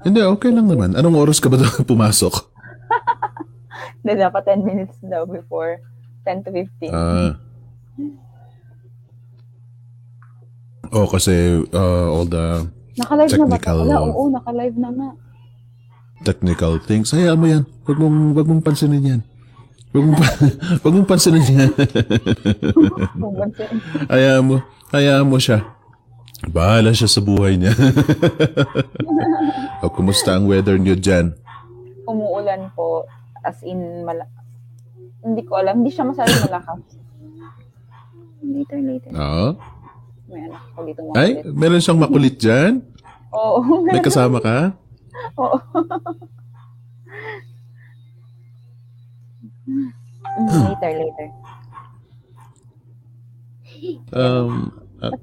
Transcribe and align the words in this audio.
Hindi, 0.00 0.20
okay 0.22 0.50
lang 0.50 0.66
naman. 0.66 0.92
Anong 0.92 1.16
oras 1.18 1.38
ka 1.38 1.46
ba 1.46 1.56
daw 1.56 1.68
pumasok? 1.84 2.32
Hindi, 4.00 4.12
dapat 4.16 4.42
10 4.48 4.64
minutes 4.64 4.96
daw 5.02 5.24
before. 5.24 5.76
10 6.24 6.44
to 6.44 6.50
15. 6.52 6.88
Ah. 6.88 7.32
oh, 10.90 11.06
kasi 11.06 11.32
uh, 11.66 12.06
all 12.08 12.24
the 12.24 12.64
Naka-live 12.96 13.32
na 13.32 13.44
ba? 13.46 13.54
technical- 13.54 13.80
Wala, 13.82 13.96
oo, 14.02 14.22
naka-live 14.28 14.76
na 14.76 14.90
nga. 14.90 15.10
technical 16.20 16.76
things. 16.78 17.08
Hayaan 17.10 17.38
mo 17.38 17.46
yan. 17.46 17.64
Huwag 17.84 17.96
mong, 17.96 18.16
huwag 18.34 18.46
mong 18.46 18.60
pansinin 18.62 19.00
yan. 19.02 19.20
Huwag 19.90 20.04
mong, 20.04 20.20
huwag 20.84 20.94
mong 20.94 21.08
pansinin 21.08 21.44
yan. 21.46 21.70
Hayaan 24.06 24.44
mo. 24.44 24.56
Hayaan 24.90 25.24
mo 25.24 25.36
siya. 25.36 25.64
Bahala 26.48 26.96
siya 26.96 27.04
sa 27.04 27.20
buhay 27.20 27.60
niya. 27.60 27.76
o, 29.84 29.92
kumusta 29.92 30.32
ang 30.32 30.48
weather 30.48 30.80
niyo 30.80 30.96
dyan? 30.96 31.36
Umuulan 32.08 32.72
po. 32.72 33.04
As 33.44 33.60
in, 33.60 34.08
mala- 34.08 34.32
hindi 35.20 35.44
ko 35.44 35.60
alam. 35.60 35.84
Hindi 35.84 35.92
siya 35.92 36.08
masyadong 36.08 36.40
malakas. 36.48 36.80
Later, 38.40 38.80
later. 38.80 39.10
Oo. 39.12 39.46
May 40.30 40.40
anak 40.48 40.62
ko 40.72 40.80
dito 40.88 41.00
mga 41.04 41.14
Ay, 41.20 41.30
meron 41.44 41.82
siyang 41.84 42.00
makulit 42.00 42.40
dyan? 42.40 42.80
Oo. 43.36 43.84
May 43.84 44.00
kasama 44.08 44.40
ka? 44.40 44.72
Oo. 45.36 45.60
Later, 50.40 50.92
later. 50.96 51.28
Um, 54.12 54.72
ah, 55.00 55.14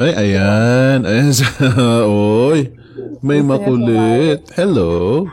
ay, 0.00 0.12
ayan. 0.12 0.98
Ayan 1.08 1.30
siya. 1.32 1.50
Oy, 2.08 2.72
may 3.24 3.40
makulit. 3.40 4.44
Hello. 4.52 5.24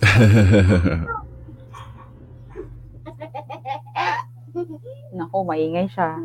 Naku, 5.14 5.38
maingay 5.42 5.86
siya. 5.90 6.16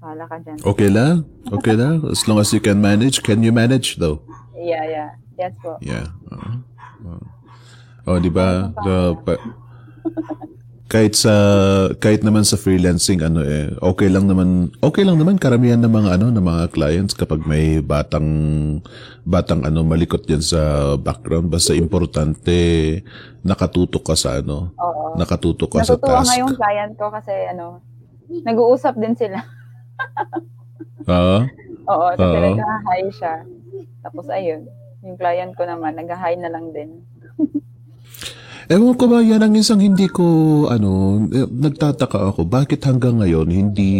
Bahala 0.00 0.24
ka 0.28 0.36
dyan. 0.40 0.56
Okay 0.60 0.88
lang? 0.92 1.24
Okay 1.52 1.74
lang? 1.76 2.04
As 2.08 2.24
long 2.28 2.38
as 2.40 2.52
you 2.52 2.60
can 2.60 2.80
manage. 2.80 3.20
Can 3.22 3.42
you 3.44 3.52
manage 3.52 3.96
though? 3.96 4.20
Yeah, 4.56 4.84
yeah. 4.88 5.10
Yes 5.36 5.52
po. 5.60 5.76
Yeah. 5.84 6.08
Uh, 6.32 6.56
oh, 8.08 8.18
di 8.18 8.32
ba? 8.32 8.72
The, 8.84 8.96
pa- 9.20 9.42
kahit 10.86 11.18
sa 11.18 11.34
kahit 11.98 12.22
naman 12.22 12.46
sa 12.46 12.54
freelancing 12.54 13.18
ano 13.18 13.42
eh 13.42 13.74
okay 13.82 14.06
lang 14.06 14.30
naman 14.30 14.70
okay 14.78 15.02
lang 15.02 15.18
naman 15.18 15.34
karamihan 15.34 15.82
ng 15.82 15.90
mga 15.90 16.14
ano 16.14 16.30
ng 16.30 16.46
mga 16.46 16.64
clients 16.70 17.10
kapag 17.10 17.42
may 17.42 17.82
batang 17.82 18.28
batang 19.26 19.66
ano 19.66 19.82
malikot 19.82 20.22
yan 20.30 20.38
sa 20.38 20.94
background 20.94 21.50
basta 21.50 21.74
importante 21.74 22.54
nakatutok 23.42 24.02
ka 24.02 24.14
sa 24.14 24.38
ano 24.38 24.70
Oo. 24.78 25.18
nakatutok 25.18 25.78
ka 25.78 25.86
sa 25.86 25.94
Natutuwa 25.94 26.22
task 26.22 26.28
nga 26.30 26.36
yung 26.42 26.54
client 26.54 26.92
ko 26.98 27.06
kasi 27.10 27.32
ano, 27.50 27.80
nag-uusap 28.28 28.94
din 28.98 29.14
sila. 29.14 29.38
Ah, 31.06 31.46
Oo, 31.86 32.06
Oo. 32.18 32.18
nag-hi 32.18 33.06
siya. 33.14 33.46
Tapos 34.02 34.26
ayun, 34.26 34.66
yung 35.06 35.14
client 35.14 35.54
ko 35.54 35.62
naman, 35.62 35.94
nag-hi 35.94 36.34
na 36.34 36.50
lang 36.50 36.74
din. 36.74 37.06
Ewan 38.66 38.98
ko 38.98 39.06
ba, 39.06 39.22
yan 39.22 39.46
ang 39.46 39.54
isang 39.54 39.78
hindi 39.78 40.10
ko, 40.10 40.26
ano, 40.66 41.22
eh, 41.30 41.46
nagtataka 41.46 42.34
ako, 42.34 42.50
bakit 42.50 42.82
hanggang 42.82 43.22
ngayon 43.22 43.46
hindi, 43.46 43.90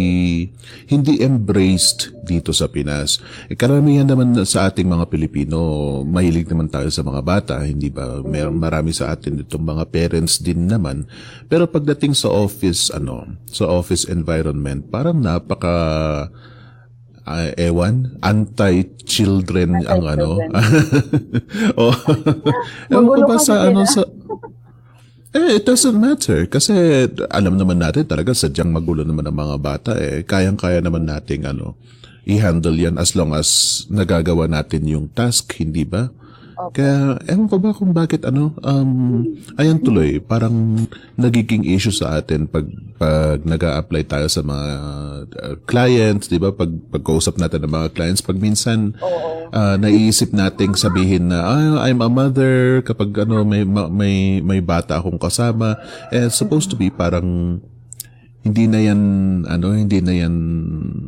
hindi 0.91 1.23
embraced 1.23 2.11
dito 2.27 2.51
sa 2.51 2.67
Pinas? 2.67 3.23
Eh, 3.47 3.55
karamihan 3.55 4.03
naman 4.03 4.35
sa 4.43 4.67
ating 4.67 4.83
mga 4.83 5.07
Pilipino, 5.07 5.57
mahilig 6.03 6.51
naman 6.51 6.67
tayo 6.67 6.91
sa 6.91 6.99
mga 6.99 7.23
bata, 7.23 7.53
hindi 7.63 7.87
ba? 7.87 8.19
Mer 8.19 8.51
marami 8.51 8.91
sa 8.91 9.15
atin 9.15 9.39
itong 9.39 9.63
mga 9.63 9.87
parents 9.87 10.43
din 10.43 10.67
naman. 10.67 11.07
Pero 11.47 11.71
pagdating 11.71 12.11
sa 12.11 12.27
office, 12.27 12.91
ano, 12.91 13.23
sa 13.47 13.71
office 13.71 14.03
environment, 14.11 14.83
parang 14.91 15.23
napaka, 15.23 16.27
ah, 17.27 17.51
ewan, 17.59 18.15
anti-children 18.23 19.83
ang 19.83 20.03
ano. 20.07 20.39
oh. 21.81 21.95
Ewan 22.93 23.05
ko 23.11 23.21
ba 23.27 23.37
sa 23.37 23.67
ano 23.67 23.83
sila. 23.83 24.07
sa 24.07 24.15
eh, 25.37 25.59
it 25.59 25.67
doesn't 25.67 25.93
matter. 25.93 26.47
Kasi 26.47 27.05
alam 27.29 27.59
naman 27.59 27.77
natin 27.77 28.07
talaga 28.07 28.33
sadyang 28.33 28.71
magulo 28.71 29.03
naman 29.03 29.27
ang 29.27 29.37
mga 29.37 29.57
bata 29.59 29.91
eh. 29.99 30.25
Kayang-kaya 30.25 30.81
naman 30.81 31.05
nating 31.05 31.45
ano, 31.45 31.77
i-handle 32.25 32.75
yan 32.75 32.97
as 32.97 33.13
long 33.13 33.35
as 33.35 33.83
nagagawa 33.91 34.49
natin 34.49 34.87
yung 34.87 35.11
task, 35.11 35.53
hindi 35.59 35.85
ba? 35.85 36.09
Opo. 36.57 36.73
Kaya, 36.73 37.21
ewan 37.29 37.45
ko 37.45 37.55
ba 37.61 37.69
kung 37.69 37.93
bakit 37.93 38.25
ano, 38.25 38.57
um, 38.65 39.21
ayan 39.61 39.77
tuloy, 39.77 40.17
parang 40.17 40.89
nagiging 41.13 41.61
issue 41.69 41.93
sa 41.93 42.17
atin 42.17 42.49
pag, 42.49 42.65
pag 42.97 43.45
nag 43.45 43.61
apply 43.61 44.09
tayo 44.09 44.25
sa 44.25 44.41
mga 44.41 44.67
uh, 45.37 45.55
clients, 45.69 46.25
di 46.25 46.41
ba? 46.41 46.49
Pag, 46.49 46.73
pagkausap 46.89 47.37
natin 47.37 47.61
ng 47.61 47.73
mga 47.77 47.89
clients, 47.93 48.25
pag 48.25 48.41
minsan, 48.41 48.97
Oo. 48.97 49.53
ah, 49.53 49.77
naiisip 49.77 50.33
nating 50.33 50.73
sabihin 50.73 51.29
na 51.29 51.45
ah, 51.45 51.75
I'm 51.85 52.01
a 52.01 52.09
mother 52.09 52.81
kapag 52.83 53.13
ano 53.23 53.45
may 53.45 53.63
ma- 53.63 53.91
may 53.91 54.43
may 54.43 54.59
bata 54.59 54.99
akong 54.99 55.19
kasama 55.19 55.79
eh 56.11 56.27
supposed 56.27 56.67
to 56.73 56.75
be 56.75 56.91
parang 56.91 57.59
hindi 58.45 58.63
na 58.69 58.79
yan 58.79 59.01
ano 59.49 59.73
hindi 59.73 59.99
na 59.99 60.13
yan 60.13 60.35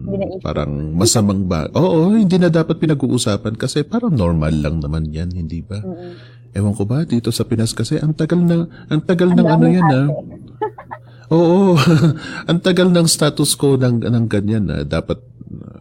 na 0.10 0.42
parang 0.42 0.94
masamang 0.98 1.46
ba 1.46 1.70
oo 1.76 2.16
hindi 2.18 2.36
na 2.36 2.50
dapat 2.50 2.82
pinag-uusapan 2.82 3.56
kasi 3.56 3.86
parang 3.86 4.12
normal 4.12 4.54
lang 4.54 4.82
naman 4.82 5.08
yan 5.10 5.32
hindi 5.32 5.62
ba 5.64 5.80
Mm-mm. 5.80 6.54
ewan 6.58 6.74
ko 6.76 6.84
ba 6.84 7.06
dito 7.06 7.30
sa 7.30 7.46
Pinas 7.46 7.72
kasi 7.72 8.02
ang 8.02 8.18
tagal 8.18 8.42
na 8.44 8.68
ang 8.90 9.02
tagal 9.06 9.32
ng 9.32 9.48
ano 9.48 9.66
yan 9.70 9.88
ah. 9.88 10.08
Oo. 11.30 11.78
ang 12.50 12.60
tagal 12.60 12.90
ng 12.90 13.06
status 13.06 13.54
quo 13.54 13.78
ng, 13.78 14.02
ng 14.02 14.26
ganyan 14.26 14.66
na 14.66 14.82
dapat, 14.82 15.22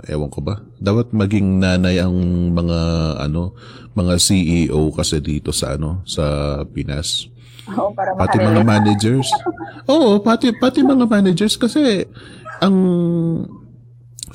ewan 0.09 0.29
ko 0.29 0.45
ba, 0.45 0.61
dapat 0.77 1.13
maging 1.13 1.61
nanay 1.61 2.01
ang 2.05 2.15
mga, 2.53 2.79
ano, 3.25 3.57
mga 3.97 4.21
CEO 4.21 4.93
kasi 4.93 5.25
dito 5.25 5.51
sa, 5.51 5.81
ano, 5.81 6.05
sa 6.05 6.61
Pinas. 6.69 7.33
Oo, 7.77 7.93
para 7.93 8.17
Pati 8.17 8.37
mga 8.41 8.63
managers. 8.65 9.29
Oo, 9.91 10.23
pati, 10.25 10.55
pati 10.57 10.81
mga 10.81 11.05
managers 11.05 11.61
kasi, 11.61 12.09
ang, 12.65 12.77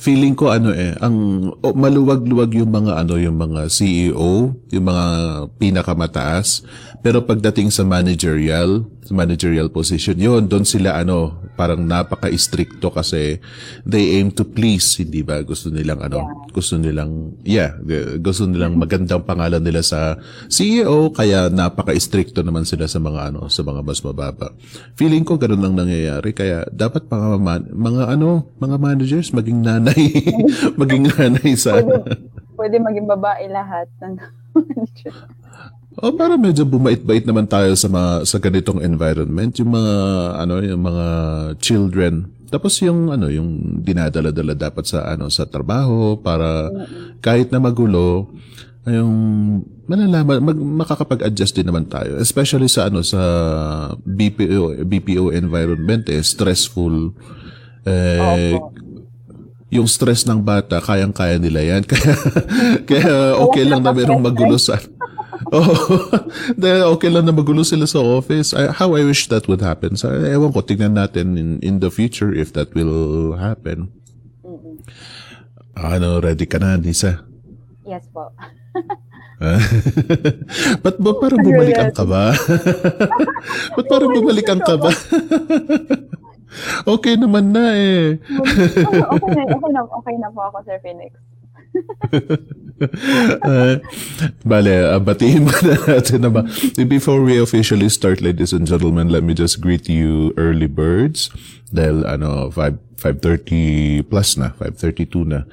feeling 0.03 0.35
ko 0.35 0.51
ano 0.51 0.73
eh, 0.75 0.91
ang 0.99 1.47
oh, 1.63 1.71
maluwag-luwag 1.71 2.51
yung 2.59 2.75
mga 2.75 3.05
ano, 3.05 3.15
yung 3.15 3.39
mga 3.39 3.71
CEO, 3.71 4.51
yung 4.73 4.85
mga 4.85 5.05
pinakamataas. 5.55 6.65
Pero 6.99 7.23
pagdating 7.23 7.71
sa 7.71 7.87
managerial, 7.87 8.83
sa 9.03 9.13
managerial 9.15 9.71
position, 9.71 10.19
yun, 10.19 10.47
doon 10.51 10.67
sila 10.67 10.99
ano, 10.99 11.39
parang 11.53 11.81
napaka-stricto 11.81 12.89
kasi 12.89 13.37
they 13.83 14.17
aim 14.17 14.29
to 14.29 14.43
please, 14.43 14.97
hindi 14.97 15.21
ba? 15.21 15.41
Gusto 15.41 15.69
nilang 15.69 16.01
ano, 16.01 16.49
gusto 16.49 16.75
nilang, 16.75 17.37
yeah, 17.41 17.77
gusto 18.17 18.45
nilang 18.45 18.75
magandang 18.75 19.21
pangalan 19.21 19.61
nila 19.61 19.81
sa 19.81 20.17
CEO, 20.47 21.13
kaya 21.13 21.47
napaka-stricto 21.47 22.41
naman 22.41 22.65
sila 22.65 22.85
sa 22.85 22.97
mga 22.97 23.29
ano, 23.29 23.47
sa 23.47 23.61
mga 23.61 23.81
mas 23.81 24.01
mababa. 24.01 24.49
Feeling 24.93 25.21
ko 25.21 25.37
ganun 25.37 25.61
lang 25.61 25.75
nangyayari, 25.77 26.33
kaya 26.33 26.65
dapat 26.69 27.05
mga, 27.05 27.37
man- 27.37 27.69
mga 27.69 28.03
ano, 28.11 28.49
mga 28.57 28.77
managers, 28.77 29.29
maging 29.29 29.61
nanay, 29.61 30.09
maging 30.81 31.05
nanay 31.07 31.53
sa, 31.53 31.77
Pwede, 31.77 32.17
pwede 32.57 32.75
maging 32.81 33.07
babae 33.07 33.45
lahat. 33.47 33.87
ng 34.01 34.17
O 36.01 36.09
para 36.13 36.39
medyo 36.41 36.65
bumait-bait 36.65 37.25
naman 37.27 37.45
tayo 37.45 37.77
sa 37.77 37.85
mga 37.85 38.25
sa 38.25 38.37
ganitong 38.41 38.81
environment, 38.81 39.53
yung 39.61 39.77
mga 39.77 39.95
ano, 40.41 40.53
yung 40.63 40.81
mga 40.81 41.05
children. 41.61 42.33
Tapos 42.49 42.77
yung 42.81 43.13
ano, 43.13 43.29
yung 43.29 43.81
dinadala-dala 43.81 44.57
dapat 44.57 44.85
sa 44.89 45.05
ano 45.09 45.29
sa 45.29 45.45
trabaho 45.45 46.17
para 46.17 46.69
kahit 47.21 47.53
na 47.53 47.61
magulo, 47.61 48.29
yung 48.89 49.13
malalaman 49.85 50.41
mag, 50.41 50.57
makakapag-adjust 50.57 51.61
din 51.61 51.69
naman 51.69 51.85
tayo. 51.85 52.17
Especially 52.17 52.67
sa 52.67 52.89
ano 52.89 53.05
sa 53.05 53.21
BPO 54.01 54.81
BPO 54.87 55.29
environment 55.35 56.09
eh 56.09 56.23
stressful 56.25 57.13
eh 57.83 58.55
Opo. 58.55 58.71
yung 59.73 59.89
stress 59.89 60.23
ng 60.29 60.39
bata, 60.41 60.77
kayang-kaya 60.79 61.41
nila 61.41 61.61
yan. 61.65 61.81
Kaya, 61.89 62.13
kaya 62.85 63.13
okay 63.41 63.65
lang 63.65 63.81
na 63.81 63.89
merong 63.89 64.21
magulo 64.21 64.53
sa... 64.61 64.77
Oh, 65.55 65.75
dahil 66.55 66.81
okay 66.97 67.09
lang 67.11 67.25
na 67.27 67.35
magulo 67.35 67.63
sila 67.65 67.85
sa 67.85 67.99
office. 67.99 68.53
I, 68.53 68.71
how 68.71 68.95
I 68.95 69.03
wish 69.03 69.27
that 69.27 69.47
would 69.47 69.61
happen. 69.61 69.95
So, 69.95 70.09
ewan 70.09 70.53
ko, 70.53 70.61
tignan 70.63 70.95
natin 70.97 71.37
in, 71.37 71.49
in 71.59 71.75
the 71.79 71.91
future 71.91 72.31
if 72.33 72.53
that 72.53 72.73
will 72.73 73.35
happen. 73.37 73.91
Mm-mm. 74.41 74.79
Ano, 75.77 76.21
ready 76.21 76.45
ka 76.45 76.61
na, 76.61 76.77
Nisa? 76.77 77.25
Yes 77.83 78.07
po. 78.13 78.31
Ba't 80.83 80.95
ba 81.03 81.11
parang 81.19 81.43
bumalik 81.43 81.75
ang 81.75 81.91
kaba? 81.91 82.31
Ba't 83.75 83.87
parang 83.91 84.11
bumalik 84.15 84.47
ang 84.47 84.61
kaba? 84.63 84.89
okay 86.87 87.19
naman 87.19 87.51
na 87.51 87.65
eh. 87.75 88.21
okay, 88.23 89.43
okay, 89.51 89.71
na, 89.73 89.81
okay 89.83 90.15
na 90.15 90.29
po 90.31 90.47
ako, 90.47 90.57
Sir 90.63 90.79
Phoenix. 90.79 91.11
Uh, 93.43 93.79
bale, 94.45 94.75
uh, 94.89 94.99
batiin 94.99 95.45
ba 95.47 95.57
na 95.63 95.75
natin 95.87 96.19
na 96.21 96.29
ba? 96.29 96.41
Before 96.85 97.21
we 97.23 97.39
officially 97.39 97.89
start, 97.89 98.21
ladies 98.21 98.53
and 98.53 98.67
gentlemen, 98.67 99.09
let 99.09 99.23
me 99.23 99.33
just 99.33 99.61
greet 99.61 99.89
you 99.89 100.33
early 100.37 100.67
birds. 100.67 101.29
Dahil, 101.73 102.05
ano, 102.05 102.53
5, 102.53 102.93
5.30 103.03 104.07
plus 104.07 104.39
na, 104.39 104.55
5.32 104.55 105.27
na. 105.27 105.43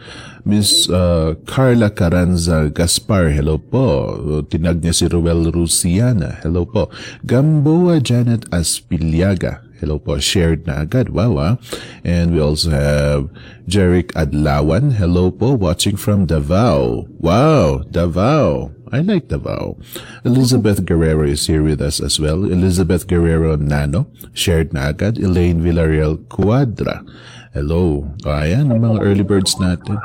Miss 0.47 0.87
uh, 0.87 1.35
Carla 1.51 1.91
Caranza 1.91 2.71
Gaspar, 2.71 3.35
hello 3.35 3.59
po. 3.59 4.15
Tinag 4.47 4.85
niya 4.85 4.95
si 4.95 5.11
Ruel 5.11 5.51
Rusiana, 5.51 6.39
hello 6.47 6.63
po. 6.63 6.93
Gamboa 7.27 7.99
Janet 7.99 8.47
Aspiliaga, 8.55 9.67
Hello 9.81 9.97
po, 9.97 10.21
shared 10.21 10.69
na 10.69 10.85
agad. 10.85 11.09
Wow, 11.09 11.41
ah. 11.41 11.55
And 12.05 12.37
we 12.37 12.41
also 12.45 12.69
have 12.69 13.33
Jeric 13.65 14.13
Adlawan. 14.13 15.01
Hello 15.01 15.33
po, 15.33 15.57
watching 15.57 15.97
from 15.97 16.29
Davao. 16.29 17.09
Wow, 17.17 17.89
Davao. 17.89 18.77
I 18.93 19.01
like 19.01 19.33
Davao. 19.33 19.81
Elizabeth 20.21 20.85
Guerrero 20.85 21.25
is 21.25 21.49
here 21.49 21.65
with 21.65 21.81
us 21.81 21.97
as 21.97 22.21
well. 22.21 22.45
Elizabeth 22.45 23.09
Guerrero 23.09 23.57
Nano, 23.57 24.13
shared 24.37 24.77
na 24.77 24.93
agad. 24.93 25.17
Elaine 25.17 25.65
Villarreal 25.65 26.21
Cuadra. 26.29 27.01
Hello. 27.57 28.05
O, 28.27 28.29
ayan, 28.29 28.69
ang 28.69 28.85
mga 28.85 29.01
early 29.01 29.25
birds 29.25 29.57
natin. 29.57 29.97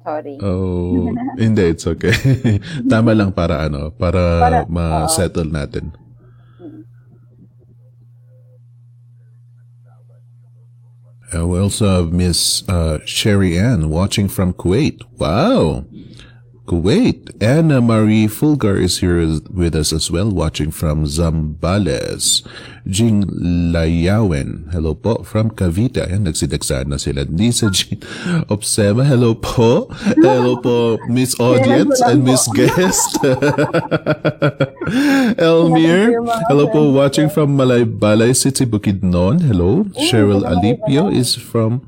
Sorry. 0.00 0.38
Oh, 0.40 1.12
hindi, 1.38 1.76
it's 1.76 1.86
okay. 1.86 2.14
Tama 2.90 3.12
lang 3.12 3.36
para 3.36 3.68
ano, 3.68 3.92
para, 3.92 4.40
Para- 4.40 4.66
ma-settle 4.68 5.52
natin. 5.52 5.92
Uh, 11.32 11.46
we 11.46 11.60
also 11.60 11.86
have 11.86 12.12
Miss 12.12 12.66
uh, 12.68 12.98
Sherry 13.04 13.56
Ann 13.56 13.88
watching 13.88 14.26
from 14.26 14.52
Kuwait. 14.52 14.98
Wow! 15.16 15.84
Kuwait. 16.70 17.34
Anna 17.42 17.82
Marie 17.82 18.30
Fulgar 18.30 18.78
is 18.78 19.02
here 19.02 19.18
with 19.50 19.74
us 19.74 19.92
as 19.92 20.06
well, 20.06 20.30
watching 20.30 20.70
from 20.70 21.02
Zambales. 21.02 22.46
Jing 22.86 23.26
Layawen, 23.74 24.70
hello 24.70 24.94
po, 24.94 25.26
from 25.26 25.50
Cavite. 25.50 25.98
Ayan, 25.98 26.30
nagsidagsaan 26.30 26.94
na 26.94 26.94
sila. 26.94 27.26
Lisa 27.26 27.74
Jean 27.74 27.98
Opsema, 28.46 29.02
hello 29.02 29.34
po. 29.34 29.90
Hello 30.22 30.62
po, 30.62 30.94
Miss 31.10 31.34
Audience 31.42 31.98
and 32.06 32.22
Miss 32.22 32.46
Guest. 32.54 33.18
Elmir, 35.42 36.22
hello 36.46 36.70
po, 36.70 36.94
watching 36.94 37.26
from 37.26 37.58
Malaybalay 37.58 38.30
City, 38.30 38.62
Bukidnon. 38.62 39.42
Hello. 39.42 39.90
Cheryl 40.06 40.46
Alipio 40.46 41.10
is 41.10 41.34
from 41.34 41.82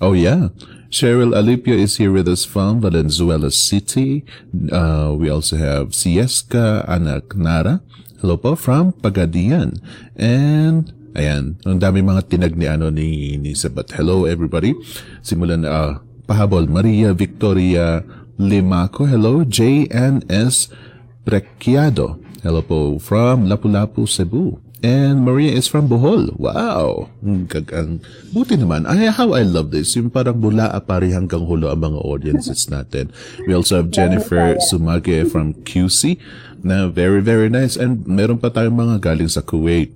Oh 0.00 0.14
yeah. 0.14 0.54
Cheryl 0.88 1.36
Alipio 1.36 1.76
is 1.76 2.00
here 2.00 2.08
with 2.08 2.24
us 2.24 2.48
from 2.48 2.80
Valenzuela 2.80 3.52
City. 3.52 4.24
Uh, 4.72 5.12
we 5.12 5.28
also 5.28 5.60
have 5.60 5.92
Sieska 5.92 6.80
Anaknara. 6.88 7.84
Hello 8.24 8.40
po 8.40 8.56
from 8.56 8.96
Pagadian. 8.96 9.84
And 10.16 10.88
ayan, 11.12 11.60
ang 11.68 11.76
dami 11.76 12.00
mga 12.00 12.32
tinag 12.32 12.56
ni 12.56 12.64
ano 12.64 12.88
ni, 12.88 13.36
ni 13.36 13.52
Sabat. 13.52 13.92
Hello 14.00 14.24
everybody. 14.24 14.72
Simulan 15.20 15.68
uh, 15.68 16.00
pahabol 16.24 16.64
Maria 16.64 17.12
Victoria 17.12 18.00
Limaco. 18.40 19.04
Hello 19.04 19.44
JNS 19.44 20.72
Prekiado. 21.20 22.16
Hello 22.40 22.64
po 22.64 22.96
from 22.96 23.44
Lapu-Lapu, 23.44 24.08
Cebu. 24.08 24.56
And 24.78 25.26
Maria 25.26 25.50
is 25.50 25.66
from 25.66 25.90
Bohol. 25.90 26.30
Wow! 26.38 27.10
Ang 27.26 27.50
gagang. 27.50 27.98
Buti 28.30 28.54
naman. 28.54 28.86
Ay, 28.86 29.10
how 29.10 29.34
I 29.34 29.42
love 29.42 29.74
this. 29.74 29.98
Yung 29.98 30.06
parang 30.06 30.38
mula 30.38 30.70
apari 30.70 31.10
hanggang 31.10 31.50
hulo 31.50 31.66
ang 31.66 31.82
mga 31.82 31.98
audiences 32.06 32.68
natin. 32.74 33.10
We 33.42 33.58
also 33.58 33.82
have 33.82 33.90
Jennifer 33.90 34.54
Sumage 34.62 35.26
from 35.26 35.58
QC 35.66 36.22
na 36.62 36.86
very, 36.86 37.18
very 37.18 37.50
nice. 37.50 37.74
And 37.74 38.06
meron 38.06 38.38
pa 38.38 38.54
tayong 38.54 38.78
mga 38.78 39.02
galing 39.02 39.26
sa 39.26 39.42
Kuwait 39.42 39.90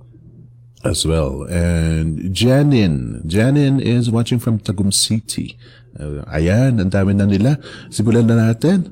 as 0.83 1.07
well. 1.07 1.47
And 1.47 2.35
Janin. 2.35 3.23
Janin 3.23 3.79
is 3.79 4.11
watching 4.11 4.43
from 4.43 4.59
Tagum 4.59 4.91
City. 4.91 5.55
Uh, 5.95 6.27
ayan, 6.27 6.83
ang 6.83 6.91
dami 6.91 7.15
na 7.15 7.23
nila. 7.23 7.55
Simulan 7.87 8.27
na 8.27 8.51
natin. 8.51 8.91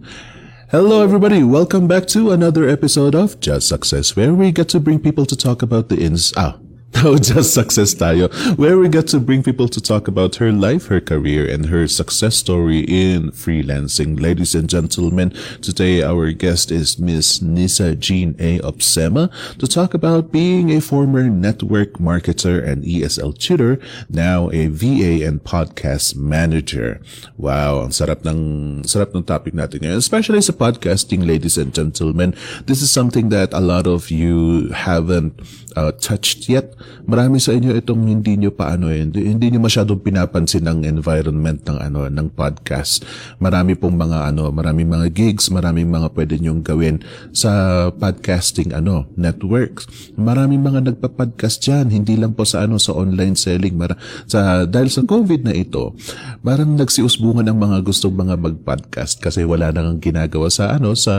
Hello, 0.71 1.03
everybody. 1.03 1.43
Welcome 1.43 1.85
back 1.85 2.07
to 2.15 2.31
another 2.31 2.65
episode 2.65 3.13
of 3.13 3.37
Just 3.41 3.67
Success, 3.67 4.15
where 4.15 4.33
we 4.33 4.53
get 4.53 4.69
to 4.69 4.79
bring 4.79 4.99
people 4.99 5.25
to 5.25 5.35
talk 5.35 5.61
about 5.61 5.89
the 5.89 5.99
ins. 5.99 6.31
Ah, 6.37 6.55
no, 6.95 7.17
Just 7.21 7.53
Success 7.53 7.93
tayo, 7.95 8.31
where 8.57 8.77
we 8.77 8.89
get 8.89 9.07
to 9.09 9.19
bring 9.19 9.43
people 9.43 9.67
to 9.67 9.81
talk 9.81 10.07
about 10.07 10.35
her 10.37 10.51
life, 10.51 10.87
her 10.87 10.99
career, 10.99 11.47
and 11.47 11.67
her 11.67 11.87
success 11.87 12.35
story 12.35 12.81
in 12.87 13.31
freelancing. 13.31 14.19
Ladies 14.19 14.55
and 14.55 14.69
gentlemen, 14.69 15.33
today 15.61 16.03
our 16.03 16.31
guest 16.31 16.71
is 16.71 16.99
Miss 16.99 17.41
Nisa 17.41 17.95
Jean 17.95 18.35
A. 18.39 18.59
Opsema 18.59 19.31
to 19.57 19.67
talk 19.67 19.93
about 19.93 20.31
being 20.31 20.71
a 20.71 20.81
former 20.81 21.29
network 21.29 21.93
marketer 21.93 22.61
and 22.61 22.83
ESL 22.83 23.37
tutor, 23.37 23.79
now 24.09 24.49
a 24.51 24.67
VA 24.67 25.25
and 25.25 25.43
podcast 25.43 26.15
manager. 26.15 27.01
Wow, 27.37 27.81
ang 27.81 27.93
sarap 27.95 28.25
ng 28.25 28.83
sarap 28.83 29.15
ng 29.15 29.23
topic 29.23 29.53
natin 29.53 29.83
ngayon, 29.85 29.99
especially 29.99 30.41
sa 30.41 30.53
podcasting, 30.53 31.27
ladies 31.27 31.57
and 31.57 31.73
gentlemen. 31.73 32.35
This 32.65 32.81
is 32.81 32.91
something 32.91 33.29
that 33.29 33.53
a 33.53 33.61
lot 33.61 33.87
of 33.87 34.11
you 34.11 34.69
haven't 34.73 35.39
uh, 35.75 35.91
touched 35.93 36.49
yet. 36.49 36.73
Marami 37.05 37.41
sa 37.41 37.51
inyo 37.51 37.75
itong 37.77 38.07
hindi 38.07 38.37
nyo 38.37 38.51
pa 38.53 38.77
ano 38.77 38.87
eh, 38.89 39.03
hindi, 39.03 39.25
hindi 39.27 39.51
nyo 39.51 39.65
masyadong 39.67 39.99
pinapansin 39.99 40.65
ng 40.65 40.87
environment 40.87 41.61
ng 41.67 41.77
ano 41.77 42.07
ng 42.07 42.27
podcast. 42.31 43.03
Marami 43.37 43.75
pong 43.75 43.99
mga 43.99 44.31
ano, 44.31 44.49
marami 44.49 44.87
mga 44.87 45.11
gigs, 45.11 45.51
marami 45.51 45.83
mga 45.83 46.09
pwede 46.15 46.39
nyong 46.39 46.61
gawin 46.63 47.03
sa 47.35 47.51
podcasting 47.91 48.71
ano, 48.71 49.05
networks. 49.19 49.85
Marami 50.15 50.57
mga 50.57 50.87
nagpa-podcast 50.91 51.61
diyan, 51.61 51.91
hindi 51.91 52.15
lang 52.15 52.33
po 52.33 52.47
sa 52.47 52.63
ano 52.63 52.79
sa 52.79 52.95
online 52.95 53.35
selling. 53.35 53.75
Mara, 53.75 53.99
sa 54.25 54.63
dahil 54.63 54.87
sa 54.87 55.03
COVID 55.03 55.45
na 55.45 55.53
ito, 55.53 55.93
parang 56.41 56.73
nagsiusbungan 56.79 57.45
ng 57.51 57.57
mga 57.59 57.77
gustong 57.83 58.15
mga 58.15 58.39
mag-podcast 58.39 59.19
kasi 59.19 59.43
wala 59.43 59.69
nang 59.75 59.99
ginagawa 59.99 60.47
sa 60.47 60.79
ano 60.79 60.95
sa 60.95 61.13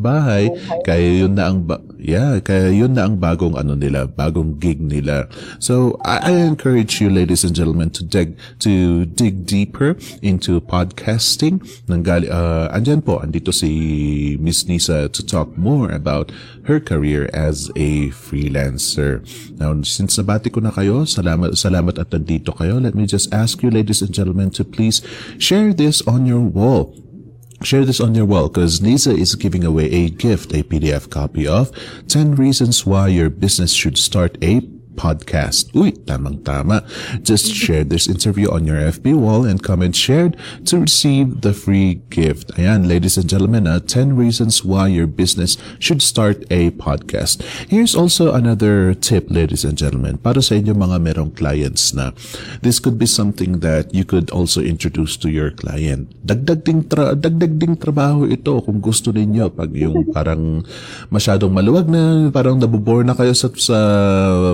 bahay. 0.00 0.48
Kaya 0.82 1.26
yun 1.26 1.36
na 1.36 1.52
ang 1.52 1.62
ba- 1.62 1.82
yeah, 2.00 2.38
kaya 2.40 2.72
yun 2.72 2.94
na 2.94 3.04
ang 3.04 3.18
bagong 3.18 3.58
ano 3.58 3.74
nila, 3.74 4.06
bagong 4.06 4.56
gig 4.56 4.78
nila. 4.78 4.95
So 5.58 5.98
I, 6.04 6.18
I 6.18 6.32
encourage 6.44 7.00
you, 7.00 7.10
ladies 7.10 7.44
and 7.44 7.54
gentlemen, 7.54 7.90
to 7.90 8.04
dig 8.04 8.38
to 8.60 9.06
dig 9.06 9.46
deeper 9.46 9.96
into 10.22 10.60
podcasting. 10.60 11.60
Nanggali, 11.86 12.30
uh, 12.30 12.72
andyan 12.72 13.04
po, 13.04 13.18
andito 13.18 13.52
si 13.52 14.36
Miss 14.40 14.66
Nisa 14.66 15.08
to 15.08 15.20
talk 15.24 15.56
more 15.56 15.90
about 15.90 16.32
her 16.64 16.80
career 16.80 17.30
as 17.32 17.70
a 17.76 18.10
freelancer. 18.10 19.22
Now, 19.58 19.74
since 19.82 20.18
nabati 20.18 20.52
ko 20.52 20.60
na 20.60 20.70
kayo, 20.70 21.06
salamat, 21.06 21.54
salamat 21.54 21.98
at 21.98 22.10
nandito 22.10 22.56
kayo. 22.56 22.82
Let 22.82 22.94
me 22.94 23.06
just 23.06 23.32
ask 23.32 23.62
you, 23.62 23.70
ladies 23.70 24.02
and 24.02 24.12
gentlemen, 24.12 24.50
to 24.58 24.64
please 24.64 25.02
share 25.38 25.72
this 25.72 26.02
on 26.06 26.26
your 26.26 26.42
wall. 26.42 26.94
Share 27.62 27.84
this 27.84 28.00
on 28.00 28.14
your 28.14 28.26
wall 28.26 28.48
because 28.48 28.82
Nisa 28.82 29.16
is 29.16 29.34
giving 29.34 29.64
away 29.64 29.90
a 29.90 30.10
gift, 30.10 30.52
a 30.52 30.62
PDF 30.62 31.08
copy 31.08 31.48
of 31.48 31.72
10 32.06 32.36
Reasons 32.36 32.84
Why 32.84 33.08
Your 33.08 33.30
Business 33.30 33.72
Should 33.72 33.96
Start 33.96 34.36
a 34.42 34.60
Podcast. 34.96 35.68
Uy, 35.76 35.92
tamang-tama. 36.08 36.80
Just 37.20 37.52
share 37.52 37.84
this 37.84 38.08
interview 38.08 38.48
on 38.48 38.64
your 38.64 38.80
FB 38.80 39.12
wall 39.12 39.44
and 39.44 39.60
comment 39.60 39.92
shared 39.92 40.40
to 40.64 40.80
receive 40.80 41.44
the 41.44 41.52
free 41.52 42.00
gift. 42.08 42.56
Ayan, 42.56 42.88
ladies 42.88 43.20
and 43.20 43.28
gentlemen, 43.28 43.68
uh, 43.68 43.84
10 43.84 44.16
reasons 44.16 44.64
why 44.64 44.88
your 44.88 45.04
business 45.04 45.60
should 45.76 46.00
start 46.00 46.48
a 46.48 46.72
podcast. 46.80 47.44
Here's 47.68 47.92
also 47.92 48.32
another 48.32 48.96
tip, 48.96 49.28
ladies 49.28 49.68
and 49.68 49.76
gentlemen, 49.76 50.16
para 50.16 50.40
sa 50.40 50.56
inyo 50.56 50.72
mga 50.72 50.96
merong 51.02 51.36
clients 51.36 51.92
na 51.92 52.16
this 52.64 52.80
could 52.80 52.96
be 52.96 53.06
something 53.06 53.60
that 53.60 53.92
you 53.92 54.08
could 54.08 54.32
also 54.32 54.64
introduce 54.64 55.20
to 55.20 55.28
your 55.28 55.52
client. 55.52 56.08
Dagdag 56.24 56.64
ding, 56.64 56.88
tra- 56.88 57.12
dagdag 57.12 57.60
ding 57.60 57.76
trabaho 57.76 58.24
ito 58.24 58.62
kung 58.64 58.80
gusto 58.80 59.12
ninyo 59.12 59.52
pag 59.52 59.74
yung 59.74 60.08
parang 60.14 60.62
masyadong 61.10 61.50
maluwag 61.50 61.90
na, 61.90 62.30
parang 62.30 62.56
nabubore 62.56 63.02
na 63.02 63.18
kayo 63.18 63.34
sa, 63.34 63.50
sa 63.58 63.78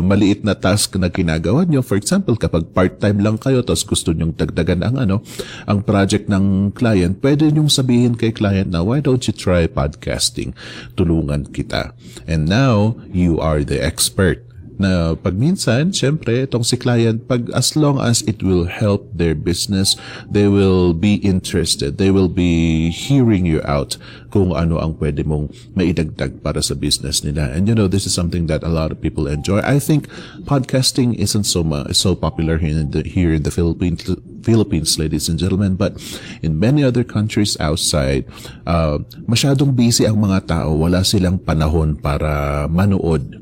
maliit 0.01 0.32
na 0.41 0.57
task 0.57 0.97
na 0.97 1.13
ginagawa 1.13 1.69
nyo. 1.69 1.85
For 1.85 2.01
example, 2.01 2.41
kapag 2.41 2.73
part-time 2.73 3.21
lang 3.21 3.37
kayo 3.37 3.61
tapos 3.61 3.85
gusto 3.85 4.17
nyong 4.17 4.33
dagdagan 4.33 4.81
ang 4.81 4.97
ano, 4.97 5.21
ang 5.69 5.85
project 5.85 6.33
ng 6.33 6.73
client, 6.73 7.21
pwede 7.21 7.53
nyong 7.53 7.69
sabihin 7.69 8.17
kay 8.17 8.33
client 8.33 8.73
na, 8.73 8.81
why 8.81 9.05
don't 9.05 9.29
you 9.29 9.35
try 9.37 9.69
podcasting? 9.69 10.57
Tulungan 10.97 11.53
kita. 11.53 11.93
And 12.25 12.49
now, 12.49 12.97
you 13.13 13.37
are 13.37 13.61
the 13.61 13.77
expert 13.77 14.52
na 14.83 15.15
pag 15.15 15.39
minsan, 15.39 15.95
syempre, 15.95 16.45
itong 16.45 16.67
si 16.67 16.75
client, 16.75 17.25
pag 17.31 17.47
as 17.55 17.79
long 17.79 18.03
as 18.03 18.27
it 18.27 18.43
will 18.43 18.67
help 18.67 19.07
their 19.15 19.39
business, 19.39 19.95
they 20.27 20.51
will 20.51 20.91
be 20.91 21.23
interested. 21.23 22.03
They 22.03 22.11
will 22.11 22.29
be 22.29 22.91
hearing 22.91 23.47
you 23.47 23.63
out 23.63 23.95
kung 24.35 24.53
ano 24.53 24.83
ang 24.83 24.99
pwede 24.99 25.23
mong 25.23 25.55
maidagdag 25.79 26.43
para 26.43 26.59
sa 26.61 26.75
business 26.75 27.23
nila. 27.23 27.53
And 27.55 27.71
you 27.71 27.77
know, 27.79 27.87
this 27.87 28.05
is 28.05 28.13
something 28.17 28.51
that 28.51 28.67
a 28.67 28.73
lot 28.73 28.91
of 28.91 28.99
people 28.99 29.31
enjoy. 29.31 29.63
I 29.63 29.79
think 29.79 30.11
podcasting 30.49 31.15
isn't 31.17 31.47
so 31.47 31.63
much, 31.63 31.95
so 31.95 32.19
popular 32.19 32.59
here 32.59 32.75
in 32.75 32.91
the, 32.91 33.07
here 33.07 33.31
in 33.31 33.47
the 33.47 33.55
Philippines 33.55 34.03
Philippines, 34.43 34.99
ladies 34.99 35.31
and 35.31 35.39
gentlemen, 35.39 35.79
but 35.79 35.97
in 36.43 36.59
many 36.59 36.83
other 36.83 37.07
countries 37.07 37.55
outside, 37.63 38.27
uh, 38.67 38.99
masyadong 39.25 39.73
busy 39.73 40.05
ang 40.05 40.19
mga 40.19 40.51
tao. 40.51 40.75
Wala 40.75 41.07
silang 41.07 41.39
panahon 41.39 41.95
para 41.95 42.67
manood 42.67 43.42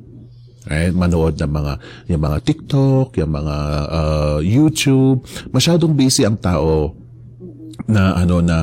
Right? 0.70 0.94
Manood 0.94 1.34
ng 1.34 1.50
mga 1.50 1.72
yung 2.14 2.22
mga 2.22 2.38
TikTok, 2.46 3.18
yung 3.18 3.32
mga 3.34 3.56
uh, 3.90 4.38
YouTube. 4.38 5.26
Masyadong 5.50 5.98
busy 5.98 6.22
ang 6.22 6.38
tao 6.38 6.94
na 7.90 8.14
ano 8.14 8.38
na 8.38 8.62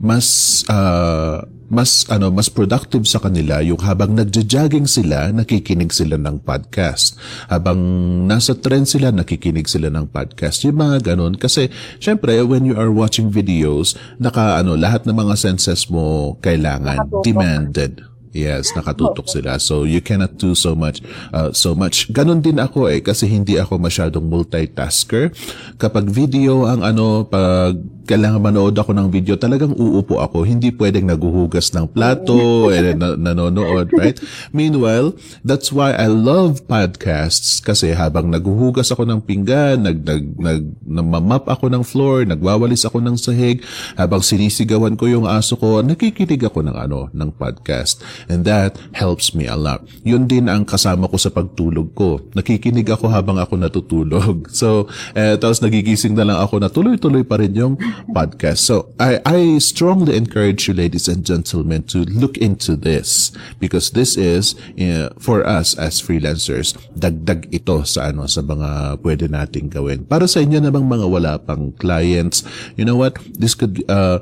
mas 0.00 0.64
uh, 0.72 1.44
mas 1.72 2.04
ano 2.12 2.28
mas 2.28 2.52
productive 2.52 3.08
sa 3.08 3.16
kanila 3.16 3.64
yung 3.64 3.80
habang 3.80 4.12
nagja-jogging 4.12 4.84
sila 4.84 5.32
nakikinig 5.32 5.88
sila 5.88 6.20
ng 6.20 6.44
podcast. 6.44 7.16
Habang 7.48 7.80
nasa 8.28 8.52
trend 8.52 8.84
sila 8.84 9.08
nakikinig 9.08 9.64
sila 9.64 9.88
ng 9.88 10.12
podcast. 10.12 10.68
Yung 10.68 10.76
mga 10.76 11.16
ganun. 11.16 11.40
Kasi 11.40 11.72
syempre 11.96 12.44
when 12.44 12.68
you 12.68 12.76
are 12.76 12.92
watching 12.92 13.32
videos 13.32 13.96
naka 14.20 14.60
ano 14.60 14.76
lahat 14.76 15.08
ng 15.08 15.16
mga 15.16 15.34
senses 15.40 15.88
mo 15.88 16.36
kailangan 16.44 17.08
demanded 17.24 18.11
Yes, 18.32 18.72
nakatutok 18.72 19.28
sila. 19.28 19.60
So 19.60 19.84
you 19.84 20.00
cannot 20.00 20.40
do 20.40 20.56
so 20.56 20.72
much 20.72 21.04
uh, 21.36 21.52
so 21.52 21.76
much. 21.76 22.08
Ganon 22.08 22.40
din 22.40 22.56
ako 22.56 22.88
eh 22.88 23.04
kasi 23.04 23.28
hindi 23.28 23.60
ako 23.60 23.76
masyadong 23.76 24.24
multitasker. 24.24 25.36
Kapag 25.76 26.08
video 26.08 26.64
ang 26.64 26.80
ano 26.80 27.28
pag 27.28 27.76
kailangan 28.02 28.42
manood 28.42 28.74
ako 28.74 28.92
ng 28.94 29.08
video, 29.08 29.38
talagang 29.38 29.74
uupo 29.74 30.18
ako. 30.18 30.42
Hindi 30.42 30.74
pwedeng 30.74 31.06
naguhugas 31.06 31.70
ng 31.74 31.90
plato, 31.90 32.68
eh, 32.68 32.94
na, 32.94 33.14
nanonood, 33.14 33.90
right? 33.94 34.18
Meanwhile, 34.50 35.14
that's 35.46 35.70
why 35.70 35.94
I 35.94 36.10
love 36.10 36.66
podcasts 36.66 37.62
kasi 37.62 37.94
habang 37.94 38.30
naguhugas 38.30 38.90
ako 38.90 39.06
ng 39.06 39.20
pinggan, 39.22 39.86
nag, 39.86 40.02
nag, 40.02 40.24
nag, 40.38 40.62
namamap 40.82 41.46
ako 41.46 41.70
ng 41.70 41.84
floor, 41.86 42.26
nagwawalis 42.26 42.82
ako 42.86 42.98
ng 42.98 43.16
sahig, 43.18 43.62
habang 43.94 44.20
sinisigawan 44.20 44.98
ko 44.98 45.06
yung 45.06 45.26
aso 45.26 45.54
ko, 45.54 45.80
nakikinig 45.80 46.42
ako 46.42 46.66
ng 46.66 46.76
ano, 46.76 47.08
ng 47.14 47.30
podcast. 47.34 48.02
And 48.26 48.42
that 48.44 48.78
helps 48.94 49.32
me 49.32 49.46
a 49.46 49.54
lot. 49.54 49.86
Yun 50.02 50.26
din 50.26 50.50
ang 50.50 50.66
kasama 50.66 51.06
ko 51.06 51.16
sa 51.18 51.30
pagtulog 51.30 51.94
ko. 51.94 52.18
Nakikinig 52.34 52.90
ako 52.90 53.06
habang 53.10 53.38
ako 53.38 53.54
natutulog. 53.58 54.36
So, 54.62 54.86
eh, 55.16 55.34
tapos 55.40 55.58
nagigising 55.64 56.14
na 56.14 56.22
lang 56.22 56.38
ako 56.38 56.62
na 56.62 56.68
tuloy-tuloy 56.70 57.26
pa 57.26 57.40
rin 57.40 57.50
yung 57.56 57.74
podcast. 58.10 58.64
So 58.64 58.92
I, 58.98 59.20
I 59.24 59.58
strongly 59.58 60.16
encourage 60.16 60.68
you, 60.68 60.74
ladies 60.74 61.08
and 61.08 61.24
gentlemen, 61.24 61.84
to 61.94 62.04
look 62.08 62.36
into 62.38 62.76
this 62.76 63.32
because 63.58 63.92
this 63.92 64.16
is 64.16 64.54
uh, 64.78 65.10
for 65.18 65.46
us 65.46 65.76
as 65.78 66.02
freelancers. 66.02 66.74
Dagdag 66.96 67.48
ito 67.54 67.82
sa 67.84 68.10
ano 68.10 68.26
sa 68.26 68.42
mga 68.42 69.00
pwede 69.02 69.26
nating 69.30 69.72
gawin. 69.72 70.04
Para 70.04 70.26
sa 70.26 70.40
inyo 70.42 70.60
namang 70.60 70.86
mga 70.88 71.06
wala 71.08 71.32
pang 71.38 71.72
clients, 71.76 72.42
you 72.76 72.84
know 72.84 72.96
what? 72.96 73.18
This 73.36 73.54
could 73.54 73.82
uh, 73.88 74.20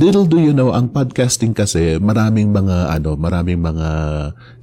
Little 0.00 0.24
do 0.24 0.40
you 0.40 0.56
know, 0.56 0.72
ang 0.72 0.88
podcasting 0.88 1.52
kasi 1.52 2.00
maraming 2.00 2.48
mga 2.48 2.88
ano, 2.88 3.20
maraming 3.20 3.60
mga 3.60 3.88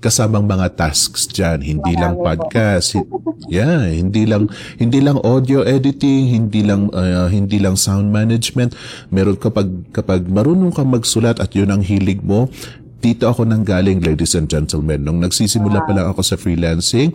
kasamang 0.01 0.49
mga 0.49 0.73
tasks 0.73 1.29
diyan, 1.29 1.61
hindi 1.61 1.93
Marami 1.93 2.01
lang 2.01 2.13
podcast. 2.17 2.97
yeah, 3.45 3.85
hindi 3.85 4.25
lang 4.25 4.49
hindi 4.81 4.97
lang 4.97 5.21
audio 5.21 5.61
editing, 5.61 6.33
hindi 6.33 6.65
lang 6.65 6.89
uh, 6.89 7.29
hindi 7.29 7.61
lang 7.61 7.77
sound 7.77 8.09
management. 8.09 8.73
Meron 9.13 9.37
kapag 9.37 9.69
kapag 9.93 10.25
marunong 10.25 10.73
kang 10.73 10.89
magsulat 10.89 11.37
at 11.37 11.53
'yun 11.53 11.69
ang 11.69 11.85
hilig 11.85 12.25
mo, 12.25 12.49
dito 12.97 13.29
ako 13.29 13.45
nang 13.45 13.61
galing, 13.61 14.01
ladies 14.01 14.33
and 14.33 14.49
gentlemen. 14.49 15.05
Nung 15.05 15.21
nagsisimula 15.21 15.85
pa 15.85 15.93
lang 15.93 16.09
ako 16.09 16.25
sa 16.25 16.33
freelancing, 16.33 17.13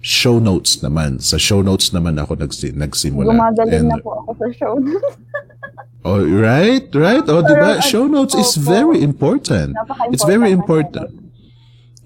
show 0.00 0.38
notes 0.38 0.78
naman. 0.82 1.20
Sa 1.22 1.36
show 1.36 1.62
notes 1.62 1.90
naman 1.90 2.18
ako 2.18 2.38
nagsi- 2.38 2.74
nagsimula. 2.74 3.34
Gumagaling 3.34 3.86
And, 3.86 3.88
na 3.90 3.98
po 3.98 4.22
ako 4.24 4.30
sa 4.38 4.46
show 4.54 4.74
notes. 4.78 5.16
Oh, 6.04 6.24
right, 6.24 6.88
right. 6.94 7.26
Oh, 7.26 7.42
diba? 7.42 7.82
Show 7.82 8.06
notes 8.06 8.32
is 8.32 8.54
very 8.56 9.02
important. 9.02 9.76
It's 10.14 10.24
very 10.24 10.52
important. 10.54 11.10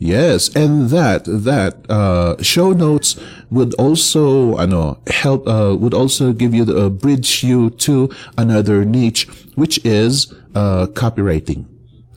Yes, 0.02 0.50
and 0.56 0.90
that 0.90 1.22
that 1.28 1.86
uh, 1.86 2.34
show 2.42 2.72
notes 2.72 3.14
would 3.52 3.74
also, 3.78 4.56
ano, 4.56 4.98
help. 5.06 5.46
Uh, 5.46 5.76
would 5.78 5.94
also 5.94 6.32
give 6.32 6.50
you 6.50 6.64
the 6.64 6.74
uh, 6.74 6.88
bridge 6.88 7.44
you 7.44 7.70
to 7.86 8.10
another 8.34 8.82
niche, 8.82 9.28
which 9.54 9.78
is 9.84 10.34
uh, 10.56 10.90
copywriting 10.90 11.70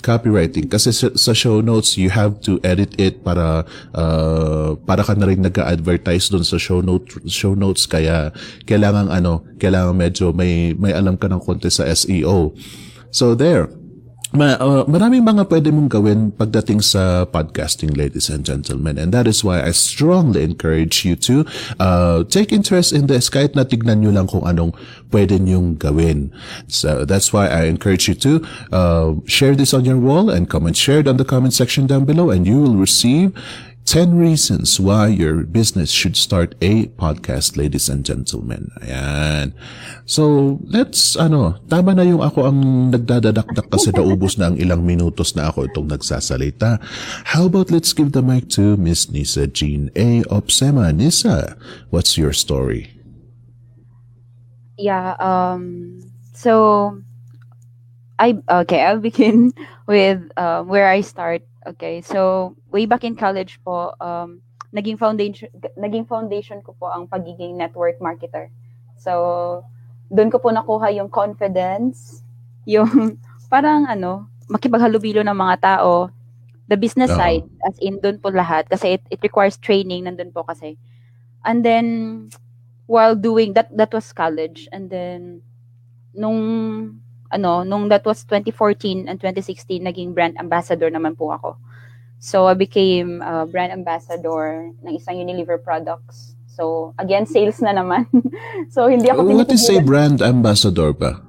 copywriting. 0.05 0.69
Kasi 0.69 0.93
sa, 0.93 1.09
sa 1.17 1.33
show 1.33 1.65
notes 1.65 1.97
you 1.97 2.13
have 2.13 2.37
to 2.45 2.61
edit 2.61 2.93
it 3.01 3.25
para 3.25 3.65
uh, 3.97 4.77
para 4.85 5.01
ka 5.01 5.17
na 5.17 5.25
rin 5.25 5.41
nag-advertise 5.41 6.29
doon 6.29 6.45
sa 6.45 6.61
show 6.61 6.85
note 6.85 7.09
show 7.25 7.57
notes. 7.57 7.89
Kaya 7.89 8.29
kailangan 8.69 9.09
ano 9.09 9.41
kailangan 9.57 9.97
medyo 9.97 10.29
may 10.29 10.77
may 10.77 10.93
alam 10.93 11.17
ka 11.17 11.25
ng 11.25 11.41
konti 11.41 11.73
sa 11.73 11.89
SEO 11.89 12.53
so 13.09 13.33
there 13.33 13.71
Ma, 14.35 14.59
uh, 14.59 14.83
maraming 14.83 15.23
mga 15.23 15.47
pwede 15.47 15.71
mong 15.71 15.87
gawin 15.87 16.27
pagdating 16.35 16.83
sa 16.83 17.23
podcasting, 17.23 17.95
ladies 17.95 18.27
and 18.27 18.43
gentlemen. 18.43 18.99
And 18.99 19.15
that 19.15 19.31
is 19.31 19.47
why 19.47 19.63
I 19.63 19.71
strongly 19.71 20.43
encourage 20.43 21.07
you 21.07 21.15
to 21.23 21.47
uh, 21.79 22.27
take 22.27 22.51
interest 22.51 22.91
in 22.91 23.07
this 23.07 23.31
kahit 23.31 23.55
na 23.55 23.63
tignan 23.63 24.03
nyo 24.03 24.11
lang 24.11 24.27
kung 24.27 24.43
anong 24.43 24.75
pwede 25.15 25.39
nyong 25.39 25.79
gawin. 25.79 26.35
So 26.67 27.07
that's 27.07 27.31
why 27.31 27.47
I 27.47 27.71
encourage 27.71 28.11
you 28.11 28.15
to 28.27 28.43
uh, 28.75 29.15
share 29.23 29.55
this 29.55 29.71
on 29.71 29.87
your 29.87 29.95
wall 29.95 30.27
and 30.27 30.51
comment 30.51 30.75
share 30.75 30.99
it 30.99 31.07
on 31.07 31.15
the 31.15 31.23
comment 31.23 31.55
section 31.55 31.87
down 31.87 32.03
below 32.03 32.27
and 32.27 32.43
you 32.43 32.59
will 32.59 32.75
receive 32.75 33.31
10 33.85 34.17
reasons 34.17 34.81
why 34.81 35.05
your 35.05 35.45
business 35.45 35.93
should 35.93 36.17
start 36.17 36.57
a 36.57 36.89
podcast, 36.97 37.53
ladies 37.53 37.85
and 37.85 38.01
gentlemen. 38.01 38.73
Ayan. 38.81 39.53
So, 40.09 40.57
let's, 40.65 41.13
ano, 41.13 41.61
tama 41.69 41.93
na 41.93 42.01
yung 42.01 42.25
ako 42.25 42.49
ang 42.49 42.89
nagdadadakdak 42.89 43.69
kasi 43.69 43.93
naubos 43.93 44.41
na 44.41 44.49
ang 44.49 44.57
ilang 44.57 44.81
minutos 44.81 45.37
na 45.37 45.53
ako 45.53 45.69
itong 45.69 45.85
nagsasalita. 45.85 46.81
How 47.29 47.45
about 47.45 47.69
let's 47.69 47.93
give 47.93 48.17
the 48.17 48.25
mic 48.25 48.49
to 48.57 48.73
Miss 48.73 49.13
Nisa 49.13 49.45
Jean 49.45 49.93
A. 49.93 50.25
Opsema. 50.33 50.89
Nisa, 50.89 51.53
what's 51.93 52.17
your 52.17 52.33
story? 52.33 52.89
Yeah, 54.81 55.13
um, 55.21 56.01
so, 56.33 56.97
I, 58.17 58.41
okay, 58.65 58.81
I'll 58.81 58.97
begin 58.97 59.53
with 59.87 60.25
uh, 60.41 60.65
where 60.65 60.89
I 60.89 61.05
start 61.05 61.45
Okay, 61.65 62.01
so 62.01 62.53
way 62.69 62.85
back 62.85 63.03
in 63.03 63.17
college 63.17 63.57
po, 63.65 63.97
um, 63.97 64.41
naging 64.69 64.99
foundation 64.99 65.49
naging 65.79 66.05
foundation 66.05 66.61
ko 66.61 66.77
po 66.77 66.91
ang 66.93 67.09
pagiging 67.09 67.57
network 67.57 67.97
marketer. 67.97 68.53
So, 68.99 69.65
doon 70.13 70.29
ko 70.29 70.37
po 70.37 70.53
nakuha 70.53 70.93
yung 70.93 71.09
confidence, 71.09 72.21
yung 72.69 73.17
parang 73.53 73.89
ano, 73.89 74.29
makipaghalubilo 74.45 75.25
ng 75.25 75.33
mga 75.33 75.55
tao, 75.61 76.13
the 76.69 76.77
business 76.77 77.09
uh-huh. 77.09 77.41
side, 77.41 77.45
as 77.65 77.77
in 77.81 77.97
doon 77.97 78.21
po 78.21 78.29
lahat, 78.29 78.69
kasi 78.69 78.97
it, 78.99 79.03
it 79.09 79.19
requires 79.25 79.57
training, 79.57 80.05
nandun 80.05 80.33
po 80.33 80.45
kasi. 80.45 80.77
And 81.45 81.65
then, 81.65 82.29
while 82.85 83.17
doing, 83.17 83.53
that 83.53 83.69
that 83.73 83.93
was 83.93 84.13
college. 84.13 84.69
And 84.73 84.89
then, 84.89 85.45
nung 86.13 86.41
ano, 87.35 87.67
nung 87.67 87.91
that 87.91 88.07
was 88.07 88.23
2014 88.23 89.11
and 89.11 89.19
2016, 89.19 89.83
naging 89.83 90.15
brand 90.15 90.39
ambassador 90.39 90.87
naman 90.87 91.19
po 91.19 91.35
ako. 91.35 91.59
So, 92.23 92.47
I 92.47 92.55
became 92.55 93.21
uh, 93.21 93.45
brand 93.45 93.75
ambassador 93.75 94.71
ng 94.81 94.93
isang 94.95 95.19
Unilever 95.19 95.59
products. 95.59 96.33
So, 96.55 96.95
again, 96.97 97.27
sales 97.27 97.59
na 97.59 97.75
naman. 97.75 98.07
so, 98.73 98.87
hindi 98.87 99.11
ako 99.11 99.27
What 99.27 99.51
is 99.51 99.67
a 99.67 99.83
brand 99.83 100.23
ambassador 100.23 100.95
ba? 100.95 101.19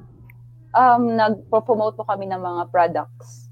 Um, 0.73 1.19
nag-promote 1.19 1.99
po 1.99 2.07
kami 2.07 2.31
ng 2.31 2.39
mga 2.39 2.71
products. 2.71 3.51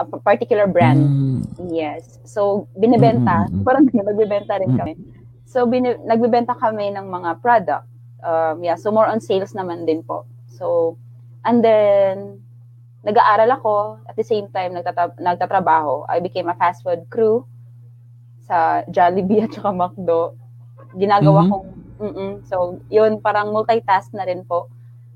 A 0.00 0.08
particular 0.08 0.64
brand. 0.64 1.04
Mm. 1.04 1.38
Yes. 1.68 2.18
So, 2.24 2.66
binibenta. 2.72 3.44
Mm-hmm. 3.46 3.62
Parang 3.68 3.84
nagbibenta 3.92 4.56
rin 4.56 4.72
kami. 4.72 4.96
So, 5.44 5.68
bin- 5.68 6.00
nagbibenta 6.08 6.56
kami 6.56 6.96
ng 6.96 7.06
mga 7.06 7.30
product. 7.44 7.86
Um, 8.24 8.64
yeah, 8.64 8.76
so 8.76 8.88
more 8.88 9.08
on 9.08 9.20
sales 9.20 9.52
naman 9.52 9.84
din 9.84 10.00
po. 10.00 10.24
So, 10.48 10.96
And 11.44 11.64
then, 11.64 12.44
nag-aaral 13.04 13.50
ako. 13.56 14.00
At 14.04 14.16
the 14.16 14.26
same 14.26 14.48
time, 14.52 14.76
nagtatra- 14.76 15.16
nagtatrabaho. 15.16 16.04
I 16.08 16.20
became 16.20 16.48
a 16.48 16.56
fast 16.56 16.84
food 16.84 17.08
crew 17.08 17.44
sa 18.44 18.84
Jollibee 18.92 19.44
at 19.44 19.54
saka 19.56 19.72
McDo. 19.72 20.36
Ginagawa 20.96 21.46
mm-hmm. 21.46 21.52
kong, 21.52 21.66
mm 22.00 22.32
so, 22.48 22.80
yun, 22.92 23.20
parang 23.20 23.52
multitask 23.52 24.12
na 24.12 24.26
rin 24.26 24.44
po. 24.44 24.68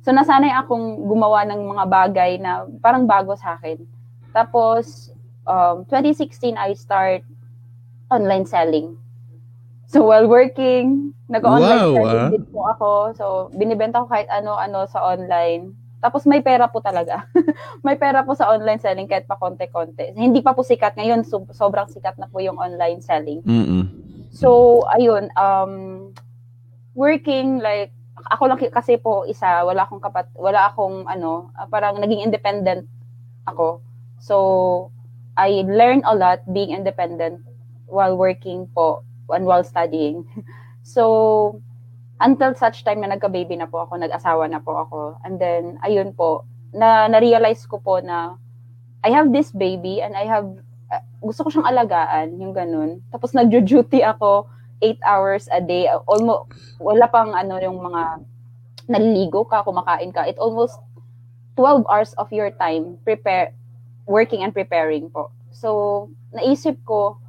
So, 0.05 0.13
nasanay 0.13 0.53
akong 0.53 1.09
gumawa 1.09 1.49
ng 1.49 1.61
mga 1.65 1.85
bagay 1.89 2.33
na 2.41 2.69
parang 2.81 3.09
bago 3.09 3.37
sa 3.37 3.57
akin. 3.57 3.81
Tapos, 4.33 5.13
um, 5.49 5.85
2016, 5.89 6.57
I 6.57 6.77
start 6.77 7.25
online 8.13 8.45
selling. 8.45 8.97
So, 9.89 10.05
while 10.05 10.29
working, 10.29 11.13
nag-online 11.29 11.93
wow, 11.93 11.97
selling 11.97 12.25
ah. 12.29 12.31
din 12.33 12.45
po 12.49 12.61
ako. 12.69 12.91
So, 13.17 13.25
binibenta 13.57 14.05
ko 14.05 14.07
kahit 14.09 14.29
ano-ano 14.29 14.85
sa 14.89 15.05
online 15.05 15.84
tapos 16.05 16.29
may 16.29 16.45
pera 16.45 16.69
po 16.69 16.85
talaga. 16.85 17.25
may 17.87 17.97
pera 17.97 18.21
po 18.21 18.37
sa 18.37 18.53
online 18.53 18.77
selling 18.77 19.09
kahit 19.09 19.25
pa 19.25 19.41
konti-konti. 19.41 20.13
Hindi 20.13 20.45
pa 20.45 20.53
po 20.53 20.61
sikat 20.61 21.01
ngayon, 21.01 21.25
so, 21.25 21.49
sobrang 21.57 21.89
sikat 21.89 22.21
na 22.21 22.29
po 22.29 22.45
yung 22.45 22.61
online 22.61 23.01
selling. 23.01 23.41
Mm-mm. 23.49 23.89
So, 24.29 24.85
ayun, 24.93 25.33
um, 25.33 26.13
working 26.93 27.65
like 27.65 27.97
ako 28.29 28.53
lang 28.53 28.61
kasi 28.69 29.01
po 29.01 29.25
isa, 29.25 29.65
wala 29.65 29.89
akong 29.89 30.05
kapat, 30.05 30.29
wala 30.37 30.69
akong 30.69 31.09
ano, 31.09 31.49
uh, 31.57 31.65
parang 31.73 31.97
naging 31.97 32.21
independent 32.21 32.85
ako. 33.49 33.81
So, 34.21 34.37
I 35.41 35.65
learned 35.65 36.05
a 36.05 36.13
lot 36.13 36.45
being 36.53 36.77
independent 36.77 37.41
while 37.89 38.13
working 38.13 38.69
po 38.77 39.09
and 39.33 39.49
while 39.49 39.65
studying. 39.65 40.29
So, 40.85 41.65
until 42.25 42.57
such 42.57 42.83
time 42.89 43.05
na 43.05 43.13
nagka-baby 43.13 43.61
na 43.61 43.69
po 43.69 43.85
ako, 43.85 44.01
nag-asawa 44.01 44.49
na 44.49 44.59
po 44.65 44.73
ako. 44.81 45.21
And 45.29 45.37
then, 45.37 45.77
ayun 45.85 46.17
po, 46.17 46.49
na 46.73 47.07
na-realize 47.07 47.69
ko 47.69 47.79
po 47.79 48.01
na 48.01 48.41
I 49.05 49.13
have 49.13 49.29
this 49.31 49.53
baby 49.53 50.01
and 50.01 50.17
I 50.17 50.25
have, 50.25 50.49
uh, 50.89 51.05
gusto 51.21 51.45
ko 51.45 51.49
siyang 51.53 51.69
alagaan, 51.69 52.41
yung 52.41 52.57
ganun. 52.57 53.05
Tapos 53.13 53.37
nag-duty 53.37 54.01
ako 54.01 54.49
8 54.81 54.97
hours 55.05 55.45
a 55.53 55.61
day. 55.61 55.85
Almost, 56.09 56.49
wala 56.81 57.05
pang 57.13 57.37
ano 57.37 57.61
yung 57.61 57.79
mga 57.79 58.25
naliligo 58.89 59.45
ka, 59.45 59.61
kumakain 59.61 60.09
ka. 60.11 60.25
It 60.25 60.41
almost 60.41 60.81
12 61.61 61.85
hours 61.87 62.17
of 62.17 62.33
your 62.33 62.51
time 62.57 62.99
prepare 63.05 63.53
working 64.09 64.45
and 64.45 64.53
preparing 64.53 65.09
po. 65.13 65.33
So, 65.55 66.09
naisip 66.35 66.81
ko, 66.85 67.21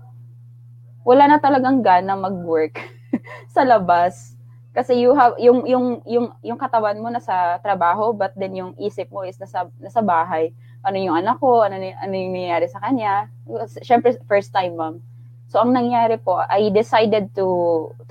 wala 1.05 1.29
na 1.29 1.37
talagang 1.37 1.85
gana 1.85 2.17
mag-work 2.17 2.79
sa 3.55 3.63
labas. 3.63 4.34
Kasi 4.75 4.99
you 4.99 5.15
have 5.15 5.39
yung 5.39 5.63
yung 5.63 6.03
yung 6.03 6.35
yung 6.43 6.59
katawan 6.59 6.99
mo 6.99 7.07
nasa 7.07 7.63
trabaho 7.63 8.11
but 8.11 8.35
then 8.35 8.51
yung 8.51 8.75
isip 8.75 9.07
mo 9.07 9.23
is 9.23 9.39
nasa 9.39 9.71
nasa 9.79 10.03
bahay. 10.03 10.51
Ano 10.83 10.99
yung 10.99 11.15
anak 11.15 11.39
ko, 11.39 11.63
ano 11.63 11.79
ano 11.79 12.13
yung 12.13 12.35
nangyayari 12.35 12.67
sa 12.67 12.83
kanya. 12.83 13.31
Syempre 13.79 14.19
first 14.27 14.51
time 14.51 14.75
mom. 14.75 14.99
So 15.47 15.63
ang 15.63 15.71
nangyari 15.71 16.19
po, 16.19 16.43
I 16.51 16.67
decided 16.75 17.31
to 17.39 17.47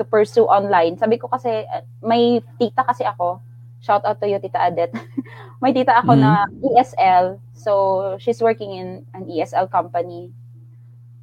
to 0.01 0.03
pursue 0.09 0.49
online. 0.49 0.97
Sabi 0.97 1.21
ko 1.21 1.29
kasi 1.29 1.69
may 2.01 2.41
tita 2.57 2.81
kasi 2.81 3.05
ako. 3.05 3.45
Shout 3.85 4.01
out 4.09 4.17
to 4.17 4.25
you 4.25 4.41
Tita 4.41 4.65
Adet. 4.65 4.97
may 5.63 5.77
tita 5.77 6.01
ako 6.01 6.17
mm-hmm. 6.17 6.25
na 6.25 6.49
ESL. 6.65 7.37
So 7.53 7.73
she's 8.17 8.41
working 8.41 8.73
in 8.73 8.89
an 9.13 9.29
ESL 9.29 9.69
company 9.69 10.33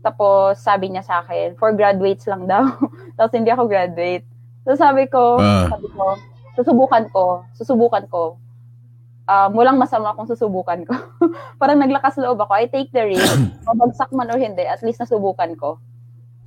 tapos 0.02 0.58
sabi 0.58 0.90
niya 0.90 1.06
sa 1.06 1.22
akin, 1.22 1.54
for 1.62 1.72
graduates 1.78 2.26
lang 2.26 2.50
daw. 2.50 2.66
Tapos 3.18 3.34
hindi 3.38 3.54
ako 3.54 3.70
graduate. 3.70 4.26
So 4.66 4.78
sabi 4.78 5.10
ko, 5.10 5.42
uh. 5.42 5.68
sabi 5.70 5.88
ko, 5.90 6.18
susubukan 6.58 7.04
ko, 7.10 7.46
susubukan 7.58 8.06
ko. 8.10 8.38
Um, 9.32 9.56
walang 9.56 9.80
masama 9.80 10.12
kung 10.18 10.28
susubukan 10.28 10.84
ko. 10.84 10.94
Parang 11.62 11.80
naglakas 11.80 12.20
loob 12.20 12.42
ako. 12.42 12.52
I 12.52 12.68
take 12.68 12.92
the 12.92 13.08
risk. 13.08 13.40
Mabagsak 13.68 14.12
man 14.12 14.30
o 14.34 14.38
hindi, 14.38 14.66
at 14.66 14.84
least 14.84 15.00
nasubukan 15.00 15.56
ko. 15.56 15.80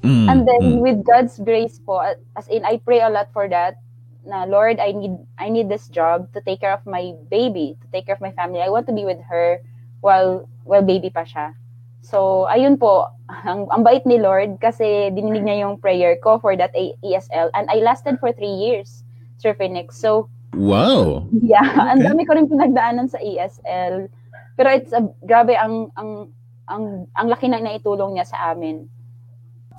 Mm, 0.05 0.27
And 0.29 0.41
then 0.45 0.63
mm. 0.63 0.81
with 0.85 1.01
God's 1.01 1.41
grace 1.41 1.81
po, 1.81 2.05
as 2.37 2.47
in 2.53 2.61
I 2.69 2.77
pray 2.77 3.01
a 3.01 3.09
lot 3.09 3.33
for 3.33 3.49
that. 3.49 3.81
Na 4.25 4.45
Lord, 4.45 4.81
I 4.81 4.93
need 4.93 5.17
I 5.37 5.49
need 5.49 5.69
this 5.69 5.89
job 5.89 6.33
to 6.33 6.41
take 6.45 6.61
care 6.61 6.73
of 6.73 6.85
my 6.85 7.17
baby, 7.29 7.77
to 7.81 7.87
take 7.93 8.09
care 8.09 8.17
of 8.17 8.25
my 8.25 8.33
family. 8.33 8.61
I 8.61 8.69
want 8.73 8.89
to 8.89 8.97
be 8.97 9.05
with 9.05 9.21
her 9.29 9.65
while 10.05 10.49
while 10.65 10.85
baby 10.85 11.09
pa 11.09 11.25
siya. 11.25 11.57
So, 12.05 12.45
ayun 12.53 12.77
po, 12.77 13.09
ang, 13.33 13.65
ang 13.73 13.81
bait 13.81 14.05
ni 14.05 14.21
Lord 14.21 14.61
kasi 14.61 15.09
dininig 15.17 15.49
niya 15.49 15.65
yung 15.65 15.81
prayer 15.81 16.21
ko 16.21 16.37
for 16.37 16.53
that 16.53 16.77
ESL 16.77 17.49
and 17.57 17.65
I 17.73 17.81
lasted 17.81 18.21
for 18.21 18.29
three 18.29 18.53
years, 18.53 19.09
Sir 19.41 19.57
Phoenix. 19.57 19.97
So, 19.97 20.29
Wow! 20.55 21.27
Yeah, 21.35 21.65
okay. 21.75 21.91
ang 21.97 22.01
dami 22.05 22.23
ko 22.29 22.39
rin 22.39 22.47
pinagdaanan 22.47 23.11
sa 23.11 23.19
ESL. 23.19 24.07
Pero 24.55 24.69
it's 24.71 24.95
a, 24.95 25.03
grabe 25.27 25.59
ang 25.59 25.91
ang 25.99 26.31
ang 26.71 27.11
ang 27.19 27.27
laki 27.27 27.51
na 27.51 27.59
naitulong 27.59 28.15
niya 28.15 28.29
sa 28.29 28.55
amin. 28.55 28.87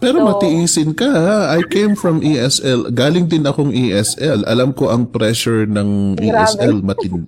Pero 0.03 0.19
so, 0.19 0.27
matiisin 0.27 0.91
ka 0.91 1.07
ha. 1.07 1.55
I 1.55 1.63
came 1.71 1.95
from 1.95 2.19
ESL. 2.19 2.91
Galing 2.91 3.31
din 3.31 3.47
akong 3.47 3.71
ESL. 3.71 4.43
Alam 4.43 4.75
ko 4.75 4.91
ang 4.91 5.07
pressure 5.07 5.63
ng 5.63 6.19
grabe. 6.19 6.43
ESL 6.43 6.83
matin 6.83 7.23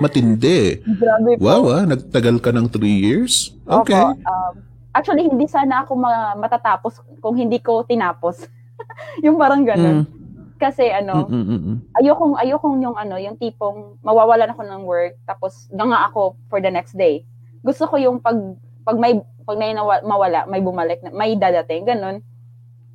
matindi. 0.00 0.80
Grabe 0.96 1.36
po. 1.36 1.42
Wow, 1.42 1.62
ah, 1.72 1.84
nagtagal 1.84 2.40
ka 2.40 2.50
ng 2.54 2.70
three 2.72 3.02
years? 3.02 3.52
Okay. 3.66 3.98
Opo, 3.98 4.16
um, 4.24 4.54
actually, 4.96 5.28
hindi 5.28 5.44
sana 5.48 5.84
ako 5.84 5.98
ma- 5.98 6.36
matatapos 6.38 7.00
kung 7.20 7.36
hindi 7.36 7.60
ko 7.60 7.84
tinapos. 7.84 8.48
yung 9.24 9.36
parang 9.36 9.66
ganun. 9.66 10.04
Mm. 10.04 10.20
Kasi 10.62 10.86
ano, 10.94 11.26
Mm-mm-mm. 11.26 11.90
ayokong 11.98 12.38
ayokong 12.38 12.78
yung 12.86 12.94
ano, 12.94 13.18
yung 13.18 13.34
tipong 13.34 13.98
mawawalan 13.98 14.54
ako 14.54 14.62
ng 14.62 14.82
work 14.86 15.18
tapos 15.26 15.66
ganga 15.74 16.06
ako 16.06 16.38
for 16.46 16.62
the 16.62 16.70
next 16.70 16.94
day. 16.94 17.26
Gusto 17.66 17.90
ko 17.90 17.98
yung 17.98 18.22
pag 18.22 18.38
pag 18.86 18.94
may 18.94 19.18
pag 19.42 19.58
may 19.58 19.74
nawa, 19.74 20.06
mawala, 20.06 20.46
may 20.46 20.62
bumalik, 20.62 21.02
may 21.10 21.34
dadating, 21.34 21.82
ganun. 21.82 22.22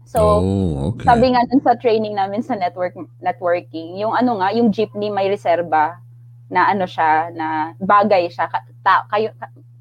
So, 0.08 0.40
oh, 0.40 0.96
okay. 0.96 1.04
sabi 1.04 1.36
nga 1.36 1.44
dun 1.52 1.60
sa 1.60 1.76
training 1.76 2.16
namin 2.16 2.40
sa 2.40 2.56
network 2.56 2.96
networking, 3.20 4.00
yung 4.00 4.16
ano 4.16 4.40
nga, 4.40 4.56
yung 4.56 4.72
jeepney 4.72 5.12
may 5.12 5.28
reserba 5.28 6.00
na 6.48 6.72
ano 6.72 6.88
siya, 6.88 7.32
na 7.36 7.76
bagay 7.80 8.32
siya. 8.32 8.48
Ta, 8.84 9.04
kayo, 9.12 9.32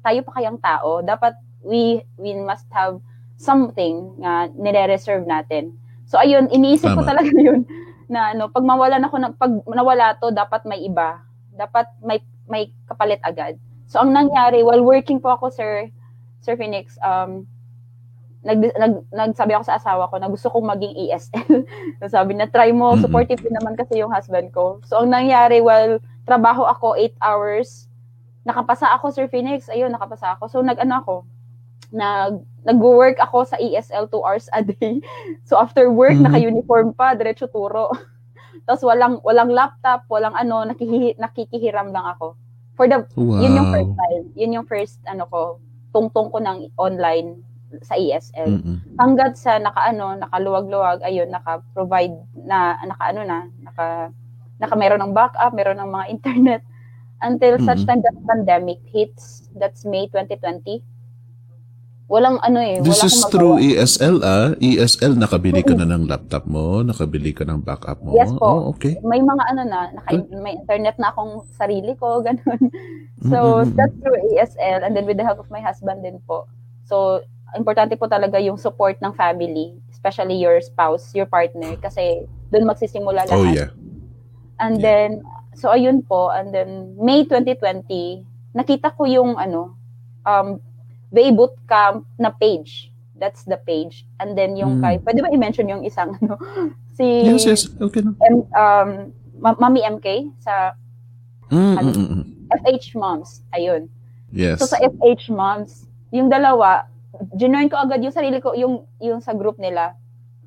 tayo 0.03 0.19
pa 0.23 0.31
kayang 0.39 0.59
tao, 0.59 1.03
dapat 1.03 1.35
we 1.63 2.03
we 2.19 2.31
must 2.35 2.67
have 2.71 2.99
something 3.37 4.15
na 4.19 4.47
nire-reserve 4.55 5.27
natin. 5.27 5.75
So 6.07 6.19
ayun, 6.19 6.47
iniisip 6.51 6.91
Tama. 6.91 6.97
ko 6.99 7.01
talaga 7.07 7.31
yun 7.47 7.67
na 8.07 8.31
ano, 8.31 8.47
pag 8.47 8.63
mawalan 8.63 9.03
ako 9.03 9.15
ng 9.19 9.33
pag 9.35 9.53
nawala 9.67 10.15
to, 10.17 10.31
dapat 10.31 10.63
may 10.63 10.79
iba. 10.87 11.21
Dapat 11.53 11.91
may 11.99 12.23
may 12.47 12.71
kapalit 12.87 13.19
agad. 13.23 13.59
So 13.87 13.99
ang 13.99 14.15
nangyari 14.15 14.63
while 14.63 14.83
working 14.83 15.19
po 15.19 15.35
ako 15.35 15.51
sir 15.51 15.91
Sir 16.43 16.55
Phoenix, 16.55 16.95
um 17.03 17.43
nag, 18.47 18.63
nag 18.79 18.93
nagsabi 19.11 19.51
ako 19.59 19.63
sa 19.67 19.75
asawa 19.75 20.07
ko 20.07 20.15
na 20.23 20.31
gusto 20.31 20.47
kong 20.47 20.63
maging 20.63 20.95
ESL. 20.95 21.67
Sabi 22.15 22.39
na 22.39 22.47
try 22.47 22.71
mo, 22.71 22.95
supportive 22.95 23.43
din 23.43 23.51
naman 23.51 23.75
kasi 23.75 23.99
yung 23.99 24.11
husband 24.11 24.55
ko. 24.55 24.79
So 24.87 25.03
ang 25.03 25.11
nangyari 25.11 25.59
while 25.59 25.99
trabaho 26.27 26.67
ako 26.67 26.99
8 26.99 27.15
hours, 27.23 27.87
nakapasa 28.43 28.91
ako 28.91 29.15
Sir 29.15 29.31
Phoenix, 29.31 29.71
ayun 29.71 29.95
nakapasa 29.95 30.35
ako. 30.35 30.51
So 30.51 30.59
nag-ano 30.59 30.99
ako, 30.99 31.15
nag 31.95 32.43
nag-work 32.67 33.15
ako 33.23 33.47
sa 33.47 33.55
ESL 33.55 34.11
2 34.11 34.27
hours 34.27 34.51
a 34.51 34.59
day. 34.59 34.99
So 35.47 35.55
after 35.55 35.87
work, 35.87 36.19
mm-hmm. 36.19 36.27
naka-uniform 36.27 36.91
pa, 36.91 37.15
diretso 37.15 37.47
turo. 37.47 37.95
Tapos 38.67 38.83
walang 38.83 39.23
walang 39.23 39.47
laptop, 39.47 40.03
walang 40.11 40.35
ano, 40.35 40.67
nakihi, 40.67 41.15
nakikihiram 41.15 41.95
lang 41.95 42.03
ako. 42.19 42.35
For 42.75 42.85
the 42.91 43.07
wow. 43.15 43.39
yun 43.39 43.55
yung 43.55 43.71
first 43.71 43.93
time. 43.95 44.23
Yun 44.35 44.55
yung 44.59 44.67
first 44.67 44.99
ano 45.07 45.23
ko, 45.31 45.63
tungtong 45.95 46.27
ko 46.29 46.43
ng 46.43 46.75
online 46.75 47.47
sa 47.83 47.95
ESL. 47.95 48.59
Mm-hmm. 48.59 48.77
Hanggat 48.99 49.39
sa 49.39 49.59
nakaano, 49.59 50.15
nakaluwag-luwag, 50.19 51.03
ayun, 51.03 51.27
naka-provide 51.31 52.15
na 52.47 52.79
nakaano 52.83 53.21
na, 53.27 53.39
naka 53.59 54.11
naka 54.57 54.75
meron 54.75 55.01
ng 55.01 55.13
backup, 55.13 55.53
meron 55.53 55.77
ng 55.77 55.89
mga 55.89 56.05
internet 56.15 56.61
until 57.21 57.57
mm-hmm. 57.57 57.65
such 57.65 57.81
time 57.85 58.01
that 58.05 58.17
pandemic 58.29 58.81
hits, 58.89 59.49
that's 59.57 59.85
May 59.85 60.05
2020 60.09 60.85
walang 62.07 62.39
ano 62.39 62.59
eh. 62.63 62.79
This 62.79 63.03
is 63.03 63.19
through 63.27 63.59
ESL 63.59 64.23
ah. 64.23 64.55
ESL, 64.63 65.19
nakabili 65.19 65.59
ka 65.59 65.75
na 65.75 65.83
ng 65.83 66.07
laptop 66.07 66.47
mo, 66.47 66.79
nakabili 66.79 67.35
ka 67.35 67.43
ng 67.43 67.59
backup 67.59 67.99
mo. 67.99 68.15
Yes 68.15 68.31
po. 68.31 68.47
Oh, 68.47 68.61
okay. 68.71 68.95
May 69.03 69.19
mga 69.19 69.43
ano 69.43 69.61
na, 69.67 69.91
naka, 69.91 70.23
may 70.39 70.55
internet 70.55 70.95
na 70.97 71.11
akong 71.11 71.43
sarili 71.59 71.93
ko, 71.99 72.19
ganun. 72.25 72.71
So, 73.27 73.61
mm-hmm. 73.61 73.75
that's 73.75 73.95
through 73.99 74.17
ESL 74.33 74.87
and 74.87 74.95
then 74.95 75.03
with 75.03 75.19
the 75.19 75.27
help 75.27 75.43
of 75.43 75.51
my 75.51 75.59
husband 75.59 76.07
din 76.07 76.23
po. 76.23 76.47
So, 76.87 77.27
importante 77.59 77.99
po 77.99 78.07
talaga 78.07 78.39
yung 78.39 78.55
support 78.55 78.95
ng 79.03 79.11
family, 79.11 79.75
especially 79.91 80.39
your 80.39 80.63
spouse, 80.63 81.11
your 81.11 81.27
partner, 81.27 81.75
kasi 81.83 82.23
doon 82.55 82.71
magsisimula 82.71 83.27
lahat. 83.27 83.35
Oh, 83.35 83.43
yeah. 83.51 83.69
And 84.59 84.81
yeah. 84.81 84.85
then, 84.85 85.09
so 85.53 85.69
ayun 85.69 86.05
po, 86.05 86.29
and 86.33 86.53
then 86.53 86.95
May 86.97 87.25
2020, 87.25 88.25
nakita 88.57 88.93
ko 88.97 89.05
yung 89.05 89.37
ano, 89.37 89.77
um, 90.25 90.59
Bay 91.13 91.31
Bootcamp 91.31 92.03
na 92.19 92.29
page. 92.33 92.91
That's 93.17 93.45
the 93.45 93.57
page. 93.57 94.05
And 94.19 94.37
then 94.37 94.57
yung 94.57 94.77
mm. 94.77 94.83
kay, 94.83 94.95
pwede 95.01 95.19
ba 95.25 95.29
i-mention 95.33 95.69
yung 95.69 95.83
isang 95.85 96.17
ano? 96.21 96.37
Si 96.97 97.05
Yes, 97.05 97.45
yes. 97.45 97.61
Okay 97.77 98.01
no. 98.01 98.17
M, 98.25 98.41
um, 98.57 98.89
Mami 99.37 99.85
MK 99.85 100.33
sa 100.41 100.73
mm, 101.53 101.75
ano, 101.77 101.89
mm, 101.93 102.07
mm. 102.09 102.23
FH 102.57 102.97
Moms. 102.97 103.45
Ayun. 103.53 103.85
Yes. 104.33 104.57
So 104.57 104.65
sa 104.65 104.81
FH 104.81 105.29
Moms, 105.29 105.85
yung 106.09 106.33
dalawa, 106.33 106.89
ginoin 107.37 107.69
ko 107.69 107.77
agad 107.77 108.01
yung 108.01 108.15
sarili 108.15 108.41
ko, 108.41 108.57
yung, 108.57 108.89
yung 108.97 109.21
sa 109.21 109.37
group 109.37 109.61
nila. 109.61 109.93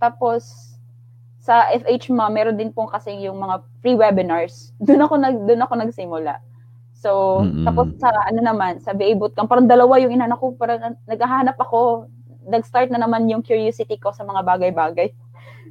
Tapos, 0.02 0.69
sa 1.40 1.72
FH 1.72 2.12
Mom, 2.12 2.28
meron 2.28 2.60
din 2.60 2.68
pong 2.68 2.92
kasi 2.92 3.16
yung 3.24 3.40
mga 3.40 3.64
free 3.80 3.96
webinars. 3.96 4.70
Doon 4.84 5.08
ako 5.08 5.14
nag 5.16 5.36
doon 5.48 5.64
ako 5.64 5.74
nagsimula. 5.80 6.36
So, 7.00 7.40
mm-hmm. 7.40 7.64
tapos 7.64 7.86
sa 7.96 8.12
ano 8.28 8.40
naman, 8.44 8.84
sa 8.84 8.92
BA 8.92 9.16
Bootcamp, 9.16 9.48
parang 9.48 9.64
dalawa 9.64 9.96
yung 9.96 10.12
inanak 10.12 10.36
ko, 10.36 10.52
parang 10.52 11.00
naghahanap 11.08 11.56
ako, 11.56 12.12
nag-start 12.44 12.92
na 12.92 13.00
naman 13.00 13.24
yung 13.24 13.40
curiosity 13.40 13.96
ko 13.96 14.12
sa 14.12 14.22
mga 14.22 14.44
bagay-bagay. 14.44 15.08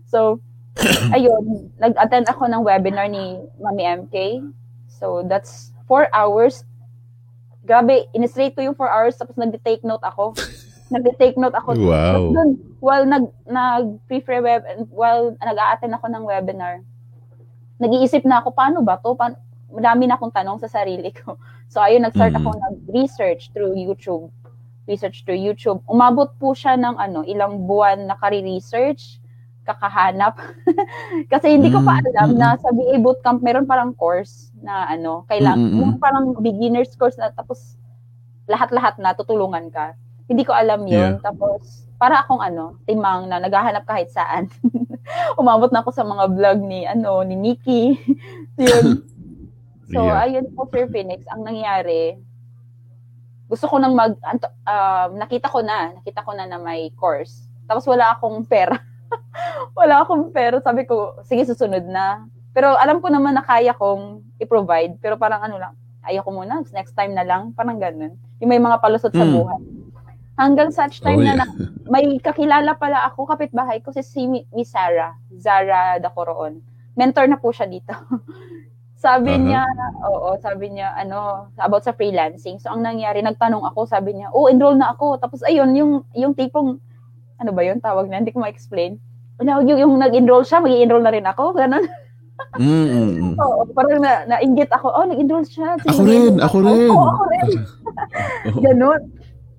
So, 0.10 0.42
ayun, 1.14 1.70
nag-attend 1.78 2.26
ako 2.34 2.50
ng 2.50 2.66
webinar 2.66 3.06
ni 3.14 3.38
Mami 3.62 4.10
MK. 4.10 4.42
So, 4.90 5.22
that's 5.22 5.70
four 5.86 6.10
hours. 6.18 6.66
Grabe, 7.62 8.10
in-straight 8.18 8.58
ko 8.58 8.66
yung 8.66 8.74
four 8.74 8.90
hours, 8.90 9.14
tapos 9.22 9.38
nag-take 9.38 9.86
note 9.86 10.02
ako. 10.02 10.34
nag-take 10.90 11.38
note 11.38 11.56
ako. 11.56 11.78
Wow. 11.78 12.34
Dun, 12.34 12.58
while 12.82 13.06
nag, 13.06 13.26
nag 13.46 13.98
pre 14.06 14.22
web, 14.42 14.62
while 14.90 15.34
nag-a-attend 15.40 15.94
ako 15.94 16.10
ng 16.10 16.24
webinar, 16.26 16.82
nag-iisip 17.78 18.26
na 18.26 18.44
ako, 18.44 18.52
paano 18.52 18.84
ba 18.84 19.00
to? 19.00 19.16
Paano? 19.16 19.38
Madami 19.70 20.10
na 20.10 20.18
akong 20.18 20.34
tanong 20.34 20.58
sa 20.60 20.68
sarili 20.68 21.14
ko. 21.14 21.38
So, 21.70 21.78
ayun, 21.78 22.02
nag-start 22.02 22.34
Mm. 22.34 22.42
ako 22.42 22.50
nag-research 22.58 23.54
through 23.54 23.78
YouTube. 23.78 24.34
Research 24.90 25.22
through 25.22 25.38
YouTube. 25.38 25.86
Umabot 25.86 26.34
po 26.42 26.58
siya 26.58 26.74
ng 26.74 26.98
ano, 26.98 27.22
ilang 27.22 27.70
buwan 27.70 28.10
na 28.10 28.18
kari-research, 28.18 29.22
kakahanap. 29.70 30.34
Kasi 31.32 31.54
hindi 31.54 31.70
ko 31.70 31.86
pa 31.86 32.02
Mm, 32.02 32.10
alam 32.10 32.30
mm, 32.34 32.38
na 32.42 32.58
sa 32.58 32.74
VA 32.74 32.98
bootcamp 32.98 33.46
meron 33.46 33.70
parang 33.70 33.94
course 33.94 34.50
na 34.66 34.90
ano, 34.90 35.30
kailangan, 35.30 35.62
Mm, 35.62 35.66
mm, 35.70 35.74
mm. 35.78 35.80
yung 35.86 35.94
parang 36.02 36.26
beginner's 36.42 36.90
course 36.98 37.22
na 37.22 37.30
tapos 37.30 37.78
lahat-lahat 38.50 38.98
na 38.98 39.14
tutulungan 39.14 39.70
ka. 39.70 39.94
Hindi 40.30 40.46
ko 40.46 40.54
alam 40.54 40.86
yun. 40.86 41.18
Tapos, 41.20 41.84
para 41.98 42.22
akong 42.22 42.40
ano, 42.40 42.78
timang 42.86 43.26
na 43.26 43.42
naghahanap 43.42 43.84
kahit 43.84 44.08
saan. 44.08 44.48
Umabot 45.42 45.68
na 45.68 45.82
ako 45.82 45.90
sa 45.90 46.06
mga 46.06 46.30
vlog 46.30 46.60
ni, 46.62 46.86
ano, 46.86 47.26
ni 47.26 47.36
Nikki. 47.36 47.98
yun. 48.62 48.86
So, 49.90 50.06
Yeah. 50.06 50.22
ayun 50.22 50.54
po, 50.54 50.70
Sir 50.70 50.86
Phoenix, 50.86 51.26
ang 51.26 51.42
nangyari, 51.42 52.22
gusto 53.50 53.66
ko 53.66 53.82
nang 53.82 53.98
mag, 53.98 54.14
anto- 54.22 54.54
um, 54.62 55.18
nakita 55.18 55.50
ko 55.50 55.66
na, 55.66 55.98
nakita 55.98 56.22
ko 56.22 56.38
na 56.38 56.46
na 56.46 56.62
may 56.62 56.94
course. 56.94 57.50
Tapos 57.66 57.90
wala 57.90 58.14
akong 58.14 58.46
pera. 58.46 58.78
wala 59.74 60.06
akong 60.06 60.30
pera. 60.30 60.62
Sabi 60.62 60.86
ko, 60.86 61.18
sige, 61.26 61.42
susunod 61.42 61.90
na. 61.90 62.30
Pero 62.54 62.78
alam 62.78 63.02
ko 63.02 63.10
naman 63.10 63.34
na 63.34 63.42
kaya 63.42 63.74
kong 63.74 64.22
i-provide. 64.38 65.02
Pero 65.02 65.18
parang 65.18 65.42
ano 65.42 65.58
lang, 65.58 65.74
ayoko 66.06 66.30
muna, 66.30 66.62
next 66.70 66.94
time 66.94 67.18
na 67.18 67.26
lang. 67.26 67.58
Parang 67.58 67.82
ganun. 67.82 68.14
Yung 68.38 68.50
may 68.54 68.62
mga 68.62 68.78
palusot 68.78 69.10
sa 69.10 69.26
Mm. 69.26 69.34
buhay. 69.34 69.62
Hanggang 70.40 70.72
such 70.72 71.04
time 71.04 71.20
Oh, 71.20 71.26
na, 71.28 71.36
yeah. 71.36 71.40
na 71.44 71.46
may 71.94 72.16
kakilala 72.24 72.80
pala 72.80 73.12
ako, 73.12 73.28
kapitbahay 73.28 73.84
ko, 73.84 73.92
si, 73.92 74.00
si 74.00 74.24
Miss 74.56 74.72
Sarah, 74.72 75.20
Zara 75.36 76.00
Dacoroon. 76.00 76.64
Mentor 76.96 77.28
na 77.28 77.36
po 77.36 77.52
siya 77.52 77.68
dito. 77.68 77.92
sabi 79.04 79.32
Aha. 79.36 79.44
niya, 79.44 79.64
oo, 80.12 80.36
sabi 80.44 80.76
niya, 80.76 80.92
ano, 80.96 81.52
about 81.60 81.84
sa 81.84 81.96
freelancing. 81.96 82.60
So, 82.60 82.72
ang 82.72 82.84
nangyari, 82.84 83.24
nagtanong 83.24 83.64
ako, 83.68 83.88
sabi 83.88 84.16
niya, 84.16 84.32
oh, 84.32 84.52
enroll 84.52 84.76
na 84.76 84.92
ako. 84.92 85.20
Tapos, 85.20 85.44
ayun, 85.44 85.72
yung, 85.76 86.04
yung 86.16 86.36
tipong, 86.36 86.80
ano 87.40 87.52
ba 87.56 87.62
yun, 87.64 87.80
tawag 87.80 88.12
na, 88.12 88.20
hindi 88.20 88.36
ko 88.36 88.44
ma-explain. 88.44 89.00
Wala, 89.40 89.64
yung, 89.64 89.80
yung 89.80 89.94
nag-enroll 90.00 90.44
siya, 90.44 90.60
mag 90.60 90.76
enroll 90.76 91.04
na 91.04 91.16
rin 91.16 91.24
ako. 91.24 91.56
Ganun. 91.56 91.88
Mm, 92.60 92.88
mm, 92.88 93.12
mm. 93.20 93.36
Oo, 93.44 93.68
parang 93.72 94.04
na, 94.04 94.28
na-inggit 94.28 94.72
ako, 94.72 94.88
oh, 94.92 95.08
nag-enroll 95.08 95.48
siya. 95.48 95.80
Ako 95.80 96.04
rin, 96.04 96.36
ako 96.44 96.58
rin. 96.60 96.92
Oo, 96.92 97.08
ako 97.08 97.24
rin. 97.32 97.50
Ganun. 98.60 99.02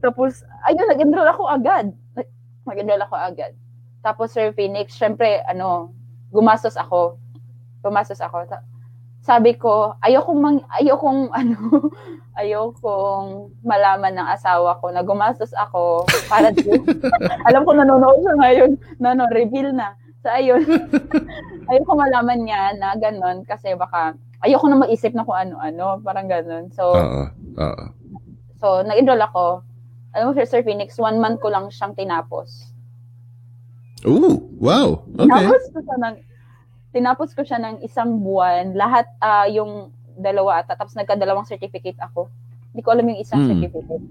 Tapos, 0.01 0.33
ayun, 0.65 0.89
nag-enroll 0.89 1.29
ako 1.29 1.45
agad. 1.47 1.93
Nag- 2.15 2.33
Nag-enroll 2.63 3.03
ako 3.03 3.17
agad. 3.17 3.53
Tapos, 4.01 4.33
Sir 4.33 4.51
Phoenix, 4.51 4.93
syempre, 4.93 5.45
ano, 5.45 5.93
gumastos 6.29 6.75
ako. 6.75 7.21
Gumastos 7.81 8.19
ako. 8.19 8.45
Sa- 8.47 8.65
Sabi 9.21 9.53
ko, 9.53 9.93
ayokong, 10.01 10.41
mang, 10.41 10.59
ayokong, 10.75 11.29
ano, 11.37 11.93
ayokong 12.35 13.29
malaman 13.61 14.17
ng 14.17 14.29
asawa 14.31 14.81
ko 14.81 14.89
na 14.89 15.03
gumastos 15.03 15.53
ako 15.55 16.03
para 16.27 16.49
dito. 16.57 16.81
Alam 17.45 17.63
ko 17.63 17.73
nanonood 17.73 18.19
siya 18.19 18.35
ngayon. 18.35 18.71
No, 18.97 19.13
no, 19.13 19.29
reveal 19.29 19.71
na. 19.71 19.93
So, 20.21 20.29
ayun. 20.29 20.65
ayoko 21.71 21.93
malaman 21.95 22.41
niya 22.41 22.73
na 22.75 22.93
ganun 22.95 23.45
kasi 23.45 23.73
baka 23.73 24.13
ayoko 24.41 24.67
na 24.67 24.81
mag-isip 24.81 25.13
na 25.13 25.23
kung 25.23 25.37
ano-ano. 25.39 26.01
Parang 26.01 26.25
ganun. 26.25 26.73
So, 26.73 26.89
Oo. 26.91 27.23
Oo. 27.57 27.85
So, 28.57 28.81
nag-enroll 28.83 29.21
ako. 29.23 29.45
Alam 30.11 30.35
mo, 30.35 30.43
Sir, 30.43 30.63
Phoenix, 30.63 30.99
one 30.99 31.19
month 31.19 31.39
ko 31.39 31.49
lang 31.49 31.71
siyang 31.71 31.95
tinapos. 31.95 32.75
Ooh, 34.03 34.49
wow. 34.59 35.05
Okay. 35.07 35.29
Tinapos 35.29 35.65
ko 35.71 35.79
siya 35.79 35.97
ng, 35.97 36.15
tinapos 36.91 37.29
ko 37.37 37.43
siya 37.45 37.59
ng 37.61 37.75
isang 37.85 38.19
buwan. 38.19 38.75
Lahat, 38.75 39.07
ah, 39.21 39.47
yung 39.47 39.93
dalawa 40.17 40.61
ata. 40.61 40.75
Tapos 40.75 40.97
nagkadalawang 40.97 41.47
certificate 41.47 42.01
ako. 42.01 42.27
Hindi 42.73 42.83
ko 42.83 42.91
alam 42.91 43.07
yung 43.07 43.21
isang 43.21 43.45
Hmm. 43.45 43.51
certificate. 43.55 44.05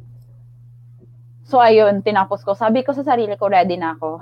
So, 1.49 1.57
ayun, 1.57 2.05
tinapos 2.05 2.45
ko. 2.45 2.53
Sabi 2.53 2.85
ko 2.85 2.93
sa 2.93 3.01
sarili 3.01 3.33
ko, 3.33 3.49
ready 3.49 3.73
na 3.73 3.97
ako. 3.97 4.21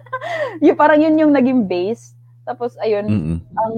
yung 0.66 0.74
parang 0.74 0.98
yun 0.98 1.14
yung 1.16 1.30
naging 1.30 1.64
base. 1.64 2.18
Tapos, 2.42 2.74
ayun, 2.82 3.06
Mm-mm. 3.06 3.38
ang 3.54 3.74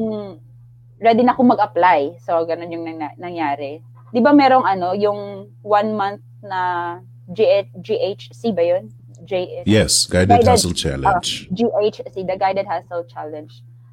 ready 0.97 1.21
na 1.21 1.37
akong 1.37 1.47
mag-apply. 1.47 2.17
So, 2.25 2.41
ganun 2.43 2.73
yung 2.73 2.89
nang- 2.89 3.15
nangyari. 3.21 3.85
Di 4.09 4.25
ba 4.25 4.33
merong 4.33 4.65
ano, 4.65 4.97
yung 4.97 5.53
one 5.61 5.91
month 5.93 6.25
na 6.41 6.61
G- 7.29 7.71
GHC 7.75 8.53
ba 8.53 8.63
yun? 8.63 8.91
J- 9.23 9.65
Yes, 9.65 10.07
Guided, 10.07 10.29
Guided- 10.31 10.47
Hustle 10.49 10.71
Challenge. 10.73 11.49
GHC, 11.51 12.23
the 12.23 12.37
Guided 12.37 12.67
Hustle 12.67 13.05
Challenge. 13.05 13.51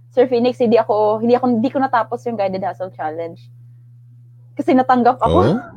Sir 0.09 0.27
Phoenix, 0.27 0.59
hindi 0.59 0.77
ako, 0.77 1.17
hindi 1.17 1.33
ako, 1.33 1.45
hindi 1.49 1.69
ko 1.69 1.79
natapos 1.79 2.21
yung 2.25 2.35
Guided 2.35 2.61
Hustle 2.61 2.91
Challenge. 2.91 3.39
Kasi 4.53 4.73
natanggap 4.73 5.17
ako. 5.19 5.39
oh? 5.39 5.57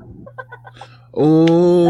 Oh. 1.17 1.89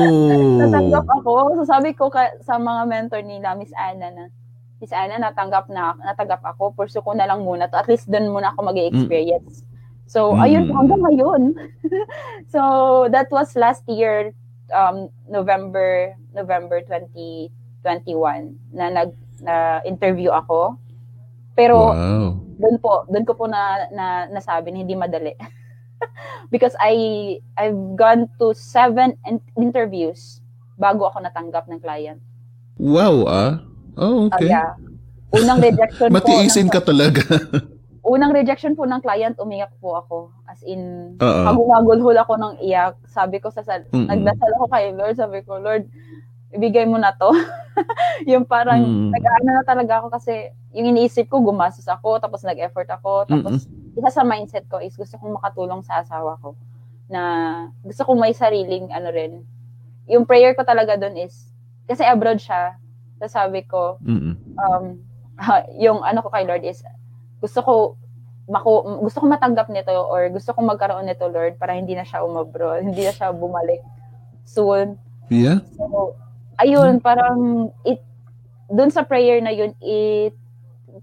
natanggap 0.56 1.02
ako. 1.10 1.58
So 1.58 1.66
sabi 1.66 1.90
ko 1.90 2.06
ka, 2.06 2.30
sa 2.40 2.62
mga 2.62 2.86
mentor 2.86 3.26
nila, 3.26 3.58
Miss 3.58 3.74
Anna 3.74 4.14
na, 4.14 4.24
Miss 4.78 4.94
Anna, 4.94 5.18
natanggap 5.18 5.66
na, 5.66 5.98
natanggap 5.98 6.46
ako. 6.46 6.70
Pursue 6.70 7.02
ko 7.02 7.10
na 7.10 7.26
lang 7.26 7.42
muna 7.42 7.66
to. 7.66 7.74
At 7.74 7.90
least 7.90 8.06
doon 8.06 8.30
muna 8.30 8.54
ako 8.54 8.70
mag-experience. 8.70 9.66
So, 10.06 10.30
Mm. 10.30 10.38
ayun, 10.38 10.64
hanggang 10.70 11.02
ngayon. 11.02 11.42
so, 12.54 12.60
that 13.10 13.26
was 13.34 13.58
last 13.58 13.82
year, 13.90 14.30
um, 14.70 15.08
November, 15.26 16.14
November 16.32 16.82
2021, 16.84 17.50
na 18.72 18.90
nag, 18.90 19.10
na 19.40 19.80
interview 19.84 20.30
ako. 20.30 20.74
Pero, 21.54 21.92
Wow. 21.92 22.40
doon 22.56 22.76
po, 22.80 22.92
doon 23.08 23.24
ko 23.24 23.32
po 23.34 23.44
na, 23.46 23.88
na 23.92 24.06
nasabi 24.28 24.72
na 24.72 24.80
hindi 24.84 24.96
madali. 24.96 25.32
Because 26.52 26.76
I 26.78 26.92
I've 27.56 27.96
gone 27.96 28.28
to 28.38 28.52
seven 28.52 29.16
in- 29.24 29.42
interviews 29.56 30.44
bago 30.76 31.08
ako 31.08 31.24
natanggap 31.24 31.64
ng 31.66 31.80
client. 31.80 32.20
Wow, 32.76 33.24
ah. 33.24 33.64
Oh, 33.96 34.28
Ah, 34.28 34.36
okay. 34.36 34.52
yeah. 34.52 34.76
Unang 35.32 35.64
rejection 35.64 36.08
po. 36.12 36.16
Matiisin 36.20 36.68
ng, 36.68 36.72
ka 36.72 36.84
talaga. 36.84 37.24
unang 38.12 38.36
rejection 38.36 38.76
po 38.76 38.84
ng 38.84 39.00
client, 39.00 39.40
umiyak 39.40 39.72
po 39.80 39.96
ako. 39.96 40.16
As 40.56 40.64
in, 40.64 41.12
Oo. 41.20 41.68
hagulhul 41.68 42.16
ako 42.16 42.40
ng 42.40 42.64
iyak. 42.64 42.96
Sabi 43.12 43.44
ko 43.44 43.52
sa, 43.52 43.60
sal- 43.60 43.84
Mm-mm. 43.92 44.08
nagdasal 44.08 44.56
ako 44.56 44.64
kay 44.72 44.88
Lord. 44.96 45.14
Sabi 45.20 45.44
ko, 45.44 45.60
Lord, 45.60 45.84
ibigay 46.56 46.88
mo 46.88 46.96
na 46.96 47.12
to. 47.12 47.28
yung 48.32 48.48
parang, 48.48 48.80
Mm. 48.80 49.12
nag-ano 49.12 49.48
na 49.52 49.64
talaga 49.68 50.00
ako 50.00 50.16
kasi 50.16 50.48
yung 50.72 50.96
iniisip 50.96 51.28
ko, 51.28 51.44
gumastos 51.44 51.84
ako, 51.84 52.16
tapos 52.24 52.40
nag-effort 52.40 52.88
ako, 52.88 53.28
tapos 53.28 53.68
isa 53.92 54.08
sa 54.08 54.24
mindset 54.24 54.64
ko 54.64 54.80
is 54.80 54.96
gusto 54.96 55.20
kong 55.20 55.36
makatulong 55.36 55.84
sa 55.84 56.00
asawa 56.00 56.40
ko 56.40 56.56
na 57.12 57.20
gusto 57.84 58.08
kong 58.08 58.16
may 58.16 58.32
sariling 58.32 58.88
ano 58.88 59.12
rin. 59.12 59.44
Yung 60.08 60.24
prayer 60.24 60.56
ko 60.56 60.64
talaga 60.64 60.96
doon 60.96 61.20
is, 61.20 61.52
kasi 61.84 62.00
abroad 62.00 62.40
siya, 62.40 62.80
sabi 63.28 63.60
ko, 63.68 64.00
Mm-mm. 64.00 64.32
um, 64.56 64.84
yung 65.84 66.00
ano 66.00 66.24
ko 66.24 66.32
kay 66.32 66.48
Lord 66.48 66.64
is, 66.64 66.80
gusto 67.44 67.60
ko 67.60 67.72
maku, 68.46 69.02
gusto 69.02 69.22
ko 69.22 69.26
matanggap 69.26 69.66
nito 69.68 69.90
or 69.90 70.30
gusto 70.30 70.54
kong 70.54 70.70
magkaroon 70.70 71.06
nito 71.06 71.26
Lord 71.26 71.58
para 71.58 71.74
hindi 71.74 71.98
na 71.98 72.06
siya 72.06 72.22
umabroad, 72.22 72.86
hindi 72.86 73.02
na 73.02 73.12
siya 73.12 73.34
bumalik 73.34 73.82
soon. 74.46 74.94
Yeah? 75.26 75.66
So, 75.74 76.14
ayun, 76.62 77.02
parang 77.02 77.70
it 77.82 77.98
doon 78.70 78.94
sa 78.94 79.02
prayer 79.02 79.42
na 79.42 79.50
yun, 79.50 79.74
it 79.82 80.34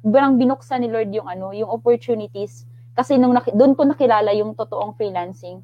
parang 0.03 0.39
binuksan 0.39 0.83
ni 0.83 0.89
Lord 0.89 1.11
yung 1.11 1.27
ano, 1.27 1.51
yung 1.51 1.67
opportunities 1.67 2.63
kasi 2.93 3.17
nung 3.17 3.33
naki, 3.33 3.51
doon 3.57 3.73
ko 3.73 3.83
nakilala 3.83 4.31
yung 4.37 4.53
totoong 4.53 4.93
freelancing. 4.95 5.59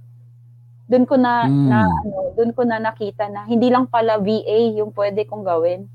Doon 0.90 1.06
ko 1.06 1.16
na, 1.22 1.46
Mm. 1.46 1.68
na 1.70 1.80
ano, 1.86 2.34
doon 2.34 2.52
ko 2.58 2.66
na 2.66 2.82
nakita 2.82 3.30
na 3.30 3.46
hindi 3.46 3.70
lang 3.70 3.86
pala 3.86 4.18
VA 4.18 4.74
yung 4.74 4.90
pwede 4.98 5.30
kong 5.30 5.46
gawin. 5.46 5.86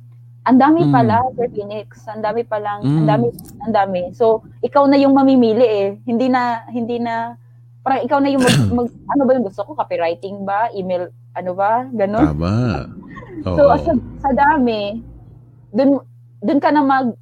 Ang 0.44 0.60
dami 0.60 0.84
Mm. 0.84 0.92
pala, 0.92 1.16
Sir 1.32 1.48
Phoenix. 1.48 2.04
Ang 2.04 2.20
dami 2.20 2.44
palang, 2.44 2.84
ang 2.84 3.04
Mm. 3.04 3.08
dami, 3.08 3.26
ang 3.64 3.72
dami. 3.72 4.02
So, 4.12 4.44
ikaw 4.60 4.84
na 4.84 5.00
yung 5.00 5.16
mamimili 5.16 5.64
eh. 5.64 5.88
Hindi 6.04 6.28
na, 6.28 6.68
hindi 6.68 7.00
na, 7.00 7.40
parang 7.80 8.04
ikaw 8.04 8.20
na 8.20 8.28
yung 8.28 8.44
mag, 8.44 8.52
mag 8.84 8.88
ano 9.08 9.22
ba 9.24 9.32
yung 9.32 9.46
gusto 9.48 9.64
ko? 9.64 9.72
Copywriting 9.72 10.44
ba? 10.44 10.68
Email, 10.76 11.08
ano 11.32 11.56
ba? 11.56 11.88
Ganon. 11.88 12.36
Tama. 12.36 12.52
Oo. 13.48 13.56
So, 13.56 13.62
sa, 13.88 13.92
sa 14.20 14.30
dami, 14.36 15.00
dun, 15.72 16.04
dun 16.44 16.60
ka 16.60 16.68
na 16.68 16.84
mag, 16.84 17.16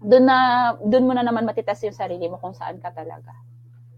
dun 0.00 0.24
na, 0.24 0.36
dun 0.80 1.04
mo 1.04 1.12
na 1.12 1.24
naman 1.24 1.44
matitest 1.44 1.84
yung 1.84 1.96
sarili 1.96 2.32
mo 2.32 2.40
kung 2.40 2.56
saan 2.56 2.80
ka 2.80 2.88
talaga. 2.96 3.32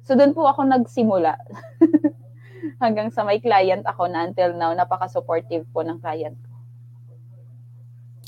So, 0.03 0.19
dun 0.19 0.35
po 0.35 0.43
ako 0.43 0.67
nagsimula. 0.67 1.39
Hanggang 2.83 3.15
sa 3.15 3.23
may 3.23 3.39
client 3.39 3.87
ako 3.87 4.11
na 4.11 4.27
until 4.27 4.59
now, 4.59 4.75
napaka-supportive 4.75 5.63
po 5.71 5.87
ng 5.87 6.03
client. 6.03 6.35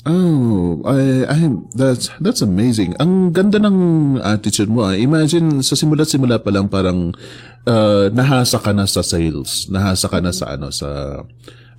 Oh, 0.07 0.79
I, 0.87 1.27
I, 1.27 1.39
that's, 1.75 2.07
that's 2.23 2.39
amazing. 2.39 2.95
Ang 3.03 3.35
ganda 3.35 3.59
ng 3.59 4.19
attitude 4.23 4.71
mo. 4.71 4.87
Ah. 4.87 4.95
Imagine, 4.95 5.59
sa 5.59 5.75
simula-simula 5.75 6.39
pa 6.39 6.55
lang 6.55 6.71
parang 6.71 7.11
uh, 7.67 8.07
nahasa 8.07 8.63
ka 8.63 8.71
na 8.71 8.87
sa 8.87 9.03
sales. 9.03 9.67
Nahasa 9.67 10.07
ka 10.07 10.23
na 10.23 10.31
sa 10.31 10.55
ano, 10.55 10.71
sa, 10.71 10.87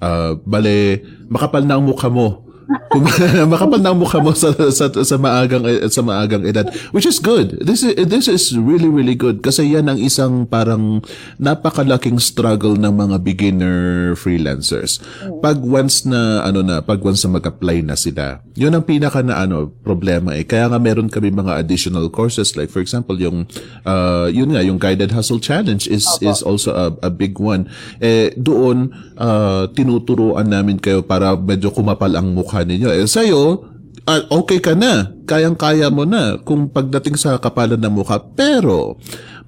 uh, 0.05 0.33
bale, 0.45 1.01
makapal 1.33 1.65
na 1.65 1.81
ang 1.81 1.89
mukha 1.89 2.13
mo 2.13 2.50
makapal 3.51 3.81
na 3.83 3.91
ang 3.91 3.99
mukha 3.99 4.23
mo 4.23 4.31
sa, 4.35 4.55
sa, 4.71 4.87
sa 4.91 5.17
maagang 5.19 5.67
sa 5.91 6.03
maagang 6.03 6.47
edad. 6.47 6.71
Which 6.95 7.07
is 7.07 7.19
good. 7.19 7.59
This 7.59 7.83
is 7.83 7.99
this 8.07 8.27
is 8.31 8.55
really 8.55 8.87
really 8.87 9.19
good. 9.19 9.43
Kasi 9.43 9.75
yan 9.75 9.91
ang 9.91 9.99
isang 9.99 10.47
parang 10.47 11.03
napakalaking 11.43 12.23
struggle 12.23 12.79
ng 12.79 12.95
mga 12.95 13.17
beginner 13.27 13.79
freelancers. 14.15 15.03
Pag 15.43 15.63
once 15.63 16.07
na 16.07 16.47
ano 16.47 16.63
na 16.63 16.79
pag 16.83 17.03
once 17.03 17.27
na 17.27 17.39
mag-apply 17.39 17.83
na 17.83 17.99
sila 17.99 18.43
yun 18.61 18.77
ang 18.77 18.85
pinaka 18.85 19.25
na 19.25 19.41
ano 19.41 19.73
problema 19.73 20.37
eh. 20.37 20.45
Kaya 20.45 20.69
nga 20.69 20.77
meron 20.77 21.09
kami 21.09 21.33
mga 21.33 21.57
additional 21.57 22.13
courses. 22.13 22.61
Like 22.61 22.69
for 22.69 22.85
example 22.85 23.17
yung 23.17 23.49
uh, 23.89 24.29
yun 24.29 24.53
nga 24.53 24.61
yung 24.61 24.77
guided 24.77 25.17
hustle 25.17 25.41
challenge 25.41 25.89
is 25.89 26.05
Opo. 26.05 26.29
is 26.29 26.45
also 26.45 26.77
a, 26.77 26.87
a 27.01 27.09
big 27.09 27.41
one. 27.41 27.73
Eh 28.05 28.37
doon 28.37 28.93
uh, 29.17 29.65
tinuturuan 29.73 30.53
namin 30.53 30.77
kayo 30.77 31.01
para 31.01 31.33
medyo 31.41 31.73
kumapal 31.73 32.13
ang 32.13 32.37
mukha 32.37 32.60
ninyo. 32.65 32.89
Eh, 32.93 33.07
sa'yo, 33.07 33.71
uh, 34.07 34.23
okay 34.33 34.59
ka 34.59 34.75
na. 34.75 35.13
Kayang-kaya 35.27 35.89
mo 35.93 36.07
na 36.09 36.39
kung 36.43 36.71
pagdating 36.71 37.17
sa 37.17 37.39
kapalan 37.39 37.79
ng 37.79 37.95
mukha. 37.95 38.19
Pero, 38.35 38.99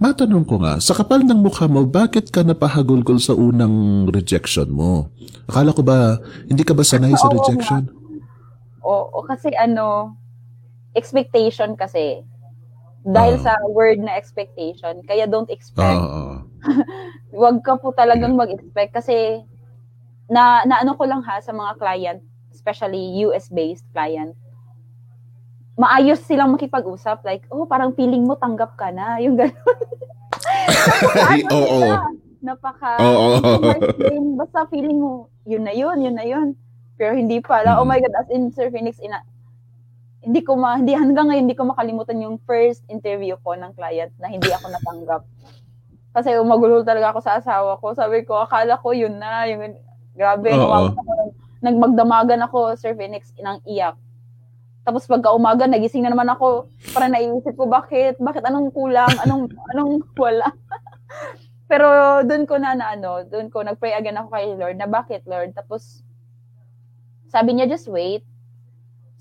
matanong 0.02 0.44
ko 0.46 0.62
nga, 0.62 0.78
sa 0.78 0.94
kapal 0.94 1.22
ng 1.22 1.40
mukha 1.40 1.66
mo, 1.66 1.86
bakit 1.86 2.30
ka 2.30 2.42
napahagulgol 2.42 3.18
sa 3.18 3.34
unang 3.34 4.06
rejection 4.10 4.70
mo? 4.70 5.10
Akala 5.46 5.74
ko 5.74 5.82
ba, 5.82 6.18
hindi 6.46 6.62
ka 6.62 6.74
ba 6.74 6.82
sanay 6.86 7.14
sa 7.14 7.30
rejection? 7.30 7.90
Oo, 8.82 9.22
o, 9.22 9.26
kasi 9.26 9.54
ano, 9.54 10.18
expectation 10.98 11.78
kasi. 11.78 12.22
Dahil 13.02 13.38
uh, 13.38 13.42
sa 13.42 13.52
word 13.66 13.98
na 13.98 14.14
expectation, 14.14 15.02
kaya 15.06 15.26
don't 15.26 15.50
expect. 15.50 15.98
Uh. 15.98 16.46
Huwag 17.34 17.66
ka 17.66 17.74
po 17.82 17.90
talagang 17.90 18.38
mag-expect 18.38 18.94
kasi 18.94 19.42
na 20.30 20.62
naano 20.64 20.94
ko 20.94 21.04
lang 21.04 21.20
ha 21.26 21.42
sa 21.42 21.50
mga 21.50 21.72
client, 21.82 22.22
especially 22.62 23.26
US-based 23.26 23.82
client, 23.90 24.38
maayos 25.74 26.22
silang 26.22 26.54
makipag-usap. 26.54 27.26
Like, 27.26 27.42
oh, 27.50 27.66
parang 27.66 27.90
feeling 27.98 28.22
mo 28.22 28.38
tanggap 28.38 28.78
ka 28.78 28.94
na. 28.94 29.18
Yung 29.24 29.34
gano'n. 29.34 29.58
Oo. 31.58 31.78
oh, 31.90 32.06
Napaka, 32.42 32.98
oh, 32.98 33.38
oh. 33.38 33.58
basta 34.34 34.66
feeling 34.66 34.98
mo, 34.98 35.30
yun 35.46 35.62
na 35.62 35.70
yun, 35.70 35.94
yun 36.02 36.18
na 36.18 36.26
yun. 36.26 36.58
Pero 36.98 37.14
hindi 37.14 37.38
pala, 37.38 37.78
mm-hmm. 37.78 37.82
oh 37.82 37.86
my 37.86 37.98
God, 38.02 38.14
as 38.18 38.26
in 38.34 38.50
Sir 38.50 38.66
Phoenix, 38.66 38.98
ina, 38.98 39.22
hindi 40.26 40.42
ko 40.42 40.58
ma, 40.58 40.74
hindi 40.74 40.90
hanggang 40.90 41.30
ngayon 41.30 41.46
hindi 41.46 41.54
ko 41.54 41.70
makalimutan 41.70 42.18
yung 42.18 42.42
first 42.42 42.82
interview 42.90 43.38
ko 43.46 43.54
ng 43.54 43.70
client 43.78 44.10
na 44.18 44.26
hindi 44.26 44.50
ako 44.50 44.74
natanggap. 44.74 45.22
Kasi 46.18 46.34
umagulol 46.34 46.82
talaga 46.82 47.14
ako 47.14 47.20
sa 47.22 47.38
asawa 47.38 47.78
ko. 47.78 47.94
Sabi 47.94 48.26
ko, 48.26 48.42
akala 48.42 48.74
ko 48.82 48.90
yun 48.90 49.22
na, 49.22 49.46
yung 49.46 49.78
Grabe, 50.12 50.52
ako, 50.52 50.92
nagmagdamagan 51.62 52.42
ako, 52.44 52.74
Sir 52.74 52.98
Phoenix, 52.98 53.30
inang 53.38 53.62
iyak. 53.64 53.96
Tapos 54.82 55.06
pagka 55.06 55.30
umaga, 55.30 55.70
nagising 55.70 56.02
na 56.02 56.10
naman 56.10 56.26
ako, 56.26 56.66
para 56.90 57.06
naiisip 57.06 57.54
ko, 57.54 57.70
bakit? 57.70 58.18
Bakit? 58.18 58.42
Anong 58.42 58.74
kulang? 58.74 59.14
Anong, 59.22 59.46
anong 59.70 60.02
wala? 60.18 60.50
Pero 61.72 62.20
doon 62.28 62.44
ko 62.44 62.60
na 62.60 62.76
na 62.76 62.92
ano, 62.92 63.24
doon 63.24 63.48
ko 63.48 63.64
nagpray 63.64 63.96
again 63.96 64.20
ako 64.20 64.28
kay 64.36 64.52
Lord 64.52 64.76
na 64.76 64.84
bakit 64.84 65.24
Lord? 65.24 65.56
Tapos 65.56 66.04
sabi 67.32 67.56
niya 67.56 67.64
just 67.64 67.88
wait. 67.88 68.20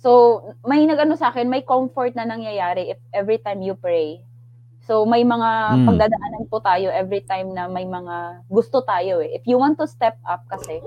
So 0.04 0.44
may 0.68 0.84
nagano 0.84 1.16
sa 1.16 1.32
akin, 1.32 1.48
may 1.48 1.64
comfort 1.64 2.12
na 2.12 2.28
nangyayari 2.28 2.92
if 2.92 3.00
every 3.16 3.40
time 3.40 3.64
you 3.64 3.72
pray. 3.80 4.20
So 4.84 5.08
may 5.08 5.24
mga 5.24 5.80
mm. 5.80 5.88
pagdadaanan 5.88 6.46
po 6.52 6.60
tayo 6.60 6.92
every 6.92 7.24
time 7.24 7.56
na 7.56 7.72
may 7.72 7.88
mga 7.88 8.44
gusto 8.52 8.84
tayo 8.84 9.24
eh. 9.24 9.32
If 9.32 9.48
you 9.48 9.56
want 9.56 9.80
to 9.80 9.88
step 9.88 10.20
up 10.28 10.44
kasi, 10.52 10.84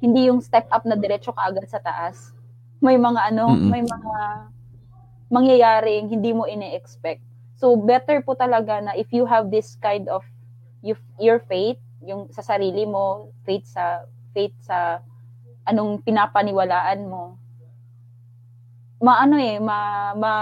hindi 0.00 0.32
yung 0.32 0.40
step 0.40 0.66
up 0.72 0.82
na 0.88 0.96
diretso 0.96 1.30
ka 1.36 1.52
agad 1.52 1.68
sa 1.68 1.78
taas. 1.78 2.32
May 2.80 2.96
mga 2.96 3.36
ano, 3.36 3.52
Mm-mm. 3.52 3.68
may 3.68 3.84
mga 3.84 4.14
mangyayaring 5.30 6.08
hindi 6.08 6.32
mo 6.32 6.48
ine-expect. 6.48 7.20
So 7.60 7.76
better 7.76 8.24
po 8.24 8.32
talaga 8.32 8.80
na 8.80 8.96
if 8.96 9.12
you 9.12 9.28
have 9.28 9.52
this 9.52 9.76
kind 9.84 10.08
of 10.08 10.24
you, 10.80 10.96
your 11.20 11.44
faith, 11.44 11.76
yung 12.00 12.32
sa 12.32 12.40
sarili 12.40 12.88
mo, 12.88 13.28
faith 13.44 13.68
sa 13.68 14.08
faith 14.32 14.56
sa 14.64 15.04
anong 15.68 16.00
pinapaniwalaan 16.00 17.04
mo. 17.04 17.36
Maano 19.00 19.36
eh, 19.36 19.60
ma, 19.60 20.12
ma 20.16 20.32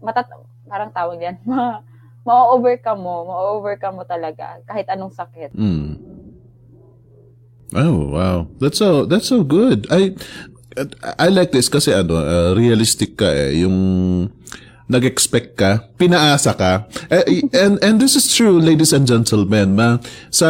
matat 0.00 0.32
parang 0.64 0.88
tawag 0.88 1.20
yan, 1.20 1.36
ma, 1.48 1.84
ma-overcome 2.24 3.00
mo, 3.04 3.16
ma-overcome 3.28 4.02
mo 4.02 4.04
talaga 4.08 4.58
kahit 4.64 4.88
anong 4.88 5.12
sakit. 5.12 5.52
Mm. 5.52 6.11
Oh, 7.72 8.12
wow. 8.12 8.48
That's 8.60 8.78
so 8.78 9.04
that's 9.08 9.28
so 9.28 9.44
good. 9.44 9.88
I 9.88 10.12
I 11.20 11.28
like 11.28 11.52
this 11.52 11.68
kasi 11.68 11.92
ano, 11.92 12.20
uh, 12.20 12.52
realistic 12.56 13.16
ka 13.16 13.28
eh. 13.28 13.64
Yung 13.64 13.76
nag-expect 14.92 15.56
ka, 15.56 15.88
pinaasa 15.96 16.52
ka. 16.52 16.84
Eh, 17.08 17.40
and 17.56 17.80
and 17.80 17.96
this 17.96 18.12
is 18.12 18.28
true, 18.28 18.60
ladies 18.60 18.92
and 18.92 19.08
gentlemen. 19.08 19.72
Ma, 19.72 19.96
sa 20.28 20.48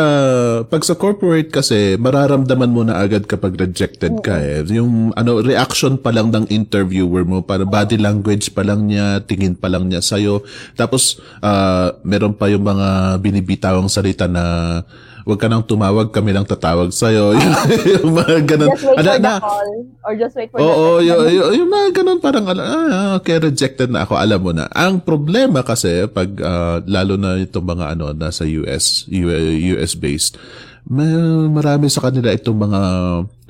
pag 0.67 0.83
sa 0.83 0.99
corporate 0.99 1.55
kasi 1.55 1.95
mararamdaman 1.95 2.75
mo 2.75 2.83
na 2.83 2.99
agad 2.99 3.31
kapag 3.31 3.55
rejected 3.55 4.19
ka 4.27 4.43
eh. 4.43 4.67
Yung 4.75 5.15
ano 5.15 5.39
reaction 5.39 5.95
pa 5.95 6.11
lang 6.11 6.35
ng 6.35 6.51
interviewer 6.51 7.23
mo 7.23 7.47
para 7.47 7.63
body 7.63 8.03
language 8.03 8.51
pa 8.51 8.67
lang 8.67 8.91
niya, 8.91 9.23
tingin 9.23 9.55
pa 9.55 9.71
lang 9.71 9.87
niya 9.87 10.03
sa 10.03 10.19
iyo. 10.19 10.43
Tapos 10.75 11.23
uh, 11.39 11.95
meron 12.03 12.35
pa 12.35 12.51
yung 12.51 12.67
mga 12.67 13.23
binibitawang 13.23 13.87
salita 13.87 14.27
na 14.27 14.83
wag 15.23 15.39
ka 15.39 15.47
nang 15.47 15.65
tumawag, 15.65 16.11
kami 16.11 16.35
lang 16.35 16.47
tatawag 16.47 16.91
sa'yo. 16.91 17.35
yung 18.01 18.13
mga 18.13 18.37
ganun. 18.47 18.71
Just 18.75 18.87
wait 18.87 18.97
for 18.99 19.19
na, 19.21 19.35
the 19.39 19.43
call. 19.43 19.71
Or 20.03 20.13
just 20.19 20.35
wait 20.35 20.49
for 20.51 20.59
oo, 20.59 20.87
the 20.99 21.07
yung, 21.07 21.23
yung, 21.31 21.51
yung 21.63 21.71
mga 21.71 21.89
ganun 22.03 22.19
parang, 22.19 22.45
ah, 22.51 23.19
okay, 23.19 23.39
rejected 23.39 23.89
na 23.91 24.03
ako, 24.03 24.19
alam 24.19 24.41
mo 24.43 24.51
na. 24.51 24.67
Ang 24.75 25.03
problema 25.03 25.63
kasi, 25.63 26.11
pag, 26.11 26.29
uh, 26.43 26.83
lalo 26.87 27.15
na 27.15 27.39
itong 27.39 27.67
mga 27.67 27.85
ano, 27.95 28.11
nasa 28.15 28.43
US, 28.45 29.07
US-based, 29.09 30.39
marami 30.91 31.87
sa 31.87 32.03
kanila 32.03 32.35
itong 32.35 32.59
mga 32.59 32.81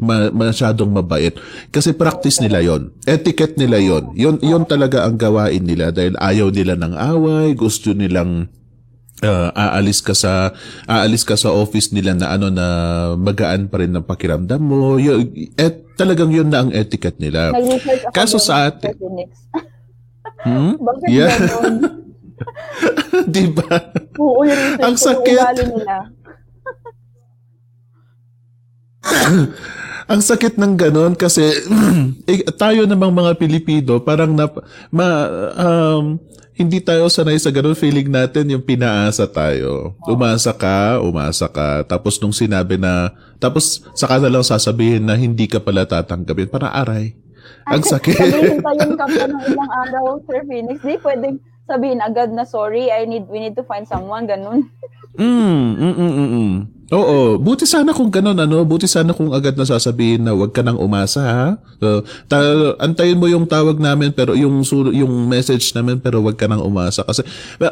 ma, 0.05 0.17
masyadong 0.29 0.93
mabait 0.93 1.33
kasi 1.73 1.97
practice 1.97 2.45
nila 2.45 2.61
yon 2.61 2.93
etiquette 3.09 3.57
nila 3.57 3.81
yon 3.81 4.13
yon 4.13 4.37
yon 4.45 4.69
talaga 4.69 5.09
ang 5.09 5.17
gawain 5.17 5.65
nila 5.65 5.89
dahil 5.89 6.13
ayaw 6.21 6.53
nila 6.53 6.77
ng 6.77 6.93
away 6.93 7.57
gusto 7.57 7.97
nilang 7.97 8.53
uh, 9.23 9.49
aalis 9.55 10.03
ka 10.03 10.13
sa 10.13 10.53
aalis 10.85 11.23
ka 11.23 11.39
sa 11.39 11.55
office 11.55 11.95
nila 11.95 12.13
na 12.19 12.35
ano 12.35 12.51
na 12.51 12.67
magaan 13.15 13.71
pa 13.71 13.81
rin 13.81 13.95
ng 13.95 14.05
pakiramdam 14.05 14.61
mo. 14.61 14.99
Yung, 14.99 15.31
et, 15.57 15.87
talagang 15.95 16.35
yun 16.35 16.51
na 16.51 16.67
ang 16.67 16.71
etiquette 16.75 17.23
nila. 17.23 17.55
Kaso 18.11 18.37
sa 18.43 18.69
atin. 18.69 18.95
hmm? 20.47 20.75
Bakit 20.87 21.09
yeah. 21.09 21.33
Di 23.33 23.47
ba? 23.55 23.79
Oo, 24.19 24.43
yung 24.43 24.83
ang 24.83 24.99
sakit. 24.99 25.39
nila. 25.71 26.11
Ang 30.13 30.21
sakit 30.21 30.59
ng 30.59 30.75
ganon 30.77 31.13
kasi 31.17 31.47
eh, 32.31 32.45
tayo 32.59 32.85
namang 32.85 33.15
mga 33.15 33.33
Pilipino 33.39 34.03
parang 34.03 34.35
na 34.35 34.51
ma, 34.91 35.09
um, 35.57 36.19
hindi 36.53 36.85
tayo 36.85 37.09
sanay 37.09 37.41
sa 37.41 37.49
ganun 37.49 37.73
feeling 37.73 38.13
natin 38.13 38.53
yung 38.53 38.61
pinaasa 38.61 39.25
tayo. 39.25 39.97
Umasa 40.05 40.53
ka, 40.53 41.01
umasa 41.01 41.49
ka. 41.49 41.81
Tapos 41.89 42.21
nung 42.21 42.35
sinabi 42.35 42.77
na, 42.77 43.17
tapos 43.41 43.83
saka 43.97 44.21
na 44.21 44.29
lang 44.29 44.45
sasabihin 44.45 45.03
na 45.03 45.17
hindi 45.17 45.49
ka 45.49 45.65
pala 45.65 45.89
tatanggapin. 45.89 46.53
Para 46.53 46.69
aray. 46.71 47.17
Ang 47.67 47.83
sakit. 47.83 48.15
sabihin 48.15 48.61
pa 48.61 48.77
yung 48.79 48.95
kampo 49.01 49.25
ng 49.27 49.43
ilang 49.49 49.73
araw, 49.89 50.21
Sir 50.29 50.45
Phoenix. 50.45 50.79
Di 50.85 51.01
pwedeng 51.01 51.41
sabihin 51.67 52.03
agad 52.03 52.31
na 52.35 52.45
sorry, 52.45 52.91
I 52.91 53.07
need, 53.07 53.27
we 53.31 53.39
need 53.39 53.57
to 53.57 53.65
find 53.65 53.87
someone, 53.87 54.27
ganun. 54.27 54.71
mm, 55.19 55.69
mm, 55.79 55.95
mm, 55.95 56.13
mm, 56.13 56.31
mm. 56.33 56.57
Oo, 56.93 57.41
buti 57.41 57.65
sana 57.65 57.97
kung 57.97 58.13
ganun 58.13 58.37
ano, 58.37 58.69
buti 58.69 58.85
sana 58.85 59.17
kung 59.17 59.33
agad 59.33 59.57
na 59.57 59.65
sasabihin 59.65 60.29
na 60.29 60.37
wag 60.37 60.53
ka 60.53 60.61
nang 60.61 60.77
umasa 60.77 61.25
ha. 61.25 61.49
So, 61.81 62.05
ta- 62.29 62.77
antayin 62.85 63.17
mo 63.17 63.25
yung 63.33 63.49
tawag 63.49 63.81
namin 63.81 64.13
pero 64.13 64.37
yung 64.37 64.61
yung 64.93 65.25
message 65.25 65.73
namin 65.73 66.05
pero 66.05 66.21
wag 66.21 66.37
ka 66.37 66.45
nang 66.45 66.61
umasa 66.61 67.01
kasi 67.01 67.25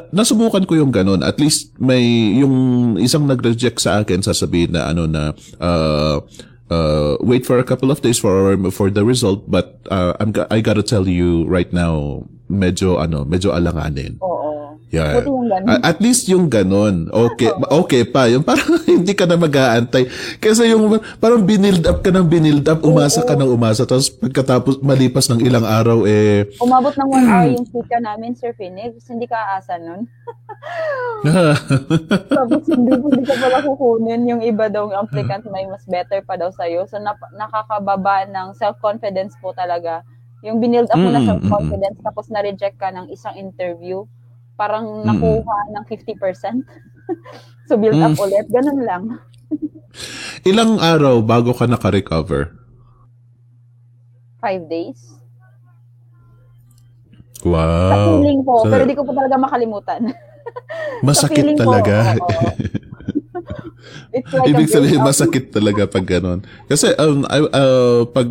nasubukan 0.09 0.65
ko 0.65 0.73
yung 0.73 0.89
ganun. 0.89 1.21
At 1.21 1.37
least 1.37 1.77
may 1.77 2.33
yung 2.41 2.97
isang 2.97 3.29
nag-reject 3.29 3.77
sa 3.77 4.01
akin 4.01 4.25
sasabihin 4.25 4.73
na 4.73 4.89
ano 4.89 5.05
na 5.05 5.37
uh, 5.61 6.25
uh, 6.73 7.21
wait 7.21 7.45
for 7.45 7.61
a 7.61 7.67
couple 7.67 7.93
of 7.93 8.01
days 8.01 8.17
for 8.17 8.57
for 8.73 8.89
the 8.89 9.05
result 9.05 9.45
but 9.53 9.85
uh, 9.93 10.17
I'm 10.17 10.33
I 10.49 10.65
gotta 10.65 10.87
tell 10.87 11.05
you 11.05 11.45
right 11.45 11.69
now 11.77 12.25
medyo 12.51 12.99
ano, 12.99 13.23
medyo 13.23 13.55
alanganin. 13.55 14.19
Oo. 14.19 14.75
Yeah. 14.91 15.23
Buti 15.23 15.31
yung 15.31 15.47
ganun. 15.47 15.71
A- 15.71 15.83
At 15.87 15.99
least 16.03 16.27
yung 16.27 16.47
ganun. 16.51 17.07
Okay, 17.09 17.47
okay 17.71 18.03
pa. 18.03 18.27
Yung 18.27 18.43
parang 18.43 18.75
hindi 18.91 19.15
ka 19.15 19.23
na 19.23 19.39
mag-aantay. 19.39 20.11
Kasi 20.43 20.67
yung 20.67 20.91
parang 21.17 21.47
binild 21.47 21.87
up 21.87 22.03
ka 22.03 22.11
ng 22.11 22.27
binild 22.27 22.67
up, 22.67 22.83
umasa 22.83 23.23
ka 23.23 23.39
ng 23.39 23.47
umasa. 23.47 23.87
Tapos 23.87 24.11
pagkatapos 24.11 24.83
malipas 24.83 25.31
ng 25.31 25.47
ilang 25.47 25.63
araw, 25.63 26.11
eh, 26.11 26.51
Umabot 26.59 26.91
ng 26.91 27.07
one 27.07 27.23
hour 27.25 27.47
yung 27.55 27.67
chika 27.71 28.03
namin, 28.03 28.35
Sir 28.35 28.51
Phoenix. 28.51 29.07
Hindi 29.07 29.31
ka 29.31 29.39
aasa 29.55 29.79
nun. 29.79 30.11
Tapos 32.31 32.63
hindi, 32.67 32.91
hindi 32.91 33.23
ka 33.23 33.35
pala 33.39 33.63
kukunin. 33.63 34.27
Yung 34.27 34.43
iba 34.43 34.67
daw, 34.67 34.91
yung 34.91 35.07
applicant 35.07 35.47
may 35.49 35.71
mas 35.71 35.87
better 35.87 36.19
pa 36.27 36.35
daw 36.35 36.51
sa'yo. 36.51 36.91
So, 36.91 36.99
nap- 36.99 37.31
nakakababa 37.33 38.27
ng 38.27 38.59
self-confidence 38.59 39.39
po 39.39 39.55
talaga. 39.55 40.03
Yung 40.41 40.57
binild 40.57 40.89
up 40.89 40.97
mo 40.97 41.13
na 41.13 41.21
Mm, 41.21 41.29
self-confidence, 41.29 41.99
tapos 42.01 42.27
na-reject 42.33 42.77
ka 42.81 42.89
ng 42.89 43.13
isang 43.13 43.37
interview, 43.37 44.09
parang 44.57 44.89
Mm. 44.89 45.05
nakuha 45.05 45.57
ng 45.77 45.85
50%. 45.85 46.65
so, 47.69 47.77
build 47.77 48.01
up 48.01 48.17
Mm. 48.17 48.25
ulit. 48.25 48.47
Ganun 48.49 48.81
lang. 48.85 49.03
ilang 50.49 50.81
araw 50.81 51.21
bago 51.21 51.53
ka 51.53 51.69
naka-recover? 51.69 52.57
Five 54.41 54.73
days. 54.73 55.21
Sa 57.37 57.45
Wow. 57.45 58.21
feeling 58.21 58.41
ko, 58.45 58.65
So, 58.65 58.73
pero 58.73 58.85
di 58.89 58.97
ko 58.97 59.05
po 59.05 59.13
talaga 59.13 59.37
makalimutan. 59.37 60.01
masakit 61.09 61.45
feeling 61.45 61.57
ko, 61.61 61.65
talaga. 61.69 62.17
oo. 62.17 62.49
It's 64.11 64.29
like 64.35 64.51
Ibig 64.51 64.69
sabihin, 64.69 65.01
masakit 65.01 65.45
talaga 65.55 65.87
pag 65.87 66.05
ganun. 66.05 66.43
Kasi, 66.67 66.93
um, 66.99 67.25
I- 67.31 67.53
uh, 67.53 68.03
pag, 68.11 68.29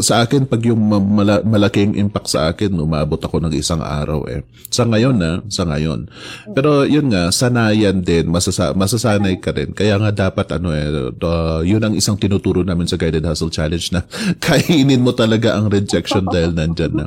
sa 0.00 0.24
akin, 0.24 0.48
pag 0.48 0.62
yung 0.64 0.80
ma- 0.80 1.02
mala- 1.02 1.44
malaking 1.44 1.96
impact 1.96 2.32
sa 2.32 2.50
akin, 2.52 2.72
umabot 2.74 3.20
ako 3.20 3.40
ng 3.44 3.54
isang 3.54 3.80
araw 3.80 4.24
eh. 4.28 4.42
Sa 4.72 4.84
ngayon 4.84 5.16
na, 5.16 5.40
sa 5.48 5.64
ngayon. 5.68 6.10
Pero 6.52 6.82
yun 6.84 7.12
nga, 7.12 7.28
sanayan 7.30 8.02
din, 8.02 8.28
masasa- 8.28 8.74
masasanay 8.74 9.38
ka 9.38 9.52
rin. 9.54 9.72
Kaya 9.72 10.00
nga 10.00 10.30
dapat 10.30 10.46
ano 10.56 10.72
eh, 10.72 11.12
uh, 11.12 11.60
yun 11.62 11.82
ang 11.84 11.94
isang 11.94 12.16
tinuturo 12.16 12.64
namin 12.64 12.88
sa 12.88 12.98
Guided 12.98 13.24
Hustle 13.24 13.52
Challenge 13.52 13.86
na 13.94 14.04
kainin 14.44 15.04
mo 15.04 15.12
talaga 15.12 15.54
ang 15.56 15.68
rejection 15.70 16.24
dahil 16.34 16.56
nandyan 16.56 16.92
na. 16.96 17.04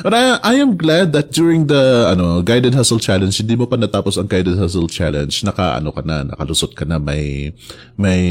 But 0.00 0.14
I, 0.14 0.22
I 0.42 0.54
am 0.62 0.78
glad 0.78 1.12
that 1.12 1.34
during 1.34 1.66
the 1.66 2.08
ano 2.08 2.40
Guided 2.40 2.74
Hustle 2.74 3.02
Challenge, 3.02 3.34
hindi 3.34 3.54
mo 3.58 3.66
pa 3.66 3.76
natapos 3.76 4.16
ang 4.16 4.30
Guided 4.30 4.56
Hustle 4.56 4.88
Challenge, 4.88 5.32
naka 5.44 5.78
ano 5.78 5.90
ka 5.90 6.02
na, 6.06 6.24
nakalusot 6.24 6.72
ka 6.72 6.86
na, 6.86 6.96
may 6.96 7.52
may 7.98 8.22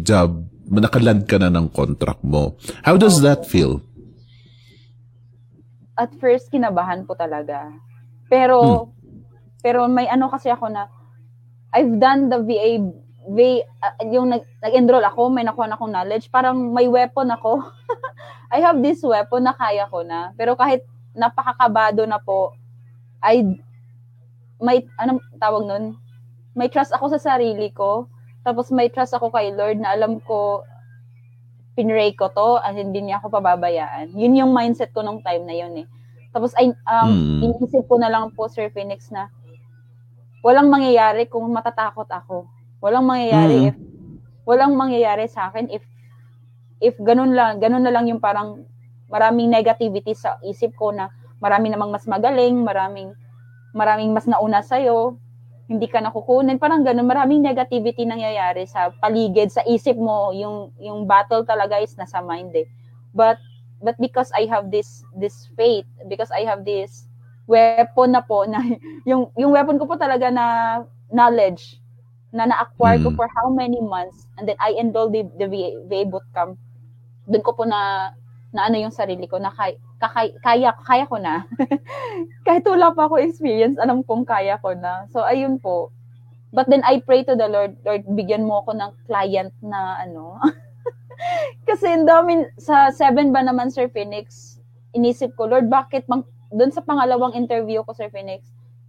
job, 0.00 0.55
nakaland 0.66 1.24
ka 1.30 1.38
na 1.38 1.50
ng 1.50 1.70
contract 1.70 2.22
mo. 2.26 2.58
How 2.82 2.98
does 2.98 3.22
that 3.22 3.46
feel? 3.46 3.82
at 5.96 6.12
first 6.20 6.52
kinabahan 6.52 7.08
po 7.08 7.16
talaga. 7.16 7.72
Pero 8.28 8.92
pero 9.64 9.88
may 9.88 10.06
ano 10.06 10.28
kasi 10.28 10.52
ako 10.52 10.68
na 10.68 10.86
I've 11.72 11.96
done 11.96 12.28
the 12.28 12.40
VA 12.44 12.78
VA 13.26 13.66
uh, 13.82 14.06
yung 14.06 14.30
nag, 14.30 14.46
nag-enroll 14.62 15.02
ako, 15.02 15.34
may 15.34 15.42
nakuha 15.42 15.66
na 15.66 15.74
akong 15.74 15.90
knowledge, 15.90 16.30
parang 16.30 16.70
may 16.70 16.86
weapon 16.86 17.26
ako. 17.34 17.58
I 18.54 18.62
have 18.62 18.78
this 18.78 19.02
weapon 19.02 19.42
na 19.42 19.50
kaya 19.50 19.90
ko 19.90 20.06
na. 20.06 20.30
Pero 20.38 20.54
kahit 20.54 20.86
napakakabado 21.10 22.06
na 22.06 22.22
po, 22.22 22.54
I 23.18 23.42
may 24.62 24.86
anong 25.02 25.18
tawag 25.42 25.66
nun? 25.66 25.98
May 26.54 26.70
trust 26.70 26.94
ako 26.94 27.18
sa 27.18 27.34
sarili 27.34 27.74
ko. 27.74 28.06
Tapos 28.46 28.70
may 28.70 28.86
trust 28.86 29.10
ako 29.10 29.34
kay 29.34 29.50
Lord 29.50 29.82
na 29.82 29.98
alam 29.98 30.22
ko 30.22 30.62
pinray 31.74 32.14
ko 32.14 32.30
to 32.30 32.62
at 32.62 32.78
hindi 32.78 33.02
niya 33.02 33.18
ako 33.18 33.34
pababayaan. 33.34 34.14
Yun 34.14 34.38
yung 34.38 34.52
mindset 34.54 34.94
ko 34.94 35.02
nung 35.02 35.18
time 35.20 35.42
na 35.42 35.52
yun 35.52 35.82
eh. 35.82 35.86
Tapos 36.30 36.54
ay 36.54 36.70
um, 36.70 37.08
Hmm. 37.10 37.42
iniisip 37.42 37.84
ko 37.90 37.98
na 37.98 38.06
lang 38.06 38.30
po 38.32 38.46
Sir 38.46 38.70
Phoenix 38.70 39.10
na 39.10 39.28
walang 40.46 40.70
mangyayari 40.70 41.26
kung 41.26 41.42
matatakot 41.50 42.06
ako. 42.06 42.46
Walang 42.78 43.02
mangyayari 43.02 43.56
Mm. 43.56 43.68
if 43.72 43.76
walang 44.46 44.78
mangyayari 44.78 45.26
sa 45.26 45.50
akin 45.50 45.66
if 45.74 45.82
if 46.78 46.94
ganun 47.02 47.34
lang, 47.34 47.58
ganun 47.58 47.82
na 47.82 47.90
lang 47.90 48.06
yung 48.06 48.22
parang 48.22 48.62
maraming 49.10 49.50
negativity 49.50 50.14
sa 50.14 50.38
isip 50.46 50.70
ko 50.78 50.94
na 50.94 51.10
marami 51.42 51.72
namang 51.72 51.90
mas 51.90 52.06
magaling, 52.06 52.62
maraming 52.62 53.10
maraming 53.74 54.14
mas 54.14 54.24
nauna 54.24 54.62
sa 54.62 54.78
hindi 55.66 55.90
ka 55.90 55.98
nakukunin, 55.98 56.62
parang 56.62 56.86
ganun, 56.86 57.10
maraming 57.10 57.42
negativity 57.42 58.06
nangyayari 58.06 58.70
sa 58.70 58.94
paligid, 59.02 59.50
sa 59.50 59.66
isip 59.66 59.98
mo, 59.98 60.30
yung 60.30 60.70
yung 60.78 61.10
battle 61.10 61.42
talaga 61.42 61.82
is 61.82 61.98
nasa 61.98 62.22
mind 62.22 62.54
eh. 62.54 62.66
But 63.10 63.42
but 63.82 63.98
because 63.98 64.30
I 64.30 64.46
have 64.46 64.70
this 64.70 65.02
this 65.18 65.50
faith, 65.58 65.86
because 66.06 66.30
I 66.30 66.46
have 66.46 66.62
this 66.62 67.10
weapon 67.50 68.14
na 68.14 68.22
po 68.22 68.46
na 68.46 68.62
yung 69.10 69.34
yung 69.34 69.50
weapon 69.50 69.78
ko 69.82 69.90
po 69.90 69.98
talaga 69.98 70.30
na 70.30 70.46
knowledge 71.10 71.82
na 72.34 72.46
na-acquire 72.46 73.00
ko 73.00 73.10
Mm. 73.10 73.16
for 73.16 73.26
how 73.32 73.48
many 73.48 73.78
months 73.80 74.26
and 74.36 74.44
then 74.50 74.58
I 74.58 74.74
enrolled 74.76 75.14
the, 75.14 75.24
the 75.38 75.46
VA, 75.46 75.78
VA 75.86 76.02
bootcamp. 76.04 76.58
Doon 77.26 77.42
ko 77.42 77.54
po 77.54 77.64
na 77.64 78.12
na 78.54 78.66
ano 78.70 78.76
yung 78.76 78.92
sarili 78.94 79.26
ko 79.26 79.38
na 79.40 79.50
kay, 79.54 79.78
kakay, 79.96 80.36
kaya 80.44 80.70
kaya 80.84 81.04
ko 81.08 81.16
na. 81.16 81.44
Kahit 82.46 82.64
wala 82.68 82.92
pa 82.92 83.08
ako 83.08 83.16
experience, 83.20 83.80
alam 83.80 84.04
kong 84.04 84.28
kaya 84.28 84.60
ko 84.60 84.76
na. 84.76 85.08
So 85.10 85.24
ayun 85.24 85.56
po. 85.58 85.90
But 86.52 86.70
then 86.70 86.80
I 86.86 87.02
pray 87.04 87.24
to 87.26 87.34
the 87.36 87.48
Lord, 87.50 87.76
Lord, 87.84 88.06
bigyan 88.16 88.46
mo 88.46 88.64
ako 88.64 88.76
ng 88.76 88.90
client 89.04 89.52
na 89.60 90.00
ano. 90.00 90.40
Kasi 91.68 91.90
ang 91.90 92.06
dami, 92.06 92.46
sa 92.56 92.88
seven 92.94 93.32
ba 93.34 93.42
naman, 93.42 93.68
Sir 93.68 93.90
Phoenix, 93.90 94.56
inisip 94.94 95.34
ko, 95.36 95.50
Lord, 95.50 95.68
bakit 95.68 96.06
mang, 96.08 96.24
doon 96.48 96.70
sa 96.72 96.80
pangalawang 96.80 97.34
interview 97.34 97.82
ko, 97.82 97.92
Sir 97.92 98.08
Phoenix, 98.08 98.46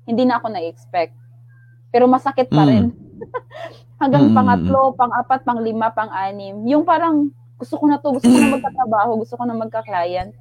hindi 0.08 0.24
na 0.24 0.40
ako 0.40 0.54
na-expect. 0.54 1.18
Pero 1.92 2.06
masakit 2.08 2.48
pa 2.48 2.64
Mm. 2.64 2.70
rin. 2.70 2.86
Hanggang 4.02 4.32
Mm. 4.32 4.36
pangatlo, 4.38 4.94
pang-apat, 4.96 5.42
pang-lima, 5.44 5.90
pang-anim. 5.92 6.56
Yung 6.70 6.86
parang, 6.86 7.34
gusto 7.58 7.76
ko 7.82 7.86
na 7.90 7.98
to, 7.98 8.14
gusto 8.14 8.30
ko 8.30 8.38
na 8.38 8.48
magkatrabaho, 8.56 9.18
gusto 9.20 9.34
ko 9.36 9.44
na 9.44 9.58
magka-client. 9.58 10.32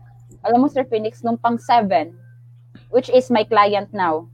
Alam 0.47 0.65
mo, 0.65 0.67
Sir 0.71 0.87
Phoenix, 0.87 1.27
nung 1.27 1.37
pang-seven, 1.37 2.15
which 2.95 3.11
is 3.11 3.29
my 3.35 3.43
client 3.43 3.91
now, 3.91 4.31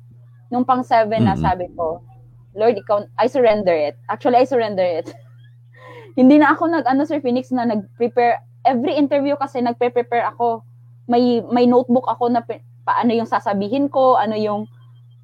nung 0.53 0.69
pang-seven 0.69 1.25
na 1.25 1.33
Mm. 1.33 1.41
sabi 1.41 1.67
ko, 1.73 2.05
Lord, 2.53 2.77
ikaw, 2.77 3.09
I 3.17 3.27
surrender 3.33 3.73
it. 3.73 3.97
Actually, 4.13 4.45
I 4.45 4.47
surrender 4.47 4.85
it. 4.85 5.09
Hindi 6.21 6.37
na 6.37 6.53
ako 6.53 6.69
nag, 6.69 6.85
ano, 6.85 7.09
Sir 7.09 7.25
Phoenix, 7.25 7.49
na 7.49 7.65
nag-prepare. 7.65 8.45
Every 8.69 8.93
interview 8.93 9.41
kasi 9.41 9.65
nagpe-prepare 9.65 10.29
ako. 10.37 10.61
May, 11.09 11.41
may 11.49 11.65
notebook 11.65 12.05
ako 12.05 12.29
na 12.29 12.45
paano 12.85 13.11
yung 13.17 13.27
sasabihin 13.27 13.89
ko, 13.89 14.21
ano 14.21 14.37
yung, 14.37 14.69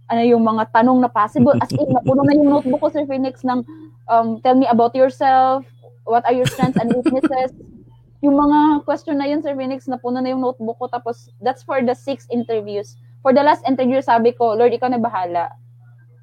ano 0.08 0.24
yung 0.24 0.40
mga 0.40 0.72
tanong 0.72 1.04
na 1.04 1.12
possible. 1.12 1.52
As 1.60 1.68
in, 1.76 1.84
napuno 1.92 2.24
na 2.24 2.32
yung 2.32 2.48
notebook 2.48 2.80
ko, 2.80 2.88
Sir 2.88 3.04
Phoenix, 3.04 3.44
ng 3.44 3.60
um, 4.08 4.40
tell 4.40 4.56
me 4.56 4.64
about 4.64 4.96
yourself, 4.96 5.68
what 6.08 6.24
are 6.24 6.32
your 6.32 6.48
strengths 6.48 6.80
and 6.80 6.88
weaknesses. 6.96 7.52
Yung 8.18 8.34
mga 8.34 8.82
question 8.82 9.14
na 9.14 9.30
yun, 9.30 9.38
Sir 9.38 9.54
Phoenix, 9.54 9.86
napuno 9.86 10.18
na 10.18 10.34
yung 10.34 10.42
notebook 10.42 10.78
ko. 10.82 10.86
Tapos, 10.90 11.30
that's 11.38 11.62
for 11.62 11.78
the 11.78 11.94
six 11.94 12.26
interviews. 12.34 12.98
For 13.22 13.30
the 13.30 13.42
last 13.42 13.62
interview, 13.62 14.02
sabi 14.02 14.34
ko, 14.34 14.58
Lord, 14.58 14.74
ikaw 14.74 14.90
na 14.90 14.98
bahala. 14.98 15.54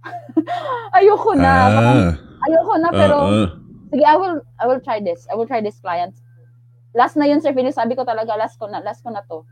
ayoko 0.98 1.32
na. 1.40 1.52
Ah, 1.52 2.12
Ayoko 2.46 2.74
na, 2.78 2.90
pero, 2.92 3.18
ah, 3.24 3.32
ah. 3.32 3.48
sige, 3.90 4.04
I 4.04 4.16
will, 4.20 4.38
I 4.60 4.66
will 4.68 4.84
try 4.84 5.00
this. 5.00 5.24
I 5.32 5.40
will 5.40 5.48
try 5.48 5.64
this 5.64 5.80
client. 5.80 6.20
Last 6.92 7.16
na 7.16 7.28
yun, 7.28 7.40
Sir 7.40 7.56
Phoenix, 7.56 7.80
sabi 7.80 7.96
ko 7.96 8.04
talaga, 8.04 8.36
last 8.36 8.60
ko 8.60 8.68
na, 8.68 8.84
last 8.84 9.00
ko 9.00 9.12
na 9.16 9.24
to. 9.28 9.48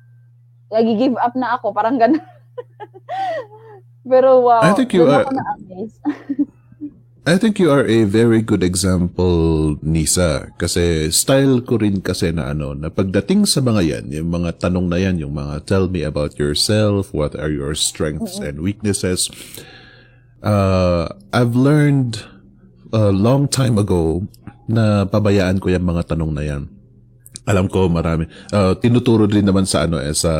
Nag-give 0.72 1.16
up 1.20 1.36
na 1.40 1.56
ako, 1.60 1.72
parang 1.72 1.96
ganun. 1.96 2.24
pero 4.12 4.44
wow, 4.44 4.68
I 4.68 4.76
think 4.76 4.92
you 4.92 5.08
na-amaze. 5.08 5.96
I 7.24 7.40
think 7.40 7.56
you 7.56 7.72
are 7.72 7.88
a 7.88 8.04
very 8.04 8.44
good 8.44 8.60
example, 8.60 9.80
Nisa. 9.80 10.52
Kasi 10.60 11.08
style 11.08 11.64
ko 11.64 11.80
rin 11.80 12.04
kasi 12.04 12.36
na 12.36 12.52
ano, 12.52 12.76
na 12.76 12.92
pagdating 12.92 13.48
sa 13.48 13.64
mga 13.64 13.82
yan, 13.88 14.06
yung 14.12 14.28
mga 14.28 14.60
tanong 14.60 14.92
na 14.92 15.00
yan, 15.00 15.24
yung 15.24 15.32
mga 15.32 15.64
tell 15.64 15.88
me 15.88 16.04
about 16.04 16.36
yourself, 16.36 17.16
what 17.16 17.32
are 17.40 17.48
your 17.48 17.80
strengths 17.80 18.44
and 18.44 18.60
weaknesses. 18.60 19.32
Uh, 20.44 21.08
I've 21.32 21.56
learned 21.56 22.28
a 22.92 23.16
long 23.16 23.48
time 23.48 23.80
ago 23.80 24.28
na 24.68 25.08
pabayaan 25.08 25.64
ko 25.64 25.72
yung 25.72 25.88
mga 25.88 26.12
tanong 26.12 26.36
na 26.36 26.44
yan. 26.44 26.73
Alam 27.44 27.68
ko 27.68 27.92
marami. 27.92 28.24
Uh, 28.56 28.72
tinuturo 28.80 29.28
rin 29.28 29.44
naman 29.44 29.68
sa 29.68 29.84
ano 29.84 30.00
eh 30.00 30.16
sa 30.16 30.32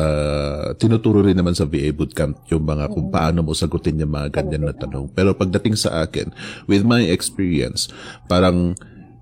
tinuturo 0.80 1.20
rin 1.20 1.36
naman 1.36 1.52
sa 1.52 1.68
VA 1.68 1.92
bootcamp 1.92 2.48
yung 2.48 2.64
mga 2.64 2.88
kung 2.88 3.12
paano 3.12 3.44
mo 3.44 3.52
sagutin 3.52 4.00
yung 4.00 4.16
mga 4.16 4.40
ganyan 4.40 4.64
na 4.64 4.72
tanong. 4.72 5.12
Pero 5.12 5.36
pagdating 5.36 5.76
sa 5.76 6.00
akin, 6.00 6.32
with 6.64 6.80
my 6.80 7.04
experience, 7.04 7.92
parang 8.24 8.72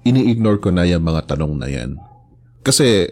ini-ignore 0.06 0.62
ko 0.62 0.70
na 0.70 0.86
yung 0.86 1.02
mga 1.02 1.34
tanong 1.34 1.58
na 1.58 1.66
yan. 1.66 1.98
Kasi 2.62 3.10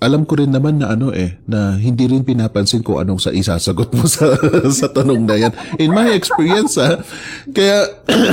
alam 0.00 0.24
ko 0.24 0.36
rin 0.40 0.52
naman 0.52 0.80
na 0.80 0.96
ano 0.96 1.12
eh, 1.12 1.40
na 1.44 1.76
hindi 1.76 2.08
rin 2.08 2.24
pinapansin 2.24 2.84
ko 2.84 3.00
anong 3.00 3.20
sa 3.20 3.32
isasagot 3.36 3.92
mo 3.92 4.08
sa, 4.16 4.32
sa 4.72 4.88
tanong 4.88 5.28
na 5.28 5.36
yan. 5.36 5.52
In 5.76 5.92
my 5.92 6.08
experience 6.16 6.80
ha, 6.80 7.04
kaya 7.52 7.88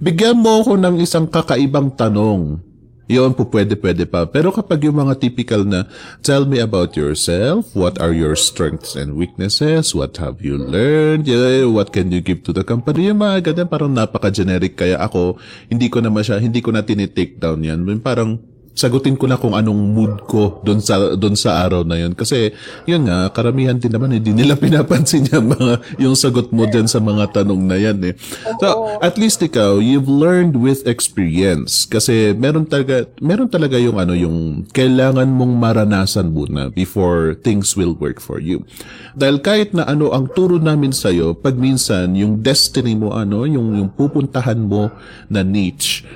bigyan 0.04 0.38
mo 0.38 0.66
ako 0.66 0.78
ng 0.78 0.98
isang 0.98 1.30
kakaibang 1.30 1.94
tanong 1.94 2.69
Yun 3.10 3.34
po 3.34 3.50
pwede, 3.50 3.74
pwede 3.74 4.06
pa. 4.06 4.22
Pero 4.30 4.54
kapag 4.54 4.86
yung 4.86 5.02
mga 5.02 5.18
typical 5.18 5.66
na, 5.66 5.90
tell 6.22 6.46
me 6.46 6.62
about 6.62 6.94
yourself, 6.94 7.74
what 7.74 7.98
are 7.98 8.14
your 8.14 8.38
strengths 8.38 8.94
and 8.94 9.18
weaknesses, 9.18 9.90
what 9.90 10.14
have 10.22 10.38
you 10.38 10.54
learned, 10.54 11.26
what 11.74 11.90
can 11.90 12.14
you 12.14 12.22
give 12.22 12.46
to 12.46 12.54
the 12.54 12.62
company, 12.62 13.10
yung 13.10 13.18
mga 13.18 13.50
ganyan, 13.50 13.66
parang 13.66 13.90
napaka-generic. 13.90 14.78
Kaya 14.78 15.02
ako, 15.02 15.42
hindi 15.66 15.90
ko 15.90 15.98
na 15.98 16.14
masya, 16.14 16.38
hindi 16.38 16.62
ko 16.62 16.70
na 16.70 16.86
tinitake 16.86 17.42
down 17.42 17.66
yan. 17.66 17.82
Parang, 17.98 18.38
sagutin 18.80 19.12
ko 19.20 19.28
na 19.28 19.36
kung 19.36 19.52
anong 19.52 19.92
mood 19.92 20.24
ko 20.24 20.64
doon 20.64 20.80
sa 20.80 21.12
doon 21.12 21.36
sa 21.36 21.60
araw 21.68 21.84
na 21.84 22.00
yun 22.00 22.16
kasi 22.16 22.56
yun 22.88 23.04
nga 23.04 23.28
karamihan 23.28 23.76
din 23.76 23.92
naman 23.92 24.16
hindi 24.16 24.32
nila 24.32 24.56
pinapansin 24.62 25.28
yung 25.28 25.52
mga 25.52 26.00
yung 26.00 26.16
sagot 26.16 26.48
mo 26.48 26.64
din 26.64 26.88
sa 26.88 26.96
mga 26.96 27.36
tanong 27.36 27.60
na 27.60 27.76
yan 27.76 28.00
eh. 28.00 28.16
So 28.56 28.96
at 29.04 29.20
least 29.20 29.44
ikaw 29.44 29.84
you've 29.84 30.08
learned 30.08 30.56
with 30.56 30.88
experience 30.88 31.84
kasi 31.84 32.32
meron 32.32 32.64
talaga 32.64 33.04
meron 33.20 33.52
talaga 33.52 33.76
yung 33.76 34.00
ano 34.00 34.16
yung 34.16 34.64
kailangan 34.72 35.28
mong 35.28 35.60
maranasan 35.60 36.32
muna 36.32 36.72
before 36.72 37.36
things 37.36 37.76
will 37.76 37.92
work 38.00 38.16
for 38.16 38.40
you. 38.40 38.64
Dahil 39.12 39.44
kahit 39.44 39.76
na 39.76 39.84
ano 39.84 40.16
ang 40.16 40.32
turo 40.32 40.56
namin 40.56 40.96
sa 40.96 41.12
iyo 41.12 41.36
pag 41.36 41.60
minsan 41.60 42.16
yung 42.16 42.40
destiny 42.40 42.96
mo 42.96 43.12
ano 43.12 43.44
yung 43.44 43.76
yung 43.76 43.92
pupuntahan 43.92 44.56
mo 44.56 44.88
na 45.28 45.44
niche 45.44 46.08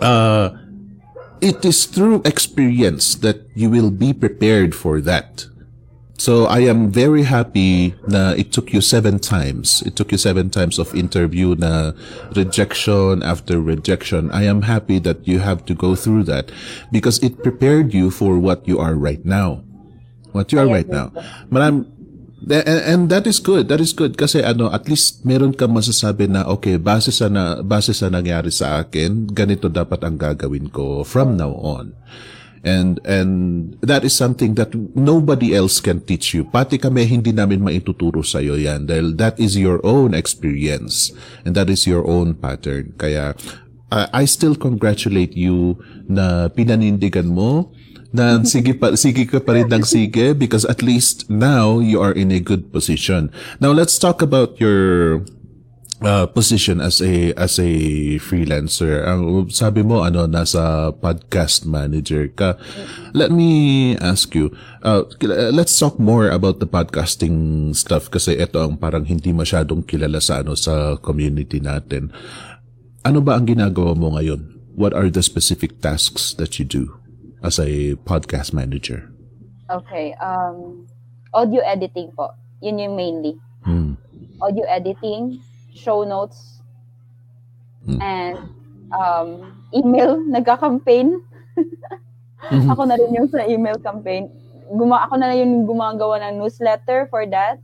uh, 0.00 0.63
it 1.44 1.62
is 1.62 1.84
through 1.84 2.22
experience 2.24 3.14
that 3.20 3.44
you 3.54 3.68
will 3.68 3.90
be 3.92 4.16
prepared 4.16 4.74
for 4.74 5.00
that. 5.04 5.44
So 6.16 6.46
I 6.46 6.64
am 6.64 6.88
very 6.88 7.28
happy 7.28 7.92
na 8.08 8.32
it 8.32 8.48
took 8.48 8.72
you 8.72 8.80
seven 8.80 9.20
times. 9.20 9.82
It 9.84 9.94
took 9.94 10.08
you 10.08 10.16
seven 10.16 10.48
times 10.48 10.78
of 10.78 10.94
interview 10.96 11.52
na 11.58 11.92
rejection 12.32 13.20
after 13.20 13.60
rejection. 13.60 14.30
I 14.32 14.48
am 14.48 14.62
happy 14.62 14.98
that 15.04 15.28
you 15.28 15.44
have 15.44 15.66
to 15.68 15.74
go 15.74 15.94
through 15.94 16.24
that 16.32 16.48
because 16.90 17.20
it 17.20 17.44
prepared 17.44 17.92
you 17.92 18.08
for 18.10 18.38
what 18.38 18.64
you 18.64 18.80
are 18.80 18.94
right 18.96 19.20
now. 19.20 19.60
What 20.32 20.50
you 20.50 20.58
are 20.58 20.66
right 20.66 20.88
now. 20.88 21.12
Maram, 21.52 21.92
and, 22.50 22.80
and 22.84 23.02
that 23.08 23.24
is 23.26 23.40
good. 23.40 23.68
That 23.68 23.80
is 23.80 23.96
good 23.96 24.16
kasi 24.20 24.44
ano 24.44 24.68
at 24.68 24.88
least 24.88 25.24
meron 25.24 25.56
kang 25.56 25.72
masasabi 25.72 26.28
na 26.28 26.44
okay, 26.44 26.76
base 26.76 27.12
sa 27.14 27.32
na 27.32 27.64
base 27.64 27.96
sa 27.96 28.12
nangyari 28.12 28.52
sa 28.52 28.84
akin, 28.84 29.30
ganito 29.32 29.72
dapat 29.72 30.04
ang 30.04 30.20
gagawin 30.20 30.68
ko 30.68 31.02
from 31.06 31.40
now 31.40 31.52
on. 31.56 31.96
And 32.64 32.96
and 33.04 33.32
that 33.84 34.08
is 34.08 34.16
something 34.16 34.56
that 34.56 34.72
nobody 34.96 35.52
else 35.52 35.84
can 35.84 36.00
teach 36.00 36.32
you. 36.32 36.48
Pati 36.48 36.80
kami 36.80 37.04
hindi 37.04 37.28
namin 37.28 37.60
maituturo 37.60 38.24
sa 38.24 38.40
iyo 38.40 38.56
'yan 38.56 38.88
dahil 38.88 39.12
that 39.20 39.36
is 39.36 39.52
your 39.60 39.84
own 39.84 40.16
experience 40.16 41.12
and 41.44 41.52
that 41.52 41.68
is 41.68 41.84
your 41.84 42.08
own 42.08 42.32
pattern. 42.40 42.96
Kaya 42.96 43.36
uh, 43.92 44.08
I 44.16 44.24
still 44.24 44.56
congratulate 44.56 45.36
you 45.36 45.76
na 46.08 46.48
pinanindigan 46.48 47.28
mo 47.28 47.68
na 48.14 48.38
sige 48.46 48.78
pa 48.78 48.94
sige 48.94 49.26
ka 49.26 49.42
pa 49.42 49.58
rin 49.58 49.66
ng 49.66 49.82
sige 49.82 50.38
because 50.38 50.62
at 50.70 50.86
least 50.86 51.26
now 51.26 51.82
you 51.82 51.98
are 51.98 52.14
in 52.14 52.30
a 52.30 52.38
good 52.38 52.70
position. 52.70 53.34
Now 53.58 53.74
let's 53.74 53.98
talk 53.98 54.22
about 54.22 54.62
your 54.62 55.26
uh, 55.98 56.30
position 56.30 56.78
as 56.78 57.02
a 57.02 57.34
as 57.34 57.58
a 57.58 57.70
freelancer. 58.22 59.02
Ang 59.02 59.50
sabi 59.50 59.82
mo 59.82 60.06
ano 60.06 60.30
nasa 60.30 60.94
podcast 60.94 61.66
manager 61.66 62.30
ka. 62.30 62.54
Let 63.10 63.34
me 63.34 63.94
ask 63.98 64.30
you. 64.38 64.54
Uh, 64.86 65.10
let's 65.50 65.74
talk 65.74 65.98
more 65.98 66.30
about 66.30 66.62
the 66.62 66.70
podcasting 66.70 67.70
stuff 67.74 68.14
kasi 68.14 68.38
ito 68.38 68.62
ang 68.62 68.78
parang 68.78 69.10
hindi 69.10 69.34
masyadong 69.34 69.82
kilala 69.82 70.22
sa 70.22 70.46
ano 70.46 70.54
sa 70.54 71.02
community 71.02 71.58
natin. 71.58 72.14
Ano 73.02 73.18
ba 73.20 73.34
ang 73.34 73.50
ginagawa 73.50 73.98
mo 73.98 74.14
ngayon? 74.14 74.54
What 74.78 74.94
are 74.94 75.10
the 75.10 75.22
specific 75.22 75.82
tasks 75.82 76.30
that 76.38 76.62
you 76.62 76.66
do? 76.66 77.03
As 77.44 77.60
a 77.60 77.92
podcast 78.08 78.56
manager? 78.56 79.04
Okay. 79.68 80.16
Um, 80.16 80.88
audio 81.36 81.60
editing 81.60 82.08
po. 82.16 82.32
Yun 82.64 82.80
yung 82.80 82.96
mainly. 82.96 83.36
Hmm. 83.60 84.00
Audio 84.40 84.64
editing, 84.64 85.44
show 85.76 86.08
notes, 86.08 86.64
hmm. 87.84 88.00
and 88.00 88.40
um, 88.96 89.60
email, 89.76 90.16
nagka-campaign. 90.34 91.20
mm-hmm. 92.48 92.72
Ako 92.72 92.82
na 92.88 92.96
rin 92.96 93.12
yung 93.12 93.28
sa 93.28 93.44
email 93.44 93.76
campaign. 93.76 94.32
Guma 94.72 95.04
ako 95.04 95.20
na 95.20 95.28
rin 95.28 95.44
yung 95.44 95.68
gumagawa 95.68 96.24
ng 96.24 96.40
newsletter 96.40 97.04
for 97.12 97.28
that. 97.28 97.60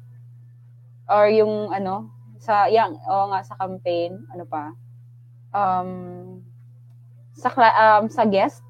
Or 1.09 1.27
yung 1.33 1.73
ano, 1.73 2.13
sa, 2.37 2.69
yang, 2.69 3.01
o 3.09 3.33
nga 3.33 3.41
sa 3.45 3.57
campaign, 3.57 4.29
ano 4.29 4.45
pa, 4.45 4.77
um, 5.57 5.91
sa, 7.33 7.49
um, 7.57 8.05
sa 8.13 8.29
guest, 8.29 8.61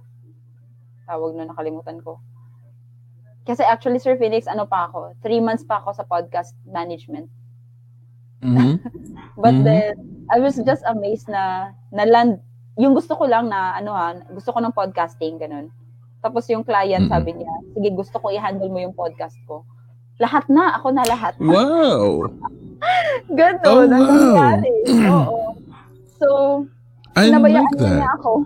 tawag 1.11 1.35
na 1.35 1.51
nakalimutan 1.51 1.99
ko. 1.99 2.23
Kasi 3.43 3.67
actually, 3.67 3.99
Sir 3.99 4.15
Felix, 4.15 4.47
ano 4.47 4.63
pa 4.63 4.87
ako? 4.87 5.19
Three 5.27 5.43
months 5.43 5.67
pa 5.67 5.83
ako 5.83 5.99
sa 5.99 6.07
podcast 6.07 6.55
management. 6.63 7.27
Mm-hmm. 8.47 8.79
But 9.43 9.59
mm-hmm. 9.59 9.67
then, 9.67 9.93
I 10.31 10.39
was 10.39 10.55
just 10.63 10.87
amazed 10.87 11.27
na, 11.27 11.75
na 11.91 12.07
land, 12.07 12.39
yung 12.79 12.95
gusto 12.95 13.19
ko 13.19 13.27
lang 13.27 13.51
na, 13.51 13.75
ano 13.75 13.91
ha, 13.91 14.15
gusto 14.31 14.55
ko 14.55 14.63
ng 14.63 14.71
podcasting, 14.71 15.43
ganun. 15.43 15.75
Tapos 16.23 16.47
yung 16.47 16.63
client, 16.63 17.11
mm-hmm. 17.11 17.17
sabi 17.17 17.31
niya, 17.35 17.55
sige, 17.75 17.89
gusto 17.91 18.17
ko 18.23 18.31
i-handle 18.31 18.71
mo 18.71 18.79
yung 18.79 18.95
podcast 18.95 19.35
ko. 19.51 19.67
Lahat 20.21 20.47
na, 20.47 20.79
ako 20.79 20.95
na 20.95 21.05
lahat. 21.09 21.35
Wow! 21.43 22.31
ganun, 23.29 23.61
oh, 23.67 23.85
wow. 23.93 25.27
Oo. 25.29 25.39
So, 26.17 26.29
I 27.17 27.29
like 27.33 27.77
that. 27.77 27.99
niya 27.99 28.11
ako. 28.21 28.45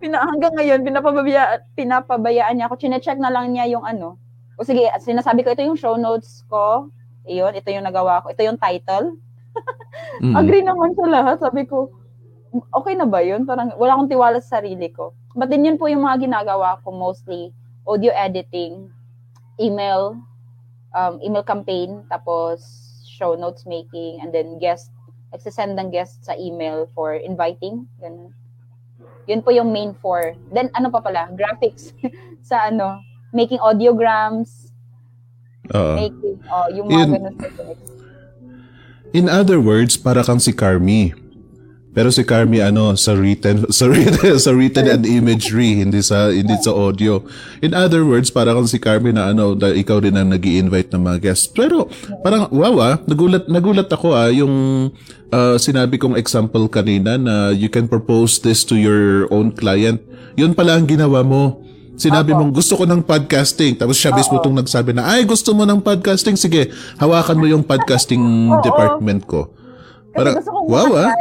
Pina, 0.00 0.24
hanggang 0.24 0.56
ngayon, 0.56 0.80
pinapabaya, 0.80 1.60
pinapabayaan 1.76 2.56
niya 2.56 2.66
ako. 2.72 2.80
Chine-check 2.80 3.20
na 3.20 3.28
lang 3.28 3.52
niya 3.52 3.68
yung 3.68 3.84
ano. 3.84 4.16
O 4.56 4.64
sige, 4.64 4.88
sinasabi 4.96 5.44
ko, 5.44 5.52
ito 5.52 5.60
yung 5.60 5.76
show 5.76 6.00
notes 6.00 6.40
ko. 6.48 6.88
Iyon, 7.28 7.52
ito 7.52 7.68
yung 7.68 7.84
nagawa 7.84 8.24
ko. 8.24 8.32
Ito 8.32 8.40
yung 8.40 8.56
title. 8.56 9.20
mm-hmm. 10.24 10.36
Agree 10.40 10.64
naman 10.64 10.96
sa 10.96 11.04
lahat. 11.04 11.36
Sabi 11.44 11.68
ko, 11.68 11.92
okay 12.72 12.96
na 12.96 13.04
ba 13.04 13.20
yun? 13.20 13.44
Parang 13.44 13.76
wala 13.76 14.00
akong 14.00 14.08
tiwala 14.08 14.40
sa 14.40 14.58
sarili 14.64 14.88
ko. 14.88 15.12
But 15.36 15.52
din 15.52 15.68
yun 15.68 15.76
po 15.76 15.86
yung 15.86 16.02
mga 16.02 16.26
ginagawa 16.26 16.80
ko 16.80 16.90
mostly. 16.90 17.52
Audio 17.84 18.10
editing, 18.16 18.88
email, 19.60 20.16
um, 20.96 21.20
email 21.20 21.44
campaign, 21.44 22.08
tapos 22.08 22.64
show 23.04 23.36
notes 23.36 23.68
making, 23.68 24.20
and 24.24 24.32
then 24.32 24.56
guest, 24.56 24.88
nagsisend 25.28 25.76
ng 25.76 25.92
guest 25.92 26.24
sa 26.24 26.32
email 26.40 26.88
for 26.96 27.14
inviting. 27.14 27.84
Ganun. 28.00 28.32
Yun 29.30 29.46
po 29.46 29.54
yung 29.54 29.70
main 29.70 29.94
four. 30.02 30.34
Then 30.50 30.74
ano 30.74 30.90
pa 30.90 30.98
pala, 30.98 31.30
graphics. 31.30 31.94
Sa 32.50 32.66
ano, 32.66 32.98
making 33.30 33.62
audiograms, 33.62 34.74
uh, 35.70 35.94
making, 35.94 36.42
oh, 36.50 36.66
yung 36.74 36.90
mga 36.90 37.06
in, 37.06 37.10
ganun 37.14 37.34
In 39.10 39.26
other 39.30 39.62
words, 39.62 39.94
para 39.98 40.22
kang 40.26 40.42
si 40.42 40.50
Carmi. 40.50 41.14
Pero 41.90 42.14
si 42.14 42.22
Carmi 42.22 42.62
ano 42.62 42.94
sa 42.94 43.18
written 43.18 43.66
sa 43.78 43.90
written 43.90 44.38
sa 44.38 44.54
written 44.54 44.86
and 44.86 45.02
imagery 45.02 45.82
hindi 45.82 45.98
sa 46.06 46.30
hindi 46.30 46.54
sa 46.62 46.70
audio. 46.70 47.18
In 47.58 47.74
other 47.74 48.06
words, 48.06 48.30
para 48.30 48.54
kang 48.54 48.70
si 48.70 48.78
Carmi 48.78 49.10
na 49.10 49.34
ano 49.34 49.58
da, 49.58 49.74
ikaw 49.74 49.98
rin 49.98 50.14
ang 50.14 50.30
nag-i-invite 50.30 50.94
ng 50.94 51.02
mga 51.02 51.18
guests. 51.18 51.50
Pero 51.50 51.90
parang 52.22 52.46
wow 52.54 52.78
ah, 52.78 52.94
nagulat 53.10 53.50
nagulat 53.50 53.90
ako 53.90 54.14
ah 54.14 54.30
yung 54.30 54.54
uh, 55.34 55.58
sinabi 55.58 55.98
kong 55.98 56.14
example 56.14 56.70
kanina 56.70 57.18
na 57.18 57.50
you 57.50 57.66
can 57.66 57.90
propose 57.90 58.38
this 58.38 58.62
to 58.62 58.78
your 58.78 59.26
own 59.34 59.50
client. 59.50 59.98
Yun 60.38 60.54
pala 60.54 60.78
ang 60.78 60.86
ginawa 60.86 61.26
mo. 61.26 61.66
Sinabi 62.00 62.32
mong 62.32 62.56
gusto 62.56 62.80
ko 62.80 62.88
ng 62.88 63.04
podcasting. 63.04 63.76
Tapos 63.76 64.00
siya 64.00 64.16
mismo 64.16 64.40
itong 64.40 64.56
nagsabi 64.56 64.96
na, 64.96 65.04
ay 65.04 65.28
gusto 65.28 65.52
mo 65.52 65.68
ng 65.68 65.84
podcasting? 65.84 66.32
Sige, 66.32 66.72
hawakan 66.96 67.36
mo 67.36 67.44
yung 67.44 67.60
podcasting 67.60 68.48
department 68.64 69.28
ko. 69.28 69.52
Parang, 70.16 70.40
wow 70.64 70.96
ah. 70.96 71.12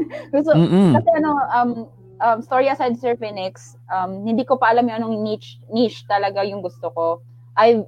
Gusto, 0.34 0.52
Mm-mm. 0.54 0.92
kasi 0.96 1.08
ano, 1.16 1.30
um, 1.54 1.70
um, 2.20 2.38
story 2.44 2.68
aside 2.68 2.96
Sir 2.96 3.16
Phoenix, 3.16 3.76
um, 3.88 4.24
hindi 4.24 4.44
ko 4.44 4.56
pa 4.60 4.70
alam 4.70 4.86
yung 4.88 4.98
anong 5.02 5.16
niche, 5.24 5.58
niche 5.72 6.04
talaga 6.06 6.44
yung 6.44 6.60
gusto 6.60 6.92
ko. 6.92 7.06
I, 7.56 7.82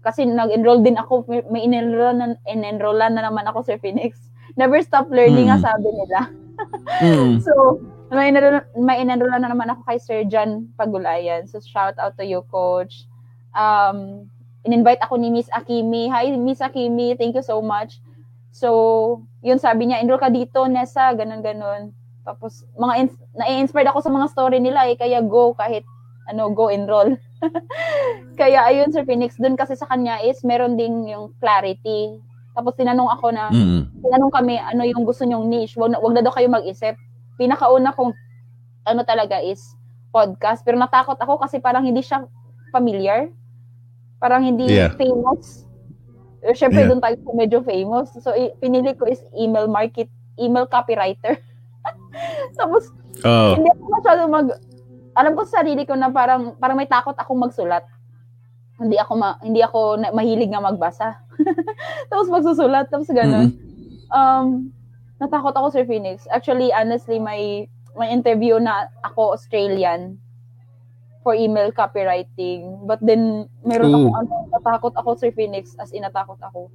kasi 0.00 0.24
nag-enroll 0.24 0.80
din 0.80 0.96
ako, 0.96 1.28
may 1.52 1.64
in-enroll 1.68 2.16
na, 2.16 2.26
in-enroll 2.48 2.96
na 2.96 3.20
naman 3.20 3.44
ako 3.44 3.64
Sir 3.64 3.76
Phoenix. 3.76 4.16
Never 4.56 4.80
stop 4.80 5.12
learning 5.12 5.48
mm. 5.48 5.50
nga 5.52 5.72
sabi 5.72 5.88
nila. 5.92 6.20
mm. 7.04 7.44
So, 7.44 7.84
may, 8.08 8.32
in-enroll, 8.32 8.64
may 8.80 8.96
in-enroll 9.04 9.36
na 9.36 9.52
naman 9.52 9.68
ako 9.68 9.84
kay 9.84 9.98
Sir 10.00 10.20
John 10.24 10.72
Pagulayan. 10.80 11.44
So, 11.46 11.60
shout 11.60 12.00
out 12.00 12.16
to 12.16 12.24
you, 12.24 12.42
Coach. 12.48 13.04
Um, 13.52 14.28
in-invite 14.64 15.04
ako 15.04 15.20
ni 15.20 15.28
Miss 15.28 15.52
Akimi. 15.52 16.08
Hi, 16.08 16.32
Miss 16.32 16.64
Akimi. 16.64 17.12
Thank 17.16 17.36
you 17.36 17.44
so 17.44 17.60
much. 17.60 18.00
So, 18.50 19.22
yun 19.40 19.56
sabi 19.56 19.88
niya, 19.88 20.04
enroll 20.04 20.20
ka 20.20 20.28
dito, 20.28 20.64
Nessa, 20.68 21.12
ganun 21.16 21.40
ganun. 21.40 21.96
Tapos, 22.24 22.68
mga 22.76 22.94
ins- 23.00 23.24
na-inspired 23.32 23.88
ako 23.88 24.04
sa 24.04 24.12
mga 24.12 24.26
story 24.28 24.58
nila 24.60 24.86
eh, 24.92 24.96
kaya 24.96 25.24
go 25.24 25.56
kahit 25.56 25.82
ano, 26.28 26.52
go 26.52 26.68
enroll. 26.70 27.16
kaya 28.40 28.68
ayun, 28.68 28.92
Sir 28.92 29.02
Phoenix, 29.08 29.34
dun 29.40 29.56
kasi 29.56 29.74
sa 29.74 29.88
kanya 29.88 30.20
is 30.22 30.44
meron 30.44 30.76
ding 30.76 31.08
yung 31.08 31.32
clarity. 31.40 32.20
Tapos 32.54 32.76
tinanong 32.76 33.10
ako 33.18 33.26
na, 33.32 33.48
mm-hmm. 33.50 34.04
tinanong 34.04 34.32
kami, 34.32 34.54
ano 34.60 34.82
yung 34.84 35.02
gusto 35.02 35.24
nyong 35.24 35.48
niche, 35.48 35.74
wag 35.80 35.96
na, 35.96 35.98
wag 35.98 36.14
na 36.14 36.22
daw 36.22 36.30
kayo 36.30 36.46
mag-isip. 36.52 36.94
Pinakauna 37.40 37.96
kong 37.96 38.12
ano 38.84 39.00
talaga 39.02 39.40
is 39.40 39.62
podcast. 40.12 40.62
Pero 40.66 40.76
natakot 40.76 41.16
ako 41.16 41.40
kasi 41.40 41.62
parang 41.62 41.86
hindi 41.86 42.02
siya 42.04 42.26
familiar. 42.74 43.30
Parang 44.20 44.44
hindi 44.44 44.68
Yeah. 44.68 44.92
famous. 44.94 45.69
Siyempre, 46.50 46.82
Yeah. 46.82 46.88
doon 46.88 47.00
tayo 47.00 47.16
sa 47.20 47.32
medyo 47.36 47.58
famous. 47.60 48.08
So, 48.18 48.32
i- 48.32 48.52
pinili 48.56 48.96
ko 48.96 49.04
is 49.04 49.20
email 49.34 49.68
market, 49.68 50.08
email 50.36 50.64
copywriter. 50.64 51.36
Tapos, 52.58 52.88
Oh. 53.20 53.52
hindi 53.52 53.68
ako 53.68 53.82
masyado 53.90 54.20
mag... 54.26 54.48
Alam 55.12 55.36
ko 55.36 55.42
sa 55.44 55.60
sarili 55.60 55.84
ko 55.84 55.92
na 55.92 56.08
parang 56.08 56.56
parang 56.56 56.78
may 56.78 56.88
takot 56.88 57.12
akong 57.12 57.36
magsulat. 57.36 57.84
Hindi 58.78 58.96
ako 58.96 59.12
ma, 59.12 59.36
hindi 59.42 59.60
ako 59.60 60.00
na, 60.00 60.08
mahilig 60.08 60.48
nga 60.48 60.62
magbasa. 60.62 61.20
tapos 62.08 62.30
magsusulat, 62.30 62.88
tapos 62.88 63.10
ganun. 63.12 63.52
Um, 64.08 64.72
natakot 65.18 65.52
ako 65.52 65.68
Sir 65.68 65.84
Phoenix. 65.84 66.24
Actually, 66.32 66.72
honestly, 66.72 67.20
may 67.20 67.68
may 67.92 68.08
interview 68.08 68.56
na 68.56 68.88
ako 69.04 69.34
Australian 69.36 70.16
for 71.22 71.36
email 71.36 71.72
copywriting. 71.72 72.86
But 72.88 73.00
then, 73.04 73.48
meron 73.64 73.92
Ooh. 73.92 74.08
ako, 74.08 74.08
ano, 74.16 74.34
natakot 74.52 74.94
ako 74.96 75.08
Sir 75.16 75.32
Phoenix, 75.32 75.76
as 75.76 75.92
in 75.92 76.04
natakot 76.04 76.40
ako. 76.40 76.72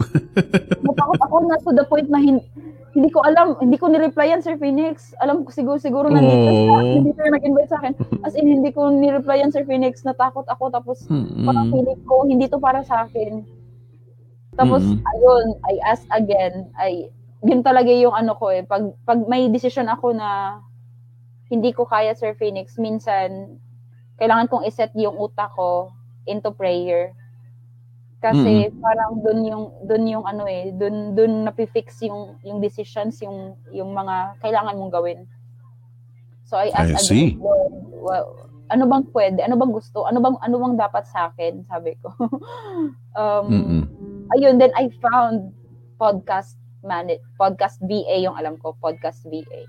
natakot 0.86 1.20
ako 1.20 1.36
na 1.44 1.56
to 1.60 1.70
the 1.76 1.84
point 1.84 2.08
na 2.08 2.20
hin- 2.20 2.46
hindi 2.90 3.10
ko 3.14 3.22
alam, 3.22 3.54
hindi 3.62 3.78
ko 3.78 3.86
ni-replyan 3.86 4.42
Sir 4.42 4.58
Phoenix. 4.58 5.14
Alam 5.22 5.46
ko 5.46 5.54
siguro, 5.54 5.78
siguro 5.78 6.10
nandito 6.10 6.50
siya. 6.50 6.74
Oh. 6.74 6.82
Hindi 6.82 7.10
siya 7.14 7.30
nag-invite 7.30 7.70
sa 7.70 7.78
akin. 7.78 7.92
As 8.26 8.34
in, 8.34 8.50
hindi 8.50 8.70
ko 8.74 8.90
ni-replyan 8.90 9.54
Sir 9.54 9.62
Phoenix. 9.62 10.02
Natakot 10.02 10.42
ako. 10.50 10.74
Tapos, 10.74 11.06
parang 11.46 11.70
Mm-mm. 11.70 11.74
feeling 11.74 12.02
ko, 12.02 12.26
hindi 12.26 12.50
to 12.50 12.58
para 12.58 12.82
sa 12.82 13.06
akin. 13.06 13.46
Tapos, 14.58 14.82
Mm-mm. 14.82 15.06
ayun, 15.06 15.46
I 15.70 15.74
ask 15.86 16.02
again. 16.10 16.66
Ay, 16.74 17.14
yun 17.46 17.62
talaga 17.62 17.94
yung 17.94 18.12
ano 18.12 18.34
ko 18.34 18.50
eh. 18.50 18.66
Pag, 18.66 18.90
pag 19.06 19.22
may 19.30 19.46
decision 19.46 19.86
ako 19.86 20.10
na 20.10 20.58
hindi 21.50 21.74
ko 21.74 21.84
kaya, 21.84 22.14
Sir 22.14 22.38
Phoenix, 22.38 22.78
minsan, 22.78 23.58
kailangan 24.22 24.46
kong 24.46 24.64
iset 24.64 24.94
yung 24.94 25.18
utak 25.18 25.50
ko 25.58 25.90
into 26.30 26.54
prayer. 26.54 27.10
Kasi 28.20 28.68
parang 28.84 29.24
dun 29.24 29.40
yung 29.48 29.64
dun 29.88 30.04
yung 30.04 30.28
ano 30.28 30.44
eh, 30.44 30.68
dun 30.76 31.16
dun 31.16 31.48
napifix 31.48 32.04
yung 32.04 32.36
yung 32.44 32.60
decisions, 32.60 33.16
yung 33.24 33.56
yung 33.72 33.96
mga 33.96 34.36
kailangan 34.44 34.76
mong 34.76 34.92
gawin. 34.92 35.24
So 36.44 36.60
I 36.60 36.68
I 36.76 36.92
ask 36.92 37.08
see. 37.08 37.40
Lord, 37.40 37.72
well, 37.96 38.28
ano 38.68 38.84
bang 38.84 39.08
pwede? 39.16 39.40
Ano 39.40 39.56
bang 39.56 39.72
gusto? 39.72 40.04
Ano 40.04 40.20
bang 40.20 40.36
ano 40.44 40.56
bang 40.60 40.76
dapat 40.76 41.08
sa 41.08 41.32
akin? 41.32 41.64
Sabi 41.64 41.96
ko. 41.96 42.12
um, 43.20 43.46
Mm-mm. 43.48 43.82
ayun, 44.36 44.60
then 44.60 44.76
I 44.76 44.92
found 45.00 45.56
podcast 45.96 46.60
man 46.84 47.08
podcast 47.40 47.80
VA 47.88 48.20
yung 48.20 48.36
alam 48.36 48.60
ko, 48.60 48.76
podcast 48.84 49.24
VA. 49.24 49.64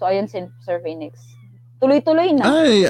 So 0.00 0.08
ayun 0.08 0.24
si 0.24 0.40
Sir 0.64 0.80
Phoenix. 0.80 1.20
Tuloy-tuloy 1.76 2.32
na. 2.32 2.48
I, 2.48 2.88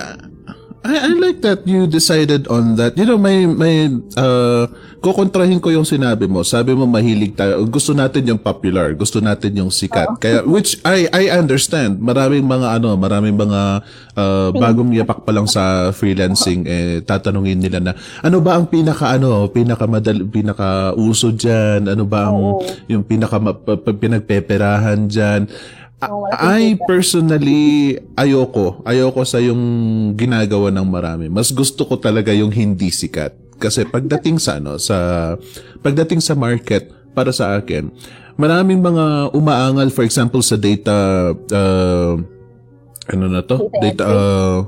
I 0.87 0.95
I 1.11 1.13
like 1.19 1.43
that 1.43 1.67
you 1.67 1.91
decided 1.91 2.47
on 2.47 2.79
that. 2.79 2.95
You 2.95 3.03
know, 3.03 3.19
may 3.19 3.51
may 3.51 3.91
uh 4.15 4.71
kukontrahin 5.03 5.59
ko 5.59 5.75
yung 5.75 5.83
sinabi 5.83 6.31
mo. 6.31 6.47
Sabi 6.47 6.71
mo 6.71 6.87
mahilig 6.87 7.35
tayo. 7.35 7.67
Gusto 7.67 7.99
natin 7.99 8.31
yung 8.31 8.39
popular, 8.39 8.95
gusto 8.95 9.19
natin 9.19 9.59
yung 9.59 9.75
sikat. 9.75 10.23
Kaya 10.23 10.47
which 10.47 10.79
I 10.87 11.11
I 11.11 11.35
understand. 11.35 11.99
Maraming 11.99 12.47
mga 12.47 12.79
ano, 12.79 12.95
maraming 12.95 13.35
mga 13.35 13.61
uh, 14.15 14.49
bagong 14.55 14.95
yapak 14.95 15.27
pa 15.27 15.35
lang 15.35 15.51
sa 15.51 15.91
freelancing 15.91 16.63
eh 16.65 17.03
tatanungin 17.03 17.59
nila 17.59 17.83
na 17.83 17.93
ano 18.23 18.39
ba 18.39 18.55
ang 18.55 18.71
pinaka 18.71 19.19
ano, 19.19 19.51
pinaka 19.51 19.85
madal, 19.91 20.23
pinaka 20.31 20.95
uso 20.95 21.35
diyan? 21.35 21.91
Ano 21.91 22.07
ba 22.07 22.31
ang 22.31 22.63
yung 22.87 23.03
pinaka 23.03 23.43
pinagpeperahan 23.99 25.11
diyan? 25.11 25.51
I 26.01 26.75
makikita. 26.81 26.87
personally 26.89 27.97
ayoko. 28.17 28.81
Ayoko 28.89 29.21
sa 29.29 29.37
yung 29.37 29.61
ginagawa 30.17 30.73
ng 30.73 30.89
marami. 30.89 31.27
Mas 31.29 31.53
gusto 31.53 31.85
ko 31.85 32.01
talaga 32.01 32.33
yung 32.33 32.51
hindi 32.51 32.89
sikat. 32.89 33.37
Kasi 33.61 33.85
pagdating 33.85 34.41
sa 34.41 34.57
ano 34.57 34.81
sa 34.81 35.37
pagdating 35.85 36.25
sa 36.25 36.33
market 36.33 36.89
para 37.13 37.29
sa 37.29 37.61
akin, 37.61 37.93
maraming 38.41 38.81
mga 38.81 39.37
umaangal 39.37 39.93
for 39.93 40.09
example 40.09 40.41
sa 40.41 40.57
data 40.57 40.97
uh, 41.37 42.17
ano 43.13 43.25
na 43.29 43.45
to? 43.45 43.69
Data 43.77 43.85
Data 43.85 44.05
uh, 44.09 44.59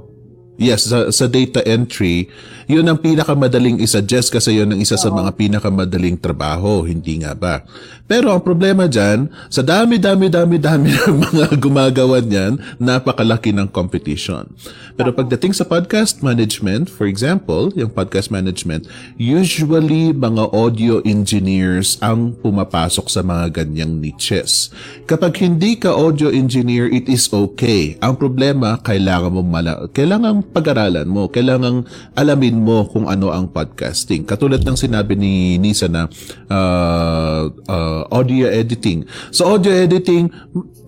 Yes, 0.60 0.86
sa, 0.86 1.08
sa 1.08 1.26
data 1.26 1.64
entry, 1.64 2.28
yun 2.68 2.86
ang 2.86 2.98
pinakamadaling 2.98 3.78
isuggest 3.78 4.34
kasi 4.34 4.58
yun 4.58 4.74
ang 4.74 4.80
isa 4.82 4.98
sa 4.98 5.08
mga 5.08 5.34
pinakamadaling 5.38 6.18
trabaho, 6.18 6.82
hindi 6.82 7.22
nga 7.22 7.32
ba? 7.32 7.62
Pero 8.10 8.34
ang 8.34 8.42
problema 8.44 8.90
dyan, 8.90 9.30
sa 9.48 9.62
dami-dami-dami-dami 9.64 10.88
ng 10.98 11.16
mga 11.32 11.46
gumagawa 11.62 12.20
niyan, 12.20 12.60
napakalaki 12.76 13.54
ng 13.54 13.70
competition. 13.72 14.50
Pero 14.98 15.14
pagdating 15.16 15.56
sa 15.56 15.64
podcast 15.64 16.20
management, 16.20 16.92
for 16.92 17.08
example, 17.08 17.72
yung 17.72 17.88
podcast 17.88 18.28
management, 18.28 18.84
usually 19.16 20.12
mga 20.12 20.52
audio 20.52 21.00
engineers 21.08 21.96
ang 22.04 22.36
pumapasok 22.42 23.08
sa 23.08 23.24
mga 23.24 23.64
ganyang 23.64 23.96
niches. 24.02 24.68
Kapag 25.08 25.40
hindi 25.40 25.80
ka 25.80 25.94
audio 25.94 26.28
engineer, 26.28 26.90
it 26.92 27.08
is 27.08 27.30
okay. 27.32 27.96
Ang 28.04 28.20
problema, 28.20 28.76
kailangan 28.82 29.32
mo 29.32 29.40
mala 29.40 29.88
kailangan 29.92 30.44
pag-aralan 30.52 31.08
mo, 31.08 31.32
kailangan 31.32 31.88
alamin 32.18 32.51
mo 32.56 32.84
kung 32.88 33.08
ano 33.08 33.32
ang 33.32 33.48
podcasting. 33.48 34.28
Katulad 34.28 34.60
ng 34.62 34.76
sinabi 34.76 35.16
ni 35.16 35.56
Nisa 35.56 35.88
na 35.88 36.08
uh, 36.50 37.48
uh, 37.48 38.02
audio 38.12 38.48
editing. 38.48 39.08
So 39.32 39.48
audio 39.48 39.72
editing, 39.72 40.28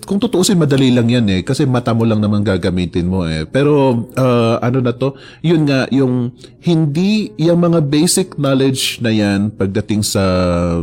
kung 0.05 0.21
tutuusin 0.21 0.61
madali 0.61 0.93
lang 0.93 1.09
yan 1.09 1.25
eh 1.33 1.41
kasi 1.41 1.65
mata 1.65 1.97
mo 1.97 2.05
lang 2.05 2.21
naman 2.21 2.45
gagamitin 2.45 3.09
mo 3.09 3.25
eh. 3.25 3.49
Pero 3.49 4.05
uh, 4.15 4.57
ano 4.61 4.79
na 4.85 4.93
to, 4.93 5.17
yun 5.41 5.65
nga 5.65 5.89
yung 5.89 6.33
hindi 6.61 7.33
yung 7.41 7.61
mga 7.61 7.81
basic 7.89 8.37
knowledge 8.37 9.01
na 9.01 9.11
yan 9.11 9.49
pagdating 9.53 10.05
sa 10.05 10.23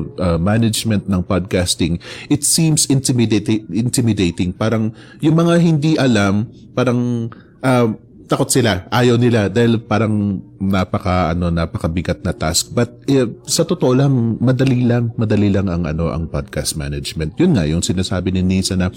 uh, 0.02 0.38
management 0.42 1.06
ng 1.06 1.22
podcasting, 1.22 2.02
it 2.28 2.42
seems 2.42 2.90
intimidating 2.90 3.66
intimidating. 3.70 4.50
Parang 4.52 4.90
yung 5.22 5.38
mga 5.38 5.54
hindi 5.62 5.94
alam, 6.02 6.50
parang 6.74 7.30
uh, 7.62 7.88
takot 8.32 8.48
sila, 8.48 8.88
ayaw 8.88 9.20
nila 9.20 9.52
dahil 9.52 9.84
parang 9.84 10.40
napaka 10.56 11.36
ano 11.36 11.52
napakabigat 11.52 12.24
na 12.24 12.32
task. 12.32 12.72
But 12.72 13.04
eh, 13.12 13.28
sa 13.44 13.68
totoo 13.68 13.92
lang, 13.92 14.40
madali 14.40 14.88
lang, 14.88 15.12
madali 15.20 15.52
lang 15.52 15.68
ang 15.68 15.84
ano 15.84 16.08
ang 16.08 16.32
podcast 16.32 16.80
management. 16.80 17.36
Yun 17.36 17.60
nga 17.60 17.68
yung 17.68 17.84
sinasabi 17.84 18.32
ni 18.32 18.40
Nisa 18.40 18.80
na 18.80 18.88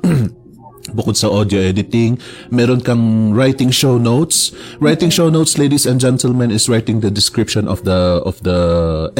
bukod 0.96 1.20
sa 1.20 1.28
audio 1.28 1.60
editing, 1.60 2.16
meron 2.48 2.80
kang 2.80 3.36
writing 3.36 3.68
show 3.68 4.00
notes. 4.00 4.56
Writing 4.80 5.12
show 5.12 5.28
notes, 5.28 5.60
ladies 5.60 5.84
and 5.84 6.00
gentlemen, 6.00 6.48
is 6.48 6.64
writing 6.64 7.04
the 7.04 7.12
description 7.12 7.68
of 7.68 7.84
the 7.84 8.24
of 8.24 8.40
the 8.40 8.60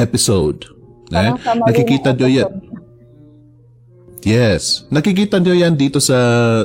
episode. 0.01 0.65
Eh? 1.13 1.33
Nakikita 1.69 2.17
nyo 2.17 2.29
yan. 2.29 2.78
Yes. 4.27 4.83
Nakikita 4.91 5.39
nyo 5.39 5.55
yan 5.55 5.79
dito 5.79 6.03
sa 6.03 6.19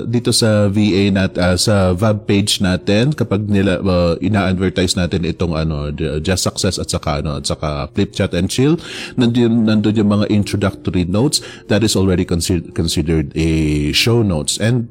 dito 0.05 0.33
sa 0.33 0.69
VA 0.71 1.13
nat 1.13 1.37
ah, 1.37 1.57
sa 1.59 1.93
web 1.93 2.25
page 2.25 2.63
natin 2.63 3.13
kapag 3.13 3.45
nila 3.45 3.77
uh, 3.83 4.17
ina-advertise 4.17 4.97
natin 4.97 5.27
itong 5.27 5.53
ano 5.53 5.93
the- 5.93 6.17
Just 6.23 6.45
Success 6.47 6.81
at 6.81 6.89
saka 6.89 7.21
ano 7.21 7.37
at 7.37 7.45
saka 7.45 7.89
Flip 7.93 8.09
Chat 8.09 8.33
and 8.33 8.49
Chill 8.49 8.79
nandoon 9.19 9.69
nandoon 9.69 10.01
yung 10.01 10.11
mga 10.11 10.25
introductory 10.33 11.05
notes 11.05 11.39
that 11.69 11.85
is 11.85 11.93
already 11.93 12.25
considered 12.25 12.73
considered 12.73 13.29
a 13.37 13.91
show 13.93 14.25
notes 14.25 14.57
and 14.57 14.89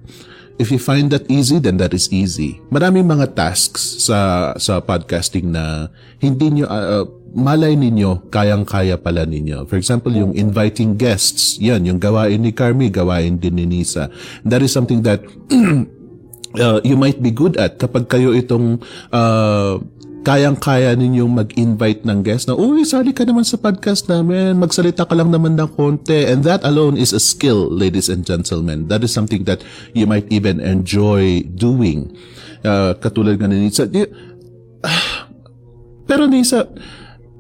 if 0.61 0.71
you 0.71 0.79
find 0.79 1.11
that 1.11 1.27
easy 1.27 1.59
then 1.59 1.83
that 1.83 1.91
is 1.91 2.07
easy. 2.15 2.63
Maraming 2.71 3.09
mga 3.11 3.35
tasks 3.35 4.07
sa 4.07 4.53
sa 4.61 4.79
podcasting 4.79 5.51
na 5.51 5.91
hindi 6.23 6.63
nyo 6.63 6.67
ah, 6.71 7.03
ah, 7.03 7.07
malay 7.33 7.75
ninyo, 7.75 8.29
kayang-kaya 8.29 9.01
pala 9.01 9.25
ninyo. 9.25 9.65
For 9.67 9.81
example, 9.81 10.13
yung 10.13 10.37
inviting 10.37 11.01
guests, 11.01 11.57
yan, 11.59 11.89
yung 11.89 11.99
gawain 11.99 12.45
ni 12.45 12.53
Carmi, 12.53 12.93
gawain 12.93 13.41
din 13.41 13.57
ni 13.57 13.65
Nisa. 13.65 14.13
That 14.45 14.61
is 14.61 14.73
something 14.73 15.01
that 15.03 15.25
uh, 16.63 16.79
you 16.85 16.97
might 16.97 17.25
be 17.25 17.33
good 17.33 17.57
at 17.57 17.81
kapag 17.81 18.13
kayo 18.13 18.37
itong 18.37 18.85
uh, 19.13 19.81
kayang-kaya 20.23 20.95
ninyong 20.95 21.35
mag-invite 21.35 22.07
ng 22.07 22.23
guest 22.23 22.47
na, 22.47 22.55
uy, 22.55 22.87
sali 22.87 23.11
ka 23.11 23.27
naman 23.27 23.43
sa 23.43 23.59
podcast 23.59 24.07
namin, 24.07 24.55
magsalita 24.55 25.03
ka 25.03 25.19
lang 25.19 25.35
naman 25.35 25.59
ng 25.59 25.67
konti. 25.75 26.31
And 26.31 26.47
that 26.47 26.63
alone 26.63 26.95
is 26.95 27.11
a 27.11 27.19
skill, 27.19 27.67
ladies 27.67 28.07
and 28.07 28.23
gentlemen. 28.23 28.87
That 28.87 29.03
is 29.03 29.11
something 29.11 29.43
that 29.51 29.67
you 29.97 30.07
might 30.07 30.31
even 30.31 30.63
enjoy 30.63 31.43
doing. 31.59 32.15
Uh, 32.63 32.95
katulad 33.03 33.43
nga 33.43 33.51
ni 33.51 33.67
Nisa. 33.67 33.91
Pero 36.09 36.31
Nisa, 36.31 36.71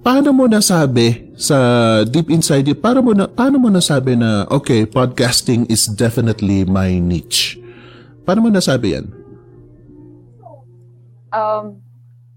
paano 0.03 0.34
mo 0.34 0.50
nasabi 0.50 1.32
sa 1.38 1.57
deep 2.05 2.28
inside 2.28 2.66
you, 2.66 2.76
paano 2.76 3.00
mo, 3.00 3.12
na, 3.14 3.30
paano 3.30 3.57
mo 3.62 3.70
nasabi 3.70 4.18
na, 4.18 4.44
okay, 4.50 4.84
podcasting 4.84 5.64
is 5.70 5.86
definitely 5.86 6.66
my 6.66 6.98
niche? 6.98 7.59
Paano 8.26 8.46
mo 8.46 8.50
nasabi 8.50 8.98
yan? 8.98 9.07
um, 11.32 11.80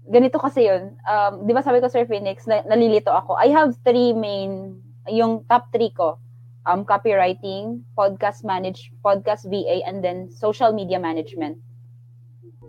ganito 0.08 0.40
kasi 0.40 0.66
yun. 0.66 0.96
Um, 1.04 1.44
di 1.44 1.52
ba 1.52 1.62
sabi 1.62 1.78
ko, 1.78 1.86
Sir 1.86 2.08
Phoenix, 2.08 2.48
na, 2.48 2.64
nalilito 2.66 3.12
ako. 3.12 3.36
I 3.36 3.52
have 3.52 3.76
three 3.84 4.16
main, 4.16 4.80
yung 5.06 5.44
top 5.46 5.70
three 5.70 5.92
ko 5.92 6.18
um, 6.66 6.82
copywriting, 6.82 7.86
podcast 7.94 8.42
manage, 8.42 8.90
podcast 9.04 9.46
VA, 9.46 9.86
and 9.86 10.02
then 10.02 10.26
social 10.32 10.72
media 10.72 10.98
management. 10.98 11.58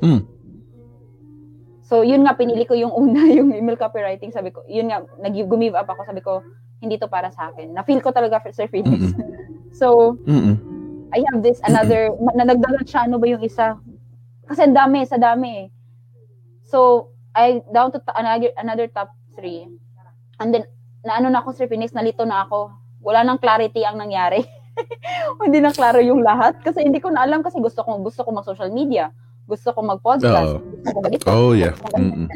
Mm. 0.04 0.37
So, 1.88 2.04
yun 2.04 2.28
nga, 2.28 2.36
pinili 2.36 2.68
ko 2.68 2.76
yung 2.76 2.92
una, 2.92 3.24
yung 3.40 3.56
email 3.56 3.80
copywriting. 3.80 4.36
Sabi 4.36 4.52
ko, 4.52 4.68
yun 4.68 4.92
nga, 4.92 5.08
nag-give 5.24 5.48
up 5.72 5.88
ako. 5.88 6.04
Sabi 6.04 6.20
ko, 6.20 6.44
hindi 6.84 7.00
to 7.00 7.08
para 7.08 7.32
sa 7.32 7.50
akin. 7.50 7.72
Na-feel 7.72 8.04
ko 8.04 8.12
talaga, 8.12 8.44
Sir 8.52 8.68
Felix. 8.68 9.16
so, 9.80 10.20
Mm-mm. 10.28 10.60
I 11.16 11.24
have 11.32 11.40
this 11.40 11.64
another, 11.64 12.12
na 12.36 12.44
nagdagan 12.44 12.84
siya, 12.84 13.08
ano 13.08 13.16
ba 13.16 13.32
yung 13.32 13.40
isa? 13.40 13.80
Kasi 14.44 14.68
ang 14.68 14.76
dami, 14.76 15.08
sa 15.08 15.16
dami 15.16 15.50
eh. 15.64 15.68
So, 16.68 17.10
I, 17.32 17.64
down 17.72 17.96
to 17.96 18.04
another, 18.20 18.52
another 18.60 18.88
top 18.92 19.16
three. 19.32 19.72
And 20.44 20.52
then, 20.52 20.68
naano 21.08 21.32
na 21.32 21.40
ako, 21.40 21.56
Sir 21.56 21.72
Phoenix, 21.72 21.96
nalito 21.96 22.28
na 22.28 22.44
ako. 22.44 22.76
Wala 23.00 23.24
nang 23.24 23.40
clarity 23.40 23.88
ang 23.88 23.96
nangyari. 23.96 24.44
hindi 25.48 25.64
na 25.64 25.72
klaro 25.72 26.04
yung 26.04 26.20
lahat. 26.20 26.60
Kasi 26.60 26.84
hindi 26.84 27.00
ko 27.00 27.16
na 27.16 27.24
alam 27.24 27.40
kasi 27.40 27.64
gusto 27.64 27.80
ko, 27.80 27.96
gusto 28.04 28.28
ko 28.28 28.36
mag-social 28.36 28.76
media. 28.76 29.16
Gusto 29.48 29.72
ko 29.72 29.80
mag-podcast. 29.80 30.60
Oo. 30.60 30.62
Gusto 30.84 31.24
ko. 31.24 31.32
Oh, 31.32 31.52
yeah. 31.56 31.72
Mm-mm. 31.96 32.28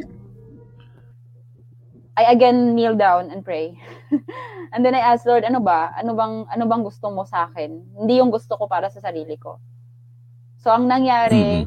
I 2.15 2.31
again 2.31 2.75
kneel 2.75 2.95
down 2.95 3.31
and 3.31 3.43
pray. 3.43 3.75
and 4.75 4.83
then 4.83 4.95
I 4.95 5.01
asked 5.01 5.25
Lord, 5.25 5.47
ano 5.47 5.63
ba? 5.63 5.95
Ano 5.95 6.11
bang 6.13 6.43
ano 6.51 6.63
bang 6.67 6.83
gusto 6.83 7.07
mo 7.07 7.23
sa 7.23 7.47
akin? 7.47 7.81
Hindi 7.97 8.19
yung 8.19 8.29
gusto 8.29 8.59
ko 8.59 8.67
para 8.67 8.91
sa 8.91 8.99
sarili 8.99 9.39
ko. 9.39 9.57
So 10.61 10.69
ang 10.69 10.85
nangyari, 10.85 11.65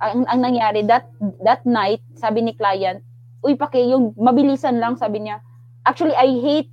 ang, 0.00 0.24
ang 0.30 0.40
nangyari 0.40 0.86
that 0.86 1.10
that 1.42 1.66
night, 1.66 2.00
sabi 2.16 2.46
ni 2.46 2.54
client, 2.54 3.02
uy 3.42 3.58
paki 3.58 3.90
yung 3.90 4.14
mabilisan 4.16 4.78
lang 4.78 4.96
sabi 4.96 5.26
niya. 5.26 5.42
Actually 5.82 6.14
I 6.14 6.30
hate 6.40 6.70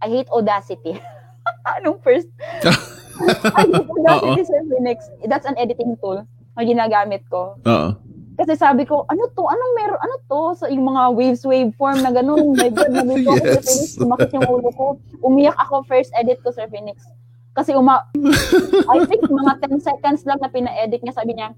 I 0.00 0.08
hate 0.08 0.30
Audacity. 0.32 0.96
Anong 1.78 2.00
first? 2.06 2.30
I 3.50 3.66
hate 3.66 3.90
Audacity 3.92 4.42
Sir 4.46 4.62
Phoenix. 4.70 5.10
That's 5.26 5.44
an 5.44 5.58
editing 5.58 5.98
tool 6.00 6.24
na 6.56 6.62
ginagamit 6.64 7.22
ko. 7.28 7.56
Oo. 7.64 7.88
Kasi 8.32 8.56
sabi 8.56 8.88
ko, 8.88 9.04
ano 9.06 9.28
to? 9.36 9.44
Anong 9.44 9.72
meron? 9.76 10.00
Ano 10.00 10.14
to? 10.24 10.40
So, 10.56 10.64
yung 10.66 10.88
mga 10.88 11.02
waves, 11.12 11.44
waveform 11.44 12.00
na 12.00 12.10
gano'n. 12.10 12.56
My 12.56 12.70
God, 12.72 12.90
nabito 12.90 13.28
ako 13.36 13.44
Yes. 13.44 13.52
Sir 13.52 13.60
Phoenix. 13.60 13.90
Sumakit 14.00 14.30
yung 14.32 14.48
ulo 14.48 14.68
ko. 14.72 14.86
Umiyak 15.20 15.56
ako 15.60 15.84
first 15.84 16.10
edit 16.16 16.40
ko, 16.40 16.48
Sir 16.48 16.66
Phoenix. 16.72 17.04
Kasi 17.52 17.76
uma... 17.76 18.08
I 18.92 19.04
think 19.04 19.28
mga 19.28 19.68
10 19.68 19.84
seconds 19.84 20.24
lang 20.24 20.40
na 20.40 20.48
pina-edit 20.48 21.04
niya. 21.04 21.12
Sabi 21.12 21.36
niya, 21.36 21.52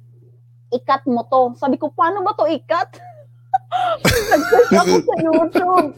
ikat 0.75 1.07
mo 1.07 1.23
to. 1.31 1.55
Sabi 1.55 1.79
ko, 1.79 1.95
paano 1.95 2.27
ba 2.27 2.35
to 2.35 2.51
ikat? 2.51 2.91
Nag-search 4.35 4.73
ako 4.75 4.95
sa 5.07 5.15
YouTube. 5.23 5.89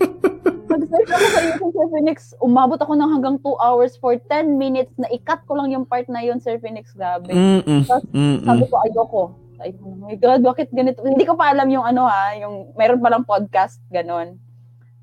Nag-search 0.77 1.09
ako 1.09 1.27
sa 1.33 1.41
YouTube, 1.41 1.72
Sir 1.72 1.87
Phoenix. 1.89 2.16
Umabot 2.45 2.77
ako 2.77 2.93
ng 3.01 3.09
hanggang 3.09 3.37
2 3.41 3.64
hours 3.64 3.97
for 3.97 4.12
10 4.20 4.61
minutes 4.61 4.93
na 5.01 5.09
ikat 5.09 5.41
ko 5.49 5.57
lang 5.57 5.72
yung 5.72 5.89
part 5.89 6.05
na 6.12 6.20
yun, 6.20 6.37
Sir 6.37 6.61
Phoenix. 6.61 6.93
Grabe. 6.93 7.33
Mm-mm. 7.33 7.89
Tapos, 7.89 8.05
Mm-mm. 8.12 8.45
sabi 8.45 8.64
ko, 8.68 8.74
ayoko. 8.85 9.22
Ay, 9.57 9.72
oh 9.81 9.97
my 9.97 10.12
God, 10.20 10.45
bakit 10.45 10.68
ganito? 10.68 11.01
Hindi 11.01 11.24
ko 11.24 11.33
pa 11.33 11.49
alam 11.49 11.72
yung 11.72 11.81
ano 11.81 12.05
ha, 12.05 12.37
yung 12.37 12.77
meron 12.77 13.01
palang 13.01 13.24
podcast, 13.24 13.81
ganon. 13.89 14.37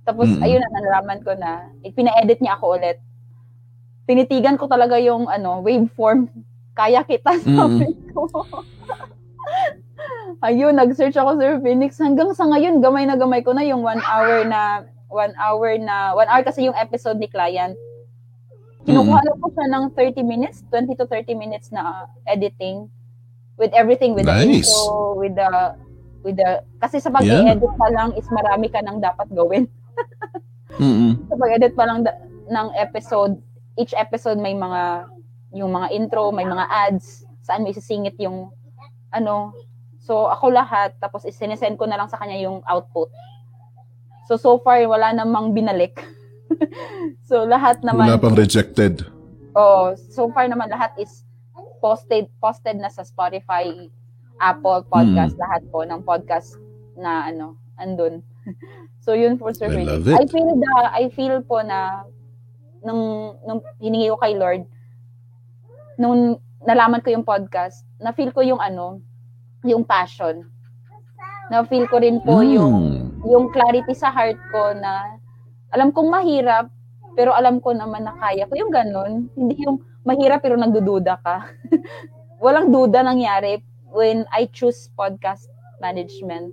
Tapos, 0.05 0.30
Mm-mm. 0.30 0.45
ayun 0.45 0.61
na, 0.61 0.69
nalaman 0.78 1.19
ko 1.26 1.34
na, 1.34 1.74
eh, 1.82 1.89
pina-edit 1.89 2.38
niya 2.38 2.61
ako 2.61 2.78
ulit. 2.78 3.01
Tinitigan 4.05 4.61
ko 4.61 4.69
talaga 4.69 5.01
yung 5.01 5.26
ano, 5.26 5.65
waveform. 5.65 6.30
Kaya 6.78 7.01
kita, 7.01 7.34
sabi 7.41 7.97
ko. 8.13 8.30
ayun, 10.45 10.78
nag-search 10.78 11.17
ako 11.17 11.41
Sir 11.41 11.57
Phoenix. 11.65 11.97
Hanggang 11.97 12.30
sa 12.38 12.45
ngayon, 12.45 12.78
gamay 12.78 13.09
na 13.09 13.17
gamay 13.17 13.41
ko 13.41 13.57
na 13.57 13.65
yung 13.65 13.82
one 13.82 14.01
hour 14.05 14.45
na, 14.45 14.86
one 15.14 15.38
hour 15.38 15.78
na, 15.78 16.18
one 16.18 16.26
hour 16.26 16.41
kasi 16.41 16.66
yung 16.66 16.76
episode 16.76 17.22
ni 17.22 17.30
client. 17.30 17.78
Kinukuha 18.84 19.22
lang 19.24 19.38
ko 19.39 19.47
siya 19.53 19.68
ng 19.70 19.84
30 19.95 20.26
minutes, 20.26 20.66
20 20.68 20.97
to 20.99 21.05
30 21.07 21.38
minutes 21.38 21.72
na 21.72 22.03
uh, 22.03 22.05
editing 22.28 22.89
with 23.55 23.72
everything 23.72 24.11
with 24.18 24.26
Nice. 24.26 24.43
the 24.43 24.49
intro, 24.66 25.16
with 25.16 25.36
the 25.38 25.51
with 26.26 26.36
the 26.36 26.59
kasi 26.82 26.99
sa 26.99 27.14
Yeah. 27.22 27.45
pag-edit 27.45 27.74
pa 27.78 27.88
lang 27.93 28.09
is 28.18 28.28
marami 28.28 28.68
ka 28.68 28.82
nang 28.82 28.99
dapat 28.99 29.30
gawin. 29.32 29.70
Mm-mm. 30.82 31.22
Sa 31.30 31.36
pag-edit 31.38 31.78
pa 31.78 31.86
lang 31.86 32.03
da- 32.03 32.18
ng 32.49 32.68
episode, 32.76 33.38
each 33.78 33.93
episode 33.95 34.41
may 34.41 34.57
mga 34.57 35.07
yung 35.53 35.70
mga 35.70 35.93
intro, 35.93 36.34
may 36.34 36.43
mga 36.43 36.66
ads, 36.66 37.24
saan 37.45 37.61
mo 37.64 37.70
isisingit 37.70 38.18
yung 38.20 38.49
ano. 39.14 39.53
So 40.03 40.28
ako 40.28 40.51
lahat 40.51 40.97
tapos 40.99 41.24
isinesend 41.24 41.80
ko 41.80 41.88
na 41.88 41.95
lang 41.95 42.11
sa 42.11 42.20
kanya 42.20 42.36
yung 42.41 42.59
output. 42.68 43.07
So 44.28 44.39
so 44.39 44.59
far 44.59 44.80
wala 44.88 45.11
namang 45.11 45.51
binalik. 45.51 45.99
so 47.30 47.43
lahat 47.43 47.82
naman 47.84 48.07
Wala 48.07 48.21
pang 48.21 48.38
rejected. 48.38 49.03
Oh, 49.53 49.93
so 49.95 50.32
far 50.34 50.49
naman 50.49 50.69
lahat 50.71 50.95
is 50.97 51.24
posted 51.84 52.26
posted 52.39 52.80
na 52.80 52.89
sa 52.89 53.03
Spotify, 53.03 53.69
Apple 54.39 54.88
Podcast, 54.89 55.38
lahat 55.38 55.61
po 55.69 55.84
ng 55.86 56.01
podcast 56.01 56.57
na 56.95 57.28
ano, 57.30 57.59
andun. 57.78 58.24
so 59.03 59.13
yun 59.13 59.36
for 59.36 59.51
Sir 59.51 59.69
I 59.69 59.84
love 59.84 60.07
it. 60.07 60.15
I 60.17 60.26
feel 60.26 60.47
the 60.47 60.74
I 60.89 61.03
feel 61.11 61.43
po 61.43 61.59
na 61.61 62.07
nung 62.84 63.36
nung 63.43 63.59
hiningi 63.80 64.11
ko 64.11 64.17
kay 64.19 64.36
Lord 64.36 64.63
nung 65.97 66.39
nalaman 66.63 67.03
ko 67.03 67.11
yung 67.11 67.26
podcast, 67.28 67.84
na 67.99 68.15
feel 68.15 68.32
ko 68.32 68.41
yung 68.41 68.59
ano, 68.59 69.03
yung 69.67 69.84
passion. 69.84 70.47
Na 71.51 71.63
feel 71.67 71.86
ko 71.91 71.99
rin 71.99 72.24
po 72.24 72.39
Mm. 72.39 72.49
yung 72.55 72.76
clarity 73.49 73.95
sa 73.95 74.11
heart 74.11 74.39
ko 74.51 74.76
na 74.76 75.17
alam 75.74 75.89
kong 75.89 76.11
mahirap, 76.11 76.69
pero 77.15 77.34
alam 77.34 77.57
ko 77.63 77.74
naman 77.74 78.05
na 78.05 78.13
kaya 78.19 78.45
ko. 78.45 78.53
Yung 78.53 78.69
ganun, 78.69 79.32
hindi 79.34 79.63
yung 79.63 79.82
mahirap 80.05 80.43
pero 80.43 80.59
nagdududa 80.59 81.17
ka. 81.24 81.47
Walang 82.43 82.69
duda 82.69 83.01
nangyari 83.01 83.63
when 83.89 84.28
I 84.30 84.51
choose 84.51 84.91
podcast 84.93 85.47
management. 85.80 86.51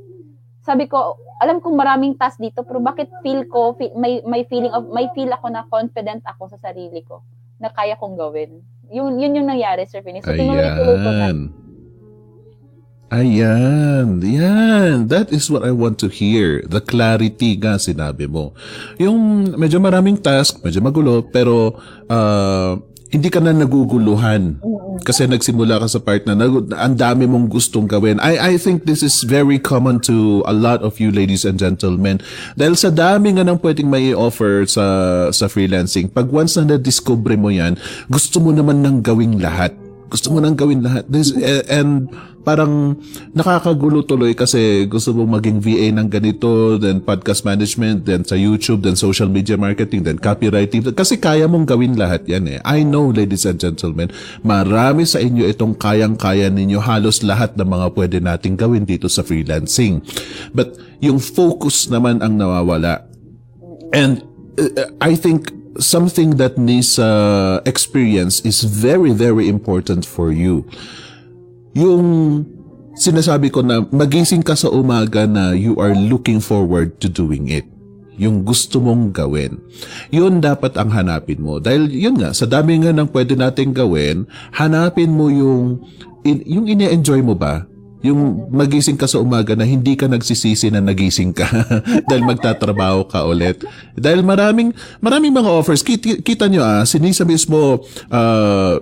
Sabi 0.63 0.87
ko, 0.87 1.19
alam 1.41 1.59
kong 1.59 1.75
maraming 1.75 2.15
task 2.21 2.39
dito, 2.39 2.63
pero 2.63 2.79
bakit 2.79 3.09
feel 3.25 3.49
ko, 3.49 3.75
feel, 3.75 3.91
may, 3.97 4.21
may 4.29 4.45
feeling 4.47 4.71
of, 4.71 4.87
may 4.93 5.09
feel 5.17 5.33
ako 5.33 5.49
na 5.49 5.65
confident 5.67 6.21
ako 6.29 6.53
sa 6.53 6.61
sarili 6.61 7.01
ko 7.03 7.25
na 7.59 7.73
kaya 7.73 7.97
kong 7.97 8.15
gawin. 8.15 8.61
Yun, 8.93 9.17
yun 9.19 9.37
yung 9.37 9.49
nangyari, 9.49 9.89
Sir 9.89 10.05
Phoenix. 10.05 10.23
So, 10.23 10.37
tinuloy-tuloy 10.37 10.97
ko 11.01 11.11
na. 11.11 11.29
Ayan. 13.11 14.23
Yan. 14.23 15.11
That 15.11 15.35
is 15.35 15.51
what 15.51 15.67
I 15.67 15.75
want 15.75 15.99
to 16.07 16.09
hear. 16.09 16.63
The 16.63 16.79
clarity 16.79 17.59
nga 17.59 17.75
sinabi 17.75 18.31
mo. 18.31 18.55
Yung 19.03 19.51
medyo 19.59 19.83
maraming 19.83 20.23
task, 20.23 20.63
medyo 20.63 20.79
magulo, 20.79 21.27
pero 21.27 21.75
ah, 22.07 22.79
hindi 23.11 23.27
ka 23.27 23.43
na 23.43 23.51
naguguluhan. 23.51 24.63
Kasi 25.03 25.27
nagsimula 25.27 25.83
ka 25.83 25.91
sa 25.91 25.99
part 25.99 26.23
na 26.23 26.39
nag- 26.39 26.71
ang 26.71 26.95
dami 26.95 27.27
mong 27.27 27.51
gustong 27.51 27.91
gawin. 27.91 28.23
I, 28.23 28.55
I 28.55 28.63
think 28.63 28.87
this 28.87 29.03
is 29.03 29.27
very 29.27 29.59
common 29.59 29.99
to 30.07 30.47
a 30.47 30.55
lot 30.55 30.87
of 30.87 31.03
you 31.03 31.11
ladies 31.11 31.43
and 31.43 31.59
gentlemen. 31.59 32.23
Dahil 32.55 32.79
sa 32.79 32.95
dami 32.95 33.35
nga 33.35 33.43
nang 33.43 33.59
pwedeng 33.59 33.91
may 33.91 34.15
offer 34.15 34.71
sa, 34.71 34.87
sa 35.35 35.51
freelancing, 35.51 36.07
pag 36.07 36.31
once 36.31 36.55
na 36.55 36.79
na-discover 36.79 37.35
mo 37.35 37.51
yan, 37.51 37.75
gusto 38.07 38.39
mo 38.39 38.55
naman 38.55 38.87
nang 38.87 39.03
gawing 39.03 39.43
lahat. 39.43 39.75
Gusto 40.11 40.35
mo 40.35 40.43
nang 40.43 40.59
gawin 40.59 40.83
lahat. 40.83 41.07
This, 41.07 41.31
eh, 41.39 41.63
and 41.71 42.11
parang 42.43 42.99
nakakagulo 43.31 44.03
tuloy 44.03 44.35
kasi 44.35 44.89
gusto 44.91 45.15
mong 45.15 45.39
maging 45.39 45.59
VA 45.63 45.89
ng 45.95 46.09
ganito, 46.11 46.81
then 46.83 46.99
podcast 46.99 47.47
management, 47.47 48.09
then 48.09 48.27
sa 48.27 48.35
YouTube, 48.35 48.83
then 48.83 48.99
social 48.99 49.31
media 49.31 49.55
marketing, 49.55 50.03
then 50.03 50.19
copywriting. 50.19 50.83
Kasi 50.83 51.21
kaya 51.21 51.47
mong 51.47 51.71
gawin 51.71 51.95
lahat 51.95 52.27
yan 52.27 52.51
eh. 52.51 52.59
I 52.67 52.83
know, 52.83 53.15
ladies 53.15 53.47
and 53.47 53.63
gentlemen, 53.63 54.11
marami 54.43 55.07
sa 55.07 55.23
inyo 55.23 55.47
itong 55.47 55.79
kayang-kaya 55.79 56.51
ninyo 56.51 56.83
halos 56.83 57.23
lahat 57.23 57.55
ng 57.55 57.69
mga 57.71 57.87
pwede 57.95 58.17
nating 58.19 58.59
gawin 58.59 58.83
dito 58.83 59.07
sa 59.07 59.23
freelancing. 59.23 60.03
But 60.51 60.75
yung 60.99 61.23
focus 61.23 61.87
naman 61.87 62.19
ang 62.25 62.35
nawawala. 62.35 63.07
And 63.95 64.27
uh, 64.59 64.91
I 64.99 65.15
think 65.15 65.60
something 65.79 66.41
that 66.41 66.59
Nisa 66.59 67.61
experience 67.63 68.43
is 68.43 68.67
very, 68.67 69.15
very 69.15 69.47
important 69.47 70.03
for 70.03 70.35
you. 70.35 70.67
Yung 71.79 72.43
sinasabi 72.99 73.55
ko 73.55 73.63
na 73.63 73.87
magising 73.95 74.43
ka 74.43 74.59
sa 74.59 74.73
umaga 74.73 75.29
na 75.31 75.55
you 75.55 75.79
are 75.79 75.95
looking 75.95 76.43
forward 76.43 76.99
to 76.99 77.07
doing 77.07 77.47
it. 77.47 77.67
Yung 78.21 78.45
gusto 78.45 78.83
mong 78.83 79.17
gawin. 79.17 79.57
Yun 80.13 80.45
dapat 80.45 80.77
ang 80.77 80.93
hanapin 80.93 81.41
mo. 81.41 81.57
Dahil 81.57 81.89
yun 81.89 82.21
nga, 82.21 82.37
sa 82.37 82.45
dami 82.45 82.77
nga 82.83 82.93
ng 82.93 83.09
pwede 83.15 83.33
nating 83.33 83.73
gawin, 83.73 84.29
hanapin 84.53 85.15
mo 85.15 85.33
yung, 85.33 85.81
yung 86.27 86.67
ine-enjoy 86.69 87.25
mo 87.25 87.33
ba? 87.33 87.65
Yung 88.01 88.49
magising 88.49 88.97
ka 88.97 89.05
sa 89.05 89.21
umaga 89.21 89.53
na 89.53 89.69
hindi 89.69 89.93
ka 89.93 90.09
nagsisisi 90.09 90.73
na 90.73 90.81
nagising 90.81 91.37
ka 91.37 91.45
dahil 92.09 92.25
magtatrabaho 92.25 93.05
ka 93.05 93.29
ulit. 93.29 93.61
Dahil 93.93 94.25
maraming 94.25 94.73
maraming 95.05 95.33
mga 95.37 95.51
offers. 95.53 95.85
Kita, 95.85 96.21
kita 96.25 96.49
nyo 96.49 96.65
ah, 96.65 96.85
sinisa 96.89 97.29
mismo 97.29 97.85
ah, 98.09 98.81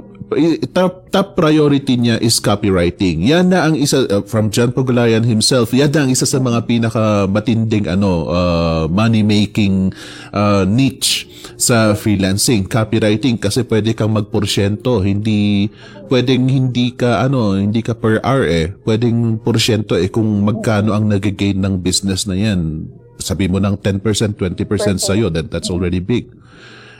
top, 0.73 1.09
top 1.09 1.29
priority 1.37 1.97
niya 1.97 2.21
is 2.21 2.37
copywriting. 2.39 3.25
Yan 3.25 3.49
na 3.49 3.65
ang 3.69 3.75
isa 3.75 4.05
uh, 4.09 4.23
from 4.29 4.53
John 4.53 4.77
Pogulayan 4.77 5.25
himself. 5.25 5.73
Yan 5.73 5.93
na 5.93 6.05
ang 6.05 6.11
isa 6.13 6.29
sa 6.29 6.37
mga 6.37 6.69
pinaka 6.69 7.25
matinding 7.25 7.89
ano 7.89 8.29
uh, 8.29 8.85
money 8.93 9.25
making 9.25 9.93
uh, 10.37 10.69
niche 10.69 11.28
sa 11.55 11.95
freelancing, 11.95 12.67
copywriting 12.67 13.39
kasi 13.39 13.65
pwede 13.65 13.95
kang 13.95 14.13
magporsyento, 14.13 15.01
hindi 15.01 15.71
pwedeng 16.11 16.51
hindi 16.51 16.93
ka 16.93 17.25
ano, 17.25 17.55
hindi 17.55 17.81
ka 17.81 17.95
per 17.97 18.19
hour 18.21 18.45
eh. 18.45 18.75
Pwedeng 18.85 19.41
porsyento 19.41 19.95
eh 19.95 20.11
kung 20.11 20.45
magkano 20.45 20.93
ang 20.93 21.09
nagigain 21.09 21.63
ng 21.63 21.81
business 21.81 22.27
na 22.27 22.35
'yan. 22.35 22.91
Sabi 23.19 23.51
mo 23.51 23.59
ng 23.59 23.79
10%, 23.81 24.39
20% 24.39 24.99
sa 24.99 25.15
iyo, 25.15 25.31
then 25.31 25.51
that's 25.51 25.71
already 25.71 25.99
big. 25.99 26.31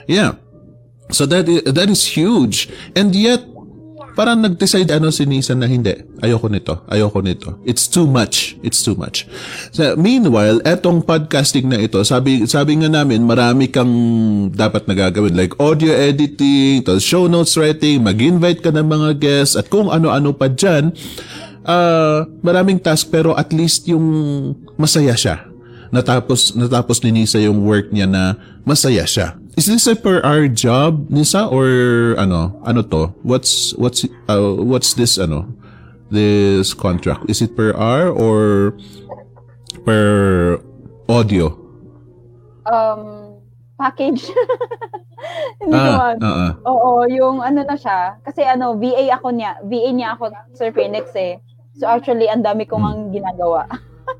Yeah. 0.09 0.39
So 1.09 1.25
that 1.29 1.49
that 1.49 1.89
is 1.89 2.05
huge. 2.05 2.69
And 2.93 3.11
yet 3.13 3.45
parang 4.19 4.43
nag-decide 4.43 4.91
ano 4.91 5.15
si 5.15 5.23
Nissan 5.23 5.63
na 5.63 5.67
hindi. 5.71 5.95
Ayoko 6.19 6.51
nito. 6.51 6.83
Ayoko 6.91 7.23
nito. 7.23 7.55
It's 7.63 7.87
too 7.87 8.03
much. 8.03 8.59
It's 8.59 8.83
too 8.83 8.99
much. 8.99 9.23
So, 9.71 9.95
meanwhile, 9.95 10.59
etong 10.67 11.07
podcasting 11.07 11.71
na 11.71 11.79
ito, 11.79 12.03
sabi 12.03 12.43
sabi 12.43 12.83
nga 12.83 12.91
namin, 12.91 13.23
marami 13.23 13.71
kang 13.71 13.87
dapat 14.51 14.91
nagagawin 14.91 15.39
like 15.39 15.55
audio 15.55 15.95
editing, 15.95 16.83
to 16.83 16.99
show 16.99 17.31
notes 17.31 17.55
writing, 17.55 18.03
mag-invite 18.03 18.59
ka 18.59 18.75
ng 18.75 18.83
mga 18.83 19.09
guests 19.23 19.55
at 19.55 19.71
kung 19.71 19.87
ano-ano 19.87 20.35
pa 20.35 20.51
diyan. 20.51 20.91
Uh, 21.63 22.27
maraming 22.43 22.75
task 22.75 23.07
pero 23.07 23.39
at 23.39 23.55
least 23.55 23.87
yung 23.87 24.03
masaya 24.75 25.15
siya. 25.15 25.47
Natapos 25.95 26.59
natapos 26.59 26.99
ni 27.07 27.23
Nisa 27.23 27.39
yung 27.39 27.63
work 27.63 27.95
niya 27.95 28.03
na 28.03 28.35
masaya 28.67 29.07
siya. 29.07 29.39
Is 29.59 29.67
this 29.67 29.91
a 29.91 29.95
per 29.99 30.23
hour 30.23 30.47
job, 30.47 31.11
Nisa, 31.11 31.43
or 31.51 32.15
ano? 32.15 32.55
Ano 32.63 32.79
to? 32.79 33.11
What's 33.27 33.75
what's 33.75 34.07
uh, 34.31 34.55
what's 34.55 34.95
this 34.95 35.19
ano? 35.19 35.51
This 36.07 36.71
contract 36.71 37.27
is 37.27 37.43
it 37.43 37.59
per 37.59 37.75
hour 37.75 38.07
or 38.07 38.71
per 39.83 40.63
audio? 41.11 41.59
Um, 42.71 43.35
package. 43.75 44.31
Hindi 45.59 45.75
Ah, 45.75 46.15
ah, 46.15 46.23
ah. 46.23 46.51
Oo, 46.63 47.03
yung 47.11 47.43
ano 47.43 47.59
na 47.67 47.75
siya. 47.75 48.15
Kasi 48.23 48.47
ano, 48.47 48.79
VA 48.79 49.11
ako 49.11 49.35
niya. 49.35 49.59
VA 49.67 49.91
niya 49.91 50.15
ako, 50.15 50.31
Sir 50.55 50.71
Phoenix 50.71 51.11
eh. 51.19 51.35
So 51.75 51.83
actually, 51.83 52.31
ang 52.31 52.47
dami 52.47 52.63
kong 52.63 52.87
ang 52.87 52.99
ginagawa. 53.11 53.67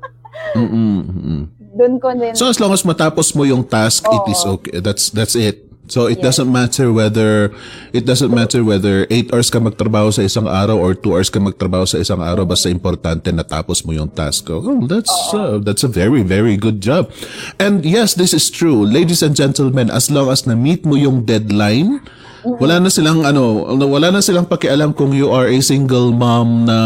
Mm-mm, 0.60 1.00
mm-mm. 1.08 1.42
Doon 1.80 1.96
ko 1.96 2.12
din. 2.12 2.36
So 2.36 2.44
as 2.46 2.60
long 2.60 2.76
as 2.76 2.84
matapos 2.84 3.32
mo 3.32 3.48
yung 3.48 3.64
task, 3.64 4.04
it 4.04 4.24
is 4.28 4.44
Oo. 4.44 4.60
okay. 4.60 4.84
That's 4.84 5.08
that's 5.08 5.32
it. 5.32 5.64
So 5.90 6.06
it 6.06 6.22
Yes. 6.22 6.38
doesn't 6.38 6.50
matter 6.52 6.94
whether 6.94 7.50
it 7.90 8.06
doesn't 8.06 8.30
matter 8.30 8.62
whether 8.62 9.10
8 9.10 9.34
hours 9.34 9.50
ka 9.50 9.58
magtrabaho 9.58 10.14
sa 10.14 10.22
isang 10.22 10.46
araw 10.46 10.78
or 10.78 10.94
2 10.94 11.18
hours 11.18 11.32
ka 11.34 11.42
magtrabaho 11.42 11.82
sa 11.82 11.98
isang 11.98 12.22
araw 12.22 12.46
basta 12.46 12.70
importante 12.70 13.34
natapos 13.34 13.82
mo 13.82 13.90
yung 13.90 14.06
task. 14.06 14.46
Oh, 14.54 14.86
that's 14.86 15.10
uh, 15.34 15.58
that's 15.58 15.82
a 15.82 15.90
very 15.90 16.22
very 16.22 16.54
good 16.54 16.78
job. 16.78 17.10
And 17.58 17.82
yes, 17.82 18.14
this 18.14 18.30
is 18.30 18.46
true. 18.52 18.86
Ladies 18.86 19.24
and 19.26 19.34
gentlemen, 19.34 19.90
as 19.90 20.14
long 20.14 20.30
as 20.30 20.46
na-meet 20.46 20.86
mo 20.86 20.94
yung 20.94 21.26
deadline, 21.26 21.98
wala 22.44 22.80
na 22.80 22.88
silang 22.88 23.24
ano, 23.24 23.68
wala 23.74 24.08
na 24.10 24.24
silang 24.24 24.48
pakialam 24.48 24.96
kung 24.96 25.12
you 25.12 25.28
are 25.28 25.48
a 25.48 25.58
single 25.60 26.12
mom 26.14 26.64
na 26.64 26.76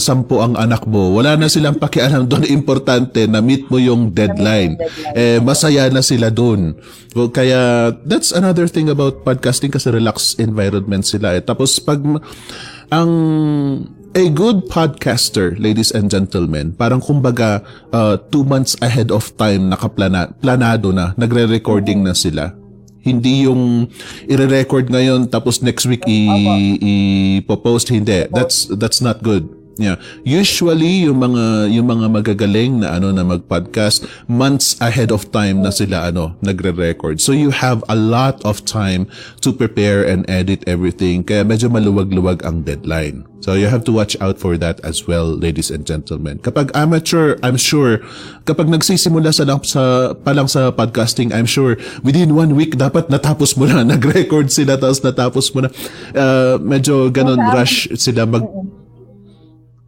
sampu 0.00 0.40
ang 0.40 0.56
anak 0.56 0.88
mo. 0.88 1.12
Wala 1.12 1.36
na 1.36 1.52
silang 1.52 1.76
pakialam 1.76 2.24
doon 2.30 2.48
importante 2.48 3.28
na 3.28 3.44
meet 3.44 3.68
mo 3.68 3.76
yung 3.76 4.12
deadline. 4.12 4.80
Eh 5.12 5.42
masaya 5.42 5.88
na 5.92 6.00
sila 6.00 6.32
doon. 6.32 6.76
Well, 7.12 7.28
kaya 7.28 7.92
that's 8.08 8.32
another 8.32 8.64
thing 8.64 8.88
about 8.88 9.20
podcasting 9.20 9.68
kasi 9.72 9.92
relaxed 9.92 10.40
environment 10.40 11.04
sila 11.04 11.36
eh. 11.36 11.44
Tapos 11.44 11.76
pag 11.76 12.00
ang 12.88 13.10
a 14.12 14.24
good 14.28 14.68
podcaster, 14.68 15.56
ladies 15.56 15.92
and 15.92 16.12
gentlemen, 16.12 16.72
parang 16.76 17.00
kumbaga 17.00 17.64
uh, 17.92 18.20
two 18.28 18.44
months 18.44 18.76
ahead 18.84 19.08
of 19.08 19.32
time 19.40 19.72
nakaplana 19.72 20.32
planado 20.40 20.92
na, 20.92 21.16
nagre-recording 21.16 22.04
na 22.04 22.12
sila. 22.12 22.52
Hindi 23.02 23.50
yung 23.50 23.90
ire-record 24.30 24.88
ngayon 24.88 25.26
tapos 25.26 25.58
next 25.62 25.86
week 25.90 26.06
i 26.06 26.78
i-post 27.42 27.90
hindi. 27.90 28.30
That's 28.30 28.70
that's 28.78 29.02
not 29.02 29.22
good. 29.26 29.61
Yeah. 29.80 29.96
Usually 30.20 31.08
yung 31.08 31.24
mga 31.24 31.72
yung 31.72 31.88
mga 31.88 32.06
magagaling 32.12 32.84
na 32.84 33.00
ano 33.00 33.08
na 33.08 33.24
mag-podcast 33.24 34.04
months 34.28 34.76
ahead 34.84 35.08
of 35.08 35.32
time 35.32 35.64
na 35.64 35.72
sila 35.72 36.12
ano 36.12 36.36
nagre-record. 36.44 37.24
So 37.24 37.32
you 37.32 37.48
have 37.56 37.80
a 37.88 37.96
lot 37.96 38.44
of 38.44 38.60
time 38.68 39.08
to 39.40 39.48
prepare 39.52 40.04
and 40.04 40.28
edit 40.28 40.60
everything. 40.68 41.24
Kaya 41.24 41.48
medyo 41.48 41.72
maluwag-luwag 41.72 42.44
ang 42.44 42.68
deadline. 42.68 43.24
So 43.42 43.58
you 43.58 43.66
have 43.66 43.82
to 43.90 43.92
watch 43.92 44.14
out 44.22 44.38
for 44.38 44.54
that 44.62 44.78
as 44.86 45.10
well, 45.10 45.26
ladies 45.26 45.66
and 45.72 45.82
gentlemen. 45.82 46.38
Kapag 46.38 46.70
amateur, 46.78 47.34
I'm 47.42 47.58
sure 47.58 47.98
kapag 48.46 48.70
nagsisimula 48.70 49.34
sa 49.34 49.48
lang 49.48 49.64
sa 49.66 50.14
pa 50.14 50.30
lang 50.30 50.46
sa 50.46 50.70
podcasting, 50.70 51.34
I'm 51.34 51.48
sure 51.48 51.74
within 52.06 52.38
one 52.38 52.54
week 52.54 52.78
dapat 52.78 53.10
natapos 53.10 53.58
mo 53.58 53.66
na, 53.66 53.82
nag-record 53.96 54.52
sila 54.52 54.76
tapos 54.76 55.00
natapos 55.02 55.50
mo 55.56 55.66
na. 55.66 55.70
Uh, 56.12 56.60
medyo 56.60 57.08
amin- 57.08 57.50
rush 57.50 57.90
sila 57.98 58.28
mag 58.28 58.46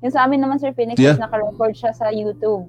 Yung 0.04 0.12
sa 0.12 0.28
amin 0.28 0.44
naman, 0.44 0.60
Sir 0.60 0.76
Phoenix, 0.76 1.00
Yeah. 1.00 1.16
is 1.16 1.22
naka-record 1.24 1.72
siya 1.72 1.96
sa 1.96 2.12
YouTube. 2.12 2.68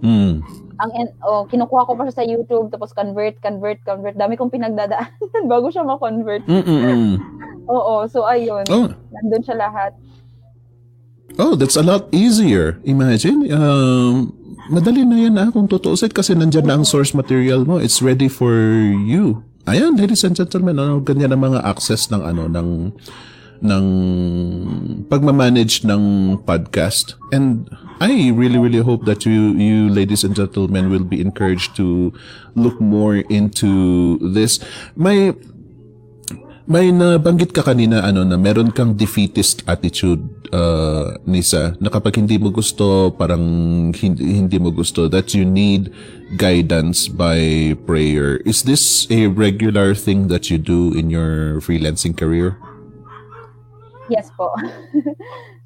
Mm. 0.00 0.44
Ang 0.76 0.90
oh, 1.24 1.48
kinukuha 1.50 1.88
ko 1.88 1.98
pa 1.98 2.06
siya 2.06 2.22
sa 2.22 2.26
YouTube, 2.28 2.70
tapos 2.70 2.94
convert, 2.94 3.34
convert, 3.42 3.80
convert. 3.82 4.14
Dami 4.14 4.38
kong 4.38 4.52
pinagdadaan 4.54 5.10
bago 5.50 5.72
siya 5.72 5.82
ma-convert. 5.82 6.46
Mm-mm. 6.46 7.18
Oo, 7.74 8.06
so 8.06 8.22
ayun. 8.22 8.62
Oh, 8.70 8.86
Nandun 9.10 9.42
siya 9.42 9.58
lahat. 9.58 9.92
oh, 11.42 11.58
that's 11.58 11.74
a 11.74 11.82
lot 11.82 12.06
easier. 12.14 12.78
Imagine, 12.86 13.50
um, 13.50 14.30
madali 14.70 15.02
na 15.02 15.16
yan 15.26 15.34
ah, 15.42 15.48
kung 15.50 15.66
tutuusin 15.66 16.14
kasi 16.14 16.38
nandyan 16.38 16.70
na 16.70 16.78
ang 16.78 16.86
source 16.86 17.16
material 17.16 17.66
mo. 17.66 17.82
It's 17.82 17.98
ready 17.98 18.30
for 18.30 18.54
you. 18.86 19.42
Ayan, 19.66 19.98
ladies 19.98 20.22
and 20.22 20.38
gentlemen, 20.38 20.78
ano, 20.78 21.02
ganyan 21.02 21.34
ang 21.34 21.42
mga 21.42 21.66
access 21.66 22.06
ng 22.14 22.22
ano, 22.22 22.46
ng 22.46 22.94
ng 23.62 25.06
pagmamanage 25.08 25.84
ng 25.84 26.36
podcast. 26.44 27.14
And 27.32 27.70
I 28.00 28.32
really, 28.34 28.58
really 28.58 28.84
hope 28.84 29.04
that 29.06 29.24
you, 29.24 29.56
you 29.56 29.88
ladies 29.88 30.24
and 30.24 30.36
gentlemen 30.36 30.90
will 30.90 31.04
be 31.04 31.20
encouraged 31.20 31.76
to 31.76 32.12
look 32.54 32.80
more 32.80 33.16
into 33.32 34.18
this. 34.20 34.60
May, 34.96 35.32
may 36.66 36.90
nabanggit 36.90 37.54
ka 37.54 37.62
kanina 37.62 38.02
ano 38.02 38.26
na 38.26 38.34
meron 38.34 38.74
kang 38.74 38.98
defeatist 38.98 39.62
attitude 39.70 40.26
uh, 40.50 41.14
Nisa 41.24 41.78
na 41.78 41.88
kapag 41.88 42.18
hindi 42.18 42.42
mo 42.42 42.50
gusto 42.50 43.14
parang 43.14 43.42
hindi, 43.94 44.22
hindi 44.42 44.58
mo 44.58 44.74
gusto 44.74 45.06
that 45.06 45.30
you 45.30 45.46
need 45.46 45.94
guidance 46.34 47.06
by 47.06 47.72
prayer 47.86 48.42
is 48.42 48.66
this 48.66 49.06
a 49.14 49.30
regular 49.30 49.94
thing 49.94 50.26
that 50.26 50.50
you 50.50 50.58
do 50.58 50.90
in 50.98 51.06
your 51.06 51.62
freelancing 51.62 52.18
career 52.18 52.58
Yes 54.12 54.30
po. 54.34 54.54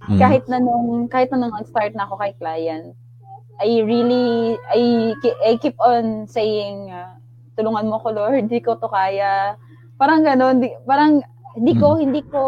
Mm. 0.09 0.17
kahit 0.17 0.45
na 0.49 0.59
nung 0.59 1.07
kahit 1.13 1.29
na 1.29 1.45
nung 1.45 1.61
start 1.69 1.93
na 1.93 2.09
ako 2.09 2.17
kay 2.19 2.33
client, 2.41 2.97
I 3.61 3.85
really 3.85 4.57
I 4.73 5.13
I 5.45 5.53
keep 5.61 5.77
on 5.77 6.25
saying 6.25 6.89
uh, 6.89 7.21
tulungan 7.55 7.87
mo 7.87 8.01
ko 8.01 8.09
Lord, 8.17 8.49
hindi 8.49 8.65
ko 8.65 8.81
to 8.81 8.89
kaya. 8.89 9.61
Parang 10.01 10.25
gano'n, 10.25 10.65
di, 10.65 10.73
parang 10.89 11.21
hindi 11.53 11.77
ko 11.77 12.01
hindi 12.01 12.25
ko 12.25 12.43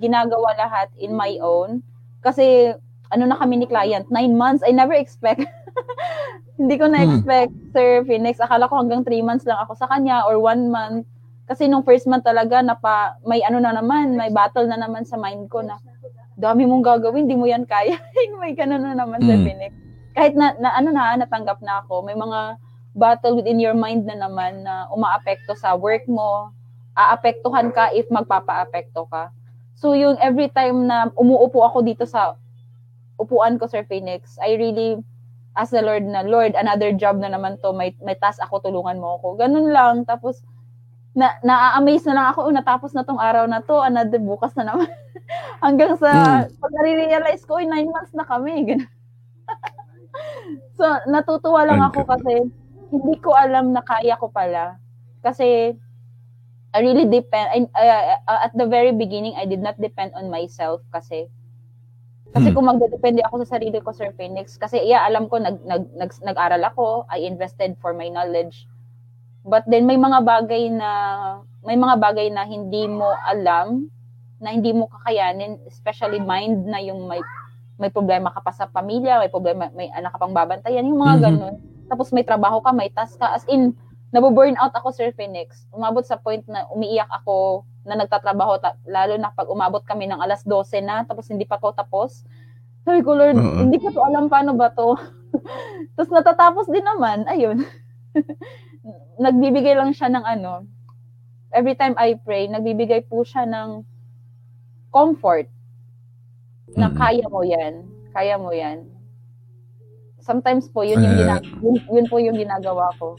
ginagawa 0.00 0.56
lahat 0.56 0.88
in 0.96 1.12
my 1.12 1.36
own 1.44 1.84
kasi 2.24 2.72
ano 3.12 3.28
na 3.28 3.36
kami 3.36 3.60
ni 3.60 3.66
client, 3.68 4.08
nine 4.08 4.32
months, 4.32 4.64
I 4.64 4.72
never 4.72 4.96
expect 4.96 5.44
hindi 6.58 6.74
ko 6.74 6.90
na-expect, 6.90 7.54
Sir 7.70 8.02
Phoenix. 8.02 8.42
Akala 8.42 8.66
ko 8.66 8.82
hanggang 8.82 9.06
three 9.06 9.22
months 9.22 9.46
lang 9.46 9.62
ako 9.62 9.78
sa 9.78 9.86
kanya 9.86 10.26
or 10.26 10.42
one 10.42 10.68
month. 10.68 11.06
Kasi 11.48 11.64
nung 11.64 11.80
first 11.80 12.04
month 12.04 12.28
talaga, 12.28 12.60
napa, 12.60 13.16
may 13.24 13.40
ano 13.40 13.56
na 13.56 13.72
naman, 13.72 14.12
may 14.12 14.28
battle 14.28 14.68
na 14.68 14.76
naman 14.76 15.08
sa 15.08 15.16
mind 15.16 15.48
ko 15.48 15.64
na, 15.64 15.80
dami 16.36 16.68
mong 16.68 16.84
gagawin, 16.84 17.24
di 17.24 17.34
mo 17.34 17.48
yan 17.48 17.64
kaya. 17.64 17.96
may 18.40 18.52
ganun 18.52 18.84
na 18.84 18.92
naman 18.92 19.24
sa 19.24 19.32
Mm. 19.32 19.42
Phoenix. 19.48 19.72
Kahit 20.12 20.36
na, 20.36 20.52
na, 20.60 20.76
ano 20.76 20.92
na, 20.92 21.16
natanggap 21.16 21.64
na 21.64 21.80
ako, 21.80 22.04
may 22.04 22.12
mga 22.12 22.60
battle 22.92 23.40
within 23.40 23.56
your 23.56 23.72
mind 23.72 24.04
na 24.04 24.28
naman 24.28 24.60
na 24.60 24.92
umaapekto 24.92 25.56
sa 25.56 25.72
work 25.72 26.04
mo, 26.04 26.52
aapektuhan 26.92 27.72
ka 27.72 27.96
if 27.96 28.04
magpapa-apekto 28.12 29.08
ka. 29.08 29.32
So 29.78 29.94
yung 29.94 30.18
every 30.18 30.50
time 30.50 30.84
na 30.84 31.08
umuupo 31.14 31.62
ako 31.62 31.80
dito 31.80 32.04
sa 32.04 32.34
upuan 33.16 33.56
ko, 33.56 33.70
Sir 33.70 33.86
Phoenix, 33.86 34.36
I 34.42 34.58
really 34.58 34.98
ask 35.54 35.70
the 35.70 35.82
Lord 35.82 36.06
na, 36.06 36.26
Lord, 36.26 36.58
another 36.58 36.90
job 36.94 37.18
na 37.18 37.30
naman 37.30 37.58
to, 37.62 37.70
may, 37.74 37.94
may 38.02 38.14
task 38.18 38.42
ako, 38.42 38.62
tulungan 38.62 38.98
mo 38.98 39.18
ako. 39.18 39.38
Ganun 39.38 39.70
lang. 39.70 40.02
Tapos, 40.06 40.42
na, 41.16 41.32
na-amaze 41.44 42.04
na 42.08 42.14
lang 42.16 42.26
ako, 42.32 42.48
oh, 42.48 42.54
natapos 42.54 42.92
na 42.92 43.04
tong 43.04 43.20
araw 43.20 43.48
na 43.48 43.64
to, 43.64 43.80
another 43.80 44.20
bukas 44.20 44.52
na 44.56 44.68
naman. 44.72 44.88
Hanggang 45.64 45.96
sa, 45.96 46.44
pag 46.48 46.72
nare-realize 46.80 47.44
ko, 47.44 47.60
"Uy, 47.60 47.66
nine 47.68 47.88
months 47.88 48.12
na 48.12 48.24
kami. 48.24 48.52
Ganun. 48.68 48.88
so, 50.76 50.84
natutuwa 51.08 51.64
lang 51.64 51.80
Ang 51.80 51.88
ako 51.92 52.00
kasi 52.08 52.32
hindi 52.88 53.14
ko 53.20 53.36
alam 53.36 53.72
na 53.76 53.84
kaya 53.84 54.16
ko 54.16 54.32
pala. 54.32 54.80
Kasi, 55.20 55.76
I 56.72 56.78
really 56.84 57.08
depend, 57.08 57.48
I, 57.48 57.58
uh, 57.72 58.20
uh, 58.28 58.40
at 58.44 58.52
the 58.52 58.68
very 58.68 58.92
beginning, 58.92 59.32
I 59.36 59.48
did 59.48 59.64
not 59.64 59.80
depend 59.80 60.12
on 60.12 60.28
myself 60.28 60.84
kasi 60.92 61.32
kasi 62.28 62.52
Hmm. 62.52 62.60
kung 62.60 62.68
magdedepende 62.68 63.24
ako 63.24 63.40
sa 63.40 63.56
sarili 63.56 63.80
ko, 63.80 63.88
Sir 63.88 64.12
Phoenix, 64.12 64.60
kasi 64.60 64.84
yeah, 64.84 65.00
alam 65.08 65.32
ko, 65.32 65.40
nag, 65.40 65.64
nag, 65.64 65.88
nag, 65.96 66.12
nag-aral 66.20 66.60
ako, 66.60 67.08
I 67.08 67.24
invested 67.24 67.72
for 67.80 67.96
my 67.96 68.12
knowledge. 68.12 68.68
But 69.48 69.64
then 69.64 69.88
may 69.88 69.96
mga 69.96 70.20
bagay 70.28 70.68
na 70.68 70.90
may 71.64 71.74
mga 71.74 71.96
bagay 71.96 72.28
na 72.28 72.44
hindi 72.44 72.84
mo 72.84 73.08
alam, 73.24 73.88
na 74.38 74.54
hindi 74.54 74.70
mo 74.70 74.86
kakayanin, 74.86 75.58
especially 75.66 76.22
mind 76.22 76.68
na 76.68 76.78
yung 76.78 77.08
may 77.08 77.18
may 77.78 77.88
problema 77.88 78.28
ka 78.34 78.42
pa 78.42 78.52
sa 78.52 78.66
pamilya, 78.66 79.22
may 79.22 79.30
problema, 79.30 79.70
may 79.72 79.88
anak 79.94 80.12
ka 80.14 80.18
pang 80.18 80.34
babantayan, 80.34 80.84
yung 80.84 80.98
mga 80.98 81.14
mm-hmm. 81.14 81.26
ganun. 81.30 81.54
Tapos 81.88 82.10
may 82.10 82.26
trabaho 82.26 82.58
ka, 82.58 82.74
may 82.74 82.90
task 82.90 83.22
ka. 83.22 83.30
As 83.32 83.46
in, 83.46 83.72
nabu-burn 84.10 84.58
out 84.58 84.74
ako, 84.74 84.90
Sir 84.90 85.14
Phoenix. 85.14 85.64
Umabot 85.70 86.02
sa 86.02 86.18
point 86.18 86.42
na 86.50 86.66
umiiyak 86.74 87.06
ako 87.22 87.62
na 87.86 87.94
nagtatrabaho, 88.02 88.58
ta- 88.58 88.76
lalo 88.84 89.14
na 89.14 89.30
pag 89.30 89.46
umabot 89.46 89.80
kami 89.86 90.10
ng 90.10 90.18
alas 90.18 90.42
12 90.42 90.82
na, 90.82 91.06
tapos 91.06 91.30
hindi 91.30 91.46
pa 91.46 91.56
to 91.56 91.70
tapos. 91.70 92.26
Sabi 92.82 93.00
ko, 93.06 93.14
Lord, 93.14 93.38
uh-huh. 93.38 93.62
hindi 93.62 93.78
ko 93.78 93.94
to 93.94 94.02
alam 94.02 94.26
paano 94.26 94.58
ba 94.58 94.74
to. 94.74 94.98
tapos 95.94 96.10
natatapos 96.10 96.66
din 96.66 96.82
naman, 96.82 97.30
ayun. 97.30 97.62
nagbibigay 99.18 99.74
lang 99.74 99.92
siya 99.92 100.08
ng 100.12 100.24
ano, 100.24 100.66
every 101.52 101.74
time 101.74 101.96
I 101.96 102.16
pray, 102.20 102.48
nagbibigay 102.48 103.08
po 103.08 103.24
siya 103.24 103.48
ng 103.48 103.84
comfort 104.92 105.48
na 106.76 106.88
mm-hmm. 106.88 106.98
kaya 107.00 107.26
mo 107.28 107.40
yan. 107.44 107.74
Kaya 108.12 108.34
mo 108.36 108.50
yan. 108.52 108.84
Sometimes 110.20 110.68
po, 110.68 110.84
yun 110.84 111.00
yung, 111.00 111.16
uh, 111.16 111.18
gina- 111.18 111.46
yun, 111.64 111.76
yun 111.88 112.06
po 112.08 112.20
yung 112.20 112.36
ginagawa 112.36 112.92
ko 113.00 113.16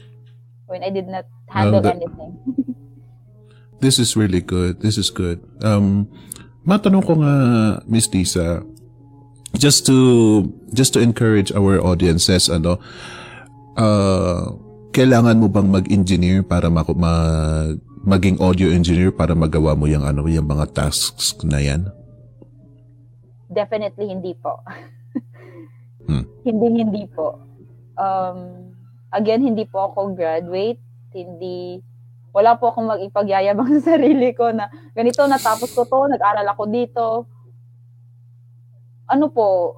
when 0.70 0.86
I 0.86 0.90
did 0.94 1.10
not 1.10 1.26
handle 1.50 1.82
well, 1.82 1.90
the, 1.90 1.98
anything. 1.98 2.32
this 3.84 3.98
is 3.98 4.14
really 4.14 4.40
good. 4.40 4.80
This 4.80 4.94
is 4.94 5.10
good. 5.10 5.42
Um, 5.66 6.06
matanong 6.62 7.02
ko 7.02 7.18
nga, 7.18 7.34
Miss 7.90 8.06
Lisa, 8.14 8.62
just 9.58 9.82
to 9.90 10.46
just 10.70 10.94
to 10.94 11.02
encourage 11.02 11.50
our 11.50 11.82
audiences, 11.82 12.46
ano, 12.46 12.78
uh, 13.74 14.54
kailangan 14.90 15.38
mo 15.38 15.46
bang 15.46 15.70
mag-engineer 15.70 16.42
para 16.42 16.66
mag, 16.66 16.86
mag 16.94 17.78
maging 18.00 18.40
audio 18.40 18.72
engineer 18.72 19.12
para 19.12 19.36
magawa 19.36 19.76
mo 19.76 19.84
yung 19.84 20.04
ano 20.08 20.24
yung 20.24 20.48
mga 20.48 20.72
tasks 20.72 21.36
na 21.44 21.60
yan? 21.60 21.92
Definitely 23.50 24.08
hindi 24.08 24.32
po. 24.32 24.64
hmm. 26.08 26.24
Hindi, 26.46 26.66
hindi 26.80 27.04
po. 27.12 27.36
Um, 28.00 28.72
again, 29.12 29.44
hindi 29.44 29.68
po 29.68 29.92
ako 29.92 30.16
graduate. 30.16 30.80
Hindi, 31.12 31.84
wala 32.32 32.56
po 32.56 32.72
akong 32.72 32.88
mag-ipagyayabang 32.88 33.68
sa 33.84 33.98
sarili 33.98 34.32
ko 34.32 34.48
na 34.48 34.72
ganito, 34.96 35.20
natapos 35.28 35.68
ko 35.76 35.84
to, 35.84 36.08
nag-aral 36.08 36.46
ako 36.48 36.62
dito. 36.70 37.04
Ano 39.10 39.28
po, 39.28 39.76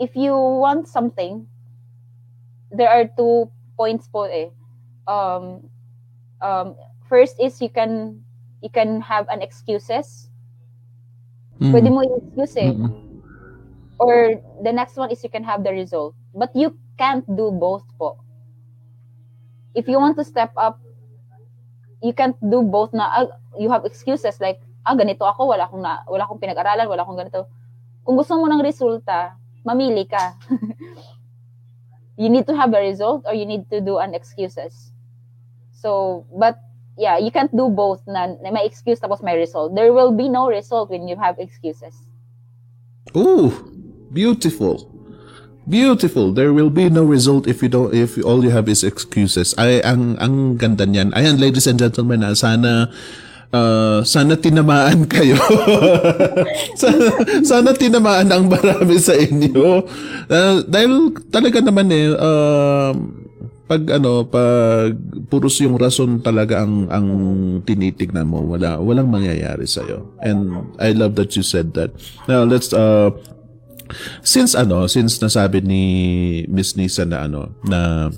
if 0.00 0.16
you 0.18 0.34
want 0.34 0.90
something, 0.90 1.46
there 2.72 2.90
are 2.90 3.06
two 3.14 3.52
points 3.80 4.04
po 4.12 4.28
eh. 4.28 4.52
Um, 5.08 5.64
um, 6.44 6.76
first 7.08 7.40
is 7.40 7.56
you 7.64 7.72
can 7.72 8.20
you 8.60 8.68
can 8.68 9.00
have 9.00 9.24
an 9.32 9.40
excuses 9.40 10.30
Mm. 11.60 11.76
Pwede 11.76 11.88
mo 11.92 12.00
i-excuse 12.00 12.56
eh. 12.56 12.72
Mm-hmm. 12.72 14.00
Or 14.00 14.40
the 14.64 14.72
next 14.72 14.96
one 14.96 15.12
is 15.12 15.20
you 15.20 15.28
can 15.28 15.44
have 15.44 15.60
the 15.60 15.70
result. 15.76 16.16
But 16.32 16.56
you 16.56 16.72
can't 16.96 17.24
do 17.28 17.52
both 17.52 17.84
po. 18.00 18.16
If 19.76 19.84
you 19.84 20.00
want 20.00 20.16
to 20.16 20.24
step 20.24 20.56
up, 20.56 20.80
you 22.00 22.16
can't 22.16 22.34
do 22.40 22.64
both 22.64 22.96
na 22.96 23.12
ah, 23.12 23.28
you 23.60 23.68
have 23.68 23.84
excuses 23.84 24.40
like 24.40 24.64
ah 24.88 24.96
ganito 24.96 25.20
ako 25.28 25.52
wala 25.52 25.68
akong 25.68 25.84
na, 25.84 26.00
wala 26.08 26.24
akong 26.24 26.40
pinag-aralan 26.40 26.88
wala 26.88 27.04
akong 27.04 27.20
ganito 27.20 27.44
kung 28.08 28.16
gusto 28.16 28.40
mo 28.40 28.48
ng 28.48 28.64
resulta 28.64 29.36
mamili 29.68 30.08
ka 30.08 30.32
you 32.20 32.28
need 32.28 32.44
to 32.44 32.52
have 32.52 32.76
a 32.76 32.80
result 32.84 33.24
or 33.24 33.32
you 33.32 33.48
need 33.48 33.64
to 33.72 33.80
do 33.80 33.96
an 33.96 34.12
excuses 34.12 34.92
so 35.72 36.28
but 36.36 36.60
yeah, 37.00 37.16
you 37.16 37.32
can't 37.32 37.50
do 37.56 37.72
both 37.72 38.04
na, 38.04 38.36
na 38.44 38.52
may 38.52 38.68
excuse 38.68 39.00
tapos 39.00 39.24
may 39.24 39.36
result. 39.40 39.72
There 39.72 39.96
will 39.96 40.12
be 40.12 40.28
no 40.28 40.52
result 40.52 40.92
when 40.92 41.08
you 41.08 41.16
have 41.16 41.40
excuses. 41.40 41.96
Ooh, 43.16 43.48
beautiful. 44.12 44.84
Beautiful. 45.64 46.36
There 46.36 46.52
will 46.52 46.68
be 46.68 46.92
no 46.92 47.04
result 47.04 47.48
if 47.48 47.64
you 47.64 47.72
don't 47.72 47.94
if 47.96 48.20
all 48.20 48.44
you 48.44 48.52
have 48.52 48.68
is 48.68 48.84
excuses. 48.84 49.56
Ay 49.56 49.80
ang 49.80 50.20
ang 50.20 50.60
ganda 50.60 50.84
niyan. 50.84 51.16
Ayan 51.16 51.40
ladies 51.40 51.64
and 51.64 51.80
gentlemen, 51.80 52.20
ah, 52.20 52.36
sana 52.36 52.92
uh, 53.54 54.00
sana 54.06 54.34
tinamaan 54.38 55.06
kayo. 55.06 55.36
sana, 56.80 57.10
sana 57.42 57.70
tinamaan 57.74 58.30
ang 58.30 58.46
marami 58.46 58.96
sa 58.98 59.14
inyo. 59.14 59.84
Uh, 60.30 60.62
dahil 60.66 61.14
talaga 61.30 61.58
naman 61.62 61.90
eh 61.90 62.14
uh, 62.14 62.92
pag 63.70 63.86
ano 64.02 64.26
pag 64.26 64.90
puros 65.30 65.62
yung 65.62 65.78
rason 65.78 66.18
talaga 66.18 66.58
ang 66.66 66.90
ang 66.90 67.06
tinitignan 67.62 68.26
mo 68.26 68.42
wala 68.42 68.82
walang 68.82 69.06
mangyayari 69.06 69.62
sa 69.62 69.86
iyo 69.86 70.10
and 70.18 70.74
I 70.82 70.90
love 70.90 71.14
that 71.14 71.38
you 71.38 71.46
said 71.46 71.70
that 71.78 71.94
now 72.26 72.42
let's 72.42 72.74
uh 72.74 73.14
since 74.26 74.58
ano 74.58 74.90
since 74.90 75.22
nasabi 75.22 75.62
ni 75.62 75.84
Miss 76.50 76.74
Nisa 76.74 77.06
na 77.06 77.30
ano 77.30 77.54
na 77.62 78.10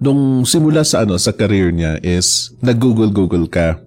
nung 0.00 0.48
simula 0.48 0.88
sa 0.88 1.04
ano 1.04 1.20
sa 1.20 1.36
career 1.36 1.68
niya 1.68 2.00
is 2.00 2.56
nag-google 2.64 3.12
google 3.12 3.44
ka 3.44 3.83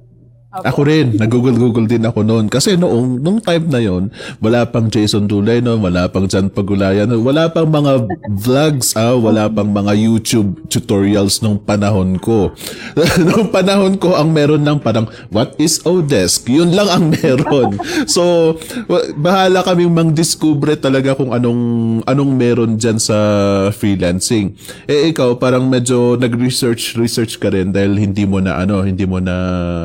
ako 0.63 0.81
rin, 0.87 1.13
nag-google-google 1.17 1.85
din 1.85 2.03
ako 2.05 2.25
noon. 2.25 2.45
Kasi 2.49 2.77
noong, 2.79 3.21
nung 3.21 3.39
time 3.41 3.65
na 3.69 3.81
yon 3.81 4.09
wala 4.41 4.65
pang 4.69 4.89
Jason 4.89 5.29
Dulay 5.29 5.61
noon, 5.61 5.81
wala 5.81 6.09
pang 6.09 6.25
Jan 6.25 6.49
Pagulayan, 6.49 7.09
wala 7.21 7.49
pang 7.51 7.69
mga 7.69 8.07
vlogs, 8.31 8.97
ah, 8.97 9.13
wala 9.17 9.49
pang 9.51 9.69
mga 9.69 9.93
YouTube 9.93 10.57
tutorials 10.71 11.41
nung 11.43 11.59
panahon 11.61 12.17
ko. 12.17 12.53
nung 13.27 13.49
panahon 13.53 13.99
ko, 13.99 14.17
ang 14.17 14.31
meron 14.31 14.63
lang 14.63 14.79
parang, 14.81 15.05
what 15.29 15.53
is 15.61 15.81
Odesk? 15.83 16.49
Yun 16.49 16.73
lang 16.73 16.89
ang 16.89 17.05
meron. 17.15 17.77
so, 18.09 18.55
bahala 19.17 19.61
kaming 19.65 19.93
mang-discover 19.93 20.79
talaga 20.79 21.13
kung 21.13 21.33
anong, 21.33 21.61
anong 22.05 22.31
meron 22.33 22.71
dyan 22.79 22.97
sa 22.97 23.17
freelancing. 23.73 24.55
Eh, 24.85 25.11
ikaw, 25.11 25.37
parang 25.37 25.67
medyo 25.67 26.15
nag-research, 26.17 26.97
research 26.97 27.37
ka 27.37 27.51
rin 27.51 27.69
dahil 27.73 27.97
hindi 27.99 28.23
mo 28.23 28.39
na, 28.39 28.61
ano, 28.61 28.81
hindi 28.81 29.03
mo 29.03 29.19
na, 29.19 29.35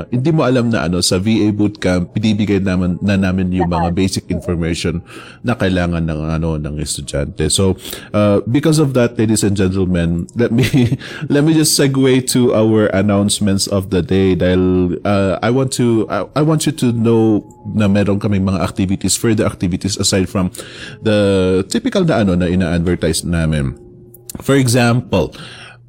hindi 0.09 0.31
mo 0.31 0.45
alam 0.47 0.62
alam 0.63 0.71
na 0.71 0.87
ano 0.87 1.03
sa 1.03 1.19
VA 1.19 1.51
bootcamp 1.51 2.15
binibigay 2.15 2.63
naman 2.63 2.95
na 3.03 3.19
namin 3.19 3.51
yung 3.51 3.67
mga 3.67 3.91
basic 3.91 4.31
information 4.31 5.03
na 5.43 5.59
kailangan 5.59 6.07
ng 6.07 6.21
ano 6.39 6.55
ng 6.55 6.79
estudyante. 6.79 7.51
So 7.51 7.75
uh, 8.15 8.39
because 8.47 8.79
of 8.79 8.95
that 8.95 9.19
ladies 9.19 9.43
and 9.43 9.59
gentlemen, 9.59 10.31
let 10.39 10.55
me 10.55 10.95
let 11.35 11.43
me 11.43 11.51
just 11.59 11.75
segue 11.75 12.31
to 12.31 12.55
our 12.55 12.87
announcements 12.95 13.67
of 13.67 13.91
the 13.91 14.07
day 14.07 14.39
dahil 14.39 14.95
uh, 15.03 15.43
I 15.43 15.51
want 15.51 15.75
to 15.83 16.07
I, 16.07 16.31
I 16.39 16.43
want 16.47 16.71
you 16.71 16.75
to 16.79 16.95
know 16.95 17.43
na 17.75 17.91
meron 17.91 18.23
kaming 18.23 18.47
mga 18.47 18.63
activities 18.63 19.19
further 19.19 19.43
activities 19.43 19.99
aside 19.99 20.31
from 20.31 20.55
the 21.03 21.63
typical 21.67 22.07
na 22.07 22.23
ano 22.23 22.39
na 22.39 22.47
ina-advertise 22.47 23.27
namin. 23.27 23.75
For 24.41 24.57
example, 24.57 25.35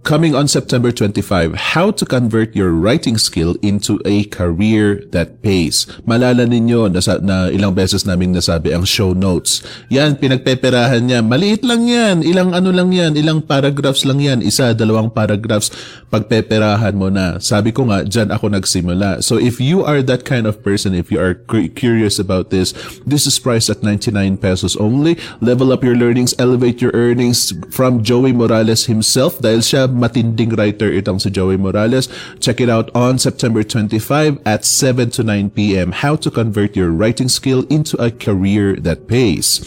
Coming 0.03 0.35
on 0.35 0.51
September 0.51 0.91
25, 0.91 1.55
how 1.79 1.87
to 1.87 2.03
convert 2.03 2.51
your 2.51 2.75
writing 2.75 3.15
skill 3.15 3.55
into 3.63 4.03
a 4.03 4.27
career 4.27 4.99
that 5.15 5.39
pays. 5.39 5.87
Malala 6.03 6.43
ninyo 6.43 6.91
na, 6.91 6.99
na 7.23 7.47
ilang 7.47 7.71
beses 7.71 8.03
naming 8.03 8.35
nasabi 8.35 8.75
ang 8.75 8.83
show 8.83 9.15
notes. 9.15 9.63
Yan, 9.87 10.19
pinagpeperahan 10.19 11.07
niya. 11.07 11.23
Maliit 11.23 11.63
lang 11.63 11.87
yan. 11.87 12.19
Ilang 12.19 12.51
ano 12.51 12.75
lang 12.75 12.91
yan. 12.91 13.15
Ilang 13.15 13.47
paragraphs 13.47 14.03
lang 14.03 14.19
yan. 14.19 14.43
Isa, 14.43 14.75
dalawang 14.75 15.07
paragraphs. 15.07 15.71
Pagpeperahan 16.11 16.99
mo 16.99 17.07
na. 17.07 17.39
Sabi 17.39 17.71
ko 17.71 17.87
nga, 17.87 18.03
dyan 18.03 18.27
ako 18.27 18.51
nagsimula. 18.59 19.23
So 19.23 19.39
if 19.39 19.63
you 19.63 19.87
are 19.87 20.03
that 20.03 20.27
kind 20.27 20.43
of 20.43 20.59
person, 20.59 20.91
if 20.91 21.15
you 21.15 21.23
are 21.23 21.39
curious 21.79 22.19
about 22.19 22.51
this, 22.51 22.75
this 23.07 23.23
is 23.23 23.39
priced 23.39 23.71
at 23.71 23.79
99 23.79 24.35
pesos 24.35 24.75
only. 24.75 25.15
Level 25.39 25.71
up 25.71 25.79
your 25.79 25.95
learnings, 25.95 26.35
elevate 26.35 26.83
your 26.83 26.91
earnings 26.91 27.55
from 27.71 28.03
Joey 28.03 28.35
Morales 28.35 28.91
himself 28.91 29.39
dahil 29.39 29.63
siya 29.63 29.92
matinding 29.93 30.57
writer 30.57 30.89
itong 30.91 31.21
si 31.21 31.29
Joey 31.29 31.57
Morales. 31.57 32.09
Check 32.39 32.59
it 32.59 32.69
out 32.69 32.89
on 32.93 33.17
September 33.17 33.63
25 33.63 34.41
at 34.45 34.65
7 34.65 35.09
to 35.15 35.23
9 35.23 35.49
p.m. 35.51 35.91
How 35.93 36.15
to 36.17 36.29
convert 36.29 36.75
your 36.75 36.91
writing 36.91 37.29
skill 37.29 37.63
into 37.69 37.95
a 38.01 38.11
career 38.11 38.75
that 38.81 39.07
pays. 39.07 39.61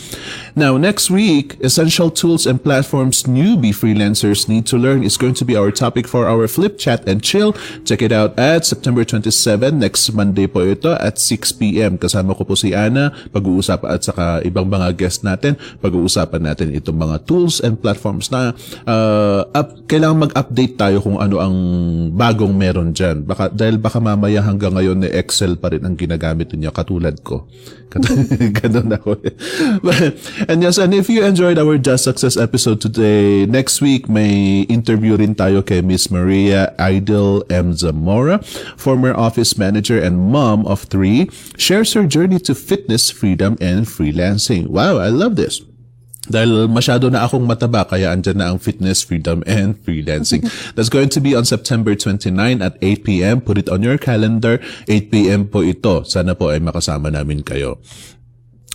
Now, 0.56 0.80
next 0.80 1.12
week, 1.12 1.60
essential 1.60 2.08
tools 2.08 2.48
and 2.48 2.56
platforms 2.56 3.28
newbie 3.28 3.76
freelancers 3.76 4.48
need 4.48 4.64
to 4.72 4.80
learn 4.80 5.04
is 5.04 5.20
going 5.20 5.36
to 5.36 5.44
be 5.44 5.52
our 5.52 5.68
topic 5.68 6.08
for 6.08 6.24
our 6.24 6.48
flip 6.48 6.80
chat 6.80 7.04
and 7.04 7.20
chill. 7.20 7.52
Check 7.84 8.00
it 8.00 8.08
out 8.08 8.32
at 8.40 8.64
September 8.64 9.04
27, 9.04 9.76
next 9.76 10.08
Monday 10.16 10.48
po 10.48 10.64
ito 10.64 10.96
at 10.96 11.20
6 11.20 11.60
p.m. 11.60 12.00
Kasama 12.00 12.32
ko 12.32 12.48
po 12.48 12.56
si 12.56 12.72
Ana, 12.72 13.12
pag-uusapan 13.36 14.00
at 14.00 14.08
saka 14.08 14.40
ibang 14.48 14.64
mga 14.64 14.96
guest 14.96 15.28
natin, 15.28 15.60
pag-uusapan 15.84 16.48
natin 16.48 16.72
itong 16.72 16.96
mga 17.04 17.28
tools 17.28 17.60
and 17.60 17.76
platforms 17.76 18.32
na 18.32 18.56
uh, 18.88 19.44
up, 19.52 19.76
kailangan 19.92 20.32
mag-update 20.32 20.80
tayo 20.80 21.04
kung 21.04 21.20
ano 21.20 21.36
ang 21.36 21.56
bagong 22.16 22.56
meron 22.56 22.96
dyan. 22.96 23.28
Baka, 23.28 23.52
dahil 23.52 23.76
baka 23.76 24.00
mamaya 24.00 24.40
hanggang 24.40 24.72
ngayon 24.72 25.04
na 25.04 25.12
Excel 25.20 25.60
pa 25.60 25.68
rin 25.68 25.84
ang 25.84 26.00
ginagamit 26.00 26.48
niya 26.56 26.72
katulad 26.72 27.20
ko. 27.20 27.44
Ganun 28.60 28.92
ako. 28.92 29.10
And 30.46 30.62
yes, 30.62 30.78
and 30.78 30.94
if 30.94 31.10
you 31.10 31.26
enjoyed 31.26 31.58
our 31.58 31.74
Just 31.74 32.04
Success 32.04 32.36
episode 32.36 32.80
today, 32.80 33.46
next 33.46 33.82
week 33.82 34.06
may 34.06 34.62
interview 34.70 35.18
rin 35.18 35.34
tayo 35.34 35.58
kay 35.58 35.82
Miss 35.82 36.06
Maria 36.06 36.70
Idol 36.78 37.42
M. 37.50 37.74
Zamora, 37.74 38.38
former 38.78 39.10
office 39.10 39.58
manager 39.58 39.98
and 39.98 40.30
mom 40.30 40.62
of 40.70 40.86
three, 40.86 41.26
shares 41.58 41.98
her 41.98 42.06
journey 42.06 42.38
to 42.46 42.54
fitness, 42.54 43.10
freedom, 43.10 43.58
and 43.58 43.90
freelancing. 43.90 44.70
Wow, 44.70 45.02
I 45.02 45.10
love 45.10 45.34
this. 45.34 45.66
Dahil 46.26 46.70
masyado 46.70 47.10
na 47.10 47.26
akong 47.26 47.42
mataba, 47.42 47.86
kaya 47.86 48.14
andyan 48.14 48.38
na 48.38 48.46
ang 48.54 48.62
fitness, 48.62 49.02
freedom, 49.02 49.42
and 49.50 49.78
freelancing. 49.82 50.46
That's 50.78 50.90
going 50.90 51.10
to 51.14 51.22
be 51.22 51.34
on 51.34 51.46
September 51.46 51.94
29 51.94 52.30
at 52.62 52.78
8 52.82 53.02
p.m. 53.02 53.42
Put 53.42 53.58
it 53.58 53.70
on 53.70 53.82
your 53.82 53.98
calendar. 53.98 54.58
8 54.86 55.10
p.m. 55.10 55.50
po 55.50 55.62
ito. 55.62 56.02
Sana 56.06 56.34
po 56.34 56.50
ay 56.50 56.58
makasama 56.62 57.10
namin 57.14 57.46
kayo. 57.46 57.78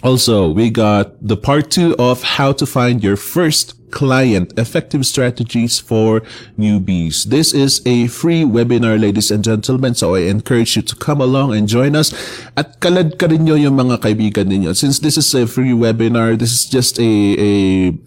Also, 0.04 0.49
we 0.49 0.70
got 0.70 1.16
the 1.22 1.38
part 1.38 1.70
two 1.70 1.95
of 1.97 2.24
how 2.24 2.52
to 2.54 2.66
find 2.66 3.04
your 3.04 3.16
first 3.16 3.76
client 3.92 4.56
effective 4.58 5.06
strategies 5.06 5.78
for 5.78 6.24
newbies. 6.58 7.28
This 7.28 7.54
is 7.54 7.84
a 7.86 8.08
free 8.08 8.48
webinar, 8.48 8.98
ladies 8.98 9.30
and 9.30 9.44
gentlemen. 9.44 9.94
So 9.94 10.16
I 10.16 10.32
encourage 10.32 10.80
you 10.80 10.82
to 10.82 10.96
come 10.96 11.20
along 11.20 11.54
and 11.54 11.68
join 11.68 11.94
us. 11.94 12.16
At 12.56 12.80
kalad 12.80 13.20
ka 13.20 13.28
rin 13.28 13.46
nyo 13.46 13.60
yung 13.60 13.76
mga 13.76 14.02
kaibigan 14.02 14.48
ninyo. 14.50 14.72
Since 14.74 15.04
this 15.04 15.20
is 15.20 15.28
a 15.36 15.46
free 15.46 15.76
webinar, 15.76 16.39
this 16.39 16.56
is 16.56 16.66
just 16.66 16.98
a, 16.98 17.12
a, 17.38 17.52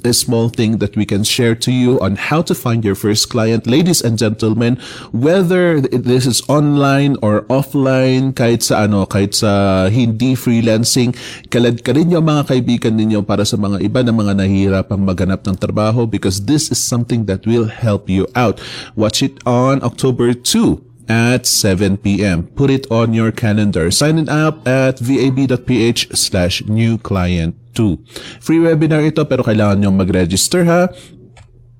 a 0.09 0.13
small 0.17 0.49
thing 0.49 0.81
that 0.81 0.97
we 0.97 1.05
can 1.05 1.23
share 1.23 1.55
to 1.55 1.71
you 1.71 2.01
on 2.01 2.17
how 2.17 2.41
to 2.43 2.57
find 2.57 2.83
your 2.83 2.97
first 2.97 3.29
client. 3.29 3.69
Ladies 3.69 4.01
and 4.01 4.17
gentlemen, 4.17 4.81
whether 5.13 5.79
this 5.85 6.25
is 6.25 6.41
online 6.49 7.21
or 7.21 7.45
offline, 7.53 8.33
kahit 8.33 8.65
sa 8.65 8.89
ano, 8.89 9.05
kahit 9.05 9.37
sa 9.37 9.87
hindi 9.93 10.33
freelancing, 10.33 11.13
kalad 11.53 11.85
ka 11.85 11.93
rin 11.93 12.09
yung 12.09 12.25
mga 12.25 12.49
kaibigan 12.49 12.97
ninyo 12.97 13.21
para 13.21 13.45
sa 13.45 13.61
mga 13.61 13.85
iba 13.85 14.01
na 14.01 14.17
mga 14.17 14.33
nahihirapang 14.41 15.05
maghanap 15.05 15.45
ng 15.45 15.57
trabaho 15.61 15.74
trabaho 15.75 16.09
because 16.09 16.47
this 16.47 16.71
is 16.71 16.83
something 16.83 17.27
that 17.27 17.47
will 17.47 17.67
help 17.67 18.09
you 18.09 18.27
out. 18.35 18.61
Watch 18.95 19.23
it 19.23 19.39
on 19.47 19.83
October 19.83 20.33
2 20.33 21.09
at 21.09 21.47
7 21.47 21.99
p.m. 21.99 22.47
Put 22.55 22.71
it 22.71 22.87
on 22.91 23.13
your 23.13 23.33
calendar. 23.33 23.91
Sign 23.91 24.19
it 24.19 24.29
up 24.29 24.67
at 24.67 24.99
vab.ph 24.99 26.09
slash 26.17 26.65
new 26.67 26.97
client 26.99 27.57
2. 27.75 27.99
Free 28.41 28.63
webinar 28.63 29.03
ito 29.05 29.25
pero 29.27 29.43
kailangan 29.43 29.83
nyo 29.83 29.91
mag-register 29.91 30.65
ha. 30.65 30.89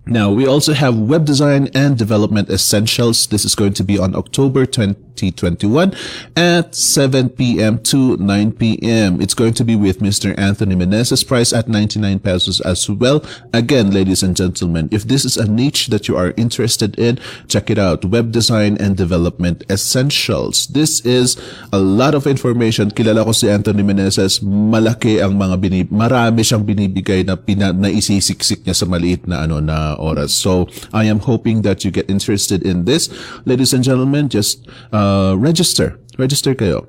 Now, 0.05 0.29
we 0.29 0.45
also 0.45 0.77
have 0.77 1.01
web 1.01 1.25
design 1.25 1.73
and 1.73 1.97
development 1.97 2.53
essentials. 2.53 3.25
This 3.25 3.49
is 3.49 3.57
going 3.57 3.73
to 3.81 3.85
be 3.85 3.97
on 3.97 4.13
October 4.13 4.69
2021 5.17 5.95
at 6.37 6.75
7 6.75 7.31
p.m. 7.31 7.79
to 7.83 8.17
9 8.17 8.53
p.m. 8.53 9.21
It's 9.21 9.35
going 9.35 9.55
to 9.55 9.65
be 9.65 9.77
with 9.77 10.01
Mr. 10.01 10.37
Anthony 10.39 10.75
Menezes, 10.75 11.27
price 11.27 11.53
at 11.53 11.69
99 11.69 12.19
pesos 12.21 12.61
as 12.63 12.89
well. 12.91 13.25
Again, 13.53 13.91
ladies 13.91 14.23
and 14.23 14.37
gentlemen, 14.37 14.89
if 14.91 15.05
this 15.05 15.25
is 15.25 15.37
a 15.37 15.47
niche 15.47 15.89
that 15.89 16.09
you 16.09 16.17
are 16.17 16.35
interested 16.37 16.99
in, 16.99 17.19
check 17.49 17.71
it 17.71 17.79
out. 17.79 18.05
Web 18.05 18.33
design 18.33 18.77
and 18.79 18.97
development 18.97 19.63
essentials. 19.71 20.67
This 20.69 21.01
is 21.07 21.37
a 21.73 21.79
lot 21.79 22.15
of 22.15 22.27
information. 22.27 22.91
Kilala 22.91 23.25
ko 23.25 23.33
si 23.33 23.49
Anthony 23.49 23.83
Menezes. 23.83 24.43
Malaki 24.43 25.23
ang 25.23 25.39
mga 25.39 25.57
binib 25.61 25.89
marami 25.95 26.43
siyang 26.43 26.67
binibigay 26.67 27.23
na 27.23 27.37
pina 27.39 27.71
na 27.71 27.89
isisiksik 27.89 28.67
niya 28.67 28.75
sa 28.75 28.87
maliit 28.89 29.29
na 29.31 29.47
ano 29.47 29.61
na 29.63 29.95
oras. 30.01 30.35
So 30.35 30.67
I 30.93 31.07
am 31.07 31.23
hoping 31.23 31.63
that 31.63 31.85
you 31.85 31.91
get 31.95 32.11
interested 32.11 32.65
in 32.67 32.85
this. 32.85 33.13
Ladies 33.45 33.73
and 33.73 33.85
gentlemen, 33.85 34.29
just 34.29 34.67
uh, 34.91 35.04
register. 35.39 35.99
Register 36.19 36.55
kayo. 36.55 36.87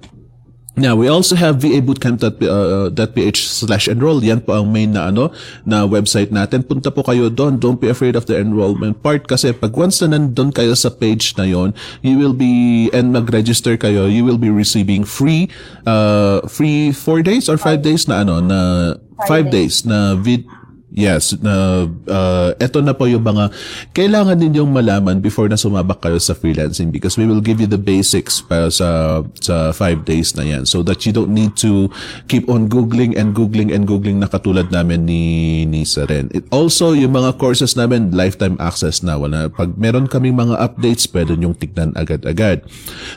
Now, 0.76 1.00
we 1.00 1.08
also 1.08 1.40
have 1.40 1.64
vabootcamp.ph 1.64 3.40
slash 3.48 3.88
enroll. 3.88 4.20
Yan 4.20 4.44
po 4.44 4.60
ang 4.60 4.76
main 4.76 4.92
na 4.92 5.08
ano, 5.08 5.32
na 5.64 5.88
website 5.88 6.36
natin. 6.36 6.68
Punta 6.68 6.92
po 6.92 7.00
kayo 7.00 7.32
doon. 7.32 7.56
Don't 7.64 7.80
be 7.80 7.88
afraid 7.88 8.20
of 8.20 8.28
the 8.28 8.36
enrollment 8.36 9.00
part 9.00 9.24
kasi 9.24 9.56
pag 9.56 9.72
once 9.72 10.04
na 10.04 10.20
nandun 10.20 10.52
kayo 10.52 10.76
sa 10.76 10.92
page 10.92 11.32
na 11.40 11.48
yon, 11.48 11.72
you 12.04 12.20
will 12.20 12.36
be, 12.36 12.92
and 12.92 13.16
mag-register 13.16 13.80
kayo, 13.80 14.12
you 14.12 14.28
will 14.28 14.38
be 14.38 14.52
receiving 14.52 15.08
free, 15.08 15.48
uh, 15.88 16.44
free 16.52 16.92
4 16.92 17.24
days 17.24 17.48
or 17.48 17.56
5 17.56 17.80
days 17.80 18.12
na 18.12 18.28
ano, 18.28 18.44
na 18.44 18.60
5 19.32 19.48
days 19.48 19.88
na 19.88 20.20
vid, 20.20 20.44
Yes, 20.96 21.36
na 21.44 21.84
uh, 21.92 22.50
ito 22.56 22.80
na 22.80 22.96
po 22.96 23.04
yung 23.04 23.28
mga 23.28 23.52
kailangan 23.92 24.40
ninyong 24.40 24.72
malaman 24.72 25.20
before 25.20 25.52
na 25.52 25.60
sumabak 25.60 26.00
kayo 26.00 26.16
sa 26.24 26.32
freelancing 26.32 26.88
because 26.88 27.20
we 27.20 27.28
will 27.28 27.44
give 27.44 27.60
you 27.60 27.68
the 27.68 27.76
basics 27.76 28.40
para 28.40 28.72
sa 28.72 29.20
sa 29.44 29.76
five 29.76 30.08
days 30.08 30.32
na 30.40 30.48
yan 30.48 30.64
so 30.64 30.80
that 30.88 31.04
you 31.04 31.12
don't 31.12 31.36
need 31.36 31.52
to 31.60 31.92
keep 32.32 32.48
on 32.48 32.72
googling 32.72 33.12
and 33.20 33.36
googling 33.36 33.76
and 33.76 33.92
googling 33.92 34.24
na 34.24 34.32
katulad 34.32 34.72
namin 34.72 35.04
ni 35.04 35.22
Nisa 35.68 36.08
rin. 36.08 36.32
It 36.32 36.48
also 36.48 36.96
yung 36.96 37.12
mga 37.12 37.44
courses 37.44 37.76
namin 37.76 38.16
lifetime 38.16 38.56
access 38.64 39.04
na 39.04 39.20
wala 39.20 39.52
pag 39.52 39.76
meron 39.76 40.08
kaming 40.08 40.40
mga 40.40 40.56
updates 40.64 41.12
pwede 41.12 41.36
nyong 41.36 41.60
tignan 41.60 41.92
agad-agad. 42.00 42.64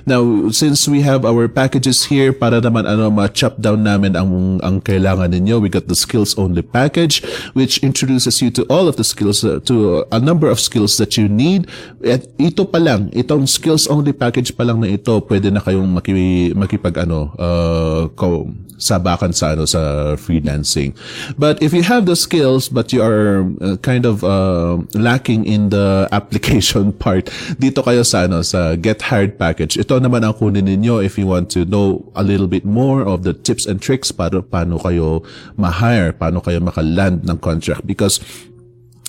Now, 0.02 0.50
since 0.50 0.90
we 0.90 1.06
have 1.06 1.22
our 1.22 1.46
packages 1.46 2.10
here 2.10 2.34
para 2.34 2.58
naman 2.58 2.90
ano 2.90 3.06
ma-chop 3.06 3.62
down 3.62 3.86
namin 3.86 4.18
ang 4.18 4.58
ang 4.66 4.82
kailangan 4.82 5.30
ninyo, 5.30 5.62
we 5.62 5.70
got 5.70 5.86
the 5.86 5.94
skills 5.94 6.34
only 6.34 6.66
package 6.66 7.22
which 7.54 7.67
which 7.68 7.84
introduces 7.84 8.40
you 8.40 8.48
to 8.48 8.64
all 8.72 8.88
of 8.88 8.96
the 8.96 9.04
skills, 9.04 9.44
uh, 9.44 9.60
to 9.68 10.08
a 10.10 10.16
number 10.16 10.48
of 10.48 10.56
skills 10.56 10.96
that 10.96 11.20
you 11.20 11.28
need. 11.28 11.68
At 12.00 12.24
ito 12.40 12.64
pa 12.64 12.80
lang, 12.80 13.12
itong 13.12 13.44
skills 13.44 13.84
only 13.92 14.16
package 14.16 14.56
pa 14.56 14.64
lang 14.64 14.80
na 14.80 14.88
ito, 14.88 15.20
pwede 15.28 15.52
na 15.52 15.60
kayong 15.60 15.92
maki, 15.92 16.56
makipag 16.56 17.04
ano, 17.04 17.36
uh, 17.36 18.08
sabakan 18.78 19.34
sa 19.34 19.52
ano 19.52 19.66
sa 19.66 20.14
freelancing. 20.14 20.94
But 21.36 21.60
if 21.60 21.74
you 21.74 21.82
have 21.82 22.06
the 22.06 22.14
skills 22.14 22.70
but 22.70 22.94
you 22.94 23.02
are 23.02 23.44
uh, 23.60 23.76
kind 23.82 24.06
of 24.06 24.22
uh, 24.22 24.78
lacking 24.94 25.44
in 25.44 25.74
the 25.74 26.06
application 26.14 26.94
part, 26.94 27.28
dito 27.58 27.82
kayo 27.82 28.06
sa 28.06 28.24
ano 28.30 28.40
sa 28.46 28.78
Get 28.78 29.10
Hired 29.10 29.36
package. 29.36 29.76
Ito 29.76 29.98
naman 29.98 30.22
ang 30.22 30.38
kunin 30.38 30.70
ninyo 30.70 31.02
if 31.02 31.18
you 31.18 31.26
want 31.26 31.50
to 31.52 31.66
know 31.66 32.06
a 32.14 32.22
little 32.22 32.46
bit 32.46 32.64
more 32.64 33.02
of 33.02 33.26
the 33.26 33.34
tips 33.34 33.66
and 33.66 33.82
tricks 33.82 34.14
para 34.14 34.40
paano 34.40 34.78
kayo 34.78 35.26
ma-hire, 35.58 36.14
paano 36.14 36.38
kayo 36.38 36.62
makaland 36.62 37.26
ng 37.26 37.36
contract 37.42 37.57
because 37.84 38.20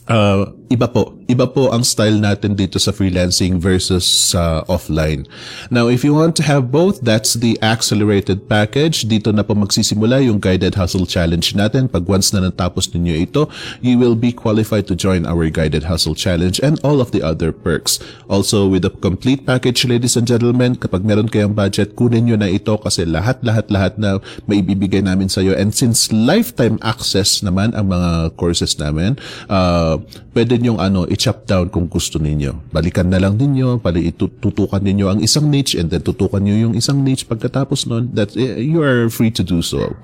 uh, 0.08 0.45
iba 0.70 0.86
po. 0.86 1.17
Iba 1.26 1.49
po 1.49 1.74
ang 1.74 1.82
style 1.82 2.22
natin 2.22 2.53
dito 2.53 2.78
sa 2.78 2.93
freelancing 2.93 3.57
versus 3.57 4.05
sa 4.05 4.61
uh, 4.61 4.72
offline. 4.72 5.26
Now, 5.74 5.89
if 5.89 6.05
you 6.05 6.13
want 6.13 6.38
to 6.38 6.45
have 6.45 6.70
both, 6.70 7.01
that's 7.01 7.34
the 7.38 7.57
accelerated 7.65 8.45
package. 8.45 9.09
Dito 9.09 9.34
na 9.34 9.41
po 9.41 9.57
magsisimula 9.57 10.22
yung 10.26 10.38
guided 10.38 10.78
hustle 10.78 11.09
challenge 11.09 11.57
natin. 11.57 11.89
Pag 11.89 12.05
once 12.05 12.30
na 12.34 12.45
natapos 12.45 12.93
ninyo 12.93 13.26
ito, 13.26 13.49
you 13.82 13.97
will 13.97 14.13
be 14.13 14.30
qualified 14.30 14.86
to 14.86 14.93
join 14.93 15.26
our 15.26 15.49
guided 15.49 15.89
hustle 15.89 16.13
challenge 16.13 16.61
and 16.61 16.78
all 16.86 17.01
of 17.01 17.09
the 17.09 17.26
other 17.26 17.49
perks. 17.49 17.97
Also, 18.30 18.70
with 18.70 18.86
the 18.86 18.93
complete 18.93 19.49
package, 19.49 19.89
ladies 19.89 20.13
and 20.13 20.30
gentlemen, 20.30 20.78
kapag 20.78 21.01
meron 21.01 21.30
kayong 21.34 21.57
budget, 21.57 21.97
kunin 21.97 22.30
nyo 22.30 22.38
na 22.38 22.49
ito 22.49 22.78
kasi 22.78 23.09
lahat, 23.09 23.41
lahat, 23.41 23.65
lahat 23.74 23.97
na 23.97 24.22
maibibigay 24.45 25.01
namin 25.01 25.34
sa 25.34 25.41
iyo. 25.41 25.57
And 25.57 25.74
since 25.74 26.13
lifetime 26.13 26.78
access 26.86 27.41
naman 27.41 27.74
ang 27.74 27.89
mga 27.89 28.38
courses 28.38 28.78
namin, 28.78 29.17
uh, 29.49 29.97
pwede 30.38 30.59
nyong 30.60 30.80
ano, 30.80 31.07
i-chop 31.07 31.47
down 31.47 31.72
kung 31.72 31.88
gusto 31.88 32.20
ninyo. 32.20 32.72
Balikan 32.76 33.10
na 33.10 33.18
lang 33.18 33.39
ninyo, 33.39 33.80
pali 33.80 34.12
itututukan 34.12 34.84
ninyo 34.84 35.05
ang 35.10 35.20
isang 35.24 35.47
niche 35.47 35.80
and 35.80 35.89
then 35.89 36.03
tutukan 36.03 36.43
nyo 36.43 36.53
yung 36.53 36.76
isang 36.76 37.01
niche 37.01 37.26
pagkatapos 37.26 37.88
nun, 37.88 38.12
that 38.14 38.36
uh, 38.36 38.60
you 38.60 38.84
are 38.84 39.10
free 39.10 39.32
to 39.32 39.41
do 39.41 39.64
so. 39.64 39.95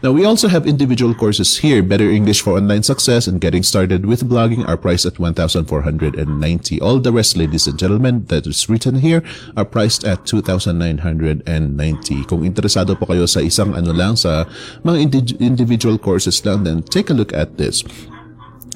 Now, 0.00 0.12
we 0.16 0.24
also 0.24 0.48
have 0.48 0.64
individual 0.64 1.12
courses 1.12 1.60
here, 1.60 1.82
Better 1.82 2.08
English 2.08 2.40
for 2.40 2.56
Online 2.56 2.82
Success 2.82 3.26
and 3.26 3.40
Getting 3.40 3.62
Started 3.62 4.06
with 4.06 4.24
Blogging 4.24 4.64
are 4.64 4.76
priced 4.78 5.04
at 5.04 5.18
1,490. 5.18 5.66
All 6.80 6.98
the 6.98 7.12
rest, 7.12 7.36
ladies 7.36 7.66
and 7.66 7.78
gentlemen, 7.78 8.24
that 8.32 8.46
is 8.46 8.68
written 8.68 9.04
here 9.04 9.22
are 9.56 9.64
priced 9.68 10.04
at 10.04 10.24
2,990. 10.24 11.44
Kung 12.24 12.46
interesado 12.46 12.96
po 12.96 13.06
kayo 13.10 13.28
sa 13.28 13.44
isang 13.44 13.76
ano 13.76 13.92
lang, 13.92 14.16
sa 14.16 14.48
mga 14.86 15.36
individual 15.40 15.98
courses 15.98 16.40
lang, 16.46 16.64
then 16.64 16.80
take 16.80 17.10
a 17.10 17.16
look 17.16 17.34
at 17.36 17.58
this. 17.60 17.84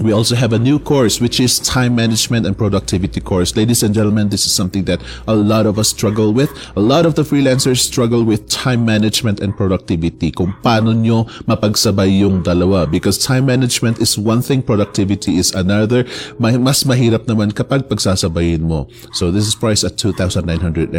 We 0.01 0.12
also 0.12 0.34
have 0.34 0.53
a 0.53 0.59
new 0.59 0.80
course, 0.80 1.20
which 1.20 1.38
is 1.38 1.61
time 1.61 1.95
management 1.95 2.47
and 2.47 2.59
productivity 2.59 3.20
course. 3.20 3.55
Ladies 3.55 3.82
and 3.82 3.95
gentlemen, 3.95 4.28
this 4.28 4.45
is 4.45 4.53
something 4.53 4.84
that 4.84 5.01
a 5.28 5.34
lot 5.34 5.66
of 5.66 5.78
us 5.78 5.90
struggle 5.90 6.32
with. 6.32 6.51
A 6.74 6.80
lot 6.80 7.07
of 7.07 7.14
the 7.14 7.22
freelancers 7.22 7.78
struggle 7.78 8.24
with 8.24 8.49
time 8.49 8.84
management 8.84 9.38
and 9.38 9.57
productivity. 9.57 10.32
Kung 10.32 10.55
paano 10.66 10.90
nyo 10.90 11.30
mapagsabay 11.47 12.11
yung 12.11 12.42
dalawa. 12.42 12.90
Because 12.90 13.18
time 13.22 13.47
management 13.47 14.01
is 14.01 14.18
one 14.18 14.42
thing, 14.42 14.62
productivity 14.62 15.38
is 15.38 15.55
another. 15.55 16.03
Mas 16.42 16.82
mahirap 16.82 17.30
naman 17.30 17.55
kapag 17.55 17.86
pagsasabayin 17.86 18.66
mo. 18.66 18.90
So 19.14 19.30
this 19.30 19.47
is 19.47 19.55
priced 19.55 19.84
at 19.84 19.95
2,990. 19.97 20.90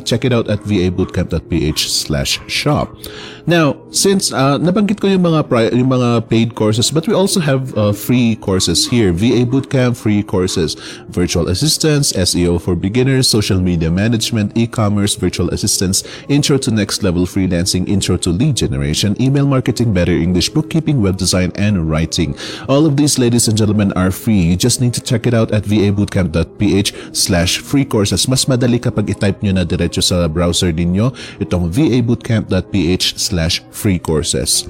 Check 0.00 0.24
it 0.24 0.32
out 0.32 0.46
at 0.46 0.62
vabootcamp.ph 0.62 1.90
slash 1.90 2.38
shop. 2.46 2.94
Now, 3.46 3.76
since 3.90 4.32
uh, 4.32 4.56
nabanggit 4.56 5.02
ko 5.02 5.10
yung 5.10 5.26
mga, 5.26 5.74
yung 5.74 5.90
mga 5.90 6.30
paid 6.30 6.54
courses, 6.54 6.94
but 6.94 7.04
we 7.10 7.12
also 7.12 7.40
have 7.40 7.76
uh, 7.76 7.92
free 7.92 8.36
courses 8.44 8.92
here. 8.92 9.08
VA 9.08 9.48
Bootcamp, 9.48 9.96
free 9.96 10.20
courses. 10.22 10.76
Virtual 11.08 11.48
assistance, 11.48 12.12
SEO 12.12 12.60
for 12.60 12.76
beginners, 12.76 13.24
social 13.24 13.56
media 13.56 13.88
management, 13.90 14.52
e-commerce, 14.52 15.16
virtual 15.16 15.48
assistance, 15.48 16.04
intro 16.28 16.60
to 16.60 16.68
next 16.70 17.00
level 17.02 17.24
freelancing, 17.24 17.88
intro 17.88 18.20
to 18.20 18.28
lead 18.28 18.60
generation, 18.60 19.16
email 19.16 19.48
marketing, 19.48 19.96
better 19.96 20.12
English, 20.12 20.52
bookkeeping, 20.52 21.00
web 21.00 21.16
design, 21.16 21.50
and 21.56 21.88
writing. 21.88 22.36
All 22.68 22.84
of 22.84 23.00
these, 23.00 23.16
ladies 23.16 23.48
and 23.48 23.56
gentlemen, 23.56 23.96
are 23.96 24.12
free. 24.12 24.52
You 24.52 24.56
just 24.60 24.84
need 24.84 24.92
to 24.92 25.00
check 25.00 25.24
it 25.26 25.32
out 25.32 25.50
at 25.50 25.64
vabootcamp.ph 25.64 26.92
slash 27.16 27.58
free 27.64 27.88
courses. 27.88 28.28
Mas 28.28 28.44
madali 28.44 28.76
kapag 28.76 29.08
i-type 29.08 29.40
nyo 29.40 29.56
na 29.56 29.64
diretso 29.64 30.04
sa 30.04 30.28
browser 30.28 30.68
ninyo 30.68 31.16
itong 31.40 31.72
vabootcamp.ph 31.72 33.16
slash 33.16 33.64
free 33.72 33.96
courses. 33.96 34.68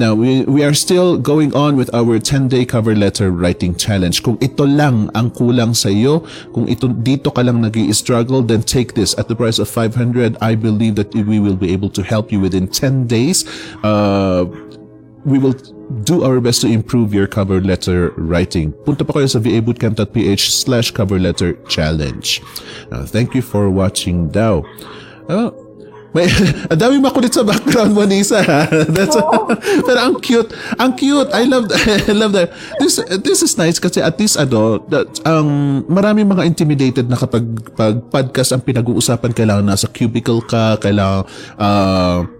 Now, 0.00 0.16
we, 0.16 0.48
we 0.48 0.64
are 0.64 0.72
still 0.72 1.20
going 1.20 1.52
on 1.52 1.76
with 1.76 1.92
our 1.92 2.16
10-day 2.16 2.64
cover 2.64 2.96
letter 2.96 3.09
writing 3.18 3.74
challenge. 3.74 4.22
Kung 4.22 4.38
ito 4.38 4.62
lang 4.62 5.10
ang 5.18 5.34
kulang 5.34 5.74
sa 5.74 5.90
iyo, 5.90 6.22
kung 6.54 6.70
ito 6.70 6.86
dito 6.86 7.34
ka 7.34 7.42
lang 7.42 7.58
nag 7.58 7.74
struggle 7.90 8.46
then 8.46 8.62
take 8.62 8.94
this 8.94 9.18
at 9.18 9.26
the 9.26 9.34
price 9.34 9.58
of 9.58 9.66
500. 9.66 10.38
I 10.38 10.54
believe 10.54 10.94
that 10.94 11.10
we 11.10 11.42
will 11.42 11.58
be 11.58 11.74
able 11.74 11.90
to 11.98 12.06
help 12.06 12.30
you 12.30 12.38
within 12.38 12.70
10 12.70 13.10
days. 13.10 13.42
Uh, 13.82 14.46
we 15.24 15.38
will 15.38 15.56
do 16.04 16.22
our 16.22 16.40
best 16.40 16.60
to 16.62 16.68
improve 16.68 17.12
your 17.12 17.26
cover 17.26 17.60
letter 17.60 18.14
writing. 18.16 18.72
Punta 18.86 19.04
pa 19.04 19.18
kayo 19.18 19.28
sa 19.28 19.42
vabootcamp.ph 19.42 20.54
slash 20.54 20.94
cover 20.94 21.18
letter 21.18 21.58
challenge. 21.66 22.40
Uh, 22.94 23.02
thank 23.04 23.34
you 23.34 23.42
for 23.42 23.68
watching 23.68 24.30
daw. 24.30 24.62
Uh, 25.28 25.50
may, 26.10 26.26
ang 26.70 26.78
dami 26.78 26.98
makulit 26.98 27.30
sa 27.30 27.46
background 27.46 27.94
mo, 27.94 28.02
Nisa. 28.02 28.42
That's, 28.96 29.14
oh. 29.14 29.46
pero 29.86 29.98
ang 30.02 30.18
cute. 30.18 30.50
Ang 30.78 30.98
cute. 30.98 31.30
I 31.30 31.46
love, 31.46 31.70
I 31.70 32.14
love 32.14 32.34
that. 32.34 32.50
This, 32.82 32.98
this 33.22 33.46
is 33.46 33.54
nice 33.54 33.78
kasi 33.78 34.02
at 34.02 34.18
least 34.18 34.34
ano, 34.34 34.82
that, 34.90 35.06
um, 35.22 35.82
marami 35.86 36.26
mga 36.26 36.46
intimidated 36.46 37.06
na 37.06 37.14
kapag 37.14 37.46
pag 37.78 38.02
podcast 38.10 38.50
ang 38.50 38.62
pinag-uusapan, 38.66 39.30
kailangan 39.30 39.66
nasa 39.66 39.86
cubicle 39.86 40.42
ka, 40.42 40.82
kailangan, 40.82 41.26
uh, 41.60 42.39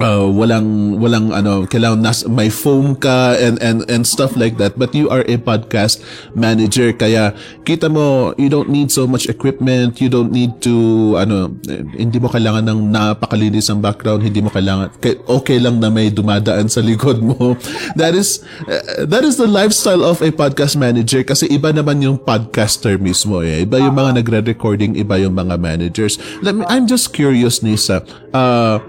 uh, 0.00 0.26
walang 0.26 0.98
walang 0.98 1.30
ano 1.30 1.68
kailangan 1.68 2.00
nas 2.00 2.24
may 2.26 2.48
phone 2.48 2.96
ka 2.96 3.36
and 3.36 3.60
and 3.60 3.84
and 3.86 4.08
stuff 4.08 4.34
like 4.34 4.56
that. 4.56 4.74
But 4.80 4.96
you 4.96 5.12
are 5.12 5.22
a 5.28 5.36
podcast 5.36 6.02
manager. 6.32 6.90
Kaya 6.96 7.36
kita 7.62 7.92
mo 7.92 8.32
you 8.40 8.48
don't 8.48 8.72
need 8.72 8.90
so 8.90 9.04
much 9.06 9.28
equipment. 9.28 10.00
You 10.00 10.08
don't 10.08 10.32
need 10.32 10.58
to 10.64 10.74
ano 11.20 11.52
hindi 11.94 12.18
mo 12.18 12.32
kailangan 12.32 12.66
ng 12.66 12.80
napakalinis 12.90 13.68
ang 13.68 13.84
background. 13.84 14.24
Hindi 14.24 14.40
mo 14.40 14.50
kailangan 14.50 14.96
okay 15.28 15.60
lang 15.60 15.78
na 15.78 15.92
may 15.92 16.08
dumadaan 16.08 16.66
sa 16.72 16.80
likod 16.80 17.20
mo. 17.20 17.54
That 18.00 18.16
is 18.16 18.40
uh, 18.64 19.04
that 19.06 19.22
is 19.22 19.36
the 19.36 19.46
lifestyle 19.46 20.02
of 20.02 20.24
a 20.24 20.32
podcast 20.32 20.74
manager. 20.80 21.20
Kasi 21.22 21.46
iba 21.52 21.70
naman 21.70 22.00
yung 22.00 22.16
podcaster 22.16 22.96
mismo 22.96 23.44
eh. 23.44 23.68
Iba 23.68 23.76
yung 23.76 23.92
mga 23.92 24.22
nagre-recording 24.22 24.96
iba 24.96 25.20
yung 25.20 25.36
mga 25.36 25.60
managers. 25.60 26.16
Let 26.40 26.56
me, 26.56 26.64
I'm 26.70 26.88
just 26.88 27.12
curious 27.12 27.60
Nisa. 27.60 28.00
Uh 28.32 28.80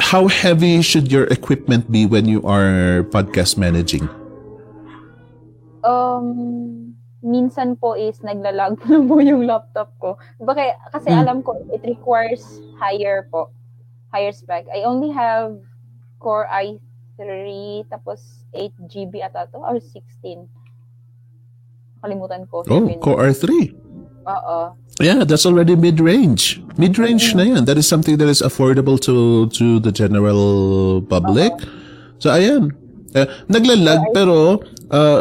how 0.00 0.26
heavy 0.26 0.80
should 0.82 1.12
your 1.12 1.24
equipment 1.28 1.92
be 1.92 2.08
when 2.08 2.24
you 2.24 2.40
are 2.42 3.04
podcast 3.12 3.60
managing? 3.60 4.08
Um, 5.84 6.96
minsan 7.22 7.76
po 7.76 7.92
is 7.92 8.18
naglalag 8.24 8.80
na 8.88 8.98
po 9.04 9.20
yung 9.20 9.44
laptop 9.44 9.92
ko. 10.00 10.16
Baka, 10.40 10.74
kasi 10.90 11.12
hmm. 11.12 11.20
alam 11.20 11.38
ko, 11.44 11.60
it 11.70 11.84
requires 11.84 12.42
higher 12.80 13.28
po. 13.28 13.52
Higher 14.10 14.32
spec. 14.32 14.66
I 14.74 14.82
only 14.82 15.12
have 15.12 15.60
Core 16.18 16.48
i3 16.50 17.86
tapos 17.88 18.44
8 18.52 18.74
GB 18.90 19.22
ata 19.22 19.46
to 19.52 19.62
or 19.62 19.78
16. 19.78 20.48
Kalimutan 22.00 22.48
ko. 22.48 22.64
Oh, 22.66 22.82
Core 22.98 23.30
i3. 23.30 23.72
Oo. 24.26 24.76
Yeah, 25.00 25.24
that's 25.24 25.48
already 25.48 25.76
mid-range. 25.80 26.60
Mid-range 26.76 27.32
na 27.32 27.44
yan. 27.48 27.64
That 27.64 27.80
is 27.80 27.88
something 27.88 28.20
that 28.20 28.28
is 28.28 28.44
affordable 28.44 29.00
to 29.08 29.48
to 29.56 29.80
the 29.80 29.88
general 29.88 31.00
public. 31.08 31.56
So, 32.20 32.28
ayan. 32.28 32.76
Uh, 33.10 33.26
naglalag 33.50 34.12
pero 34.14 34.60
uh, 34.92 35.20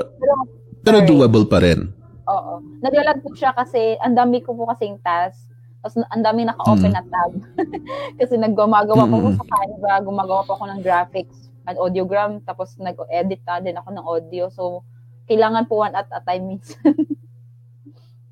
pero 0.83 0.97
doable 1.07 1.47
pa 1.47 1.63
rin. 1.63 1.95
Oo. 2.27 2.61
Naglalag 2.83 3.23
po 3.23 3.31
siya 3.33 3.55
kasi 3.55 3.95
ang 4.03 4.19
dami 4.19 4.43
ko 4.43 4.51
po 4.53 4.67
kasing 4.69 4.99
task. 4.99 5.47
Tapos 5.79 5.95
ang 6.11 6.23
dami 6.27 6.43
naka-open 6.43 6.91
mm. 6.91 6.95
na 6.99 7.03
tab. 7.07 7.31
kasi 8.19 8.35
naggumagawa 8.35 9.07
mm. 9.07 9.11
po 9.11 9.15
ko 9.23 9.29
sa 9.39 9.45
Canva, 9.47 9.93
gumagawa 10.03 10.41
po 10.43 10.59
ako 10.59 10.65
ng 10.75 10.83
graphics 10.83 11.47
and 11.71 11.79
audiogram, 11.79 12.43
tapos 12.43 12.75
nag-edit 12.75 13.39
na 13.47 13.63
din 13.63 13.79
ako 13.79 13.89
ng 13.95 14.05
audio. 14.05 14.51
So, 14.51 14.83
kailangan 15.31 15.71
po 15.71 15.87
one 15.87 15.95
at 15.95 16.11
a 16.11 16.19
time 16.19 16.51
minsan. 16.51 16.83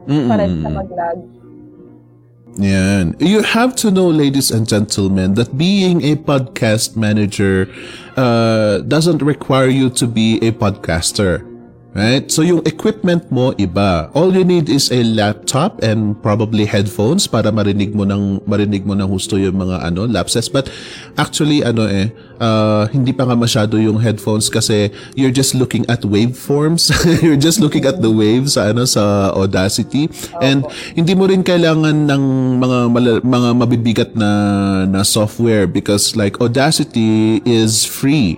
Mm-mm. 0.07 0.27
para 0.31 0.47
sa 0.47 0.69
mag-lag. 0.71 1.17
Yan. 2.57 3.13
You 3.19 3.43
have 3.43 3.75
to 3.85 3.91
know, 3.91 4.09
ladies 4.09 4.49
and 4.49 4.65
gentlemen, 4.67 5.35
that 5.35 5.57
being 5.57 6.01
a 6.01 6.17
podcast 6.17 6.97
manager 6.97 7.69
uh, 8.17 8.79
doesn't 8.81 9.21
require 9.21 9.69
you 9.69 9.93
to 10.01 10.07
be 10.07 10.41
a 10.41 10.51
podcaster. 10.51 11.45
Right? 11.97 12.29
So 12.29 12.45
yung 12.45 12.61
equipment 12.69 13.25
mo 13.33 13.57
iba. 13.57 14.13
All 14.13 14.29
you 14.29 14.45
need 14.45 14.69
is 14.69 14.93
a 14.93 15.01
laptop 15.01 15.81
and 15.81 16.13
probably 16.21 16.69
headphones 16.69 17.25
para 17.25 17.49
marinig 17.49 17.97
mo 17.97 18.05
ng 18.05 18.45
marinig 18.45 18.85
mo 18.85 18.93
ng 18.93 19.09
husto 19.09 19.33
yung 19.33 19.57
mga 19.57 19.81
ano 19.81 20.05
lapses 20.05 20.45
but 20.45 20.69
actually 21.17 21.65
ano 21.65 21.89
eh 21.89 22.13
uh, 22.37 22.85
hindi 22.93 23.09
pa 23.17 23.25
nga 23.25 23.33
masyado 23.33 23.81
yung 23.81 23.97
headphones 23.97 24.45
kasi 24.45 24.93
you're 25.17 25.33
just 25.33 25.57
looking 25.57 25.89
at 25.89 26.05
waveforms. 26.05 26.93
you're 27.25 27.39
just 27.39 27.57
looking 27.57 27.89
at 27.89 27.97
the 27.97 28.13
waves 28.13 28.61
sa 28.61 28.69
ano 28.69 28.85
sa 28.85 29.33
Audacity 29.33 30.05
and 30.37 30.69
hindi 30.93 31.17
mo 31.17 31.25
rin 31.25 31.41
kailangan 31.41 32.05
ng 32.05 32.23
mga 32.61 32.77
mga 33.25 33.49
mabibigat 33.57 34.11
na 34.13 34.29
na 34.85 35.01
software 35.01 35.65
because 35.65 36.13
like 36.13 36.37
Audacity 36.37 37.41
is 37.41 37.89
free 37.89 38.37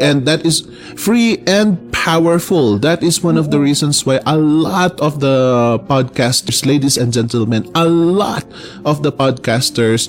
and 0.00 0.26
that 0.26 0.44
is 0.44 0.66
free 0.96 1.42
and 1.46 1.76
powerful. 1.92 2.78
That 2.78 3.02
is 3.02 3.22
one 3.22 3.36
of 3.36 3.50
the 3.50 3.60
reasons 3.60 4.04
why 4.06 4.20
a 4.26 4.36
lot 4.36 5.00
of 5.00 5.20
the 5.20 5.78
podcasters, 5.88 6.66
ladies 6.66 6.96
and 6.96 7.12
gentlemen, 7.12 7.70
a 7.74 7.86
lot 7.86 8.44
of 8.84 9.02
the 9.02 9.12
podcasters 9.12 10.08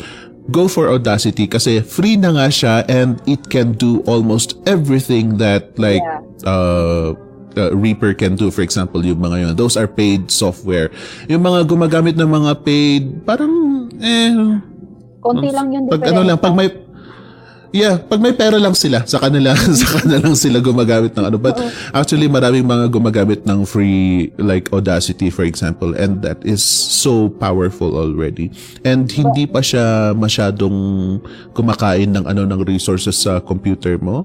go 0.51 0.67
for 0.67 0.87
Audacity 0.87 1.47
kasi 1.47 1.83
free 1.83 2.15
na 2.15 2.31
nga 2.31 2.47
siya 2.47 2.75
and 2.87 3.19
it 3.27 3.51
can 3.51 3.75
do 3.75 3.99
almost 4.07 4.55
everything 4.63 5.35
that 5.37 5.75
like 5.75 5.99
yeah. 5.99 6.23
uh, 6.47 7.11
uh, 7.57 7.73
Reaper 7.75 8.13
can 8.13 8.37
do. 8.37 8.53
For 8.53 8.61
example, 8.61 9.03
yung 9.03 9.19
mga 9.19 9.35
yun. 9.41 9.53
Those 9.57 9.75
are 9.75 9.89
paid 9.89 10.29
software. 10.31 10.93
Yung 11.27 11.41
mga 11.43 11.67
gumagamit 11.67 12.15
ng 12.15 12.29
mga 12.29 12.51
paid, 12.63 13.03
parang 13.25 13.89
eh... 13.99 14.61
Konti 15.17 15.49
lang 15.49 15.73
yun. 15.73 15.89
Pag 15.89 16.13
ano 16.13 16.21
lang, 16.23 16.37
pag 16.37 16.53
may 16.53 16.69
Yeah, 17.75 17.99
pag 17.99 18.23
may 18.23 18.31
pera 18.31 18.55
lang 18.55 18.73
sila, 18.73 19.03
sa 19.03 19.19
kanila 19.19 19.51
sa 19.81 19.99
kanila 19.99 20.23
lang 20.23 20.37
sila 20.39 20.63
gumagamit 20.63 21.11
ng 21.15 21.25
ano. 21.27 21.37
But 21.39 21.59
actually 21.91 22.31
maraming 22.31 22.63
mga 22.63 22.87
gumagamit 22.91 23.43
ng 23.43 23.67
free 23.67 24.31
like 24.39 24.71
Audacity 24.71 25.27
for 25.27 25.43
example 25.43 25.91
and 25.95 26.23
that 26.23 26.39
is 26.47 26.63
so 26.63 27.27
powerful 27.27 27.99
already. 27.99 28.51
And 28.87 29.11
hindi 29.11 29.47
pa 29.47 29.59
siya 29.59 30.15
masyadong 30.15 31.19
kumakain 31.51 32.15
ng 32.15 32.23
ano 32.23 32.47
ng 32.47 32.63
resources 32.63 33.19
sa 33.19 33.43
computer 33.43 33.99
mo. 33.99 34.23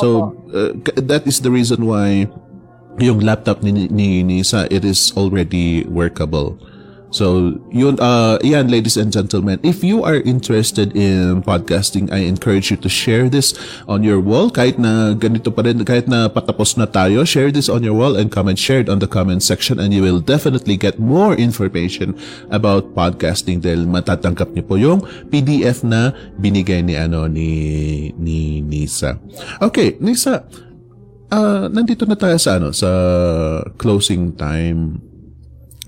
So 0.00 0.36
uh, 0.52 0.72
that 1.00 1.24
is 1.28 1.40
the 1.40 1.52
reason 1.52 1.84
why 1.84 2.28
yung 3.00 3.24
laptop 3.24 3.64
ni, 3.64 3.88
ni 3.88 4.20
Nisa 4.20 4.68
it 4.68 4.84
is 4.84 5.12
already 5.16 5.84
workable. 5.88 6.60
So, 7.12 7.60
yun, 7.68 8.00
uh, 8.00 8.40
yan, 8.40 8.72
ladies 8.72 8.96
and 8.96 9.12
gentlemen, 9.12 9.60
if 9.60 9.84
you 9.84 10.00
are 10.00 10.24
interested 10.24 10.96
in 10.96 11.44
podcasting, 11.44 12.08
I 12.08 12.24
encourage 12.24 12.72
you 12.72 12.80
to 12.80 12.88
share 12.88 13.28
this 13.28 13.52
on 13.84 14.00
your 14.00 14.16
wall. 14.16 14.48
Kahit 14.48 14.80
na 14.80 15.12
ganito 15.12 15.52
pa 15.52 15.60
rin, 15.60 15.84
kahit 15.84 16.08
na 16.08 16.32
patapos 16.32 16.80
na 16.80 16.88
tayo, 16.88 17.28
share 17.28 17.52
this 17.52 17.68
on 17.68 17.84
your 17.84 17.92
wall 17.92 18.16
and 18.16 18.32
comment, 18.32 18.56
share 18.56 18.80
it 18.80 18.88
on 18.88 18.96
the 18.96 19.06
comment 19.06 19.44
section 19.44 19.76
and 19.76 19.92
you 19.92 20.00
will 20.00 20.24
definitely 20.24 20.80
get 20.80 20.96
more 20.96 21.36
information 21.36 22.16
about 22.48 22.96
podcasting 22.96 23.60
dahil 23.60 23.84
matatanggap 23.84 24.48
niyo 24.56 24.64
po 24.64 24.80
yung 24.80 25.04
PDF 25.28 25.84
na 25.84 26.16
binigay 26.40 26.80
ni, 26.80 26.96
ano, 26.96 27.28
ni, 27.28 28.08
ni 28.16 28.64
Nisa. 28.64 29.20
Okay, 29.60 30.00
Nisa, 30.00 30.48
uh, 31.28 31.68
nandito 31.68 32.08
na 32.08 32.16
tayo 32.16 32.40
sa, 32.40 32.56
ano, 32.56 32.72
sa 32.72 32.88
closing 33.76 34.32
time 34.32 35.11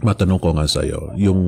matanong 0.03 0.43
ko 0.43 0.51
nga 0.59 0.67
sa'yo, 0.67 1.15
yung 1.15 1.43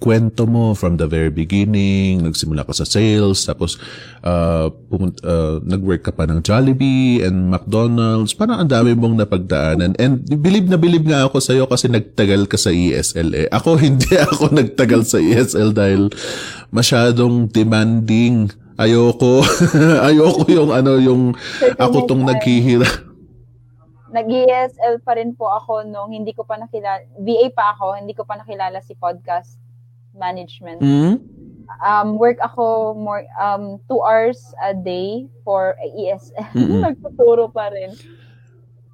kwento 0.00 0.48
mo 0.48 0.72
from 0.72 0.96
the 0.96 1.04
very 1.04 1.28
beginning, 1.28 2.24
nagsimula 2.24 2.64
ka 2.64 2.72
sa 2.72 2.88
sales, 2.88 3.44
tapos 3.44 3.76
uh, 4.24 4.72
pumunta, 4.88 5.20
uh, 5.28 5.60
nag-work 5.60 6.08
ka 6.08 6.12
pa 6.16 6.24
ng 6.24 6.40
Jollibee 6.40 7.20
and 7.20 7.52
McDonald's, 7.52 8.32
parang 8.32 8.64
ang 8.64 8.70
dami 8.72 8.96
mong 8.96 9.20
napagdaanan. 9.20 9.92
And 10.00 10.24
believe 10.24 10.72
na 10.72 10.80
believe 10.80 11.04
nga 11.04 11.28
ako 11.28 11.36
sa'yo 11.36 11.68
kasi 11.68 11.92
nagtagal 11.92 12.48
ka 12.48 12.56
sa 12.56 12.72
ESL 12.72 13.28
eh. 13.36 13.46
Ako 13.52 13.76
hindi 13.84 14.16
ako 14.16 14.56
nagtagal 14.56 15.04
sa 15.04 15.20
ESL 15.20 15.76
dahil 15.76 16.08
masyadong 16.72 17.52
demanding. 17.52 18.48
Ayoko. 18.80 19.44
Ayoko 20.08 20.48
yung 20.48 20.72
ano, 20.72 20.96
yung 20.96 21.36
ako 21.76 22.08
tong 22.08 22.24
naghihirap 22.24 23.11
nag-ESL 24.12 25.00
pa 25.02 25.16
rin 25.16 25.32
po 25.32 25.48
ako 25.48 25.88
nung 25.88 26.12
hindi 26.12 26.36
ko 26.36 26.44
pa 26.44 26.60
nakilala, 26.60 27.02
VA 27.18 27.48
pa 27.50 27.72
ako, 27.74 27.96
hindi 27.98 28.12
ko 28.12 28.22
pa 28.28 28.36
nakilala 28.38 28.78
si 28.84 28.92
podcast 28.94 29.56
management. 30.12 30.84
Mm? 30.84 31.16
Um, 31.80 32.20
work 32.20 32.36
ako 32.44 32.92
more, 32.94 33.24
um, 33.40 33.80
two 33.88 33.98
hours 34.04 34.38
a 34.60 34.76
day 34.76 35.24
for 35.40 35.74
ESL. 35.80 36.52
Mm-mm. 36.52 36.80
Nagtuturo 36.86 37.48
pa 37.48 37.72
rin. 37.72 37.96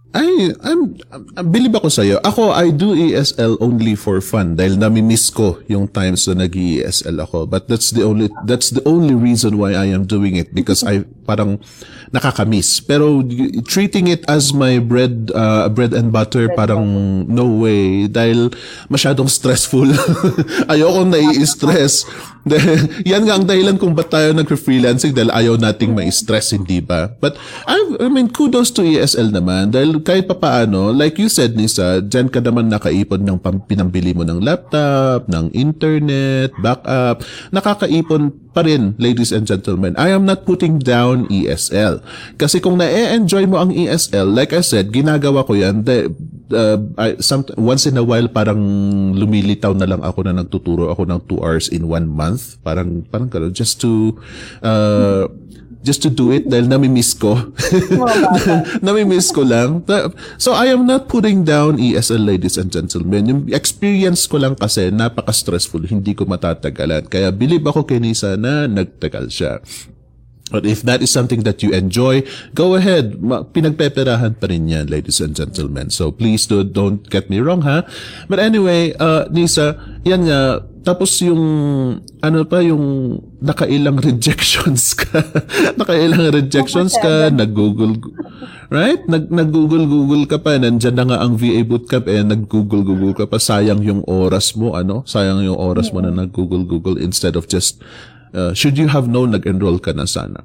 Ay, 0.08 0.56
I'm, 0.64 0.96
I'm 1.12 1.52
believe 1.52 1.76
ako 1.76 1.92
sa'yo. 1.92 2.16
Ako, 2.24 2.56
I 2.56 2.72
do 2.72 2.96
ESL 2.96 3.60
only 3.60 3.92
for 3.92 4.24
fun 4.24 4.56
dahil 4.56 4.80
nami-miss 4.80 5.28
ko 5.28 5.60
yung 5.68 5.84
times 5.84 6.24
na 6.32 6.48
nag-ESL 6.48 7.20
ako. 7.20 7.44
But 7.44 7.68
that's 7.68 7.92
the 7.92 8.08
only 8.08 8.32
that's 8.48 8.72
the 8.72 8.80
only 8.88 9.12
reason 9.12 9.60
why 9.60 9.76
I 9.76 9.92
am 9.92 10.08
doing 10.08 10.40
it 10.40 10.56
because 10.56 10.80
I 10.80 11.04
parang 11.28 11.60
nakakamiss. 12.10 12.80
Pero 12.82 13.22
treating 13.66 14.08
it 14.08 14.24
as 14.28 14.52
my 14.54 14.80
bread 14.80 15.30
uh, 15.34 15.68
bread 15.68 15.92
and 15.92 16.10
butter, 16.12 16.48
parang 16.52 16.84
no 17.28 17.46
way 17.60 18.08
dahil 18.08 18.52
masyadong 18.88 19.28
stressful. 19.28 19.88
Ayokong 20.72 21.12
nai-stress. 21.12 22.08
Yan 23.10 23.28
nga 23.28 23.34
ang 23.36 23.44
dahilan 23.44 23.76
kung 23.76 23.92
ba't 23.92 24.08
tayo 24.08 24.32
nag-freelancing 24.32 25.12
dahil 25.12 25.30
ayaw 25.32 25.54
nating 25.60 25.92
ma-stress, 25.92 26.56
hindi 26.56 26.80
ba? 26.80 27.12
But 27.20 27.36
I, 27.68 27.76
I 28.00 28.08
mean, 28.08 28.32
kudos 28.32 28.72
to 28.76 28.84
ESL 28.84 29.32
naman 29.34 29.72
dahil 29.72 30.00
kahit 30.00 30.28
papaano, 30.28 30.92
like 30.94 31.20
you 31.20 31.28
said, 31.28 31.54
Nisa, 31.56 32.00
dyan 32.00 32.32
ka 32.32 32.40
naman 32.40 32.72
nakaipon 32.72 33.24
ng 33.24 33.38
pinambili 33.68 34.16
mo 34.16 34.24
ng 34.24 34.40
laptop, 34.40 35.28
ng 35.28 35.52
internet, 35.52 36.54
backup. 36.60 37.24
Nakakaipon 37.52 38.32
pa 38.52 38.64
rin, 38.64 38.96
ladies 38.98 39.30
and 39.30 39.44
gentlemen. 39.44 39.94
I 39.94 40.10
am 40.10 40.24
not 40.24 40.48
putting 40.48 40.80
down 40.80 41.28
ESL. 41.28 41.97
Kasi 42.40 42.62
kung 42.62 42.78
na-enjoy 42.78 43.44
mo 43.46 43.62
ang 43.62 43.70
ESL, 43.70 44.30
like 44.30 44.54
I 44.54 44.62
said, 44.62 44.90
ginagawa 44.90 45.44
ko 45.44 45.54
yan. 45.54 45.82
The, 45.84 46.10
uh, 46.52 46.78
I, 46.96 47.18
some, 47.20 47.44
once 47.56 47.84
in 47.86 47.96
a 47.98 48.04
while, 48.04 48.26
parang 48.28 48.60
lumilitaw 49.14 49.74
na 49.76 49.86
lang 49.88 50.00
ako 50.02 50.26
na 50.26 50.36
nagtuturo 50.36 50.90
ako 50.90 51.08
ng 51.08 51.20
two 51.28 51.40
hours 51.42 51.68
in 51.68 51.86
one 51.86 52.08
month. 52.08 52.60
Parang, 52.62 53.04
parang 53.08 53.28
gano'n, 53.28 53.52
just 53.52 53.80
to, 53.82 54.16
uh, 54.62 55.28
just 55.82 56.02
to 56.02 56.10
do 56.10 56.34
it 56.34 56.46
dahil 56.50 56.66
nami-miss 56.66 57.14
ko. 57.14 57.38
nami-miss 58.86 59.30
ko 59.30 59.46
lang. 59.46 59.86
So 60.36 60.52
I 60.52 60.74
am 60.74 60.84
not 60.84 61.06
putting 61.06 61.46
down 61.46 61.78
ESL 61.78 62.28
ladies 62.28 62.58
and 62.58 62.68
gentlemen. 62.68 63.30
Yung 63.30 63.40
experience 63.54 64.26
ko 64.26 64.42
lang 64.42 64.58
kasi 64.58 64.90
napaka-stressful, 64.90 65.86
hindi 65.86 66.12
ko 66.12 66.26
matatagalan. 66.26 67.06
Kaya 67.06 67.30
believe 67.30 67.64
ako 67.64 67.86
kay 67.86 68.02
Nisa 68.02 68.34
na 68.34 68.66
nagtagal 68.66 69.30
siya. 69.30 69.62
But 70.48 70.64
if 70.64 70.82
that 70.88 71.04
is 71.04 71.12
something 71.12 71.44
that 71.44 71.60
you 71.62 71.76
enjoy, 71.76 72.24
go 72.56 72.74
ahead. 72.74 73.20
Pinagpeperahan 73.52 74.40
pa 74.40 74.48
rin 74.48 74.68
yan, 74.68 74.88
ladies 74.88 75.20
and 75.20 75.36
gentlemen. 75.36 75.92
So 75.92 76.08
please 76.08 76.48
do, 76.48 76.64
don't 76.64 77.04
get 77.08 77.28
me 77.28 77.40
wrong, 77.44 77.62
ha? 77.68 77.84
But 78.26 78.40
anyway, 78.40 78.96
uh, 78.96 79.28
Nisa, 79.28 79.76
yan 80.08 80.24
nga, 80.24 80.64
tapos 80.88 81.20
yung, 81.20 81.42
ano 82.24 82.48
pa, 82.48 82.64
yung 82.64 83.18
nakailang 83.44 84.00
rejections 84.08 84.96
ka. 84.96 85.20
nakailang 85.76 86.32
rejections 86.32 86.96
ka, 86.96 87.28
nag-google, 87.28 88.00
right? 88.72 89.04
Nag, 89.04 89.28
nag-google-google 89.28 90.24
ka 90.24 90.40
pa, 90.40 90.56
nandyan 90.56 90.96
na 90.96 91.04
nga 91.04 91.18
ang 91.20 91.36
VA 91.36 91.60
bootcamp, 91.60 92.08
eh, 92.08 92.24
nag-google-google 92.24 93.12
ka 93.12 93.28
pa, 93.28 93.36
sayang 93.36 93.84
yung 93.84 94.00
oras 94.08 94.56
mo, 94.56 94.72
ano? 94.72 95.04
Sayang 95.04 95.44
yung 95.44 95.60
oras 95.60 95.92
mo 95.92 96.00
na 96.00 96.08
nag-google-google 96.08 96.96
instead 96.96 97.36
of 97.36 97.44
just 97.52 97.84
Uh, 98.34 98.52
should 98.52 98.76
you 98.76 98.88
have 98.88 99.08
known, 99.08 99.32
nag-enroll 99.32 99.80
ka 99.80 99.92
na 99.92 100.04
sana. 100.04 100.44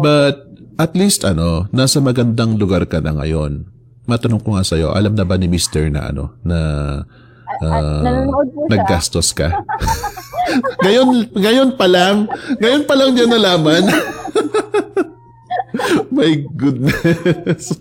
But 0.00 0.48
at 0.80 0.96
least 0.96 1.24
ano, 1.24 1.68
nasa 1.70 2.00
magandang 2.00 2.56
lugar 2.56 2.88
ka 2.88 3.00
na 3.04 3.12
ngayon. 3.12 3.68
Matanong 4.08 4.42
ko 4.42 4.56
nga 4.56 4.64
sa'yo, 4.66 4.90
alam 4.90 5.14
na 5.14 5.22
ba 5.22 5.36
ni 5.36 5.46
Mr. 5.46 5.92
na 5.92 6.10
ano, 6.10 6.34
na 6.42 6.58
uh, 7.62 8.02
naggastos 8.66 9.30
ka? 9.36 9.52
ngayon, 10.84 11.30
ngayon 11.36 11.70
pa 11.76 11.86
lang, 11.86 12.26
ngayon 12.58 12.82
pa 12.88 12.94
lang 12.98 13.10
niya 13.14 13.26
nalaman. 13.28 13.84
My 16.12 16.44
goodness. 16.56 17.72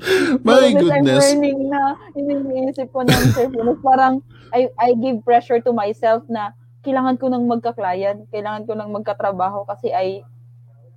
My 0.45 0.71
Because 0.71 0.79
goodness. 0.79 1.25
I'm 1.27 1.43
learning 1.43 1.59
na, 1.67 1.81
iniisip 2.15 2.87
ko 2.95 3.03
ng 3.03 3.23
self 3.35 3.51
Parang, 3.83 4.23
I, 4.55 4.71
I 4.79 4.95
give 4.95 5.19
pressure 5.27 5.59
to 5.59 5.75
myself 5.75 6.23
na 6.31 6.55
kailangan 6.81 7.15
ko 7.21 7.29
nang 7.29 7.45
magka-client, 7.45 8.25
kailangan 8.33 8.65
ko 8.65 8.73
nang 8.73 8.89
magkatrabaho 8.89 9.65
kasi 9.69 9.93
I, 9.93 10.25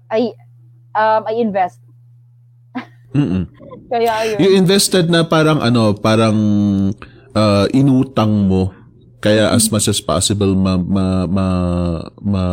I, 0.08 0.32
um, 0.96 1.22
I 1.28 1.34
invest. 1.40 1.80
Mm-mm. 3.16 3.48
Kaya 3.92 4.10
ayun. 4.24 4.38
You 4.40 4.50
invested 4.56 5.12
na 5.12 5.28
parang 5.28 5.60
ano, 5.60 5.92
parang 5.92 6.36
uh, 7.36 7.66
inutang 7.70 8.48
mo. 8.48 8.72
Kaya 9.20 9.52
as 9.52 9.72
much 9.72 9.88
as 9.88 10.00
possible 10.04 10.52
ma, 10.52 10.76
ma, 10.76 11.24
ma, 11.24 11.46
ma 12.20 12.44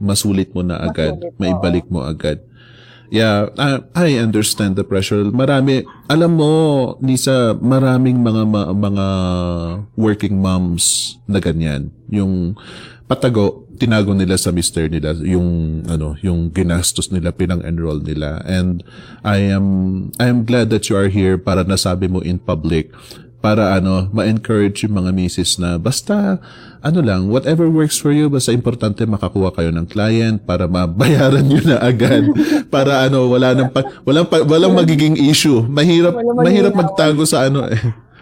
masulit 0.00 0.52
mo 0.56 0.64
na 0.64 0.80
agad, 0.80 1.16
Masulit, 1.16 1.36
maibalik 1.36 1.86
mo 1.92 2.04
agad. 2.04 2.40
Yeah, 3.10 3.50
I, 3.58 3.82
I 3.98 4.08
understand 4.22 4.78
the 4.78 4.86
pressure. 4.86 5.26
Marami, 5.34 5.82
alam 6.06 6.38
mo, 6.38 6.52
Nisa, 7.02 7.58
maraming 7.58 8.22
mga 8.22 8.42
ma- 8.46 8.70
mga 8.70 9.06
working 9.98 10.38
moms 10.38 11.18
na 11.26 11.42
ganyan. 11.42 11.90
Yung 12.06 12.54
patago, 13.10 13.66
tinago 13.82 14.14
nila 14.14 14.38
sa 14.38 14.54
mister 14.54 14.86
nila 14.86 15.16
yung 15.26 15.82
ano, 15.90 16.14
yung 16.22 16.54
ginastos 16.54 17.10
nila 17.10 17.34
pinang-enroll 17.34 17.98
nila. 17.98 18.46
And 18.46 18.86
I 19.26 19.42
am 19.50 19.66
I 20.22 20.30
am 20.30 20.46
glad 20.46 20.70
that 20.70 20.86
you 20.86 20.94
are 20.94 21.10
here 21.10 21.34
para 21.34 21.66
nasabi 21.66 22.06
mo 22.06 22.22
in 22.22 22.38
public 22.38 22.94
para 23.40 23.72
ano, 23.72 24.08
ma-encourage 24.12 24.84
yung 24.84 25.00
mga 25.00 25.10
misis 25.16 25.56
na 25.56 25.80
basta 25.80 26.38
ano 26.80 27.00
lang, 27.04 27.28
whatever 27.28 27.68
works 27.68 28.00
for 28.00 28.12
you, 28.12 28.28
basta 28.32 28.52
importante 28.52 29.04
makakuha 29.04 29.52
kayo 29.52 29.68
ng 29.72 29.84
client 29.88 30.40
para 30.44 30.64
mabayaran 30.64 31.44
nyo 31.44 31.60
na 31.64 31.76
agad. 31.80 32.24
para 32.74 33.04
ano, 33.04 33.28
wala 33.28 33.52
nang 33.52 33.68
pa, 33.72 33.84
walang 34.04 34.28
pa, 34.28 34.40
walang 34.44 34.72
magiging 34.72 35.16
issue. 35.16 35.60
Mahirap 35.68 36.16
mahirap 36.36 36.72
magtago 36.72 37.24
sa 37.28 37.48
ano 37.48 37.68
eh. 37.68 37.80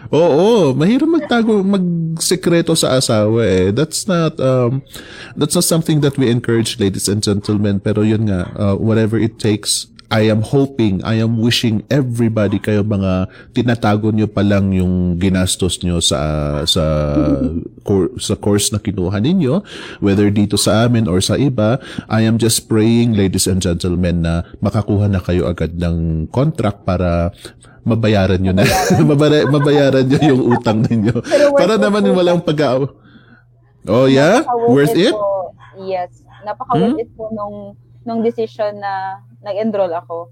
Oo, 0.09 0.73
mahirap 0.73 1.05
magtago, 1.05 1.61
magsekreto 1.61 2.73
sa 2.73 2.97
asawa 2.99 3.43
eh. 3.45 3.69
That's 3.71 4.07
not 4.07 4.35
um 4.39 4.83
that's 5.35 5.55
not 5.55 5.67
something 5.67 6.03
that 6.03 6.19
we 6.19 6.27
encourage 6.27 6.79
ladies 6.79 7.07
and 7.07 7.23
gentlemen, 7.23 7.79
pero 7.79 8.03
yun 8.03 8.27
nga, 8.27 8.51
uh, 8.55 8.75
whatever 8.75 9.15
it 9.19 9.39
takes 9.39 9.87
I 10.09 10.25
am 10.25 10.41
hoping, 10.41 11.05
I 11.05 11.21
am 11.21 11.37
wishing 11.37 11.85
everybody 11.85 12.57
kayo 12.57 12.81
mga 12.81 13.29
tinatago 13.53 14.09
nyo 14.09 14.25
pa 14.25 14.41
lang 14.41 14.73
yung 14.73 15.21
ginastos 15.21 15.85
nyo 15.85 16.01
sa 16.01 16.17
sa 16.65 16.81
cor- 17.85 18.17
sa 18.17 18.33
course 18.33 18.73
na 18.73 18.81
kinuha 18.81 19.21
ninyo, 19.21 19.61
whether 20.01 20.25
dito 20.33 20.57
sa 20.57 20.89
amin 20.89 21.05
or 21.05 21.21
sa 21.21 21.37
iba, 21.37 21.77
I 22.09 22.25
am 22.25 22.41
just 22.41 22.65
praying, 22.65 23.13
ladies 23.13 23.45
and 23.45 23.61
gentlemen, 23.61 24.25
na 24.25 24.49
makakuha 24.65 25.05
na 25.05 25.21
kayo 25.21 25.45
agad 25.45 25.77
ng 25.77 26.25
contract 26.33 26.89
para 26.89 27.29
mabayaran 27.85 28.41
nyo 28.41 28.53
na. 28.57 28.65
Mabara- 29.05 29.45
mabayaran 29.45 30.09
nyo 30.09 30.19
yung 30.25 30.41
utang 30.57 30.81
ninyo. 30.81 31.21
Para 31.53 31.77
naman 31.77 32.01
po 32.01 32.17
walang 32.17 32.41
pag 32.41 32.57
Oh 33.85 34.09
yeah? 34.09 34.41
Worth 34.67 34.97
it 34.97 35.09
it? 35.09 35.13
Po, 35.13 35.53
yes. 35.85 36.25
Napaka-worth 36.41 36.97
Hmm? 36.97 37.03
it 37.05 37.09
po 37.13 37.29
nung, 37.29 37.77
nung 38.03 38.25
decision 38.25 38.81
na 38.81 39.21
nag-enroll 39.43 39.93
ako. 39.93 40.31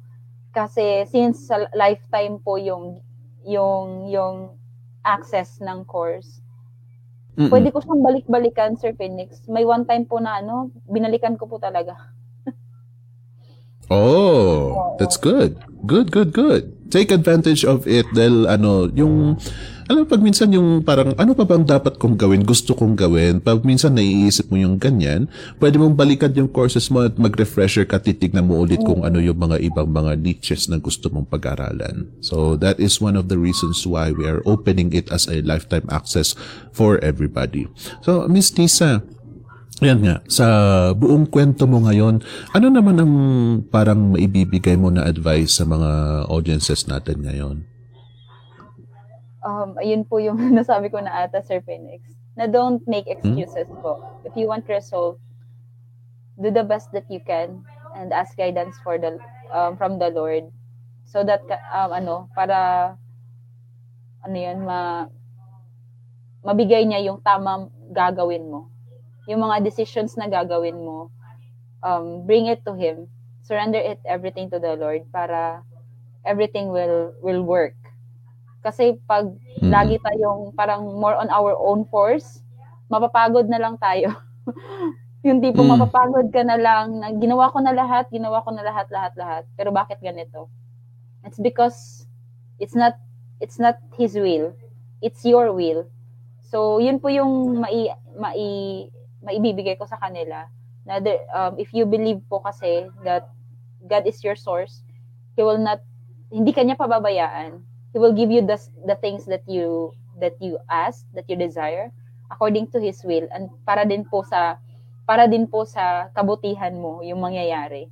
Kasi 0.52 1.06
since 1.08 1.48
sa 1.48 1.70
lifetime 1.76 2.42
po 2.42 2.58
yung 2.58 3.00
yung 3.48 4.10
yung 4.12 4.58
access 5.06 5.62
ng 5.64 5.86
course, 5.88 6.42
Mm-mm. 7.38 7.54
pwede 7.54 7.70
ko 7.70 7.80
siyang 7.80 8.02
balik-balikan, 8.02 8.74
Sir 8.76 8.98
Phoenix. 8.98 9.46
May 9.46 9.64
one 9.64 9.86
time 9.86 10.10
po 10.10 10.18
na 10.18 10.42
ano, 10.42 10.74
binalikan 10.90 11.38
ko 11.38 11.46
po 11.46 11.62
talaga. 11.62 11.96
Oh, 13.88 14.76
that's 15.00 15.16
good. 15.16 15.56
Good, 15.88 16.12
good, 16.12 16.36
good. 16.36 16.92
Take 16.92 17.08
advantage 17.08 17.64
of 17.64 17.88
it 17.88 18.04
dahil 18.12 18.44
ano, 18.44 18.92
yung 18.92 19.40
alam 19.88 20.04
mo, 20.04 20.08
pag 20.08 20.20
minsan 20.20 20.52
yung 20.52 20.84
parang 20.84 21.16
ano 21.16 21.32
pa 21.32 21.48
bang 21.48 21.64
dapat 21.64 21.96
kong 21.96 22.20
gawin, 22.20 22.44
gusto 22.44 22.76
kong 22.76 23.00
gawin, 23.00 23.40
pag 23.40 23.64
minsan 23.64 23.96
naiisip 23.96 24.52
mo 24.52 24.60
yung 24.60 24.76
ganyan, 24.76 25.32
pwede 25.64 25.80
mong 25.80 25.96
balikan 25.96 26.36
yung 26.36 26.52
courses 26.52 26.92
mo 26.92 27.08
at 27.08 27.16
mag-refresher 27.16 27.88
ka, 27.88 27.96
titignan 27.96 28.52
mo 28.52 28.60
ulit 28.60 28.84
kung 28.84 29.08
ano 29.08 29.24
yung 29.24 29.40
mga 29.40 29.64
ibang 29.64 29.88
mga 29.88 30.20
niches 30.20 30.68
na 30.68 30.76
gusto 30.76 31.08
mong 31.08 31.32
pag-aralan. 31.32 32.12
So 32.20 32.60
that 32.60 32.84
is 32.84 33.00
one 33.00 33.16
of 33.16 33.32
the 33.32 33.40
reasons 33.40 33.88
why 33.88 34.12
we 34.12 34.28
are 34.28 34.44
opening 34.44 34.92
it 34.92 35.08
as 35.08 35.24
a 35.32 35.40
lifetime 35.40 35.88
access 35.88 36.36
for 36.76 37.00
everybody. 37.00 37.72
So 38.04 38.28
Miss 38.28 38.52
Nisa, 38.60 39.08
yan 39.80 40.04
nga, 40.04 40.20
sa 40.28 40.46
buong 40.98 41.32
kwento 41.32 41.64
mo 41.64 41.86
ngayon, 41.88 42.20
ano 42.52 42.68
naman 42.68 42.98
ang 43.00 43.14
parang 43.70 44.18
maibibigay 44.18 44.76
mo 44.76 44.92
na 44.92 45.08
advice 45.08 45.62
sa 45.62 45.70
mga 45.70 46.26
audiences 46.28 46.90
natin 46.92 47.24
ngayon? 47.24 47.77
Um, 49.46 49.78
ayun 49.78 50.08
po 50.08 50.18
yung 50.18 50.38
nasabi 50.58 50.90
ko 50.90 51.02
na 51.02 51.26
ata, 51.26 51.42
Sir 51.42 51.62
Phoenix. 51.62 52.04
Na 52.38 52.46
don't 52.46 52.82
make 52.86 53.10
excuses 53.10 53.68
po. 53.82 54.02
If 54.26 54.38
you 54.38 54.48
want 54.48 54.70
result, 54.70 55.18
do 56.38 56.54
the 56.54 56.66
best 56.66 56.94
that 56.94 57.10
you 57.10 57.22
can 57.22 57.66
and 57.98 58.14
ask 58.14 58.38
guidance 58.38 58.78
for 58.86 59.02
the 59.02 59.18
um, 59.50 59.74
from 59.74 59.98
the 59.98 60.14
Lord 60.14 60.54
So 61.08 61.24
that, 61.24 61.48
um, 61.72 61.96
ano, 61.96 62.28
para, 62.36 62.92
ano 64.28 64.36
yan, 64.36 64.60
ma, 64.60 65.08
mabigay 66.44 66.84
niya 66.84 67.00
yung 67.08 67.24
tamang 67.24 67.72
gagawin 67.96 68.52
mo. 68.52 68.68
Yung 69.24 69.40
mga 69.40 69.64
decisions 69.64 70.20
na 70.20 70.28
gagawin 70.28 70.76
mo, 70.76 71.08
um, 71.80 72.28
bring 72.28 72.52
it 72.52 72.60
to 72.68 72.76
Him. 72.76 73.08
Surrender 73.40 73.80
it 73.80 74.04
everything 74.04 74.52
to 74.52 74.60
the 74.60 74.76
Lord 74.76 75.08
para 75.16 75.64
everything 76.28 76.68
will 76.76 77.16
will 77.24 77.40
work. 77.40 77.80
Kasi 78.68 78.99
pag 79.07 79.31
mm-hmm. 79.31 79.72
lagi 79.72 79.95
tayong 80.03 80.52
parang 80.52 80.84
more 80.99 81.15
on 81.15 81.31
our 81.31 81.56
own 81.56 81.88
force, 81.88 82.44
mapapagod 82.91 83.48
na 83.48 83.64
lang 83.64 83.80
tayo. 83.80 84.11
yung 85.27 85.39
tipo 85.39 85.64
mm. 85.64 85.72
mapapagod 85.76 86.27
ka 86.31 86.44
na 86.44 86.60
lang, 86.60 86.99
na 86.99 87.15
ginawa 87.15 87.48
ko 87.52 87.64
na 87.64 87.72
lahat, 87.72 88.11
ginawa 88.11 88.44
ko 88.44 88.52
na 88.52 88.64
lahat, 88.64 88.88
lahat, 88.91 89.14
lahat. 89.15 89.44
Pero 89.56 89.72
bakit 89.72 90.03
ganito? 90.03 90.52
It's 91.23 91.39
because 91.39 92.07
it's 92.60 92.76
not 92.76 92.99
it's 93.39 93.60
not 93.60 93.80
his 93.95 94.15
will. 94.19 94.52
It's 94.99 95.23
your 95.23 95.52
will. 95.52 95.88
So, 96.48 96.80
yun 96.80 97.03
po 97.03 97.11
yung 97.11 97.60
mai, 97.60 97.91
mai, 98.15 98.88
maibibigay 99.19 99.76
ko 99.76 99.84
sa 99.84 99.99
kanila. 99.99 100.48
Na 100.88 101.03
the, 101.03 101.19
um, 101.35 101.60
if 101.60 101.76
you 101.76 101.84
believe 101.84 102.23
po 102.31 102.39
kasi 102.39 102.88
that 103.03 103.27
God 103.84 104.07
is 104.07 104.23
your 104.23 104.39
source, 104.39 104.81
He 105.35 105.44
will 105.44 105.60
not, 105.60 105.84
hindi 106.31 106.56
kanya 106.56 106.80
pababayaan. 106.80 107.66
He 107.94 108.00
will 108.00 108.14
give 108.14 108.30
you 108.30 108.42
the, 108.42 108.60
the 108.86 108.96
things 108.96 109.26
that 109.26 109.48
you 109.48 109.94
that 110.20 110.36
you 110.42 110.58
ask, 110.70 111.06
that 111.14 111.30
you 111.30 111.38
desire, 111.38 111.92
according 112.32 112.68
to 112.74 112.82
His 112.82 113.02
will. 113.06 113.28
And 113.32 113.50
para 113.66 113.86
din 113.86 114.06
po 114.06 114.26
sa, 114.26 114.58
para 115.06 115.30
din 115.30 115.48
po 115.48 115.64
sa 115.64 116.10
kabutihan 116.12 116.76
mo 116.76 117.00
yung 117.06 117.22
mangyayari. 117.22 117.88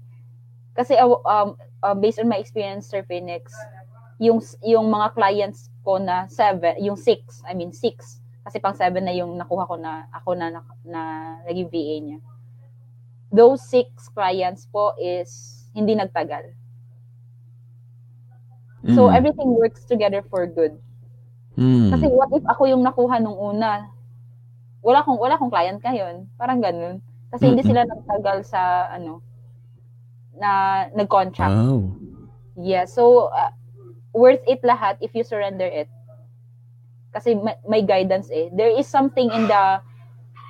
Kasi 0.75 0.99
uh, 0.99 1.21
um, 1.23 1.55
uh, 1.85 1.95
based 1.95 2.19
on 2.19 2.27
my 2.27 2.41
experience, 2.41 2.89
Sir 2.89 3.05
Phoenix, 3.07 3.53
yung, 4.19 4.43
yung 4.65 4.91
mga 4.91 5.15
clients 5.15 5.71
ko 5.85 6.01
na 6.01 6.27
seven, 6.27 6.75
yung 6.81 6.99
six, 6.99 7.45
I 7.47 7.53
mean 7.53 7.71
six, 7.71 8.19
kasi 8.43 8.59
pang 8.59 8.75
seven 8.75 9.05
na 9.05 9.15
yung 9.15 9.37
nakuha 9.39 9.65
ko 9.65 9.75
na 9.79 10.05
ako 10.11 10.35
na, 10.35 10.51
na, 10.51 10.61
na 10.83 11.01
naging 11.47 11.69
VA 11.71 11.95
niya. 12.01 12.19
Those 13.31 13.63
six 13.63 14.09
clients 14.11 14.67
po 14.69 14.93
is 14.99 15.63
hindi 15.75 15.95
nagtagal. 15.95 16.55
Mm. 18.85 18.95
So 18.95 19.09
everything 19.09 19.57
works 19.57 19.83
together 19.83 20.21
for 20.29 20.45
good. 20.45 20.77
Mm. 21.57 21.89
Kasi 21.89 22.05
what 22.07 22.29
if 22.29 22.45
ako 22.45 22.69
yung 22.69 22.85
nakuha 22.85 23.17
nung 23.17 23.35
una? 23.35 23.89
Wala 24.85 25.01
kong 25.01 25.17
wala 25.17 25.41
kong 25.41 25.49
client 25.49 25.81
ngayon. 25.81 26.29
Parang 26.37 26.61
ganun. 26.61 27.01
Kasi 27.33 27.49
hindi 27.49 27.65
sila 27.65 27.83
nagtagal 27.83 28.45
sa 28.45 28.93
ano 28.93 29.25
na 30.37 30.85
nag-contract. 30.93 31.51
Wow. 31.51 31.95
Yeah, 32.55 32.85
so 32.85 33.33
uh, 33.33 33.51
worth 34.15 34.43
it 34.47 34.63
lahat 34.63 35.01
if 35.03 35.11
you 35.11 35.25
surrender 35.27 35.67
it 35.67 35.91
kasi 37.15 37.35
may, 37.39 37.55
may 37.63 37.81
guidance 37.81 38.27
eh. 38.27 38.51
There 38.51 38.71
is 38.71 38.91
something 38.91 39.31
in 39.31 39.47
the 39.47 39.79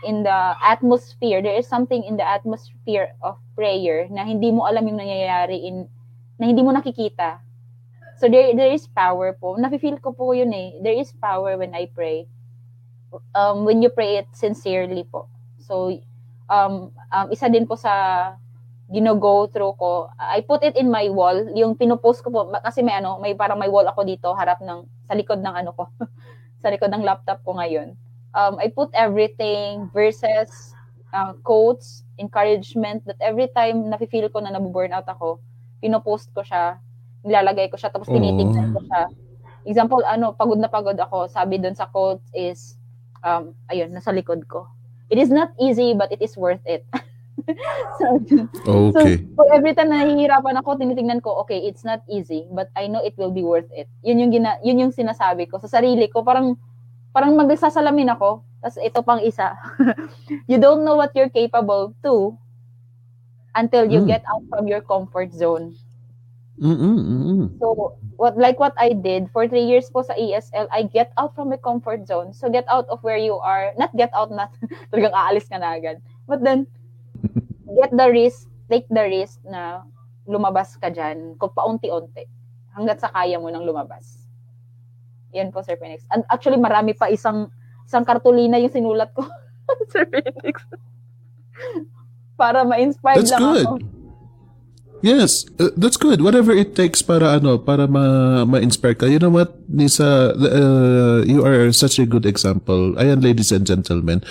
in 0.05 0.25
the 0.25 0.39
atmosphere, 0.65 1.41
there 1.41 1.53
is 1.53 1.69
something 1.69 2.01
in 2.01 2.17
the 2.17 2.25
atmosphere 2.25 3.13
of 3.21 3.37
prayer 3.53 4.09
na 4.09 4.25
hindi 4.25 4.49
mo 4.49 4.65
alam 4.65 4.89
yung 4.89 4.97
nangyayari 4.97 5.61
in 5.61 5.85
na 6.41 6.49
hindi 6.49 6.65
mo 6.65 6.73
nakikita. 6.73 7.45
So 8.15 8.31
there 8.31 8.55
there 8.55 8.71
is 8.71 8.87
power 8.87 9.35
po. 9.35 9.59
Nafi-feel 9.59 9.99
ko 9.99 10.15
po 10.15 10.31
yun 10.31 10.55
eh. 10.55 10.79
There 10.79 10.95
is 10.95 11.11
power 11.19 11.59
when 11.59 11.75
I 11.75 11.91
pray. 11.91 12.27
Um 13.35 13.67
when 13.67 13.83
you 13.83 13.91
pray 13.91 14.23
it 14.23 14.31
sincerely 14.31 15.03
po. 15.03 15.27
So 15.59 15.91
um, 16.47 16.95
um 17.11 17.27
isa 17.31 17.51
din 17.51 17.67
po 17.67 17.75
sa 17.75 18.35
gino-go 18.85 19.49
through 19.49 19.75
ko. 19.81 20.13
I 20.21 20.45
put 20.45 20.61
it 20.61 20.77
in 20.77 20.93
my 20.93 21.09
wall, 21.09 21.33
yung 21.57 21.73
pinopost 21.73 22.21
ko 22.21 22.29
po 22.29 22.41
kasi 22.61 22.85
may 22.85 23.01
ano, 23.01 23.17
may 23.17 23.33
parang 23.33 23.57
may 23.57 23.69
wall 23.69 23.85
ako 23.89 24.05
dito 24.05 24.29
harap 24.37 24.61
ng 24.61 24.85
sa 25.09 25.17
likod 25.17 25.41
ng 25.41 25.55
ano 25.57 25.73
ko. 25.73 25.89
sa 26.61 26.69
likod 26.69 26.93
ng 26.93 27.01
laptop 27.05 27.41
ko 27.41 27.57
ngayon. 27.57 27.97
Um, 28.35 28.59
I 28.59 28.67
put 28.67 28.91
everything, 28.91 29.87
verses, 29.95 30.75
uh, 31.15 31.33
quotes, 31.45 32.03
encouragement, 32.19 33.05
that 33.07 33.15
every 33.23 33.47
time 33.55 33.87
nafe-feel 33.87 34.27
ko 34.27 34.43
na 34.43 34.51
nabu-burnout 34.51 35.07
ako, 35.07 35.39
pinopost 35.79 36.29
ko 36.35 36.43
siya, 36.43 36.77
nilalagay 37.25 37.67
ko 37.73 37.75
siya, 37.75 37.89
tapos 37.89 38.07
tinitignan 38.07 38.71
ko 38.71 38.79
siya. 38.85 39.09
Example, 39.65 40.05
ano, 40.05 40.37
pagod 40.37 40.61
na 40.61 40.69
pagod 40.69 40.95
ako, 40.95 41.25
sabi 41.25 41.57
doon 41.57 41.73
sa 41.73 41.89
quotes 41.89 42.29
is, 42.37 42.77
um, 43.25 43.57
ayun, 43.73 43.89
nasa 43.89 44.13
likod 44.13 44.45
ko. 44.45 44.69
It 45.09 45.17
is 45.17 45.33
not 45.33 45.51
easy, 45.57 45.97
but 45.97 46.13
it 46.13 46.21
is 46.21 46.37
worth 46.37 46.61
it. 46.69 46.85
so, 47.99 48.05
okay. 48.93 49.25
So, 49.35 49.41
every 49.49 49.73
time 49.73 49.89
na 49.89 50.05
nahihirapan 50.05 50.61
ako, 50.61 50.77
tinitingnan 50.77 51.25
ko, 51.25 51.41
okay, 51.43 51.65
it's 51.65 51.83
not 51.83 52.05
easy, 52.05 52.45
but 52.53 52.69
I 52.77 52.85
know 52.85 53.01
it 53.01 53.17
will 53.17 53.33
be 53.33 53.41
worth 53.41 53.69
it. 53.73 53.89
Yun 54.05 54.21
yung, 54.21 54.31
gina, 54.31 54.61
yun 54.61 54.79
yung 54.79 54.93
sinasabi 54.93 55.49
ko 55.49 55.57
sa 55.57 55.67
sarili 55.67 56.07
ko. 56.07 56.21
Parang, 56.21 56.55
parang 57.09 57.33
magsasalamin 57.33 58.13
ako. 58.13 58.45
Tapos 58.61 58.77
ito 58.81 58.99
pang 59.05 59.21
isa. 59.21 59.53
you 60.49 60.57
don't 60.57 60.81
know 60.81 60.97
what 60.97 61.13
you're 61.13 61.29
capable 61.29 61.93
to 62.01 62.33
until 63.53 63.85
you 63.85 64.01
mm. 64.01 64.09
get 64.09 64.25
out 64.25 64.41
from 64.49 64.65
your 64.65 64.81
comfort 64.81 65.29
zone. 65.31 65.77
Mm-mm, 66.55 66.95
mm-mm. 67.03 67.59
So, 67.59 67.99
what 68.15 68.39
like 68.39 68.59
what 68.63 68.71
I 68.79 68.95
did 68.95 69.27
for 69.35 69.43
three 69.43 69.67
years 69.67 69.91
po 69.91 70.07
sa 70.07 70.15
ESL, 70.15 70.71
I 70.71 70.87
get 70.87 71.11
out 71.19 71.35
from 71.35 71.51
my 71.51 71.59
comfort 71.59 72.07
zone. 72.07 72.31
So, 72.31 72.47
get 72.47 72.63
out 72.71 72.87
of 72.87 73.03
where 73.03 73.19
you 73.19 73.35
are. 73.43 73.75
Not 73.75 73.91
get 73.99 74.07
out, 74.15 74.31
not 74.31 74.55
talagang 74.91 75.11
aalis 75.11 75.51
ka 75.51 75.59
na 75.59 75.75
agad. 75.75 75.99
But 76.23 76.47
then, 76.47 76.63
get 77.79 77.91
the 77.91 78.07
risk, 78.07 78.47
take 78.71 78.87
the 78.87 79.03
risk 79.03 79.43
na 79.43 79.83
lumabas 80.23 80.79
ka 80.79 80.87
dyan 80.87 81.35
kung 81.35 81.51
paunti-unti 81.51 82.23
hanggat 82.71 83.03
sa 83.03 83.11
kaya 83.11 83.35
mo 83.35 83.51
nang 83.51 83.67
lumabas. 83.67 84.23
Yan 85.35 85.51
po, 85.51 85.59
Sir 85.59 85.75
Phoenix. 85.75 86.07
And 86.07 86.23
actually, 86.31 86.59
marami 86.59 86.95
pa 86.95 87.11
isang 87.11 87.51
isang 87.83 88.07
kartulina 88.07 88.55
yung 88.63 88.71
sinulat 88.71 89.11
ko, 89.11 89.27
Sir 89.91 90.07
Phoenix. 90.07 90.63
Para 92.39 92.63
ma-inspire 92.63 93.27
lang 93.27 93.43
good. 93.43 93.67
ako. 93.67 93.94
Yes, 95.03 95.45
uh, 95.59 95.75
that's 95.75 95.97
good. 95.99 96.23
Whatever 96.23 96.55
it 96.55 96.73
takes 96.73 97.03
para 97.03 97.35
ano, 97.35 97.59
para 97.59 97.85
ma 97.85 98.47
ma-inspire 98.47 98.95
ka. 98.95 99.05
You 99.05 99.19
know 99.19 99.29
what, 99.29 99.53
Nisa, 99.67 100.31
uh, 100.33 101.19
you 101.27 101.43
are 101.43 101.69
such 101.75 101.99
a 101.99 102.07
good 102.07 102.25
example. 102.25 102.95
Ayan, 102.95 103.19
ladies 103.19 103.51
and 103.51 103.67
gentlemen, 103.67 104.23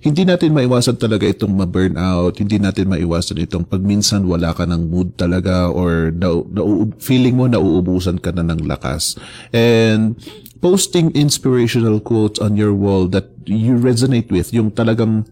hindi 0.00 0.22
natin 0.24 0.54
maiwasan 0.54 0.96
talaga 0.96 1.26
itong 1.26 1.58
ma-burnout. 1.58 2.38
Hindi 2.38 2.62
natin 2.62 2.88
maiwasan 2.88 3.44
itong 3.44 3.66
pag 3.66 3.82
minsan 3.82 4.24
wala 4.24 4.54
ka 4.54 4.64
ng 4.64 4.88
mood 4.88 5.18
talaga 5.18 5.68
or 5.68 6.14
na, 6.14 6.32
na, 6.48 6.62
feeling 7.02 7.36
mo 7.36 7.50
nauubusan 7.50 8.22
ka 8.22 8.30
na 8.30 8.46
ng 8.46 8.64
lakas. 8.64 9.18
And 9.52 10.16
posting 10.62 11.10
inspirational 11.12 11.98
quotes 11.98 12.38
on 12.38 12.54
your 12.54 12.72
wall 12.72 13.10
that 13.10 13.28
you 13.44 13.74
resonate 13.74 14.30
with, 14.30 14.54
yung 14.54 14.70
talagang 14.70 15.26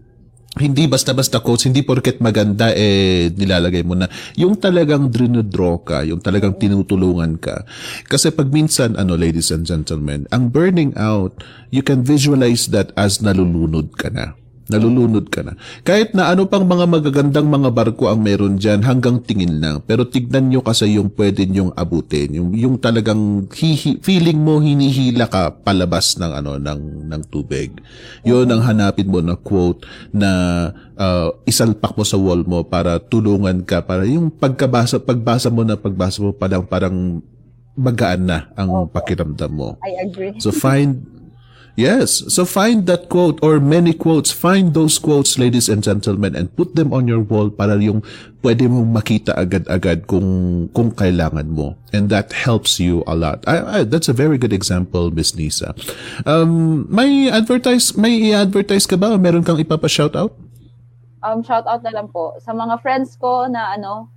hindi 0.59 0.83
basta-basta 0.83 1.39
quotes, 1.39 1.63
hindi 1.63 1.79
porket 1.79 2.19
maganda 2.19 2.75
eh 2.75 3.31
nilalagay 3.31 3.87
mo 3.87 3.95
na. 3.95 4.11
Yung 4.35 4.59
talagang 4.59 5.07
drinodraw 5.07 5.79
ka, 5.87 5.97
yung 6.03 6.19
talagang 6.19 6.59
tinutulungan 6.59 7.39
ka. 7.39 7.63
Kasi 8.11 8.35
pag 8.35 8.51
minsan, 8.51 8.99
ano 8.99 9.15
ladies 9.15 9.47
and 9.47 9.63
gentlemen, 9.63 10.27
ang 10.35 10.51
burning 10.51 10.91
out, 10.99 11.39
you 11.71 11.79
can 11.79 12.03
visualize 12.03 12.67
that 12.75 12.91
as 12.99 13.23
nalulunod 13.23 13.95
ka 13.95 14.11
na. 14.11 14.35
Nalulunod 14.71 15.27
ka 15.27 15.43
na. 15.43 15.59
Kahit 15.83 16.15
na 16.15 16.31
ano 16.31 16.47
pang 16.47 16.63
mga 16.63 16.87
magagandang 16.87 17.51
mga 17.51 17.69
barko 17.75 18.07
ang 18.07 18.23
meron 18.23 18.55
dyan, 18.55 18.79
hanggang 18.87 19.19
tingin 19.19 19.59
lang. 19.59 19.83
Pero 19.83 20.07
tignan 20.07 20.47
nyo 20.47 20.63
kasi 20.63 20.95
yung 20.95 21.11
pwede 21.13 21.43
nyong 21.43 21.75
abutin. 21.75 22.31
Yung, 22.31 22.55
yung 22.55 22.75
talagang 22.79 23.51
hihi, 23.51 23.99
feeling 23.99 24.39
mo 24.39 24.63
hinihila 24.63 25.27
ka 25.27 25.51
palabas 25.61 26.15
ng 26.15 26.31
ano 26.31 26.51
ng 26.55 27.11
ng 27.11 27.21
tubig. 27.27 27.75
Yun 28.23 28.47
ang 28.47 28.63
hanapin 28.63 29.11
mo 29.11 29.19
na 29.19 29.35
quote 29.35 29.83
na 30.15 30.31
uh, 30.95 31.35
isalpak 31.43 31.91
mo 31.99 32.07
sa 32.07 32.15
wall 32.15 32.47
mo 32.47 32.63
para 32.63 32.97
tulungan 33.03 33.67
ka 33.67 33.83
para 33.83 34.07
yung 34.07 34.31
pagkabasa 34.31 35.03
pagbasa 35.03 35.51
mo 35.51 35.67
na 35.67 35.75
pagbasa 35.75 36.23
mo 36.23 36.31
parang 36.31 36.63
parang 36.63 37.19
magaan 37.75 38.27
na 38.27 38.51
ang 38.55 38.87
pakiramdam 38.87 39.51
mo. 39.51 39.69
I 39.81 40.05
agree. 40.05 40.35
So 40.39 40.51
find 40.51 41.20
Yes. 41.79 42.27
So 42.27 42.43
find 42.43 42.85
that 42.91 43.07
quote 43.07 43.39
or 43.39 43.59
many 43.59 43.93
quotes. 43.95 44.31
Find 44.31 44.73
those 44.75 44.99
quotes, 44.99 45.39
ladies 45.39 45.69
and 45.71 45.83
gentlemen, 45.83 46.35
and 46.35 46.51
put 46.55 46.75
them 46.75 46.91
on 46.91 47.07
your 47.07 47.23
wall 47.23 47.49
para 47.49 47.79
yung 47.79 48.03
pwede 48.43 48.67
mong 48.67 48.91
makita 48.91 49.31
agad-agad 49.37 50.07
kung, 50.07 50.67
kung 50.75 50.91
kailangan 50.91 51.47
mo. 51.47 51.77
And 51.93 52.11
that 52.11 52.33
helps 52.33 52.79
you 52.79 53.03
a 53.07 53.15
lot. 53.15 53.45
I, 53.47 53.55
I, 53.61 53.77
that's 53.87 54.09
a 54.09 54.17
very 54.17 54.37
good 54.37 54.53
example, 54.53 55.11
Miss 55.11 55.35
Nisa. 55.35 55.73
Um, 56.25 56.85
may 56.91 57.31
advertise, 57.31 57.95
may 57.95 58.31
i-advertise 58.31 58.85
ka 58.85 58.97
ba? 58.99 59.15
Meron 59.15 59.45
kang 59.45 59.61
ipapa-shout 59.61 60.15
out? 60.15 60.35
Um, 61.23 61.45
shout 61.45 61.69
out 61.69 61.85
na 61.85 61.93
lang 61.93 62.09
po 62.09 62.33
sa 62.41 62.51
mga 62.51 62.81
friends 62.81 63.13
ko 63.15 63.45
na 63.45 63.77
ano, 63.77 64.09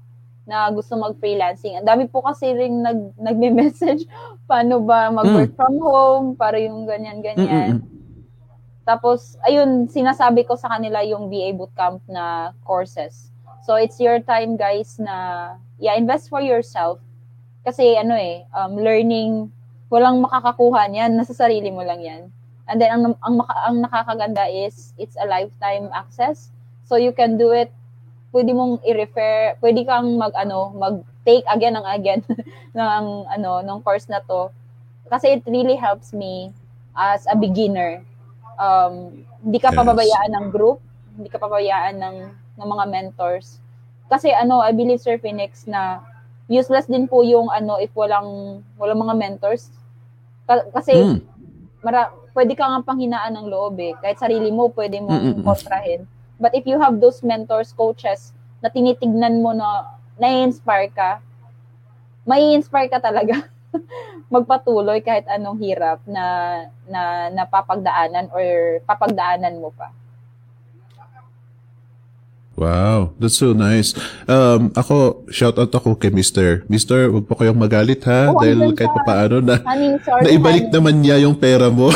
na 0.44 0.68
gusto 0.72 0.96
mag-freelancing. 0.96 1.80
Ang 1.80 1.88
dami 1.88 2.04
po 2.08 2.20
kasi 2.20 2.52
ring 2.52 2.84
nag, 2.84 3.16
nagme-message, 3.16 4.04
paano 4.44 4.80
ba 4.84 5.08
mag-work 5.08 5.52
mm. 5.52 5.58
from 5.58 5.76
home, 5.80 6.26
para 6.36 6.60
yung 6.60 6.84
ganyan-ganyan. 6.84 7.80
Tapos, 8.84 9.40
ayun, 9.48 9.88
sinasabi 9.88 10.44
ko 10.44 10.60
sa 10.60 10.76
kanila 10.76 11.00
yung 11.00 11.32
VA 11.32 11.56
Bootcamp 11.56 12.04
na 12.04 12.52
courses. 12.68 13.32
So, 13.64 13.80
it's 13.80 13.96
your 13.96 14.20
time, 14.20 14.60
guys, 14.60 15.00
na, 15.00 15.56
yeah, 15.80 15.96
invest 15.96 16.28
for 16.28 16.44
yourself. 16.44 17.00
Kasi 17.64 17.96
ano 17.96 18.12
eh, 18.12 18.44
um, 18.52 18.76
learning, 18.76 19.48
walang 19.88 20.20
makakakuha 20.20 20.92
niyan, 20.92 21.16
nasa 21.16 21.32
sarili 21.32 21.72
mo 21.72 21.80
lang 21.80 22.04
yan. 22.04 22.22
And 22.68 22.76
then, 22.76 22.92
ang, 22.92 23.16
ang, 23.24 23.40
ang 23.40 23.76
nakakaganda 23.80 24.44
is, 24.52 24.92
it's 25.00 25.16
a 25.16 25.24
lifetime 25.24 25.88
access. 25.96 26.52
So, 26.84 27.00
you 27.00 27.16
can 27.16 27.40
do 27.40 27.56
it, 27.56 27.72
pwede 28.36 28.52
mong 28.52 28.84
i-refer, 28.84 29.56
pwede 29.64 29.80
kang 29.88 30.20
mag, 30.20 30.36
ano, 30.36 30.76
mag-take 31.24 31.44
again 31.48 31.76
and 31.76 31.88
again 31.88 32.22
ng, 32.76 33.04
ano, 33.32 33.62
ng 33.64 33.82
course 33.82 34.08
na 34.08 34.20
to. 34.20 34.52
Kasi 35.08 35.40
it 35.40 35.42
really 35.46 35.76
helps 35.76 36.12
me 36.12 36.52
as 36.96 37.26
a 37.26 37.36
beginner. 37.36 38.04
Um, 38.60 39.24
hindi 39.42 39.58
ka 39.58 39.72
yes. 39.72 39.76
pababayaan 39.80 40.32
ng 40.36 40.46
group, 40.52 40.80
hindi 41.16 41.28
ka 41.28 41.40
pababayaan 41.40 41.96
ng, 41.96 42.16
ng 42.60 42.68
mga 42.68 42.84
mentors. 42.88 43.58
Kasi 44.08 44.32
ano, 44.32 44.60
I 44.60 44.72
believe 44.72 45.00
Sir 45.00 45.18
Phoenix 45.18 45.66
na 45.66 46.04
useless 46.48 46.84
din 46.86 47.08
po 47.08 47.24
yung 47.24 47.48
ano 47.48 47.80
if 47.80 47.88
walang 47.96 48.60
walang 48.76 49.00
mga 49.00 49.16
mentors. 49.16 49.72
Kasi 50.46 50.92
mm. 50.92 51.18
mara, 51.80 52.12
pwede 52.36 52.52
ka 52.52 52.68
nga 52.68 52.84
panghinaan 52.84 53.32
ng 53.32 53.48
loob 53.48 53.80
eh. 53.80 53.96
Kahit 54.04 54.20
sarili 54.20 54.52
mo, 54.52 54.68
pwede 54.76 55.00
mo 55.00 55.08
kontrahin. 55.40 56.04
But 56.36 56.52
if 56.52 56.68
you 56.68 56.76
have 56.76 57.00
those 57.00 57.24
mentors, 57.24 57.72
coaches, 57.72 58.36
na 58.60 58.68
tinitignan 58.68 59.40
mo 59.40 59.56
na 59.56 59.94
na-inspire 60.18 60.90
ka, 60.94 61.10
may 62.24 62.56
inspire 62.56 62.88
ka 62.88 62.98
talaga 63.02 63.44
magpatuloy 64.34 65.02
kahit 65.04 65.28
anong 65.28 65.60
hirap 65.60 66.00
na 66.08 66.24
na 66.88 67.28
napapagdaanan 67.32 68.30
or 68.32 68.80
papagdaanan 68.88 69.60
mo 69.60 69.70
pa. 69.74 69.92
Wow, 72.54 73.10
that's 73.18 73.34
so 73.34 73.50
nice. 73.50 73.98
Um, 74.30 74.70
ako, 74.78 75.26
shout 75.26 75.58
out 75.58 75.74
ako 75.74 75.98
kay 75.98 76.14
Mr. 76.14 76.62
Mr. 76.70 77.10
wag 77.10 77.26
po 77.26 77.34
kayong 77.34 77.58
magalit 77.58 78.06
ha 78.06 78.30
oh, 78.30 78.38
dahil 78.38 78.70
kahit 78.78 78.94
pa 78.94 79.02
paano 79.02 79.42
na 79.42 79.58
honey, 79.66 79.98
sorry, 80.06 80.22
naibalik 80.22 80.70
honey. 80.70 80.74
naman 80.78 80.94
niya 81.02 81.16
yung 81.26 81.34
pera 81.34 81.66
mo. 81.66 81.90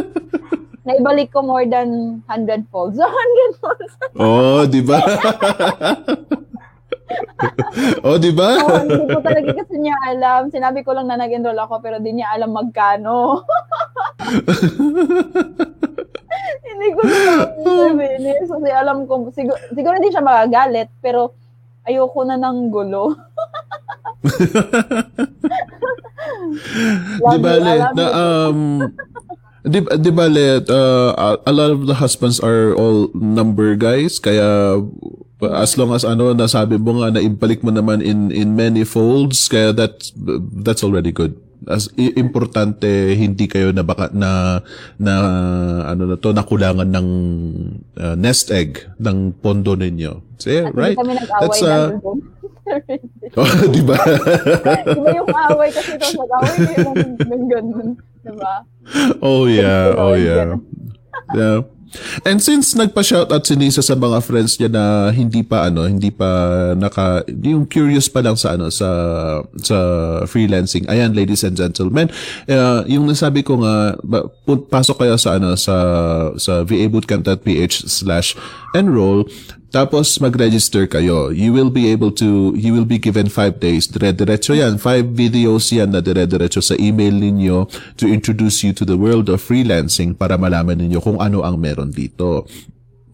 naibalik 0.86 1.32
ko 1.32 1.40
more 1.40 1.64
than 1.64 2.20
100 2.28 2.68
folds. 2.68 3.00
100 3.00 3.56
folds. 3.56 3.92
oh, 4.20 4.68
di 4.68 4.84
ba? 4.84 5.00
Oh, 8.06 8.16
di 8.18 8.30
ba? 8.34 8.58
oh, 8.60 8.80
hindi 8.82 9.06
ko 9.10 9.20
talaga 9.22 9.50
kasi 9.62 9.74
niya 9.78 9.96
alam. 10.10 10.50
Sinabi 10.50 10.82
ko 10.86 10.94
lang 10.94 11.06
na 11.10 11.18
nag-enroll 11.18 11.58
ako 11.58 11.80
pero 11.82 11.98
di 11.98 12.14
niya 12.14 12.32
alam 12.34 12.54
magkano. 12.54 13.42
Hindi 16.80 16.96
ko 16.96 17.00
sabihin. 17.04 18.48
So, 18.48 18.56
alam 18.64 19.04
ko, 19.04 19.28
siguro, 19.36 19.60
siguro 19.76 20.00
hindi 20.00 20.08
siya 20.08 20.24
magagalit, 20.24 20.88
pero 21.04 21.36
ayoko 21.84 22.24
na 22.24 22.40
ng 22.40 22.72
gulo. 22.72 23.12
di 27.20 27.38
ba, 27.40 27.52
na, 27.92 28.06
um, 28.16 28.80
di, 29.64 29.78
di 29.84 30.10
ba, 30.10 30.26
uh, 30.28 31.36
a 31.44 31.52
lot 31.52 31.70
of 31.70 31.86
the 31.86 31.96
husbands 32.00 32.40
are 32.40 32.72
all 32.74 33.08
number 33.12 33.76
guys, 33.76 34.18
kaya 34.18 34.80
as 35.48 35.80
long 35.80 35.96
as 35.96 36.04
ano 36.04 36.36
nasabi 36.36 36.76
mo 36.76 37.00
nga 37.00 37.16
na 37.16 37.24
ibalik 37.24 37.64
mo 37.64 37.72
naman 37.72 38.04
in 38.04 38.28
in 38.28 38.52
many 38.52 38.84
folds 38.84 39.48
kaya 39.48 39.72
that 39.72 40.12
that's 40.60 40.84
already 40.84 41.08
good 41.08 41.32
as 41.68 41.92
importante 41.96 43.12
hindi 43.16 43.44
kayo 43.44 43.72
na 43.72 43.84
baka 43.84 44.08
na 44.16 44.60
na 44.96 45.14
ano 45.92 46.08
na 46.08 46.16
to 46.16 46.32
nakulangan 46.32 46.88
ng 46.88 47.08
uh, 48.00 48.16
nest 48.16 48.48
egg 48.48 48.88
ng 48.96 49.36
pondo 49.44 49.76
ninyo. 49.76 50.24
See, 50.40 50.64
At 50.64 50.72
right? 50.72 50.96
That's 50.96 51.60
uh, 51.60 52.00
oh, 53.40 53.52
di 53.68 53.82
ba? 53.84 53.98
di 54.88 55.00
ba 55.04 55.10
yung 55.12 55.28
away 55.28 55.68
kasi 55.74 56.00
ito 56.00 56.06
mag-away 56.16 56.56
kayo 56.64 56.90
ng 57.28 57.44
ganun, 57.50 57.88
di 58.24 58.32
ba? 58.36 58.64
Oh 59.20 59.46
yeah, 59.46 59.94
oh 59.96 60.14
yeah. 60.16 60.56
Yeah. 61.36 61.62
And 62.22 62.38
since 62.38 62.78
nagpa-shoutout 62.78 63.42
si 63.42 63.58
Nisa 63.58 63.82
sa 63.82 63.98
mga 63.98 64.22
friends 64.22 64.62
niya 64.62 64.70
na 64.70 65.10
hindi 65.10 65.42
pa 65.42 65.66
ano, 65.66 65.90
hindi 65.90 66.14
pa 66.14 66.30
naka 66.78 67.26
yung 67.26 67.66
curious 67.66 68.06
pa 68.06 68.22
lang 68.22 68.38
sa 68.38 68.54
ano 68.54 68.70
sa 68.70 68.86
sa 69.58 69.78
freelancing. 70.30 70.86
Ayan 70.86 71.18
ladies 71.18 71.42
and 71.42 71.58
gentlemen, 71.58 72.06
uh, 72.46 72.86
yung 72.86 73.10
nasabi 73.10 73.42
ko 73.42 73.58
nga 73.58 73.98
pasok 74.70 75.02
kayo 75.02 75.18
sa 75.18 75.42
ano 75.42 75.58
sa 75.58 75.74
sa 76.38 76.62
vabootcamp.ph/enroll 76.62 79.26
tapos 79.70 80.18
mag-register 80.18 80.90
kayo. 80.90 81.30
You 81.30 81.54
will 81.54 81.70
be 81.70 81.86
able 81.94 82.10
to, 82.18 82.54
you 82.58 82.74
will 82.74 82.86
be 82.86 82.98
given 82.98 83.30
5 83.30 83.62
days. 83.62 83.86
Dire-diretso 83.86 84.58
yan. 84.58 84.82
5 84.82 85.14
videos 85.14 85.70
yan 85.70 85.94
na 85.94 86.02
dire-diretso 86.02 86.58
sa 86.58 86.74
email 86.74 87.14
ninyo 87.14 87.70
to 87.94 88.10
introduce 88.10 88.66
you 88.66 88.74
to 88.74 88.82
the 88.82 88.98
world 88.98 89.30
of 89.30 89.38
freelancing 89.38 90.18
para 90.18 90.34
malaman 90.34 90.82
ninyo 90.82 90.98
kung 90.98 91.22
ano 91.22 91.46
ang 91.46 91.62
meron 91.62 91.94
dito. 91.94 92.50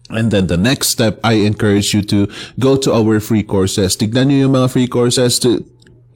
And 0.09 0.31
then 0.31 0.47
the 0.47 0.57
next 0.57 0.95
step, 0.95 1.19
I 1.19 1.43
encourage 1.43 1.93
you 1.93 2.01
to 2.09 2.31
go 2.57 2.79
to 2.79 2.95
our 2.95 3.19
free 3.19 3.43
courses. 3.43 3.99
Tignan 3.99 4.31
nyo 4.31 4.47
yung 4.47 4.55
mga 4.55 4.71
free 4.71 4.87
courses 4.87 5.37
to, 5.43 5.61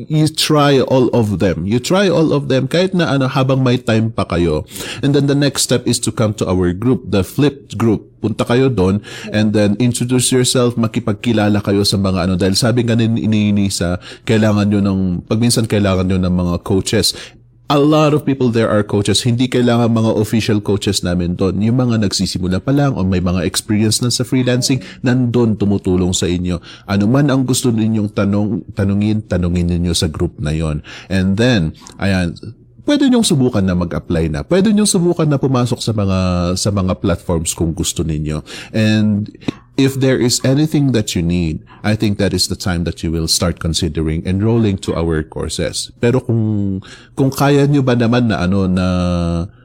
you 0.07 0.27
try 0.29 0.79
all 0.79 1.11
of 1.13 1.37
them. 1.43 1.65
You 1.67 1.77
try 1.77 2.09
all 2.09 2.33
of 2.33 2.47
them 2.47 2.65
kahit 2.71 2.95
na 2.95 3.11
ano 3.11 3.27
habang 3.27 3.61
may 3.61 3.77
time 3.77 4.09
pa 4.09 4.25
kayo. 4.25 4.65
And 5.05 5.13
then 5.13 5.27
the 5.27 5.37
next 5.37 5.67
step 5.67 5.85
is 5.85 5.99
to 6.07 6.11
come 6.11 6.33
to 6.41 6.47
our 6.47 6.73
group, 6.73 7.09
the 7.09 7.21
flipped 7.21 7.77
group. 7.77 8.09
Punta 8.21 8.45
kayo 8.45 8.69
doon 8.69 9.01
and 9.33 9.49
then 9.57 9.73
introduce 9.81 10.29
yourself, 10.29 10.77
makipagkilala 10.77 11.57
kayo 11.65 11.81
sa 11.81 11.97
mga 11.97 12.29
ano 12.29 12.33
dahil 12.37 12.53
sabi 12.53 12.85
nga 12.85 12.93
ni 12.93 13.49
Nisa, 13.49 13.97
kailangan 14.29 14.69
nyo 14.69 14.77
ng 14.77 14.99
pagminsan 15.25 15.65
kailangan 15.65 16.05
nyo 16.05 16.21
ng 16.21 16.29
mga 16.29 16.55
coaches 16.61 17.17
a 17.71 17.79
lot 17.79 18.11
of 18.11 18.27
people 18.27 18.51
there 18.51 18.67
are 18.67 18.83
coaches. 18.83 19.23
Hindi 19.23 19.47
kailangan 19.47 19.95
mga 19.95 20.11
official 20.19 20.59
coaches 20.59 21.07
namin 21.07 21.39
doon. 21.39 21.63
Yung 21.63 21.79
mga 21.79 22.03
nagsisimula 22.03 22.59
pa 22.59 22.75
lang 22.75 22.99
o 22.99 23.07
may 23.07 23.23
mga 23.23 23.47
experience 23.47 24.03
na 24.03 24.11
sa 24.11 24.27
freelancing, 24.27 24.83
nandun 24.99 25.55
tumutulong 25.55 26.11
sa 26.11 26.27
inyo. 26.27 26.59
Ano 26.83 27.07
man 27.07 27.31
ang 27.31 27.47
gusto 27.47 27.71
ninyong 27.71 28.11
tanong, 28.11 28.75
tanungin, 28.75 29.23
tanungin 29.23 29.71
ninyo 29.71 29.95
sa 29.95 30.11
group 30.11 30.35
na 30.43 30.51
yon. 30.51 30.83
And 31.07 31.39
then, 31.39 31.79
ayan, 31.95 32.35
pwede 32.83 33.07
niyong 33.07 33.23
subukan 33.23 33.63
na 33.63 33.71
mag-apply 33.71 34.27
na. 34.27 34.43
Pwede 34.43 34.75
niyong 34.75 34.91
subukan 34.91 35.31
na 35.31 35.39
pumasok 35.39 35.79
sa 35.79 35.95
mga 35.95 36.19
sa 36.59 36.75
mga 36.75 36.99
platforms 36.99 37.55
kung 37.55 37.71
gusto 37.71 38.03
ninyo. 38.03 38.43
And 38.75 39.31
if 39.81 39.97
there 39.97 40.21
is 40.21 40.37
anything 40.45 40.93
that 40.93 41.17
you 41.17 41.25
need, 41.25 41.65
I 41.81 41.97
think 41.97 42.21
that 42.21 42.37
is 42.37 42.45
the 42.45 42.55
time 42.55 42.85
that 42.85 43.01
you 43.01 43.09
will 43.09 43.27
start 43.27 43.57
considering 43.57 44.21
enrolling 44.29 44.77
to 44.85 44.93
our 44.93 45.25
courses. 45.25 45.89
Pero 45.97 46.21
kung 46.21 46.85
kung 47.17 47.33
kaya 47.33 47.65
niyo 47.65 47.81
ba 47.81 47.97
naman 47.97 48.29
na 48.29 48.45
ano 48.45 48.69
na 48.69 48.87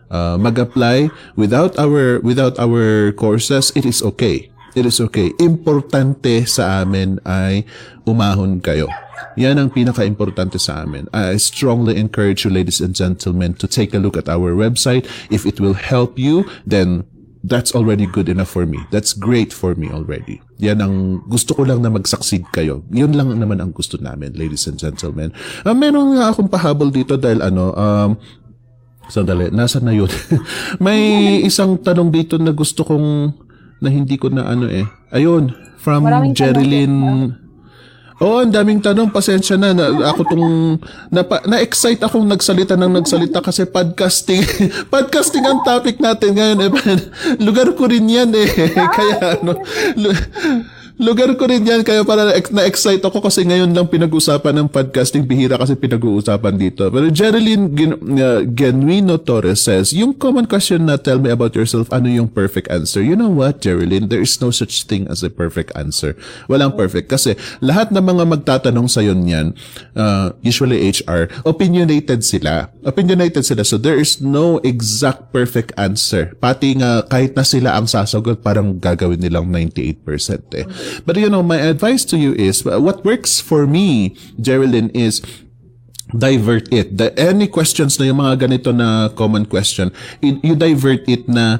uh, 0.09 0.36
mag-apply 0.40 1.12
without 1.36 1.76
our 1.76 2.24
without 2.24 2.56
our 2.56 3.12
courses, 3.12 3.68
it 3.76 3.84
is 3.84 4.01
okay. 4.01 4.48
It 4.72 4.88
is 4.88 5.01
okay. 5.01 5.32
Importante 5.40 6.44
sa 6.48 6.84
amin 6.84 7.20
ay 7.24 7.64
umahon 8.09 8.60
kayo. 8.60 8.88
Yan 9.36 9.60
ang 9.60 9.68
pinaka-importante 9.72 10.56
sa 10.56 10.84
amin. 10.84 11.09
I 11.12 11.36
strongly 11.40 11.97
encourage 11.97 12.44
you, 12.44 12.52
ladies 12.52 12.80
and 12.80 12.93
gentlemen, 12.93 13.56
to 13.60 13.68
take 13.68 13.93
a 13.93 14.01
look 14.01 14.16
at 14.16 14.28
our 14.28 14.52
website. 14.52 15.09
If 15.28 15.44
it 15.44 15.60
will 15.60 15.76
help 15.76 16.20
you, 16.20 16.48
then 16.64 17.09
that's 17.47 17.70
already 17.73 18.10
good 18.10 18.27
enough 18.27 18.51
for 18.51 18.66
me. 18.66 18.82
That's 18.90 19.14
great 19.14 19.55
for 19.55 19.78
me 19.78 19.89
already. 19.89 20.43
Yan 20.59 20.82
ang 20.82 21.23
gusto 21.31 21.55
ko 21.55 21.62
lang 21.62 21.81
na 21.81 21.94
mag-succeed 21.94 22.51
kayo. 22.51 22.82
Yun 22.90 23.14
lang 23.14 23.31
naman 23.39 23.62
ang 23.62 23.70
gusto 23.70 23.97
namin, 24.02 24.35
ladies 24.35 24.66
and 24.66 24.77
gentlemen. 24.77 25.31
Uh, 25.62 25.73
meron 25.73 26.18
nga 26.18 26.35
akong 26.35 26.51
pahabol 26.51 26.90
dito 26.90 27.14
dahil 27.14 27.40
ano, 27.40 27.70
um, 27.73 28.10
sandali, 29.06 29.55
nasa 29.55 29.78
na 29.78 29.94
yun? 29.94 30.10
May 30.85 31.40
isang 31.47 31.78
tanong 31.78 32.10
dito 32.10 32.35
na 32.36 32.51
gusto 32.51 32.82
kong 32.82 33.31
na 33.78 33.89
hindi 33.89 34.18
ko 34.18 34.27
na 34.27 34.51
ano 34.51 34.66
eh. 34.66 34.85
Ayun, 35.14 35.55
from 35.78 36.02
Maraming 36.02 36.35
Jerilyn. 36.35 36.93
Oo, 38.16 38.40
oh, 38.40 38.40
ang 38.40 38.48
daming 38.48 38.80
tanong. 38.80 39.12
Pasensya 39.12 39.60
na. 39.60 39.76
na 39.76 39.93
ako 40.09 40.20
tong... 40.24 40.48
Na, 41.12 41.20
na-excite 41.20 42.01
akong 42.01 42.24
nagsalita 42.24 42.72
ng 42.72 42.97
nagsalita 42.97 43.44
kasi 43.44 43.68
podcasting. 43.68 44.40
podcasting 44.93 45.44
ang 45.44 45.60
topic 45.60 46.01
natin 46.01 46.32
ngayon. 46.32 46.59
Eh, 46.64 46.70
lugar 47.47 47.68
ko 47.76 47.84
rin 47.84 48.09
yan 48.09 48.32
eh. 48.32 48.48
Kaya 48.97 49.36
ano 49.36 49.60
lugar 50.97 51.28
ko 51.36 51.44
rin 51.44 51.60
yan 51.60 51.85
kaya 51.85 52.01
para 52.09 52.32
na-excite 52.32 53.05
ako 53.05 53.20
kasi 53.20 53.44
ngayon 53.44 53.68
lang 53.77 53.85
pinag-usapan 53.85 54.64
ng 54.64 54.68
podcasting. 54.73 55.28
Bihira 55.28 55.60
kasi 55.60 55.77
pinag-uusapan 55.77 56.56
dito. 56.56 56.89
Pero 56.89 57.12
Jerilyn 57.12 57.77
Gen- 57.77 58.01
uh, 58.16 58.40
Genuino 58.48 59.20
Torres 59.20 59.60
says 59.60 59.93
yung 59.93 60.16
common 60.16 60.48
question 60.48 60.89
na 60.89 60.97
tell 60.97 61.20
me 61.20 61.28
about 61.28 61.52
yourself 61.52 61.93
ano 61.93 62.09
yung 62.09 62.32
perfect 62.32 62.73
answer? 62.73 63.05
You 63.05 63.12
know 63.12 63.28
what 63.28 63.60
Jerilyn 63.60 64.09
there 64.09 64.24
is 64.24 64.40
no 64.40 64.48
such 64.48 64.89
thing 64.89 65.05
as 65.12 65.20
a 65.20 65.28
perfect 65.28 65.77
answer. 65.77 66.16
Walang 66.48 66.73
perfect. 66.73 67.12
Kasi 67.12 67.36
lahat 67.60 67.93
ng 67.93 68.01
mga 68.01 68.24
magtatanong 68.32 68.89
sa 68.89 69.05
yon 69.05 69.28
yan 69.28 69.52
uh, 69.93 70.32
usually 70.40 70.81
HR 70.81 71.28
opinionated 71.44 72.24
sila. 72.24 72.73
Opinionated 72.89 73.44
sila. 73.44 73.68
So 73.68 73.77
there 73.77 74.01
is 74.01 74.24
no 74.24 74.64
exact 74.64 75.28
perfect 75.28 75.77
answer. 75.77 76.32
Pati 76.40 76.81
nga 76.81 77.05
kahit 77.05 77.36
na 77.36 77.44
sila 77.44 77.77
ang 77.77 77.85
sasagot 77.85 78.40
parang 78.40 78.81
gagawin 78.81 79.20
nilang 79.20 79.52
98% 79.52 80.56
eh 80.56 80.66
But 81.04 81.16
you 81.16 81.28
know, 81.28 81.42
my 81.42 81.58
advice 81.58 82.04
to 82.12 82.16
you 82.16 82.34
is 82.34 82.64
what 82.64 83.04
works 83.04 83.40
for 83.40 83.66
me, 83.66 84.16
Geraldine, 84.40 84.90
is 84.94 85.22
divert 86.14 86.70
it. 86.72 86.94
The, 86.96 87.10
any 87.18 87.50
questions 87.50 87.98
na 87.98 88.06
yung 88.06 88.22
mga 88.22 88.46
ganito 88.46 88.70
na 88.70 89.10
common 89.10 89.46
question, 89.46 89.90
you, 90.22 90.38
you 90.42 90.54
divert 90.54 91.02
it 91.08 91.26
na 91.26 91.58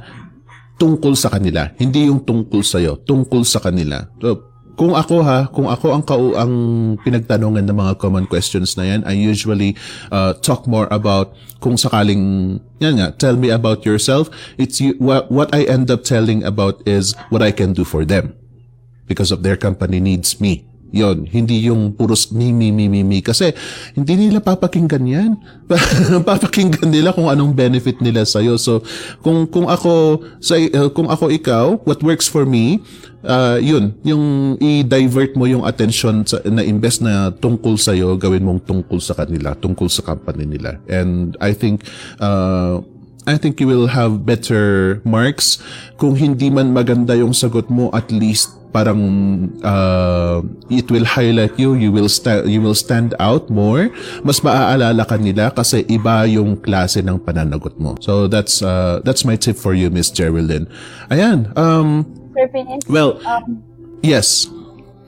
tungkol 0.79 1.17
sa 1.17 1.33
kanila. 1.33 1.73
Hindi 1.81 2.07
yung 2.07 2.23
tungkol 2.23 2.63
sa 2.63 2.79
iyo, 2.79 3.01
tungkol 3.01 3.43
sa 3.43 3.59
kanila. 3.59 4.07
So, 4.21 4.55
kung 4.77 4.93
ako 4.93 5.25
ha, 5.25 5.49
kung 5.49 5.73
ako 5.73 5.87
ang 5.97 6.05
kau 6.05 6.37
ang 6.37 6.53
pinagtanungan 7.01 7.65
ng 7.65 7.77
mga 7.81 7.93
common 7.97 8.29
questions 8.29 8.77
na 8.77 8.85
yan, 8.85 9.01
I 9.09 9.17
usually 9.17 9.73
uh, 10.13 10.37
talk 10.45 10.69
more 10.69 10.85
about 10.93 11.33
kung 11.65 11.81
sakaling 11.81 12.61
yan 12.77 13.01
nga, 13.01 13.17
tell 13.17 13.41
me 13.41 13.49
about 13.49 13.89
yourself. 13.89 14.29
It's 14.61 14.77
you, 14.77 14.93
what, 15.01 15.33
what 15.33 15.49
I 15.57 15.65
end 15.65 15.89
up 15.89 16.05
telling 16.05 16.45
about 16.45 16.85
is 16.85 17.17
what 17.33 17.41
I 17.41 17.57
can 17.57 17.73
do 17.73 17.89
for 17.89 18.05
them 18.05 18.37
because 19.07 19.31
of 19.31 19.43
their 19.43 19.57
company 19.57 19.99
needs 20.03 20.39
me. 20.43 20.67
Yon, 20.95 21.27
hindi 21.27 21.67
yung 21.67 21.99
puros 21.99 22.31
mi, 22.31 22.55
mi, 22.55 22.71
mi, 22.71 22.87
mi, 22.87 23.03
mi. 23.03 23.19
Kasi 23.19 23.51
hindi 23.99 24.15
nila 24.15 24.39
papakinggan 24.39 25.03
yan. 25.03 25.31
papakinggan 26.31 26.95
nila 26.95 27.11
kung 27.11 27.27
anong 27.27 27.59
benefit 27.59 27.99
nila 27.99 28.23
sa'yo. 28.23 28.55
So, 28.55 28.87
kung, 29.21 29.51
kung 29.51 29.67
ako, 29.67 30.23
sa, 30.39 30.55
uh, 30.55 30.89
kung 30.95 31.11
ako 31.11 31.29
ikaw, 31.35 31.83
what 31.83 31.99
works 32.07 32.31
for 32.31 32.47
me, 32.47 32.79
uh, 33.27 33.59
yun, 33.59 33.99
yung 34.07 34.57
i-divert 34.63 35.35
mo 35.35 35.51
yung 35.51 35.67
attention 35.67 36.23
sa, 36.23 36.39
na 36.47 36.63
invest 36.63 37.03
na 37.03 37.35
tungkol 37.35 37.75
sa'yo, 37.75 38.15
gawin 38.15 38.47
mong 38.47 38.63
tungkol 38.63 39.03
sa 39.03 39.19
kanila, 39.19 39.59
tungkol 39.59 39.91
sa 39.91 40.07
company 40.07 40.47
nila. 40.47 40.79
And 40.87 41.35
I 41.43 41.51
think, 41.51 41.83
uh, 42.23 42.79
I 43.27 43.35
think 43.35 43.59
you 43.59 43.67
will 43.67 43.91
have 43.91 44.23
better 44.23 45.03
marks. 45.03 45.59
Kung 45.99 46.15
hindi 46.15 46.47
man 46.47 46.71
maganda 46.71 47.19
yung 47.19 47.35
sagot 47.35 47.67
mo, 47.67 47.91
at 47.91 48.07
least 48.15 48.55
parang 48.77 49.01
uh, 49.65 50.45
it 50.69 50.93
will 50.93 51.09
highlight 51.09 51.57
you 51.57 51.73
you 51.73 51.89
will 51.89 52.13
sta- 52.13 52.45
you 52.45 52.61
will 52.61 52.77
stand 52.77 53.17
out 53.17 53.49
more. 53.49 53.89
Mas 54.21 54.45
maaalala 54.45 55.09
ka 55.09 55.17
nila 55.17 55.49
kasi 55.49 55.89
iba 55.89 56.29
yung 56.29 56.61
klase 56.61 57.01
ng 57.01 57.17
pananagot 57.25 57.81
mo. 57.81 57.97
So 58.05 58.29
that's 58.29 58.61
uh, 58.61 59.01
that's 59.01 59.25
my 59.25 59.41
tip 59.41 59.57
for 59.57 59.73
you 59.73 59.89
Miss 59.89 60.13
Geraldine. 60.13 60.69
Ayan 61.09 61.57
um 61.57 62.05
Phineas, 62.37 62.85
well 62.93 63.17
um, 63.25 63.65
yes. 64.05 64.53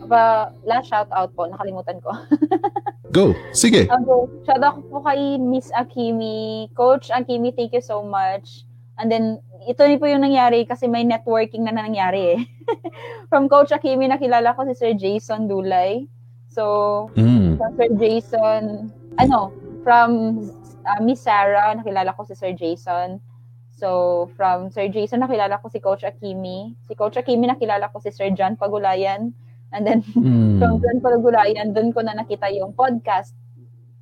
Ba, 0.09 0.49
last 0.65 0.89
shout 0.89 1.05
out 1.13 1.37
po, 1.37 1.45
nakalimutan 1.53 2.01
ko. 2.01 2.17
go. 3.13 3.37
Sige. 3.53 3.85
Okay, 3.85 4.23
shout 4.49 4.65
out 4.65 4.81
po 4.89 5.05
kay 5.05 5.37
Miss 5.37 5.69
Akimi. 5.77 6.73
Coach 6.73 7.13
Akimi, 7.13 7.53
thank 7.53 7.77
you 7.77 7.85
so 7.85 8.01
much. 8.01 8.68
And 8.99 9.07
then, 9.07 9.39
ito 9.67 9.87
ni 9.87 9.95
po 9.97 10.11
yung 10.11 10.27
nangyari 10.27 10.67
kasi 10.67 10.91
may 10.91 11.07
networking 11.07 11.63
na 11.63 11.75
nangyari 11.75 12.35
eh. 12.35 12.41
From 13.31 13.47
Coach 13.47 13.71
Akimi, 13.71 14.11
nakilala 14.11 14.55
ko 14.59 14.67
si 14.67 14.75
Sir 14.75 14.93
Jason 14.99 15.47
Dulay. 15.47 16.11
So, 16.51 17.07
mm. 17.15 17.63
Sir 17.79 17.91
Jason, 17.95 18.91
ano, 19.23 19.55
from 19.87 20.43
uh, 20.83 21.01
Miss 21.01 21.23
Sarah, 21.23 21.71
nakilala 21.79 22.11
ko 22.17 22.27
si 22.27 22.35
Sir 22.35 22.51
Jason. 22.53 23.23
So, 23.71 24.27
from 24.35 24.75
Sir 24.75 24.91
Jason, 24.91 25.23
nakilala 25.23 25.63
ko 25.63 25.71
si 25.71 25.79
Coach 25.79 26.03
Akimi. 26.03 26.75
Si 26.83 26.99
Coach 26.99 27.15
Akimi, 27.15 27.47
nakilala 27.47 27.87
ko 27.95 28.03
si 28.03 28.11
Sir 28.11 28.35
John 28.35 28.59
Pagulayan. 28.59 29.31
And 29.71 29.87
then, 29.87 30.03
mm. 30.19 30.59
from 30.59 30.83
John 30.83 30.99
Pagulayan, 30.99 31.77
doon 31.77 31.95
ko 31.95 32.03
na 32.03 32.19
nakita 32.19 32.51
yung 32.51 32.75
podcast 32.75 33.39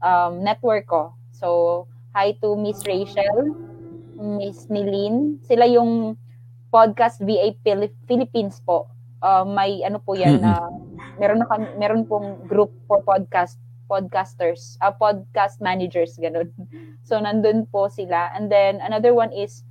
um, 0.00 0.40
network 0.40 0.88
ko. 0.88 1.12
So, 1.36 1.84
hi 2.16 2.32
to 2.40 2.56
Miss 2.56 2.80
Rachel, 2.88 3.52
Miss 4.16 4.66
Nilin. 4.72 5.40
Sila 5.44 5.68
yung 5.68 6.16
podcast 6.72 7.20
VA 7.20 7.52
Philippines 8.08 8.60
po. 8.64 8.88
Uh, 9.20 9.44
may 9.44 9.80
ano 9.84 10.00
po 10.00 10.16
yan 10.16 10.40
na 10.40 10.60
meron 11.16 11.40
na 11.40 11.48
kami, 11.48 11.66
meron 11.80 12.04
pong 12.04 12.44
group 12.44 12.72
for 12.84 13.00
podcast 13.04 13.56
podcasters, 13.86 14.76
uh, 14.82 14.92
podcast 14.92 15.62
managers 15.62 16.18
ganun. 16.20 16.50
So 17.06 17.22
nandun 17.22 17.70
po 17.70 17.86
sila. 17.86 18.34
And 18.34 18.50
then 18.50 18.82
another 18.82 19.14
one 19.14 19.30
is 19.30 19.62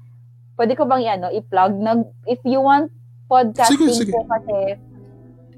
pwede 0.55 0.79
ko 0.79 0.87
bang 0.87 1.03
ano 1.03 1.27
i-plug 1.27 1.75
nag 1.75 2.07
if 2.23 2.39
you 2.47 2.63
want 2.63 2.87
podcasting 3.27 3.91
sige, 3.91 4.07
sige. 4.07 4.11
po 4.15 4.23
kasi 4.23 4.79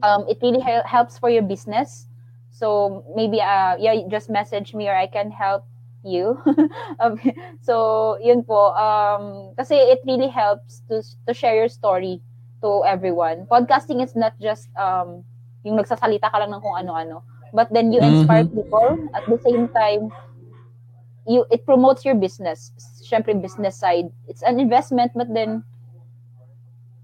um 0.01 0.25
it 0.25 0.41
really 0.41 0.57
hel- 0.57 0.87
helps 0.89 1.21
for 1.21 1.29
your 1.29 1.45
business. 1.45 2.09
So 2.49 3.05
maybe 3.13 3.37
uh 3.45 3.77
yeah 3.77 3.93
just 4.09 4.33
message 4.33 4.73
me 4.73 4.89
or 4.89 4.97
I 4.97 5.05
can 5.05 5.29
help 5.29 5.69
you. 6.07 6.39
so, 7.67 8.17
yun 8.23 8.43
po. 8.43 8.71
Um, 8.73 9.51
kasi 9.59 9.75
it 9.75 9.99
really 10.07 10.31
helps 10.31 10.81
to 10.87 11.03
to 11.27 11.35
share 11.35 11.55
your 11.59 11.69
story 11.69 12.23
to 12.63 12.81
everyone. 12.87 13.45
Podcasting 13.51 14.01
is 14.01 14.15
not 14.15 14.33
just 14.39 14.71
um, 14.79 15.27
yung 15.67 15.75
nagsasalita 15.75 16.31
ka 16.31 16.37
lang 16.39 16.55
ng 16.55 16.61
kung 16.63 16.79
ano-ano. 16.79 17.21
But 17.53 17.71
then 17.71 17.91
you 17.91 17.99
inspire 17.99 18.43
mm-hmm. 18.43 18.57
people. 18.57 18.89
At 19.15 19.23
the 19.27 19.39
same 19.43 19.67
time, 19.71 20.11
you 21.27 21.43
it 21.51 21.67
promotes 21.67 22.03
your 22.03 22.15
business. 22.15 22.71
Siyempre, 23.03 23.35
business 23.35 23.75
side. 23.75 24.11
It's 24.27 24.43
an 24.43 24.59
investment, 24.59 25.11
but 25.15 25.31
then 25.31 25.63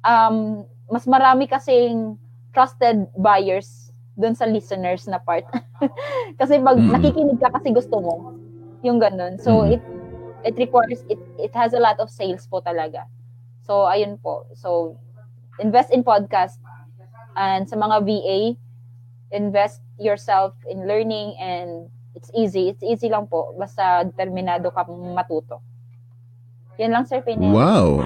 um, 0.04 0.68
mas 0.92 1.08
marami 1.08 1.48
kasing 1.48 2.20
trusted 2.54 3.08
buyers 3.18 3.92
doon 4.20 4.36
sa 4.38 4.46
listeners 4.46 5.08
na 5.10 5.18
part. 5.18 5.48
kasi 6.40 6.60
pag 6.62 6.78
mm-hmm. 6.78 6.94
nakikinig 6.94 7.40
ka 7.42 7.50
kasi 7.50 7.74
gusto 7.74 7.98
mo, 7.98 8.14
yung 8.84 9.00
ganun. 9.00 9.40
So, 9.40 9.64
mm-hmm. 9.64 9.74
it 9.80 9.84
it 10.44 10.56
requires, 10.60 11.02
it, 11.10 11.20
it 11.40 11.56
has 11.56 11.74
a 11.74 11.80
lot 11.80 12.00
of 12.00 12.12
sales 12.12 12.46
po 12.48 12.60
talaga. 12.60 13.08
So, 13.64 13.88
ayun 13.88 14.20
po. 14.20 14.46
So, 14.54 15.00
invest 15.60 15.92
in 15.92 16.04
podcast. 16.04 16.60
And 17.36 17.66
sa 17.66 17.80
mga 17.80 18.04
VA, 18.06 18.40
invest 19.32 19.82
yourself 19.98 20.54
in 20.70 20.86
learning 20.86 21.34
and 21.40 21.90
it's 22.14 22.30
easy. 22.36 22.70
It's 22.70 22.84
easy 22.84 23.10
lang 23.10 23.28
po. 23.28 23.56
Basta 23.58 24.04
determinado 24.06 24.70
ka 24.70 24.86
matuto. 24.86 25.64
Yan 26.78 26.92
lang, 26.92 27.06
Sir 27.06 27.22
Pinel. 27.22 27.54
Wow. 27.54 28.06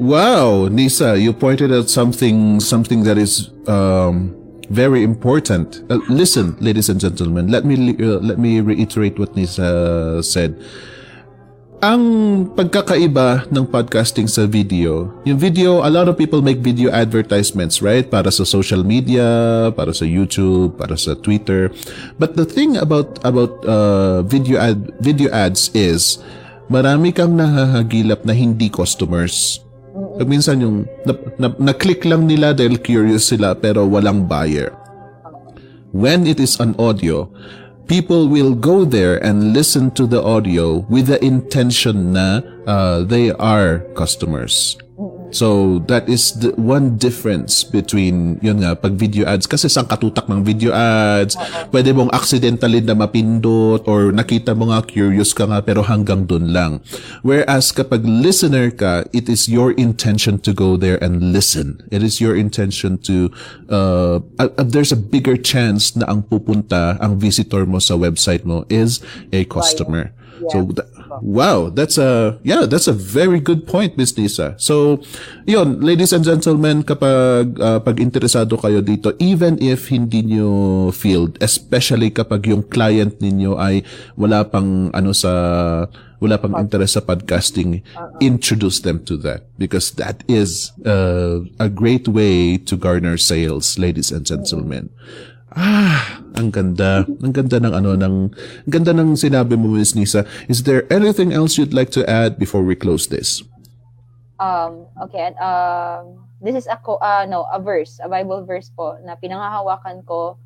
Wow, 0.00 0.68
Nisa, 0.72 1.18
you 1.18 1.32
pointed 1.32 1.72
out 1.72 1.90
something 1.90 2.56
something 2.60 3.04
that 3.04 3.18
is 3.18 3.52
um, 3.68 4.32
very 4.70 5.02
important. 5.02 5.82
Uh, 5.90 5.98
listen, 6.08 6.56
ladies 6.62 6.88
and 6.88 7.02
gentlemen, 7.02 7.50
let 7.50 7.66
me 7.66 7.98
uh, 7.98 8.22
let 8.22 8.38
me 8.38 8.62
reiterate 8.62 9.18
what 9.18 9.34
Nisa 9.34 10.22
said. 10.22 10.56
Ang 11.80 12.44
pagkakaiba 12.52 13.48
ng 13.48 13.64
podcasting 13.64 14.28
sa 14.28 14.44
video, 14.44 15.16
yung 15.24 15.40
video, 15.40 15.80
a 15.80 15.88
lot 15.88 16.12
of 16.12 16.20
people 16.20 16.44
make 16.44 16.60
video 16.60 16.92
advertisements, 16.92 17.80
right? 17.80 18.04
Para 18.04 18.28
sa 18.28 18.44
social 18.44 18.84
media, 18.84 19.24
para 19.72 19.96
sa 19.96 20.04
YouTube, 20.04 20.76
para 20.76 20.92
sa 21.00 21.16
Twitter. 21.16 21.72
But 22.20 22.36
the 22.36 22.44
thing 22.44 22.76
about 22.76 23.16
about 23.24 23.64
uh, 23.64 24.20
video 24.28 24.60
ad 24.60 24.92
video 25.00 25.32
ads 25.32 25.72
is 25.72 26.20
marami 26.68 27.16
kang 27.16 27.40
nahahagilap 27.40 28.28
na 28.28 28.36
hindi 28.36 28.68
customers 28.68 29.64
pag 29.90 30.28
minsan 30.28 30.62
yung 30.62 30.76
na, 31.02 31.12
na, 31.40 31.48
na-click 31.58 32.04
lang 32.06 32.26
nila 32.26 32.54
dahil 32.54 32.78
curious 32.78 33.30
sila 33.30 33.54
pero 33.56 33.86
walang 33.86 34.26
buyer. 34.28 34.70
When 35.90 36.26
it 36.26 36.38
is 36.38 36.62
an 36.62 36.78
audio, 36.78 37.26
people 37.90 38.30
will 38.30 38.54
go 38.54 38.86
there 38.86 39.18
and 39.18 39.50
listen 39.50 39.90
to 39.98 40.06
the 40.06 40.22
audio 40.22 40.86
with 40.86 41.10
the 41.10 41.18
intention 41.18 42.14
na 42.14 42.38
uh, 42.70 43.02
they 43.02 43.34
are 43.34 43.82
customers. 43.98 44.78
So 45.30 45.78
that 45.86 46.08
is 46.10 46.34
the 46.38 46.52
one 46.58 46.98
difference 46.98 47.62
between 47.62 48.38
yun 48.42 48.62
nga 48.62 48.74
pag 48.74 48.98
video 48.98 49.26
ads. 49.26 49.46
Kasi 49.46 49.70
sang 49.70 49.86
katutak 49.86 50.26
ng 50.26 50.42
video 50.42 50.74
ads 50.74 51.38
pwede 51.70 51.94
mong 51.94 52.10
accidentally 52.10 52.82
na 52.82 52.94
mapindot 52.94 53.86
or 53.86 54.10
nakita 54.10 54.54
mo 54.54 54.70
nga 54.70 54.82
curious 54.82 55.32
ka 55.32 55.46
nga 55.46 55.62
pero 55.62 55.86
hanggang 55.86 56.26
dun 56.26 56.50
lang. 56.50 56.82
Whereas 57.22 57.70
kapag 57.70 58.02
listener 58.04 58.70
ka 58.74 59.06
it 59.14 59.30
is 59.30 59.46
your 59.46 59.72
intention 59.74 60.42
to 60.42 60.50
go 60.50 60.74
there 60.74 60.98
and 61.02 61.32
listen. 61.32 61.82
It 61.94 62.02
is 62.02 62.18
your 62.18 62.34
intention 62.34 62.98
to 63.06 63.30
uh, 63.70 64.20
uh, 64.38 64.50
there's 64.60 64.92
a 64.92 64.98
bigger 64.98 65.38
chance 65.38 65.94
na 65.94 66.06
ang 66.10 66.26
pupunta 66.26 66.98
ang 66.98 67.18
visitor 67.18 67.64
mo 67.64 67.78
sa 67.78 67.94
website 67.94 68.42
mo 68.42 68.66
is 68.68 68.98
a 69.30 69.46
customer. 69.46 70.10
Yeah. 70.40 70.50
so 70.52 70.56
th- 70.72 70.88
Wow, 71.18 71.74
that's 71.74 71.98
a 71.98 72.38
yeah, 72.46 72.70
that's 72.70 72.86
a 72.86 72.94
very 72.94 73.42
good 73.42 73.66
point, 73.66 73.98
Miss 73.98 74.14
Lisa. 74.14 74.54
So, 74.62 75.02
yon, 75.50 75.82
ladies 75.82 76.14
and 76.14 76.22
gentlemen, 76.22 76.86
kapag 76.86 77.58
uh, 77.58 77.82
pag 77.82 77.98
interesado 77.98 78.54
kayo 78.54 78.78
dito, 78.78 79.10
even 79.18 79.58
if 79.58 79.90
hindi 79.90 80.22
niyo 80.22 80.94
field, 80.94 81.34
especially 81.42 82.14
kapag 82.14 82.46
yung 82.46 82.62
client 82.62 83.18
ninyo 83.18 83.58
ay 83.58 83.82
wala 84.14 84.46
pang 84.46 84.94
ano 84.94 85.10
sa 85.10 85.32
wala 86.20 86.36
pang 86.36 86.52
interest 86.60 87.00
sa 87.00 87.02
podcasting, 87.02 87.80
introduce 88.20 88.84
them 88.84 89.00
to 89.08 89.16
that 89.16 89.48
because 89.56 89.96
that 89.96 90.22
is 90.28 90.70
uh, 90.84 91.40
a 91.58 91.68
great 91.72 92.06
way 92.06 92.60
to 92.60 92.76
garner 92.76 93.16
sales, 93.16 93.80
ladies 93.80 94.12
and 94.12 94.28
gentlemen. 94.28 94.92
Ah, 95.50 96.22
ang 96.38 96.54
ganda. 96.54 97.02
Ang 97.22 97.34
ganda 97.34 97.58
ng 97.58 97.74
ano, 97.74 97.90
ng, 97.98 98.16
ang 98.30 98.70
ganda 98.70 98.94
ng 98.94 99.18
sinabi 99.18 99.58
mo, 99.58 99.74
Miss 99.74 99.98
Nisa. 99.98 100.22
Is 100.46 100.62
there 100.62 100.86
anything 100.92 101.34
else 101.34 101.58
you'd 101.58 101.74
like 101.74 101.90
to 101.90 102.06
add 102.06 102.38
before 102.38 102.62
we 102.62 102.78
close 102.78 103.10
this? 103.10 103.42
Um, 104.38 104.86
okay. 105.02 105.34
Um, 105.36 106.24
this 106.40 106.54
is 106.54 106.66
a, 106.70 106.78
uh, 106.78 107.26
no, 107.28 107.50
a 107.52 107.58
verse, 107.58 107.98
a 108.02 108.08
Bible 108.08 108.46
verse 108.46 108.70
po 108.70 108.96
na 109.04 109.18
pinangahawakan 109.18 110.06
ko 110.06 110.38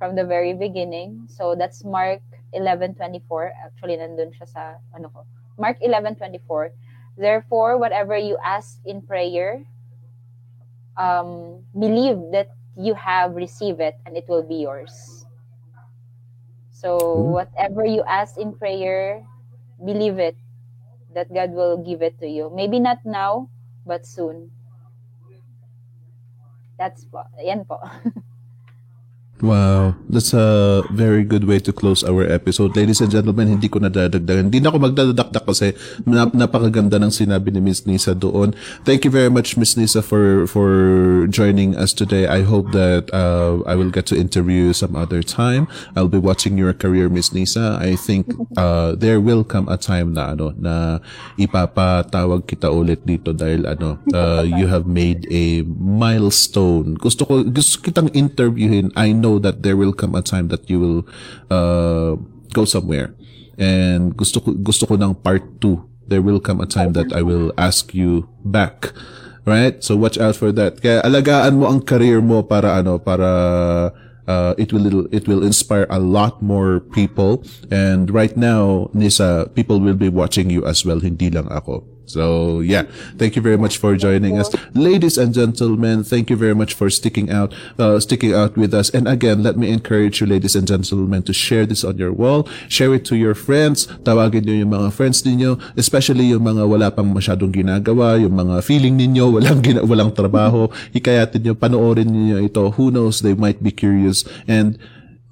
from 0.00 0.16
the 0.16 0.24
very 0.24 0.56
beginning. 0.56 1.28
So 1.28 1.54
that's 1.54 1.84
Mark 1.84 2.24
11:24. 2.56 2.96
Actually, 3.54 4.00
nandun 4.00 4.32
siya 4.34 4.48
sa, 4.48 4.62
ano 4.96 5.12
ko, 5.12 5.28
Mark 5.60 5.78
11:24. 5.84 6.72
Therefore, 7.20 7.76
whatever 7.76 8.16
you 8.16 8.40
ask 8.40 8.80
in 8.88 9.04
prayer, 9.04 9.62
um, 10.96 11.60
believe 11.76 12.18
that 12.32 12.48
you 12.80 12.94
have 12.94 13.36
received 13.36 13.80
it 13.80 14.00
and 14.06 14.16
it 14.16 14.24
will 14.28 14.42
be 14.42 14.56
yours. 14.56 15.26
So, 16.70 16.96
whatever 17.28 17.84
you 17.84 18.02
ask 18.08 18.38
in 18.38 18.56
prayer, 18.56 19.20
believe 19.84 20.18
it 20.18 20.36
that 21.14 21.32
God 21.32 21.52
will 21.52 21.76
give 21.76 22.00
it 22.00 22.18
to 22.20 22.28
you. 22.28 22.50
Maybe 22.54 22.80
not 22.80 23.04
now, 23.04 23.50
but 23.84 24.06
soon. 24.06 24.50
That's 26.78 27.04
po. 27.04 27.28
Yan 27.36 27.68
po. 27.68 27.76
Wow, 29.40 29.96
that's 30.04 30.36
a 30.36 30.84
very 30.92 31.24
good 31.24 31.48
way 31.48 31.64
to 31.64 31.72
close 31.72 32.04
our 32.04 32.28
episode. 32.28 32.76
Ladies 32.76 33.00
and 33.00 33.08
gentlemen, 33.08 33.56
hindi 33.56 33.72
ko 33.72 33.80
nadadagdagan. 33.80 34.52
Hindi 34.52 34.60
na 34.60 34.68
ako 34.68 34.78
magdadakdak 34.84 35.48
kasi 35.48 35.72
nap- 36.04 36.36
napakaganda 36.36 37.00
ng 37.00 37.08
sinabi 37.08 37.48
ni 37.48 37.64
Miss 37.64 37.88
Nisa 37.88 38.12
doon. 38.12 38.52
Thank 38.84 39.08
you 39.08 39.12
very 39.12 39.32
much, 39.32 39.56
Miss 39.56 39.80
Nisa, 39.80 40.04
for 40.04 40.44
for 40.44 40.68
joining 41.32 41.72
us 41.72 41.96
today. 41.96 42.28
I 42.28 42.44
hope 42.44 42.76
that 42.76 43.08
uh, 43.16 43.64
I 43.64 43.80
will 43.80 43.88
get 43.88 44.04
to 44.12 44.16
interview 44.16 44.70
you 44.70 44.72
some 44.76 44.92
other 44.92 45.24
time. 45.24 45.72
I'll 45.96 46.12
be 46.12 46.20
watching 46.20 46.60
your 46.60 46.76
career, 46.76 47.08
Miss 47.08 47.32
Nisa. 47.32 47.80
I 47.80 47.96
think 47.96 48.28
uh, 48.60 48.92
there 48.92 49.24
will 49.24 49.40
come 49.40 49.72
a 49.72 49.80
time 49.80 50.12
na 50.12 50.36
ano 50.36 50.52
na 50.60 51.00
ipapatawag 51.40 52.44
kita 52.44 52.68
ulit 52.68 53.08
dito 53.08 53.32
dahil 53.32 53.64
ano 53.64 53.96
uh, 54.12 54.44
you 54.44 54.68
have 54.68 54.84
made 54.84 55.24
a 55.32 55.64
milestone. 55.80 57.00
Gusto 57.00 57.24
ko 57.24 57.40
gusto 57.40 57.80
kitang 57.80 58.12
interviewin. 58.12 58.92
I 59.00 59.16
know 59.16 59.29
that 59.38 59.62
there 59.62 59.76
will 59.76 59.92
come 59.92 60.14
a 60.14 60.22
time 60.22 60.48
that 60.48 60.66
you 60.66 60.80
will 60.80 61.00
uh, 61.52 62.16
go 62.52 62.64
somewhere. 62.64 63.14
And 63.60 64.16
gusto 64.16 64.40
ko 64.40 64.56
gusto 64.56 64.88
ko 64.88 64.96
ng 64.96 65.20
part 65.20 65.60
2. 65.60 66.08
There 66.10 66.24
will 66.24 66.42
come 66.42 66.58
a 66.58 66.66
time 66.66 66.96
that 66.98 67.14
I 67.14 67.22
will 67.22 67.54
ask 67.54 67.94
you 67.94 68.26
back. 68.42 68.90
Right? 69.46 69.78
So 69.84 69.94
watch 69.94 70.18
out 70.18 70.34
for 70.34 70.50
that. 70.58 70.82
Kaya 70.82 71.04
alagaan 71.06 71.62
mo 71.62 71.70
ang 71.70 71.84
career 71.84 72.18
mo 72.18 72.42
para 72.42 72.74
ano 72.82 72.98
para 72.98 73.28
uh, 74.30 74.52
it 74.58 74.72
will 74.72 75.06
it 75.10 75.26
will 75.26 75.42
inspire 75.42 75.86
a 75.90 75.98
lot 75.98 76.42
more 76.42 76.80
people 76.94 77.42
and 77.70 78.10
right 78.10 78.36
now 78.36 78.90
Nisa 78.94 79.50
people 79.54 79.80
will 79.80 79.98
be 79.98 80.08
watching 80.08 80.50
you 80.50 80.62
as 80.66 80.86
well 80.86 81.02
hindi 81.02 81.30
lang 81.30 81.50
ako 81.50 81.82
so 82.10 82.58
yeah. 82.58 82.90
Thank 83.14 83.38
you 83.38 83.42
very 83.42 83.56
much 83.56 83.78
for 83.78 83.94
joining 83.94 84.34
us. 84.34 84.50
Ladies 84.74 85.14
and 85.14 85.30
gentlemen 85.30 86.02
thank 86.02 86.26
you 86.26 86.34
very 86.34 86.54
much 86.58 86.74
for 86.74 86.90
sticking 86.90 87.30
out 87.30 87.54
uh, 87.78 88.02
sticking 88.02 88.34
out 88.34 88.58
with 88.58 88.74
us. 88.74 88.90
And 88.90 89.06
again 89.06 89.46
let 89.46 89.54
me 89.54 89.70
encourage 89.70 90.18
you 90.18 90.26
ladies 90.26 90.58
and 90.58 90.66
gentlemen 90.66 91.22
to 91.30 91.32
share 91.32 91.64
this 91.64 91.86
on 91.86 91.98
your 92.02 92.10
wall. 92.10 92.50
Share 92.66 92.90
it 92.98 93.06
to 93.06 93.16
your 93.16 93.38
friends. 93.38 93.86
Tawagin 94.02 94.42
niyo 94.42 94.66
yung 94.66 94.74
mga 94.74 94.90
friends 94.90 95.22
ninyo 95.22 95.54
especially 95.78 96.34
yung 96.34 96.42
mga 96.42 96.66
wala 96.66 96.90
pang 96.90 97.14
masyadong 97.14 97.54
ginagawa 97.54 98.18
yung 98.18 98.34
mga 98.34 98.66
feeling 98.66 98.98
ninyo 98.98 99.30
walang 99.38 99.62
gina- 99.62 99.86
walang 99.86 100.10
trabaho. 100.10 100.66
Hikayatin 100.90 101.46
niyo 101.46 101.54
panoorin 101.54 102.10
niyo 102.10 102.42
ito. 102.42 102.74
Who 102.74 102.90
knows 102.90 103.22
they 103.22 103.38
might 103.38 103.62
be 103.62 103.70
curious. 103.70 104.26
And 104.50 104.74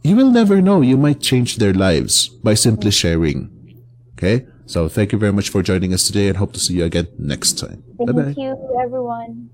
you 0.06 0.14
will 0.14 0.30
never 0.30 0.62
know 0.62 0.78
you 0.78 0.94
might 0.94 1.18
change 1.18 1.58
their 1.58 1.74
lives 1.74 2.30
by 2.46 2.54
simply 2.54 2.94
sharing. 2.94 3.50
Okay 4.14 4.46
so 4.68 4.88
thank 4.88 5.12
you 5.12 5.18
very 5.18 5.32
much 5.32 5.48
for 5.48 5.60
joining 5.62 5.92
us 5.92 6.06
today 6.06 6.28
and 6.28 6.36
hope 6.36 6.52
to 6.52 6.60
see 6.60 6.74
you 6.78 6.84
again 6.84 7.08
next 7.18 7.58
time 7.58 7.82
bye 7.98 8.12
bye 8.12 8.22
Thank 8.22 8.38
you, 8.44 8.52
everyone. 8.84 9.50